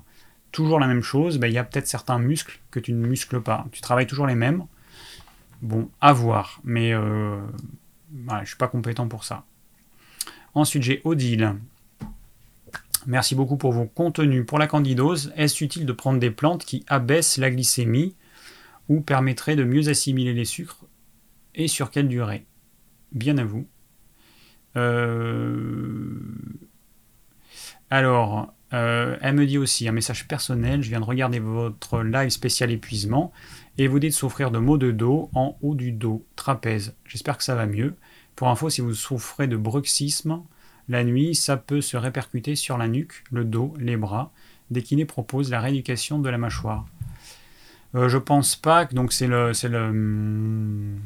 toujours 0.52 0.78
la 0.78 0.86
même 0.86 1.02
chose, 1.02 1.38
ben, 1.38 1.48
il 1.48 1.54
y 1.54 1.58
a 1.58 1.64
peut-être 1.64 1.88
certains 1.88 2.18
muscles 2.18 2.60
que 2.70 2.78
tu 2.78 2.92
ne 2.92 3.06
muscles 3.06 3.40
pas. 3.40 3.66
Tu 3.72 3.80
travailles 3.80 4.06
toujours 4.06 4.26
les 4.26 4.36
mêmes. 4.36 4.64
Bon, 5.62 5.90
à 6.00 6.12
voir, 6.12 6.60
mais 6.62 6.92
euh, 6.92 7.40
ne 8.12 8.40
je 8.42 8.46
suis 8.46 8.56
pas 8.56 8.68
compétent 8.68 9.08
pour 9.08 9.24
ça. 9.24 9.44
Ensuite, 10.54 10.82
j'ai 10.82 11.00
Odile 11.04 11.56
Merci 13.06 13.34
beaucoup 13.34 13.56
pour 13.56 13.72
vos 13.72 13.86
contenus. 13.86 14.46
Pour 14.46 14.58
la 14.58 14.66
candidose, 14.66 15.32
est-ce 15.36 15.62
utile 15.62 15.86
de 15.86 15.92
prendre 15.92 16.18
des 16.18 16.30
plantes 16.30 16.64
qui 16.64 16.84
abaissent 16.88 17.36
la 17.36 17.50
glycémie 17.50 18.14
ou 18.88 19.00
permettraient 19.00 19.56
de 19.56 19.64
mieux 19.64 19.88
assimiler 19.88 20.32
les 20.32 20.44
sucres 20.44 20.84
et 21.54 21.68
sur 21.68 21.90
quelle 21.90 22.08
durée? 22.08 22.46
Bien 23.12 23.38
à 23.38 23.44
vous. 23.44 23.66
Euh, 24.76 26.18
alors, 27.90 28.54
euh, 28.72 29.16
elle 29.20 29.34
me 29.34 29.46
dit 29.46 29.58
aussi 29.58 29.86
un 29.86 29.92
message 29.92 30.26
personnel. 30.26 30.82
Je 30.82 30.88
viens 30.88 31.00
de 31.00 31.04
regarder 31.04 31.38
votre 31.38 32.02
live 32.02 32.30
spécial 32.30 32.70
épuisement 32.70 33.32
et 33.78 33.86
vous 33.86 33.98
dites 33.98 34.14
souffrir 34.14 34.50
de 34.50 34.58
maux 34.58 34.78
de 34.78 34.90
dos 34.90 35.30
en 35.34 35.56
haut 35.62 35.74
du 35.74 35.92
dos, 35.92 36.26
trapèze. 36.36 36.96
J'espère 37.04 37.38
que 37.38 37.44
ça 37.44 37.54
va 37.54 37.66
mieux. 37.66 37.94
Pour 38.34 38.48
info, 38.48 38.70
si 38.70 38.80
vous 38.80 38.94
souffrez 38.94 39.46
de 39.46 39.56
bruxisme, 39.56 40.42
la 40.88 41.04
nuit, 41.04 41.34
ça 41.34 41.56
peut 41.56 41.80
se 41.80 41.96
répercuter 41.96 42.56
sur 42.56 42.78
la 42.78 42.88
nuque, 42.88 43.24
le 43.30 43.44
dos, 43.44 43.74
les 43.78 43.96
bras. 43.96 44.32
Dékiné 44.70 45.04
propose 45.04 45.50
la 45.50 45.60
rééducation 45.60 46.18
de 46.18 46.28
la 46.28 46.38
mâchoire. 46.38 46.86
Euh, 47.94 48.08
je 48.08 48.18
pense 48.18 48.56
pas 48.56 48.86
que 48.86 48.94
donc 48.94 49.12
c'est 49.12 49.28
le 49.28 49.54
c'est 49.54 49.68
le 49.68 49.84
hum, 49.84 50.98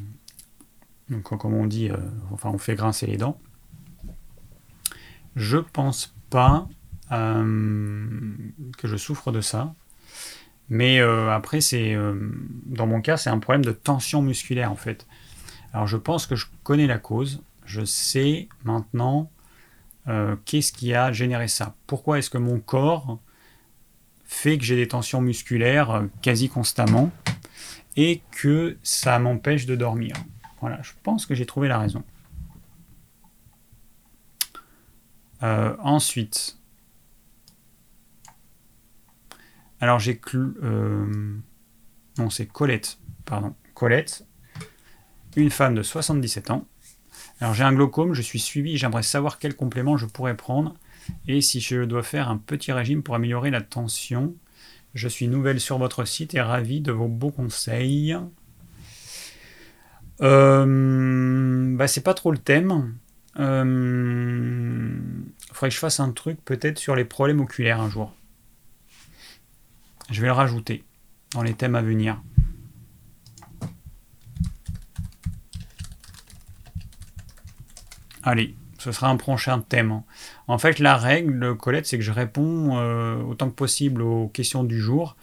donc 1.10 1.22
comme 1.22 1.54
on 1.54 1.66
dit 1.66 1.90
euh, 1.90 1.96
enfin 2.32 2.50
on 2.50 2.58
fait 2.58 2.74
grincer 2.74 3.06
les 3.06 3.16
dents. 3.16 3.38
Je 5.36 5.58
pense 5.58 6.14
pas 6.30 6.66
euh, 7.12 8.32
que 8.78 8.88
je 8.88 8.96
souffre 8.96 9.32
de 9.32 9.40
ça. 9.40 9.74
Mais 10.70 11.00
après 11.00 11.62
c'est 11.62 11.96
dans 12.66 12.86
mon 12.86 13.00
cas 13.00 13.16
c'est 13.16 13.30
un 13.30 13.38
problème 13.38 13.64
de 13.64 13.72
tension 13.72 14.20
musculaire 14.20 14.70
en 14.70 14.76
fait. 14.76 15.06
Alors 15.72 15.86
je 15.86 15.96
pense 15.96 16.26
que 16.26 16.36
je 16.36 16.44
connais 16.62 16.86
la 16.86 16.98
cause. 16.98 17.42
Je 17.64 17.84
sais 17.86 18.48
maintenant 18.64 19.30
euh, 20.08 20.36
qu'est-ce 20.44 20.72
qui 20.72 20.94
a 20.94 21.12
généré 21.12 21.48
ça? 21.48 21.74
Pourquoi 21.86 22.18
est-ce 22.18 22.30
que 22.30 22.38
mon 22.38 22.60
corps 22.60 23.18
fait 24.24 24.58
que 24.58 24.64
j'ai 24.64 24.76
des 24.76 24.88
tensions 24.88 25.20
musculaires 25.20 25.90
euh, 25.90 26.06
quasi 26.22 26.48
constamment 26.48 27.10
et 27.96 28.22
que 28.30 28.78
ça 28.82 29.18
m'empêche 29.18 29.66
de 29.66 29.76
dormir? 29.76 30.14
Voilà, 30.60 30.80
je 30.82 30.92
pense 31.02 31.26
que 31.26 31.34
j'ai 31.34 31.46
trouvé 31.46 31.68
la 31.68 31.78
raison. 31.78 32.02
Euh, 35.42 35.76
ensuite, 35.80 36.58
alors 39.80 39.98
j'ai 40.00 40.20
non 42.18 42.30
c'est 42.30 42.46
Colette, 42.46 42.98
pardon, 43.24 43.54
Colette, 43.74 44.26
une 45.36 45.50
femme 45.50 45.74
de 45.74 45.82
77 45.82 46.50
ans. 46.50 46.66
Alors 47.40 47.54
j'ai 47.54 47.64
un 47.64 47.72
glaucome, 47.72 48.14
je 48.14 48.22
suis 48.22 48.40
suivi, 48.40 48.76
j'aimerais 48.76 49.02
savoir 49.02 49.38
quel 49.38 49.54
complément 49.54 49.96
je 49.96 50.06
pourrais 50.06 50.36
prendre 50.36 50.74
et 51.26 51.40
si 51.40 51.60
je 51.60 51.84
dois 51.84 52.02
faire 52.02 52.28
un 52.28 52.36
petit 52.36 52.72
régime 52.72 53.02
pour 53.02 53.14
améliorer 53.14 53.50
la 53.50 53.60
tension. 53.60 54.34
Je 54.94 55.06
suis 55.06 55.28
nouvelle 55.28 55.60
sur 55.60 55.78
votre 55.78 56.04
site 56.04 56.34
et 56.34 56.40
ravi 56.40 56.80
de 56.80 56.90
vos 56.90 57.08
beaux 57.08 57.30
conseils. 57.30 58.16
Euh, 60.20 61.76
bah 61.76 61.86
c'est 61.86 62.00
pas 62.00 62.14
trop 62.14 62.32
le 62.32 62.38
thème. 62.38 62.94
Euh, 63.38 64.98
faudrait 65.52 65.68
que 65.68 65.74
je 65.74 65.80
fasse 65.80 66.00
un 66.00 66.10
truc 66.10 66.44
peut-être 66.44 66.78
sur 66.78 66.96
les 66.96 67.04
problèmes 67.04 67.40
oculaires 67.40 67.80
un 67.80 67.88
jour. 67.88 68.12
Je 70.10 70.20
vais 70.20 70.26
le 70.26 70.32
rajouter 70.32 70.82
dans 71.32 71.42
les 71.42 71.54
thèmes 71.54 71.76
à 71.76 71.82
venir. 71.82 72.20
Allez, 78.22 78.54
ce 78.78 78.92
sera 78.92 79.08
un 79.08 79.16
prochain 79.16 79.60
thème. 79.60 80.02
En 80.46 80.58
fait, 80.58 80.78
la 80.78 80.96
règle, 80.96 81.56
Colette, 81.56 81.86
c'est 81.86 81.98
que 81.98 82.04
je 82.04 82.12
réponds 82.12 82.78
euh, 82.78 83.16
autant 83.22 83.48
que 83.48 83.54
possible 83.54 84.02
aux 84.02 84.28
questions 84.28 84.64
du 84.64 84.80
jour. 84.80 85.16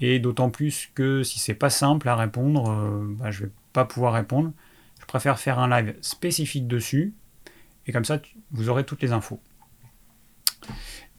Et 0.00 0.18
d'autant 0.18 0.50
plus 0.50 0.90
que 0.94 1.22
si 1.22 1.38
c'est 1.38 1.54
pas 1.54 1.70
simple 1.70 2.08
à 2.08 2.16
répondre, 2.16 2.70
euh, 2.70 3.06
bah, 3.18 3.30
je 3.30 3.44
vais 3.44 3.50
pas 3.72 3.84
pouvoir 3.84 4.14
répondre. 4.14 4.52
Je 5.00 5.06
préfère 5.06 5.38
faire 5.38 5.58
un 5.58 5.68
live 5.68 5.94
spécifique 6.00 6.66
dessus. 6.66 7.12
Et 7.86 7.92
comme 7.92 8.04
ça, 8.04 8.20
vous 8.52 8.68
aurez 8.68 8.84
toutes 8.84 9.02
les 9.02 9.12
infos. 9.12 9.40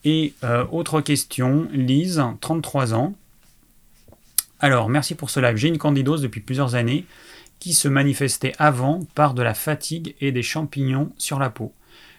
Et 0.06 0.34
euh, 0.44 0.66
autre 0.72 1.02
question, 1.02 1.68
Lise, 1.72 2.24
33 2.42 2.94
ans. 2.94 3.14
Alors, 4.60 4.90
merci 4.90 5.16
pour 5.16 5.30
ce 5.30 5.40
live. 5.40 5.58
J'ai 5.58 5.68
une 5.68 5.78
candidose 5.78 6.22
depuis 6.22 6.42
plusieurs 6.42 6.76
années 6.76 7.06
se 7.72 7.88
manifestait 7.88 8.52
avant 8.60 9.00
par 9.16 9.34
de 9.34 9.42
la 9.42 9.54
fatigue 9.54 10.16
et 10.20 10.34
des 10.34 10.44
champignons 10.44 11.14
sur 11.18 11.40
la 11.40 11.50
peau. 11.50 11.74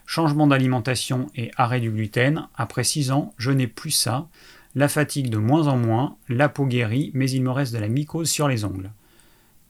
Changement 0.07 0.47
d'alimentation 0.47 1.27
et 1.35 1.51
arrêt 1.59 1.81
du 1.81 1.91
gluten. 1.91 2.49
Après 2.57 2.85
6 2.85 3.11
ans, 3.11 3.35
je 3.37 3.51
n'ai 3.51 3.67
plus 3.67 3.91
ça. 3.91 4.29
La 4.75 4.89
fatigue 4.89 5.29
de 5.29 5.37
moins 5.37 5.69
en 5.69 5.77
moins, 5.77 6.17
la 6.31 6.49
peau 6.49 6.65
guérit, 6.65 7.11
mais 7.13 7.31
il 7.31 7.43
me 7.43 7.51
reste 7.51 7.75
de 7.75 7.79
la 7.79 7.89
mycose 7.89 8.31
sur 8.31 8.49
les 8.49 8.65
ongles. 8.65 8.91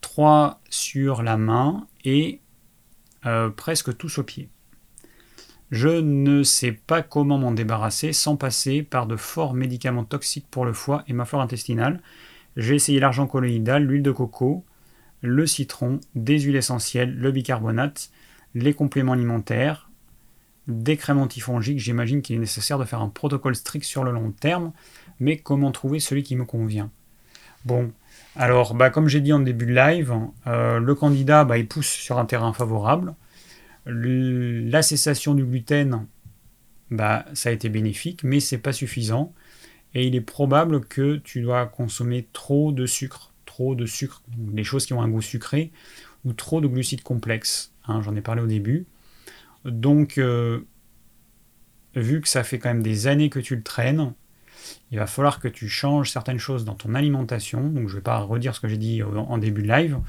3 0.01 0.61
sur 0.71 1.23
la 1.23 1.37
main 1.37 1.89
et 2.05 2.41
euh, 3.27 3.51
presque 3.51 3.97
tous 3.97 4.19
aux 4.19 4.23
pieds. 4.23 4.49
Je 5.71 5.89
ne 5.89 6.43
sais 6.43 6.73
pas 6.73 7.03
comment 7.03 7.39
m'en 7.39 7.53
débarrasser 7.53 8.13
sans 8.13 8.37
passer 8.37 8.83
par 8.83 9.07
de 9.07 9.17
forts 9.17 9.55
médicaments 9.55 10.05
toxiques 10.05 10.47
pour 10.51 10.65
le 10.65 10.73
foie 10.73 11.03
et 11.09 11.13
ma 11.13 11.25
flore 11.25 11.43
intestinale. 11.43 12.01
J'ai 12.57 12.77
essayé 12.77 13.01
l'argent 13.01 13.27
colloïdal, 13.27 13.83
l'huile 13.83 14.03
de 14.03 14.13
coco, 14.13 14.65
le 15.25 15.47
citron, 15.47 16.01
des 16.15 16.39
huiles 16.39 16.57
essentielles, 16.57 17.17
le 17.17 17.33
bicarbonate, 17.33 18.11
les 18.55 18.75
compléments 18.75 19.13
alimentaires, 19.13 19.91
des 20.69 20.97
crèmes 20.97 21.19
antifongiques. 21.19 21.79
J'imagine 21.79 22.23
qu'il 22.23 22.37
est 22.37 22.41
nécessaire 22.41 22.79
de 22.79 22.85
faire 22.85 23.01
un 23.01 23.09
protocole 23.09 23.57
strict 23.57 23.85
sur 23.85 24.05
le 24.05 24.13
long 24.13 24.33
terme, 24.33 24.73
mais 25.21 25.39
comment 25.39 25.73
trouver 25.73 25.99
celui 25.99 26.23
qui 26.23 26.37
me 26.37 26.45
convient? 26.45 26.91
Bon, 27.65 27.91
alors 28.37 28.75
bah, 28.75 28.91
comme 28.91 29.09
j'ai 29.09 29.21
dit 29.21 29.33
en 29.33 29.41
début 29.41 29.67
de 29.67 29.75
live, 29.75 30.15
euh, 30.47 30.79
le 30.79 30.95
candidat 30.95 31.45
bah, 31.45 31.57
il 31.57 31.67
pousse 31.67 31.89
sur 31.89 32.19
un 32.19 32.27
terrain 32.27 32.53
favorable. 32.53 33.15
La 33.87 34.83
cessation 34.83 35.35
du 35.35 35.45
gluten, 35.45 36.07
bah, 36.91 37.25
ça 37.33 37.49
a 37.49 37.53
été 37.53 37.69
bénéfique, 37.69 38.25
mais 38.25 38.41
c'est 38.41 38.59
pas 38.59 38.73
suffisant. 38.73 39.33
Et 39.95 40.07
il 40.07 40.15
est 40.15 40.21
probable 40.21 40.85
que 40.85 41.17
tu 41.17 41.41
dois 41.41 41.67
consommer 41.67 42.27
trop 42.33 42.73
de 42.73 42.85
sucre 42.85 43.34
trop 43.55 43.77
de 43.77 43.87
sucre, 43.87 44.21
des 44.37 44.65
choses 44.65 44.85
qui 44.85 44.95
ont 44.95 45.03
un 45.03 45.09
goût 45.09 45.23
sucré, 45.23 45.71
ou 46.25 46.33
trop 46.33 46.61
de 46.61 46.67
glucides 46.67 47.03
complexes. 47.03 47.73
Hein, 47.87 48.01
j'en 48.03 48.17
ai 48.17 48.21
parlé 48.21 48.43
au 48.43 48.49
début. 48.49 48.87
Donc, 49.65 50.19
euh, 50.19 50.63
vu 51.95 52.21
que 52.21 52.29
ça 52.29 52.43
fait 52.43 52.59
quand 52.59 52.71
même 52.71 52.83
des 52.83 53.07
années 53.07 53.31
que 53.31 53.39
tu 53.39 53.55
le 53.55 53.63
traînes, 53.63 54.13
il 54.91 54.99
va 54.99 55.07
falloir 55.07 55.39
que 55.39 55.47
tu 55.47 55.69
changes 55.69 56.11
certaines 56.11 56.41
choses 56.41 56.65
dans 56.65 56.75
ton 56.75 56.97
alimentation. 56.97 57.69
Donc, 57.69 57.87
je 57.89 57.95
ne 57.95 57.99
vais 57.99 58.03
pas 58.03 58.19
redire 58.19 58.57
ce 58.57 58.61
que 58.61 58.67
j'ai 58.67 58.77
dit 58.77 59.05
en 59.05 59.39
début 59.39 59.63
de 59.63 59.69
live, 59.69 60.01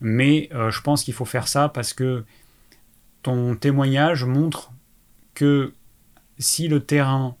mais 0.00 0.48
euh, 0.52 0.70
je 0.70 0.80
pense 0.82 1.02
qu'il 1.02 1.14
faut 1.14 1.24
faire 1.24 1.48
ça 1.48 1.68
parce 1.68 1.92
que 1.92 2.24
ton 3.22 3.56
témoignage 3.56 4.24
montre 4.24 4.72
que 5.34 5.74
si 6.38 6.68
le 6.68 6.78
terrain 6.78 7.36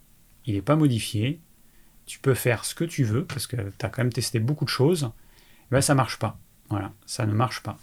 il 0.46 0.54
n'est 0.54 0.62
pas 0.62 0.74
modifié, 0.74 1.40
tu 2.12 2.18
peux 2.18 2.34
faire 2.34 2.66
ce 2.66 2.74
que 2.74 2.84
tu 2.84 3.04
veux, 3.04 3.24
parce 3.24 3.46
que 3.46 3.56
tu 3.56 3.86
as 3.86 3.88
quand 3.88 4.02
même 4.02 4.12
testé 4.12 4.38
beaucoup 4.38 4.66
de 4.66 4.70
choses, 4.70 5.10
ben 5.70 5.80
ça 5.80 5.94
marche 5.94 6.18
pas. 6.18 6.38
Voilà, 6.68 6.92
ça 7.06 7.24
ne 7.24 7.32
marche 7.32 7.62
pas. 7.62 7.78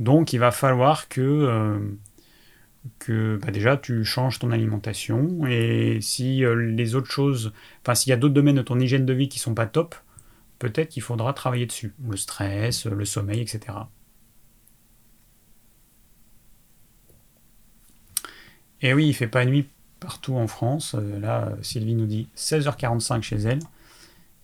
Donc 0.00 0.32
il 0.32 0.38
va 0.38 0.50
falloir 0.50 1.06
que, 1.08 1.20
euh, 1.20 1.78
que 2.98 3.38
bah, 3.40 3.52
déjà 3.52 3.76
tu 3.76 4.04
changes 4.04 4.40
ton 4.40 4.50
alimentation, 4.50 5.46
et 5.46 6.00
si 6.00 6.44
euh, 6.44 6.56
les 6.56 6.96
autres 6.96 7.08
choses, 7.08 7.52
enfin 7.82 7.94
s'il 7.94 8.10
y 8.10 8.12
a 8.12 8.16
d'autres 8.16 8.34
domaines 8.34 8.56
de 8.56 8.62
ton 8.62 8.80
hygiène 8.80 9.06
de 9.06 9.12
vie 9.12 9.28
qui 9.28 9.38
sont 9.38 9.54
pas 9.54 9.66
top, 9.66 9.94
peut-être 10.58 10.88
qu'il 10.88 11.02
faudra 11.02 11.32
travailler 11.34 11.66
dessus. 11.66 11.94
Le 12.08 12.16
stress, 12.16 12.84
le 12.86 13.04
sommeil, 13.04 13.40
etc. 13.40 13.78
Et 18.82 18.92
oui, 18.92 19.06
il 19.06 19.14
fait 19.14 19.28
pas 19.28 19.44
nuit 19.44 19.68
partout 20.04 20.36
en 20.36 20.46
France. 20.46 20.94
Euh, 20.94 21.18
là, 21.18 21.52
Sylvie 21.62 21.94
nous 21.94 22.06
dit 22.06 22.28
16h45 22.36 23.22
chez 23.22 23.36
elle. 23.36 23.60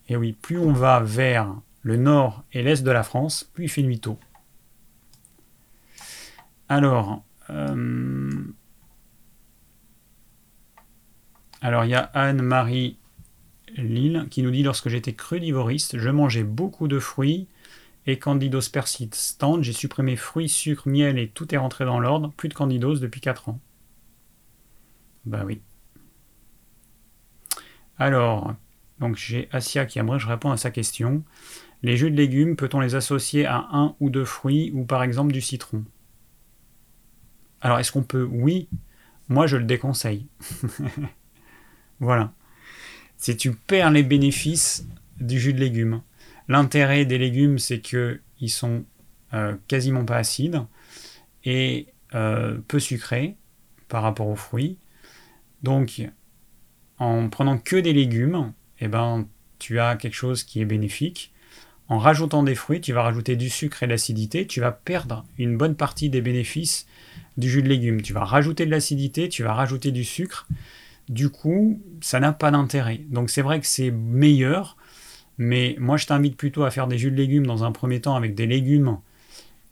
Et 0.09 0.15
oui, 0.15 0.33
plus 0.33 0.57
on 0.57 0.73
va 0.73 0.99
vers 0.99 1.55
le 1.83 1.97
nord 1.97 2.43
et 2.51 2.63
l'est 2.63 2.83
de 2.83 2.91
la 2.91 3.03
France, 3.03 3.49
plus 3.53 3.65
il 3.65 3.69
fait 3.69 3.83
nuit 3.83 3.99
tôt. 3.99 4.17
Alors, 6.67 7.23
euh, 7.49 8.43
alors 11.61 11.85
il 11.85 11.91
y 11.91 11.95
a 11.95 12.09
Anne-Marie 12.13 12.97
Lille 13.77 14.27
qui 14.31 14.41
nous 14.41 14.51
dit 14.51 14.63
lorsque 14.63 14.89
j'étais 14.89 15.13
crudivoriste, 15.13 15.97
je 15.97 16.09
mangeais 16.09 16.43
beaucoup 16.43 16.87
de 16.87 16.99
fruits 16.99 17.47
et 18.07 18.17
candidose 18.17 18.69
persistante. 18.69 19.63
J'ai 19.63 19.73
supprimé 19.73 20.15
fruits, 20.15 20.49
sucre, 20.49 20.89
miel 20.89 21.19
et 21.19 21.27
tout 21.27 21.53
est 21.53 21.57
rentré 21.57 21.85
dans 21.85 21.99
l'ordre. 21.99 22.33
Plus 22.35 22.49
de 22.49 22.53
candidose 22.53 22.99
depuis 22.99 23.21
4 23.21 23.49
ans. 23.49 23.59
Bah 25.25 25.43
oui. 25.45 25.61
Alors, 27.97 28.55
donc 28.99 29.15
j'ai 29.15 29.47
Asia 29.51 29.85
qui 29.85 29.99
aimerait 29.99 30.17
que 30.17 30.23
je 30.23 30.29
réponde 30.29 30.53
à 30.53 30.57
sa 30.57 30.71
question. 30.71 31.23
Les 31.83 31.97
jus 31.97 32.11
de 32.11 32.15
légumes, 32.15 32.55
peut-on 32.55 32.79
les 32.79 32.95
associer 32.95 33.45
à 33.45 33.67
un 33.71 33.95
ou 33.99 34.09
deux 34.09 34.25
fruits 34.25 34.71
ou 34.73 34.85
par 34.85 35.03
exemple 35.03 35.33
du 35.33 35.41
citron? 35.41 35.83
Alors 37.61 37.79
est-ce 37.79 37.91
qu'on 37.91 38.03
peut? 38.03 38.27
Oui. 38.31 38.69
Moi 39.29 39.47
je 39.47 39.57
le 39.57 39.65
déconseille. 39.65 40.27
voilà. 41.99 42.33
Si 43.17 43.37
tu 43.37 43.53
perds 43.53 43.91
les 43.91 44.03
bénéfices 44.03 44.87
du 45.21 45.39
jus 45.39 45.53
de 45.53 45.59
légumes. 45.59 46.01
L'intérêt 46.47 47.05
des 47.05 47.17
légumes, 47.17 47.59
c'est 47.59 47.79
qu'ils 47.79 48.49
sont 48.49 48.83
euh, 49.33 49.55
quasiment 49.67 50.03
pas 50.03 50.17
acides 50.17 50.63
et 51.45 51.87
euh, 52.13 52.57
peu 52.67 52.79
sucrés 52.79 53.37
par 53.87 54.03
rapport 54.03 54.27
aux 54.27 54.35
fruits. 54.35 54.77
Donc, 55.63 56.01
en 56.97 57.29
prenant 57.29 57.57
que 57.57 57.75
des 57.75 57.93
légumes, 57.93 58.53
eh 58.79 58.87
ben, 58.87 59.27
tu 59.59 59.79
as 59.79 59.95
quelque 59.95 60.15
chose 60.15 60.43
qui 60.43 60.61
est 60.61 60.65
bénéfique. 60.65 61.31
En 61.87 61.97
rajoutant 61.97 62.43
des 62.43 62.55
fruits, 62.55 62.81
tu 62.81 62.93
vas 62.93 63.03
rajouter 63.03 63.35
du 63.35 63.49
sucre 63.49 63.83
et 63.83 63.85
de 63.85 63.91
l'acidité, 63.91 64.47
tu 64.47 64.61
vas 64.61 64.71
perdre 64.71 65.25
une 65.37 65.57
bonne 65.57 65.75
partie 65.75 66.09
des 66.09 66.21
bénéfices 66.21 66.87
du 67.37 67.49
jus 67.49 67.61
de 67.61 67.67
légumes. 67.67 68.01
Tu 68.01 68.13
vas 68.13 68.23
rajouter 68.23 68.65
de 68.65 68.71
l'acidité, 68.71 69.29
tu 69.29 69.43
vas 69.43 69.53
rajouter 69.53 69.91
du 69.91 70.03
sucre. 70.03 70.47
Du 71.09 71.29
coup, 71.29 71.81
ça 71.99 72.19
n'a 72.19 72.31
pas 72.31 72.51
d'intérêt. 72.51 73.01
Donc 73.09 73.29
c'est 73.29 73.41
vrai 73.41 73.59
que 73.59 73.67
c'est 73.67 73.91
meilleur, 73.91 74.77
mais 75.37 75.75
moi 75.79 75.97
je 75.97 76.05
t'invite 76.05 76.37
plutôt 76.37 76.63
à 76.63 76.71
faire 76.71 76.87
des 76.87 76.97
jus 76.97 77.11
de 77.11 77.17
légumes 77.17 77.45
dans 77.45 77.63
un 77.63 77.71
premier 77.71 77.99
temps 77.99 78.15
avec 78.15 78.35
des 78.35 78.45
légumes 78.45 78.97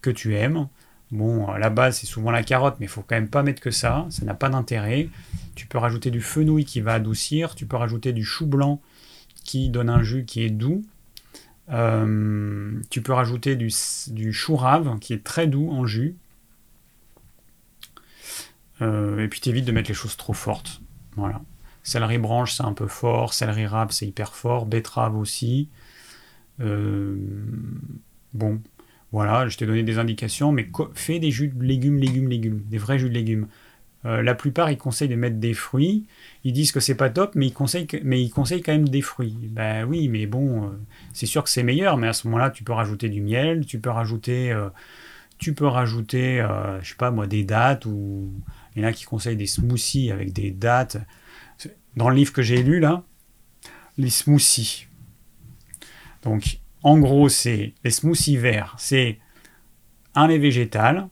que 0.02 0.10
tu 0.10 0.36
aimes. 0.36 0.68
Bon, 1.12 1.52
la 1.54 1.72
base, 1.72 1.98
c'est 1.98 2.06
souvent 2.06 2.30
la 2.30 2.44
carotte, 2.44 2.76
mais 2.80 2.86
il 2.86 2.90
faut 2.90 3.02
quand 3.02 3.16
même 3.16 3.30
pas 3.30 3.42
mettre 3.42 3.62
que 3.62 3.72
ça, 3.72 4.06
ça 4.10 4.26
n'a 4.26 4.36
pas 4.36 4.50
d'intérêt. 4.50 5.10
Tu 5.56 5.66
peux 5.66 5.80
rajouter 5.80 6.12
du 6.12 6.22
fenouil 6.22 6.66
qui 6.66 6.82
va 6.82 6.94
adoucir, 6.94 7.56
tu 7.56 7.66
peux 7.66 7.78
rajouter 7.78 8.14
du 8.14 8.24
chou 8.24 8.46
blanc 8.46 8.80
qui 9.44 9.70
donne 9.70 9.90
un 9.90 10.04
jus 10.04 10.26
qui 10.26 10.44
est 10.44 10.52
doux. 10.52 10.84
Euh, 11.70 12.80
tu 12.92 13.02
peux 13.02 13.14
rajouter 13.14 13.56
du, 13.56 13.72
chou 14.32 14.56
rave 14.56 15.00
qui 15.00 15.14
est 15.14 15.24
très 15.24 15.48
doux 15.48 15.70
en 15.72 15.86
jus. 15.86 16.16
et 18.82 19.28
puis 19.30 19.42
t'évites 19.42 19.66
de 19.66 19.72
mettre 19.72 19.90
les 19.90 19.96
choses 19.96 20.16
trop 20.16 20.34
fortes. 20.34 20.80
Voilà. 21.16 21.42
Céleri 21.82 22.20
branche, 22.20 22.54
c'est 22.54 22.64
un 22.64 22.74
peu 22.74 22.88
fort. 22.88 23.34
Céleri 23.34 23.66
râpe, 23.66 23.92
c'est 23.92 24.06
hyper 24.06 24.36
fort. 24.36 24.68
Betterave 24.68 25.18
aussi. 25.18 25.70
bon, 26.60 28.62
voilà, 29.12 29.48
je 29.48 29.58
t'ai 29.58 29.66
donné 29.66 29.84
des 29.84 29.98
indications, 29.98 30.52
mais 30.52 30.70
fais 30.94 31.20
des 31.20 31.32
jus 31.32 31.48
de 31.48 31.64
légumes, 31.64 31.98
légumes, 31.98 32.30
légumes, 32.30 32.62
des 32.70 32.78
vrais 32.78 33.00
jus 33.00 33.10
de 33.10 33.16
légumes. 33.16 33.48
Euh, 34.06 34.22
la 34.22 34.34
plupart, 34.34 34.72
ils 34.72 34.78
conseillent 34.78 35.10
de 35.10 35.16
mettre 35.16 35.38
des 35.38 35.54
fruits. 35.54 36.06
Ils 36.44 36.54
disent 36.54 36.72
que 36.72 36.80
c'est 36.80 36.96
pas 36.96 37.10
top, 37.10 37.36
mais 37.36 37.48
ils 37.48 37.54
conseillent, 37.54 37.88
mais 38.04 38.22
ils 38.22 38.30
conseillent 38.30 38.62
quand 38.62 38.72
même 38.72 38.88
des 38.88 39.02
fruits. 39.02 39.36
Ben 39.52 39.84
oui, 39.86 40.08
mais 40.08 40.26
bon, 40.26 40.66
euh, 40.66 40.70
c'est 41.14 41.26
sûr 41.26 41.44
que 41.44 41.50
c'est 41.50 41.64
meilleur, 41.64 41.98
mais 41.98 42.08
à 42.08 42.14
ce 42.14 42.28
moment-là, 42.28 42.50
tu 42.50 42.64
peux 42.64 42.72
rajouter 42.74 43.10
du 43.10 43.22
miel, 43.22 43.66
tu 43.66 43.80
peux 43.80 43.90
rajouter, 43.90 44.52
euh, 44.52 44.70
tu 45.38 45.54
peux 45.54 45.68
rajouter, 45.68 46.46
je 46.82 46.90
sais 46.90 46.96
pas 46.96 47.12
moi, 47.12 47.26
des 47.26 47.44
dattes 47.44 47.86
ou 47.86 48.32
il 48.76 48.82
y 48.82 48.86
en 48.86 48.90
a 48.90 48.94
qui 48.94 49.06
conseillent 49.06 49.38
des 49.38 49.48
smoothies 49.48 50.12
avec 50.12 50.34
des 50.34 50.52
dattes. 50.52 50.98
Dans 51.96 52.10
le 52.10 52.16
livre 52.16 52.34
que 52.34 52.42
j'ai 52.42 52.62
lu 52.62 52.80
là, 52.80 53.04
les 53.98 54.10
smoothies. 54.10 54.88
Donc, 56.24 56.60
en 56.84 56.98
gros, 56.98 57.30
c'est 57.30 57.74
les 57.84 57.92
smoothies 57.92 58.38
verts, 58.38 58.76
c'est 58.78 59.20
un 60.16 60.28
lait 60.28 60.38
végétal, 60.38 61.08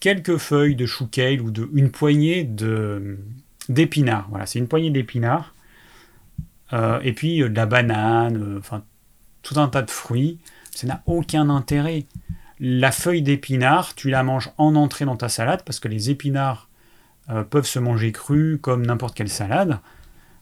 quelques 0.00 0.38
feuilles 0.38 0.76
de 0.76 0.86
chou 0.86 1.04
ou 1.04 1.50
de, 1.50 1.70
une 1.74 1.90
poignée 1.90 2.44
de, 2.44 3.18
d'épinards. 3.68 4.26
Voilà, 4.30 4.46
c'est 4.46 4.58
une 4.58 4.68
poignée 4.68 4.90
d'épinards. 4.90 5.54
Euh, 6.72 7.00
et 7.02 7.12
puis 7.12 7.42
euh, 7.42 7.48
de 7.48 7.54
la 7.54 7.66
banane, 7.66 8.42
euh, 8.42 8.58
enfin 8.58 8.82
tout 9.42 9.60
un 9.60 9.68
tas 9.68 9.82
de 9.82 9.90
fruits. 9.90 10.38
Ça 10.74 10.86
n'a 10.86 11.02
aucun 11.06 11.50
intérêt. 11.50 12.06
La 12.58 12.92
feuille 12.92 13.22
d'épinard, 13.22 13.94
tu 13.94 14.08
la 14.08 14.22
manges 14.22 14.50
en 14.56 14.74
entrée 14.74 15.04
dans 15.04 15.16
ta 15.16 15.28
salade 15.28 15.62
parce 15.64 15.80
que 15.80 15.88
les 15.88 16.10
épinards 16.10 16.68
peuvent 17.50 17.66
se 17.66 17.78
manger 17.78 18.12
crus 18.12 18.58
comme 18.60 18.86
n'importe 18.86 19.16
quelle 19.16 19.28
salade. 19.28 19.80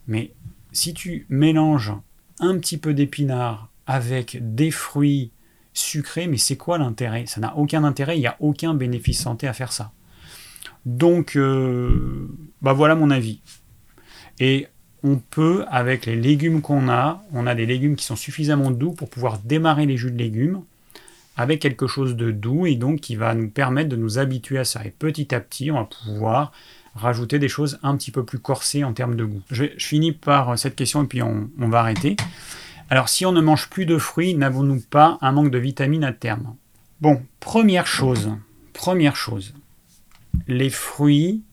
Mais 0.06 0.32
si 0.70 0.92
tu 0.92 1.26
mélanges 1.30 1.92
un 2.38 2.58
petit 2.58 2.76
peu 2.76 2.92
d'épinards 2.92 3.69
avec 3.90 4.38
des 4.40 4.70
fruits 4.70 5.32
sucré, 5.74 6.28
mais 6.28 6.36
c'est 6.36 6.56
quoi 6.56 6.78
l'intérêt? 6.78 7.26
Ça 7.26 7.40
n'a 7.40 7.56
aucun 7.56 7.82
intérêt, 7.82 8.16
il 8.16 8.20
n'y 8.20 8.28
a 8.28 8.36
aucun 8.38 8.72
bénéfice 8.72 9.20
santé 9.20 9.48
à 9.48 9.52
faire 9.52 9.72
ça. 9.72 9.90
Donc, 10.86 11.34
euh, 11.34 12.28
bah 12.62 12.72
voilà 12.72 12.94
mon 12.94 13.10
avis. 13.10 13.40
Et 14.38 14.68
on 15.02 15.16
peut, 15.16 15.64
avec 15.68 16.06
les 16.06 16.14
légumes 16.14 16.62
qu'on 16.62 16.88
a, 16.88 17.24
on 17.32 17.48
a 17.48 17.56
des 17.56 17.66
légumes 17.66 17.96
qui 17.96 18.04
sont 18.04 18.14
suffisamment 18.14 18.70
doux 18.70 18.92
pour 18.92 19.10
pouvoir 19.10 19.38
démarrer 19.38 19.86
les 19.86 19.96
jus 19.96 20.12
de 20.12 20.18
légumes 20.18 20.62
avec 21.36 21.60
quelque 21.60 21.88
chose 21.88 22.14
de 22.14 22.30
doux 22.30 22.66
et 22.66 22.76
donc 22.76 23.00
qui 23.00 23.16
va 23.16 23.34
nous 23.34 23.50
permettre 23.50 23.88
de 23.88 23.96
nous 23.96 24.20
habituer 24.20 24.58
à 24.60 24.64
ça. 24.64 24.84
Et 24.84 24.90
petit 24.90 25.34
à 25.34 25.40
petit, 25.40 25.72
on 25.72 25.80
va 25.80 25.88
pouvoir 26.04 26.52
rajouter 26.94 27.40
des 27.40 27.48
choses 27.48 27.80
un 27.82 27.96
petit 27.96 28.12
peu 28.12 28.24
plus 28.24 28.38
corsées 28.38 28.84
en 28.84 28.92
termes 28.92 29.16
de 29.16 29.24
goût. 29.24 29.42
Je, 29.50 29.64
finis 29.78 30.12
par 30.12 30.56
cette 30.56 30.76
question 30.76 31.02
et 31.02 31.06
puis 31.08 31.22
on 31.22 31.48
va 31.58 31.80
arrêter. 31.80 32.14
Alors 32.92 33.08
si 33.08 33.24
on 33.24 33.30
ne 33.30 33.40
mange 33.40 33.70
plus 33.70 33.86
de 33.86 33.98
fruits, 33.98 34.34
n'avons-nous 34.34 34.80
pas 34.80 35.16
un 35.20 35.30
manque 35.30 35.52
de 35.52 35.58
vitamines 35.58 36.02
à 36.02 36.12
terme? 36.12 36.56
Bon, 37.00 37.22
première 37.38 37.86
chose, 37.86 38.32
première 38.72 39.14
chose, 39.14 39.54
les 40.48 40.70
fruits 40.70 41.44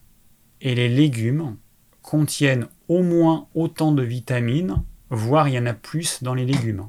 et 0.60 0.74
les 0.74 0.88
légumes 0.88 1.54
contiennent 2.02 2.66
au 2.88 3.04
moins 3.04 3.46
autant 3.54 3.92
de 3.92 4.02
vitamines, 4.02 4.82
voire 5.10 5.46
il 5.46 5.54
y 5.54 5.58
en 5.60 5.66
a 5.66 5.74
plus 5.74 6.24
dans 6.24 6.34
les 6.34 6.44
légumes. 6.44 6.88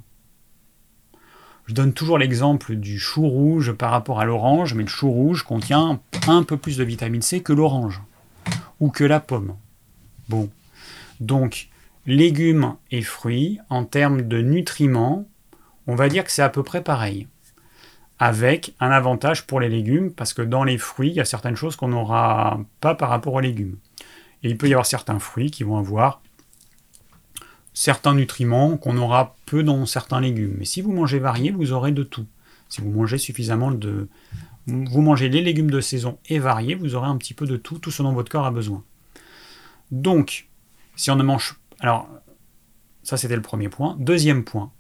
Je 1.68 1.76
donne 1.76 1.94
toujours 1.94 2.18
l'exemple 2.18 2.76
du 2.76 2.98
chou 2.98 3.28
rouge 3.28 3.74
par 3.74 3.92
rapport 3.92 4.20
à 4.20 4.26
l'orange, 4.26 4.74
mais 4.74 4.82
le 4.82 4.90
chou 4.90 5.12
rouge 5.12 5.44
contient 5.44 6.00
un 6.28 6.44
peu 6.44 6.58
plus 6.58 6.78
de 6.78 6.84
vitamine 6.84 7.22
C 7.22 7.42
que 7.42 7.54
l'orange 7.54 8.02
ou 8.80 8.90
que 8.90 9.04
la 9.04 9.20
pomme. 9.20 9.56
Bon, 10.28 10.50
donc 11.20 11.69
légumes 12.10 12.76
et 12.92 13.02
fruits, 13.02 13.60
en 13.70 13.86
termes 13.86 14.24
de 14.24 14.42
nutriments, 14.42 15.28
on 15.88 15.96
va 15.96 16.10
dire 16.10 16.24
que 16.24 16.32
c'est 16.32 16.42
à 16.42 16.50
peu 16.50 16.64
près 16.64 16.84
pareil. 16.84 17.28
Avec 18.18 18.74
un 18.80 18.92
avantage 18.92 19.48
pour 19.48 19.60
les 19.60 19.70
légumes, 19.70 20.12
parce 20.12 20.34
que 20.34 20.42
dans 20.42 20.64
les 20.64 20.78
fruits, 20.78 21.10
il 21.10 21.16
y 21.16 21.22
a 21.22 21.26
certaines 21.26 21.56
choses 21.56 21.76
qu'on 21.76 21.90
n'aura 21.90 22.60
pas 22.82 22.96
par 22.96 23.10
rapport 23.10 23.36
aux 23.36 23.40
légumes. 23.40 23.78
Et 24.44 24.50
il 24.50 24.58
peut 24.58 24.68
y 24.68 24.74
avoir 24.74 24.86
certains 24.86 25.20
fruits 25.20 25.52
qui 25.52 25.64
vont 25.64 25.78
avoir 25.78 26.22
certains 27.74 28.16
nutriments 28.16 28.76
qu'on 28.76 28.98
aura 28.98 29.36
peu 29.46 29.64
dans 29.64 29.86
certains 29.86 30.20
légumes. 30.20 30.56
Mais 30.58 30.66
si 30.66 30.82
vous 30.82 30.92
mangez 30.92 31.20
varié, 31.20 31.52
vous 31.52 31.72
aurez 31.72 31.92
de 31.92 32.04
tout. 32.04 32.26
Si 32.68 32.82
vous 32.82 32.92
mangez 32.92 33.18
suffisamment 33.18 33.72
de... 33.72 34.10
Vous 34.68 35.02
mangez 35.02 35.30
les 35.30 35.42
légumes 35.42 35.72
de 35.72 35.80
saison 35.80 36.18
et 36.28 36.40
variés, 36.40 36.76
vous 36.76 36.96
aurez 36.96 37.08
un 37.08 37.18
petit 37.18 37.34
peu 37.34 37.46
de 37.46 37.56
tout, 37.56 37.80
tout 37.80 37.92
ce 37.92 38.04
dont 38.04 38.14
votre 38.14 38.32
corps 38.32 38.46
a 38.46 38.52
besoin. 38.52 38.84
Donc, 39.92 40.48
si 40.96 41.10
on 41.10 41.16
ne 41.16 41.24
mange 41.24 41.60
alors, 41.80 42.10
ça 43.04 43.18
c'était 43.18 43.36
le 43.36 43.42
premier 43.42 43.70
point. 43.70 43.96
Deuxième 44.00 44.44
point, 44.44 44.72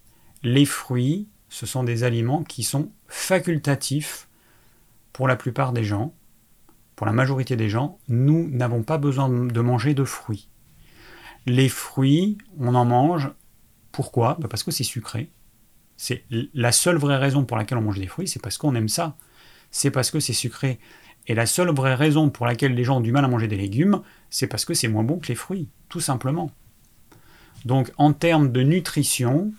les 0.44 0.66
fruits, 0.66 1.28
ce 1.50 1.66
sont 1.66 1.84
des 1.84 2.04
aliments 2.04 2.44
qui 2.44 2.64
sont 2.64 2.92
facultatifs 3.08 4.28
pour 5.14 5.28
la 5.28 5.36
plupart 5.36 5.74
des 5.74 5.84
gens. 5.84 6.14
Pour 6.96 7.06
la 7.06 7.14
majorité 7.14 7.56
des 7.56 7.70
gens, 7.70 7.98
nous 8.10 8.50
n'avons 8.50 8.84
pas 8.84 8.98
besoin 8.98 9.30
de 9.30 9.62
manger 9.62 9.94
de 9.94 10.04
fruits. 10.04 10.50
Les 11.46 11.70
fruits, 11.70 12.38
on 12.60 12.76
en 12.76 12.84
mange. 12.84 13.32
Pourquoi? 13.94 14.38
Bah, 14.42 14.50
Parce 14.50 14.64
que 14.64 14.72
c'est 14.72 14.84
sucré. 14.84 15.32
C'est 15.96 16.24
la 16.54 16.72
seule 16.72 16.98
vraie 16.98 17.18
raison 17.18 17.46
pour 17.46 17.58
laquelle 17.58 17.78
on 17.78 17.82
mange 17.82 18.00
des 18.00 18.08
fruits, 18.08 18.28
c'est 18.28 18.42
parce 18.42 18.58
qu'on 18.58 18.76
aime 18.76 18.90
ça. 18.90 19.16
C'est 19.72 19.92
parce 19.92 20.12
que 20.12 20.20
c'est 20.20 20.34
sucré. 20.34 20.80
Et 21.28 21.36
la 21.36 21.46
seule 21.46 21.74
vraie 21.74 21.96
raison 21.96 22.30
pour 22.30 22.46
laquelle 22.46 22.74
les 22.74 22.84
gens 22.84 22.98
ont 22.98 23.02
du 23.02 23.12
mal 23.12 23.24
à 23.24 23.28
manger 23.28 23.48
des 23.48 23.58
légumes, 23.58 24.02
c'est 24.30 24.48
parce 24.48 24.66
que 24.66 24.74
c'est 24.74 24.88
moins 24.88 25.04
bon 25.04 25.20
que 25.20 25.28
les 25.28 25.36
fruits, 25.36 25.70
tout 25.88 26.00
simplement. 26.00 26.52
Donc 27.66 27.92
en 27.98 28.14
termes 28.14 28.52
de 28.52 28.62
nutrition, 28.62 29.52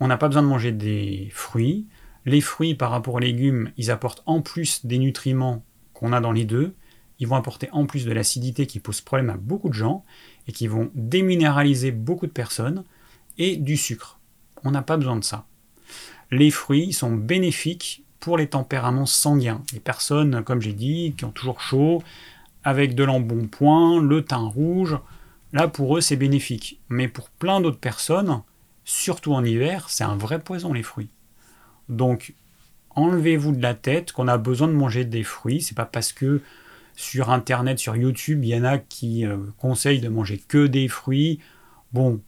on 0.00 0.06
n'a 0.06 0.16
pas 0.16 0.28
besoin 0.28 0.42
de 0.42 0.48
manger 0.48 0.72
des 0.72 1.28
fruits. 1.32 1.86
Les 2.26 2.40
fruits 2.40 2.74
par 2.74 2.90
rapport 2.90 3.14
aux 3.14 3.20
légumes, 3.20 3.70
ils 3.76 3.90
apportent 3.90 4.22
en 4.26 4.40
plus 4.42 4.84
des 4.84 4.98
nutriments 4.98 5.62
qu'on 5.92 6.12
a 6.12 6.20
dans 6.20 6.32
les 6.32 6.44
deux. 6.44 6.74
Ils 7.18 7.26
vont 7.26 7.36
apporter 7.36 7.68
en 7.72 7.86
plus 7.86 8.06
de 8.06 8.12
l'acidité 8.12 8.66
qui 8.66 8.80
pose 8.80 9.00
problème 9.00 9.30
à 9.30 9.36
beaucoup 9.36 9.68
de 9.68 9.74
gens 9.74 10.04
et 10.48 10.52
qui 10.52 10.66
vont 10.66 10.90
déminéraliser 10.94 11.92
beaucoup 11.92 12.26
de 12.26 12.32
personnes 12.32 12.84
et 13.38 13.56
du 13.56 13.76
sucre. 13.76 14.18
On 14.64 14.70
n'a 14.70 14.82
pas 14.82 14.96
besoin 14.96 15.16
de 15.16 15.24
ça. 15.24 15.46
Les 16.30 16.50
fruits 16.50 16.92
sont 16.92 17.14
bénéfiques 17.14 18.04
pour 18.20 18.36
les 18.36 18.48
tempéraments 18.48 19.06
sanguins. 19.06 19.62
Les 19.72 19.80
personnes, 19.80 20.42
comme 20.44 20.60
j'ai 20.60 20.72
dit, 20.72 21.14
qui 21.16 21.24
ont 21.24 21.30
toujours 21.30 21.60
chaud, 21.60 22.02
avec 22.62 22.94
de 22.94 23.04
l'embonpoint, 23.04 24.00
le 24.00 24.22
teint 24.22 24.48
rouge, 24.48 24.96
Là, 25.52 25.68
pour 25.68 25.96
eux, 25.96 26.00
c'est 26.00 26.16
bénéfique. 26.16 26.80
Mais 26.88 27.08
pour 27.08 27.30
plein 27.30 27.60
d'autres 27.60 27.78
personnes, 27.78 28.42
surtout 28.84 29.34
en 29.34 29.44
hiver, 29.44 29.88
c'est 29.88 30.04
un 30.04 30.16
vrai 30.16 30.40
poison, 30.40 30.72
les 30.72 30.82
fruits. 30.82 31.10
Donc, 31.88 32.34
enlevez-vous 32.90 33.52
de 33.52 33.62
la 33.62 33.74
tête 33.74 34.12
qu'on 34.12 34.28
a 34.28 34.38
besoin 34.38 34.68
de 34.68 34.72
manger 34.72 35.04
des 35.04 35.24
fruits. 35.24 35.62
C'est 35.62 35.76
pas 35.76 35.84
parce 35.84 36.12
que 36.12 36.40
sur 36.94 37.30
Internet, 37.30 37.78
sur 37.78 37.96
YouTube, 37.96 38.44
il 38.44 38.50
y 38.50 38.56
en 38.56 38.64
a 38.64 38.78
qui 38.78 39.26
euh, 39.26 39.38
conseillent 39.58 40.00
de 40.00 40.08
manger 40.08 40.40
que 40.46 40.66
des 40.66 40.88
fruits. 40.88 41.40
Bon, 41.92 42.20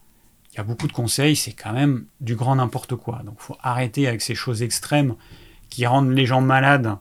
il 0.52 0.56
y 0.56 0.60
a 0.60 0.64
beaucoup 0.64 0.86
de 0.86 0.92
conseils, 0.92 1.36
c'est 1.36 1.52
quand 1.52 1.72
même 1.72 2.06
du 2.20 2.34
grand 2.36 2.56
n'importe 2.56 2.96
quoi. 2.96 3.22
Donc, 3.24 3.36
faut 3.38 3.56
arrêter 3.62 4.08
avec 4.08 4.20
ces 4.20 4.34
choses 4.34 4.62
extrêmes 4.62 5.14
qui 5.70 5.86
rendent 5.86 6.12
les 6.12 6.26
gens 6.26 6.40
malades 6.40 6.96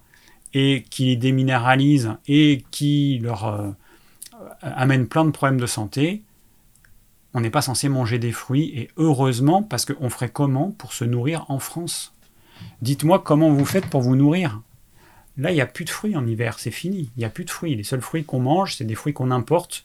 et 0.53 0.83
qui 0.89 1.05
les 1.05 1.15
déminéralisent 1.15 2.17
et 2.27 2.63
qui 2.71 3.19
leur... 3.19 3.45
Euh, 3.47 3.71
amène 4.61 5.07
plein 5.07 5.25
de 5.25 5.31
problèmes 5.31 5.59
de 5.59 5.65
santé. 5.65 6.23
On 7.33 7.41
n'est 7.41 7.49
pas 7.49 7.61
censé 7.61 7.89
manger 7.89 8.19
des 8.19 8.31
fruits, 8.31 8.71
et 8.75 8.89
heureusement, 8.97 9.63
parce 9.63 9.85
qu'on 9.85 10.09
ferait 10.09 10.29
comment 10.29 10.71
pour 10.71 10.93
se 10.93 11.05
nourrir 11.05 11.45
en 11.49 11.59
France? 11.59 12.13
Dites-moi 12.81 13.19
comment 13.19 13.49
vous 13.49 13.65
faites 13.65 13.87
pour 13.87 14.01
vous 14.01 14.15
nourrir. 14.15 14.61
Là, 15.37 15.51
il 15.51 15.55
n'y 15.55 15.61
a 15.61 15.65
plus 15.65 15.85
de 15.85 15.89
fruits 15.89 16.15
en 16.15 16.27
hiver, 16.27 16.59
c'est 16.59 16.71
fini. 16.71 17.09
Il 17.15 17.19
n'y 17.19 17.25
a 17.25 17.29
plus 17.29 17.45
de 17.45 17.49
fruits. 17.49 17.75
Les 17.75 17.83
seuls 17.83 18.01
fruits 18.01 18.25
qu'on 18.25 18.39
mange, 18.39 18.75
c'est 18.75 18.83
des 18.83 18.95
fruits 18.95 19.13
qu'on 19.13 19.31
importe 19.31 19.83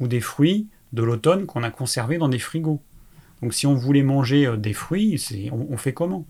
ou 0.00 0.08
des 0.08 0.20
fruits 0.20 0.68
de 0.92 1.02
l'automne 1.02 1.46
qu'on 1.46 1.62
a 1.62 1.70
conservés 1.70 2.18
dans 2.18 2.28
des 2.28 2.38
frigos. 2.38 2.80
Donc 3.42 3.52
si 3.52 3.66
on 3.66 3.74
voulait 3.74 4.02
manger 4.02 4.46
euh, 4.46 4.56
des 4.56 4.72
fruits, 4.72 5.22
on, 5.52 5.76
fait 5.76 5.92
comment? 5.92 6.24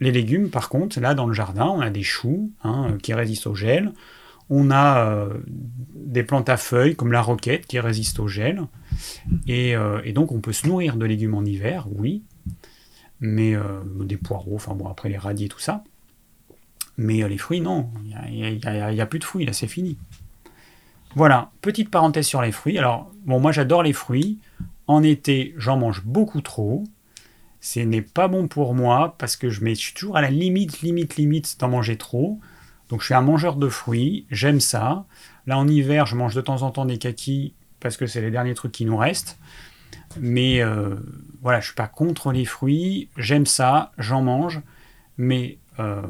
Les 0.00 0.10
légumes, 0.10 0.50
par 0.50 0.68
contre, 0.68 0.98
là 1.00 1.14
dans 1.14 1.26
le 1.26 1.32
jardin, 1.32 1.66
on 1.66 1.80
a 1.80 1.90
des 1.90 2.02
choux 2.02 2.50
hein, 2.64 2.96
qui 3.02 3.14
résistent 3.14 3.46
au 3.46 3.54
gel. 3.54 3.92
On 4.54 4.70
a 4.70 5.06
euh, 5.06 5.38
des 5.94 6.22
plantes 6.22 6.50
à 6.50 6.58
feuilles 6.58 6.94
comme 6.94 7.10
la 7.10 7.22
roquette 7.22 7.66
qui 7.66 7.80
résiste 7.80 8.20
au 8.20 8.28
gel. 8.28 8.60
Euh, 9.48 10.02
et, 10.04 10.12
donc 10.12 10.30
on 10.30 10.40
peut 10.40 10.52
se 10.52 10.66
nourrir 10.66 10.96
de 10.96 11.06
légumes 11.06 11.34
en 11.34 11.42
hiver, 11.42 11.86
oui. 11.90 12.22
Mais 13.18 13.54
euh, 13.54 13.80
des 14.04 14.18
poireaux, 14.18 14.56
enfin 14.56 14.74
bon, 14.74 14.88
après 14.88 15.08
les 15.08 15.16
radis 15.16 15.46
et 15.46 15.48
tout 15.48 15.58
ça. 15.58 15.82
Mais 16.98 17.26
les 17.26 17.38
fruits, 17.38 17.62
non. 17.62 17.88
Il 18.28 18.60
n'y 18.60 19.00
a, 19.00 19.06
plus 19.06 19.20
de 19.20 19.24
fruits, 19.24 19.46
là, 19.46 19.54
c'est 19.54 19.68
fini. 19.68 19.96
Voilà, 21.14 21.50
petite 21.62 21.88
parenthèse 21.88 22.26
sur 22.26 22.42
les 22.42 22.52
fruits. 22.52 22.76
Alors, 22.76 23.10
bon, 23.24 23.40
moi 23.40 23.52
j'adore 23.52 23.82
les 23.82 23.94
fruits. 23.94 24.38
En 24.86 25.02
été, 25.02 25.54
j'en 25.56 25.78
mange 25.78 26.04
beaucoup 26.04 26.42
trop. 26.42 26.84
Ce 27.62 27.80
n'est 27.80 28.02
pas 28.02 28.28
bon 28.28 28.48
pour 28.48 28.74
moi 28.74 29.14
parce 29.16 29.36
que 29.36 29.48
je 29.48 29.64
suis 29.74 29.94
toujours 29.94 30.18
à 30.18 30.20
la 30.20 30.30
limite, 30.30 30.82
limite, 30.82 31.16
limite 31.16 31.58
d'en 31.58 31.68
manger 31.68 31.96
trop. 31.96 32.38
Donc 32.92 33.00
je 33.00 33.06
suis 33.06 33.14
un 33.14 33.22
mangeur 33.22 33.56
de 33.56 33.70
fruits, 33.70 34.26
j'aime 34.30 34.60
ça. 34.60 35.06
Là 35.46 35.56
en 35.56 35.66
hiver, 35.66 36.04
je 36.04 36.14
mange 36.14 36.34
de 36.34 36.42
temps 36.42 36.60
en 36.60 36.70
temps 36.70 36.84
des 36.84 36.98
kakis 36.98 37.54
parce 37.80 37.96
que 37.96 38.06
c'est 38.06 38.20
les 38.20 38.30
derniers 38.30 38.52
trucs 38.52 38.72
qui 38.72 38.84
nous 38.84 38.98
restent. 38.98 39.38
Mais 40.20 40.60
euh, 40.60 40.96
voilà, 41.40 41.60
je 41.60 41.64
suis 41.64 41.74
pas 41.74 41.86
contre 41.86 42.32
les 42.32 42.44
fruits, 42.44 43.08
j'aime 43.16 43.46
ça, 43.46 43.92
j'en 43.96 44.20
mange, 44.20 44.60
mais 45.16 45.56
euh, 45.78 46.02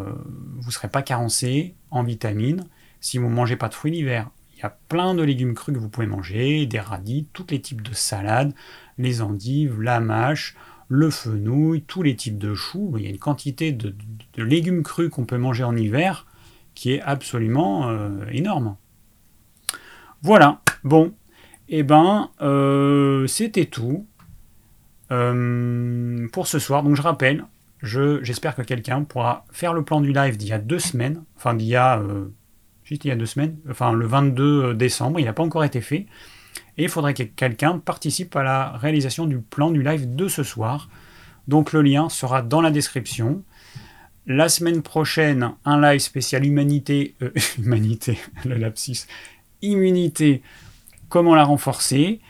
vous 0.58 0.72
serez 0.72 0.88
pas 0.88 1.02
carencé 1.02 1.76
en 1.92 2.02
vitamines 2.02 2.64
si 3.00 3.16
vous 3.16 3.28
mangez 3.28 3.54
pas 3.54 3.68
de 3.68 3.74
fruits 3.74 3.92
l'hiver. 3.92 4.28
Il 4.56 4.58
y 4.58 4.64
a 4.64 4.76
plein 4.88 5.14
de 5.14 5.22
légumes 5.22 5.54
crus 5.54 5.76
que 5.76 5.80
vous 5.80 5.88
pouvez 5.88 6.08
manger, 6.08 6.66
des 6.66 6.80
radis, 6.80 7.28
tous 7.32 7.46
les 7.50 7.60
types 7.60 7.82
de 7.82 7.94
salades, 7.94 8.54
les 8.98 9.22
endives, 9.22 9.80
la 9.80 10.00
mâche, 10.00 10.56
le 10.88 11.10
fenouil, 11.10 11.82
tous 11.82 12.02
les 12.02 12.16
types 12.16 12.38
de 12.38 12.56
choux. 12.56 12.94
Il 12.96 13.04
y 13.04 13.06
a 13.06 13.10
une 13.10 13.18
quantité 13.18 13.70
de 13.70 13.94
légumes 14.36 14.82
crus 14.82 15.10
qu'on 15.10 15.26
peut 15.26 15.38
manger 15.38 15.62
en 15.62 15.76
hiver 15.76 16.26
qui 16.74 16.94
est 16.94 17.00
absolument 17.00 17.88
euh, 17.88 18.24
énorme. 18.30 18.76
Voilà, 20.22 20.60
bon, 20.84 21.14
et 21.68 21.78
eh 21.78 21.82
ben 21.82 22.30
euh, 22.40 23.26
c'était 23.26 23.64
tout 23.64 24.06
euh, 25.10 26.28
pour 26.32 26.46
ce 26.46 26.58
soir. 26.58 26.82
Donc 26.82 26.96
je 26.96 27.02
rappelle, 27.02 27.44
j'espère 27.82 28.54
que 28.54 28.62
quelqu'un 28.62 29.02
pourra 29.02 29.44
faire 29.50 29.74
le 29.74 29.82
plan 29.84 30.00
du 30.00 30.12
live 30.12 30.36
d'il 30.36 30.48
y 30.48 30.52
a 30.52 30.58
deux 30.58 30.78
semaines, 30.78 31.24
enfin 31.36 31.54
d'il 31.54 31.68
y 31.68 31.76
a 31.76 32.00
juste 32.84 33.04
il 33.04 33.08
y 33.08 33.10
a 33.10 33.16
deux 33.16 33.26
semaines, 33.26 33.56
enfin 33.68 33.92
le 33.92 34.06
22 34.06 34.74
décembre, 34.74 35.18
il 35.18 35.24
n'a 35.24 35.32
pas 35.32 35.42
encore 35.42 35.64
été 35.64 35.80
fait. 35.80 36.06
Et 36.78 36.84
il 36.84 36.88
faudrait 36.88 37.14
que 37.14 37.22
quelqu'un 37.22 37.78
participe 37.78 38.34
à 38.36 38.42
la 38.42 38.70
réalisation 38.70 39.26
du 39.26 39.38
plan 39.38 39.70
du 39.70 39.82
live 39.82 40.14
de 40.14 40.28
ce 40.28 40.42
soir. 40.42 40.88
Donc 41.48 41.72
le 41.72 41.82
lien 41.82 42.08
sera 42.08 42.42
dans 42.42 42.60
la 42.60 42.70
description. 42.70 43.42
La 44.26 44.48
semaine 44.48 44.82
prochaine, 44.82 45.54
un 45.64 45.80
live 45.80 46.00
spécial 46.00 46.46
humanité, 46.46 47.16
euh, 47.22 47.32
humanité, 47.58 48.18
le 48.44 48.56
lapsus, 48.56 49.06
immunité, 49.62 50.42
comment 51.08 51.34
la 51.34 51.44
renforcer. 51.44 52.20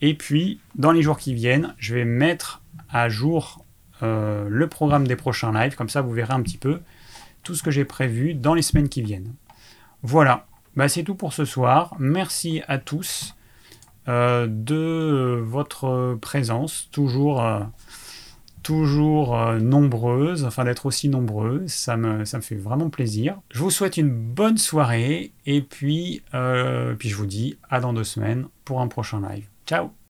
Et 0.00 0.14
puis, 0.14 0.60
dans 0.76 0.92
les 0.92 1.02
jours 1.02 1.18
qui 1.18 1.34
viennent, 1.34 1.74
je 1.78 1.94
vais 1.94 2.06
mettre 2.06 2.62
à 2.88 3.10
jour 3.10 3.64
euh, 4.02 4.46
le 4.48 4.66
programme 4.66 5.06
des 5.06 5.14
prochains 5.14 5.52
lives. 5.52 5.76
Comme 5.76 5.90
ça, 5.90 6.00
vous 6.00 6.12
verrez 6.12 6.32
un 6.32 6.40
petit 6.40 6.58
peu 6.58 6.80
tout 7.42 7.54
ce 7.54 7.62
que 7.62 7.70
j'ai 7.70 7.84
prévu 7.84 8.32
dans 8.32 8.54
les 8.54 8.62
semaines 8.62 8.88
qui 8.88 9.02
viennent. 9.02 9.34
Voilà, 10.02 10.46
bah, 10.74 10.88
c'est 10.88 11.02
tout 11.02 11.14
pour 11.14 11.34
ce 11.34 11.44
soir. 11.44 11.94
Merci 11.98 12.62
à 12.66 12.78
tous 12.78 13.36
euh, 14.08 14.46
de 14.48 15.38
votre 15.44 16.16
présence, 16.20 16.88
toujours 16.92 17.42
toujours 18.62 19.36
euh, 19.36 19.58
nombreuses, 19.58 20.44
enfin 20.44 20.64
d'être 20.64 20.86
aussi 20.86 21.08
me, 21.96 22.24
ça 22.24 22.38
me 22.38 22.42
fait 22.42 22.56
vraiment 22.56 22.90
plaisir. 22.90 23.38
Je 23.50 23.60
vous 23.60 23.70
souhaite 23.70 23.96
une 23.96 24.10
bonne 24.10 24.58
soirée 24.58 25.32
et 25.46 25.62
puis, 25.62 26.22
euh, 26.34 26.94
puis 26.94 27.08
je 27.08 27.16
vous 27.16 27.26
dis 27.26 27.58
à 27.70 27.80
dans 27.80 27.92
deux 27.92 28.04
semaines 28.04 28.46
pour 28.64 28.80
un 28.80 28.88
prochain 28.88 29.20
live. 29.20 29.46
Ciao 29.66 29.92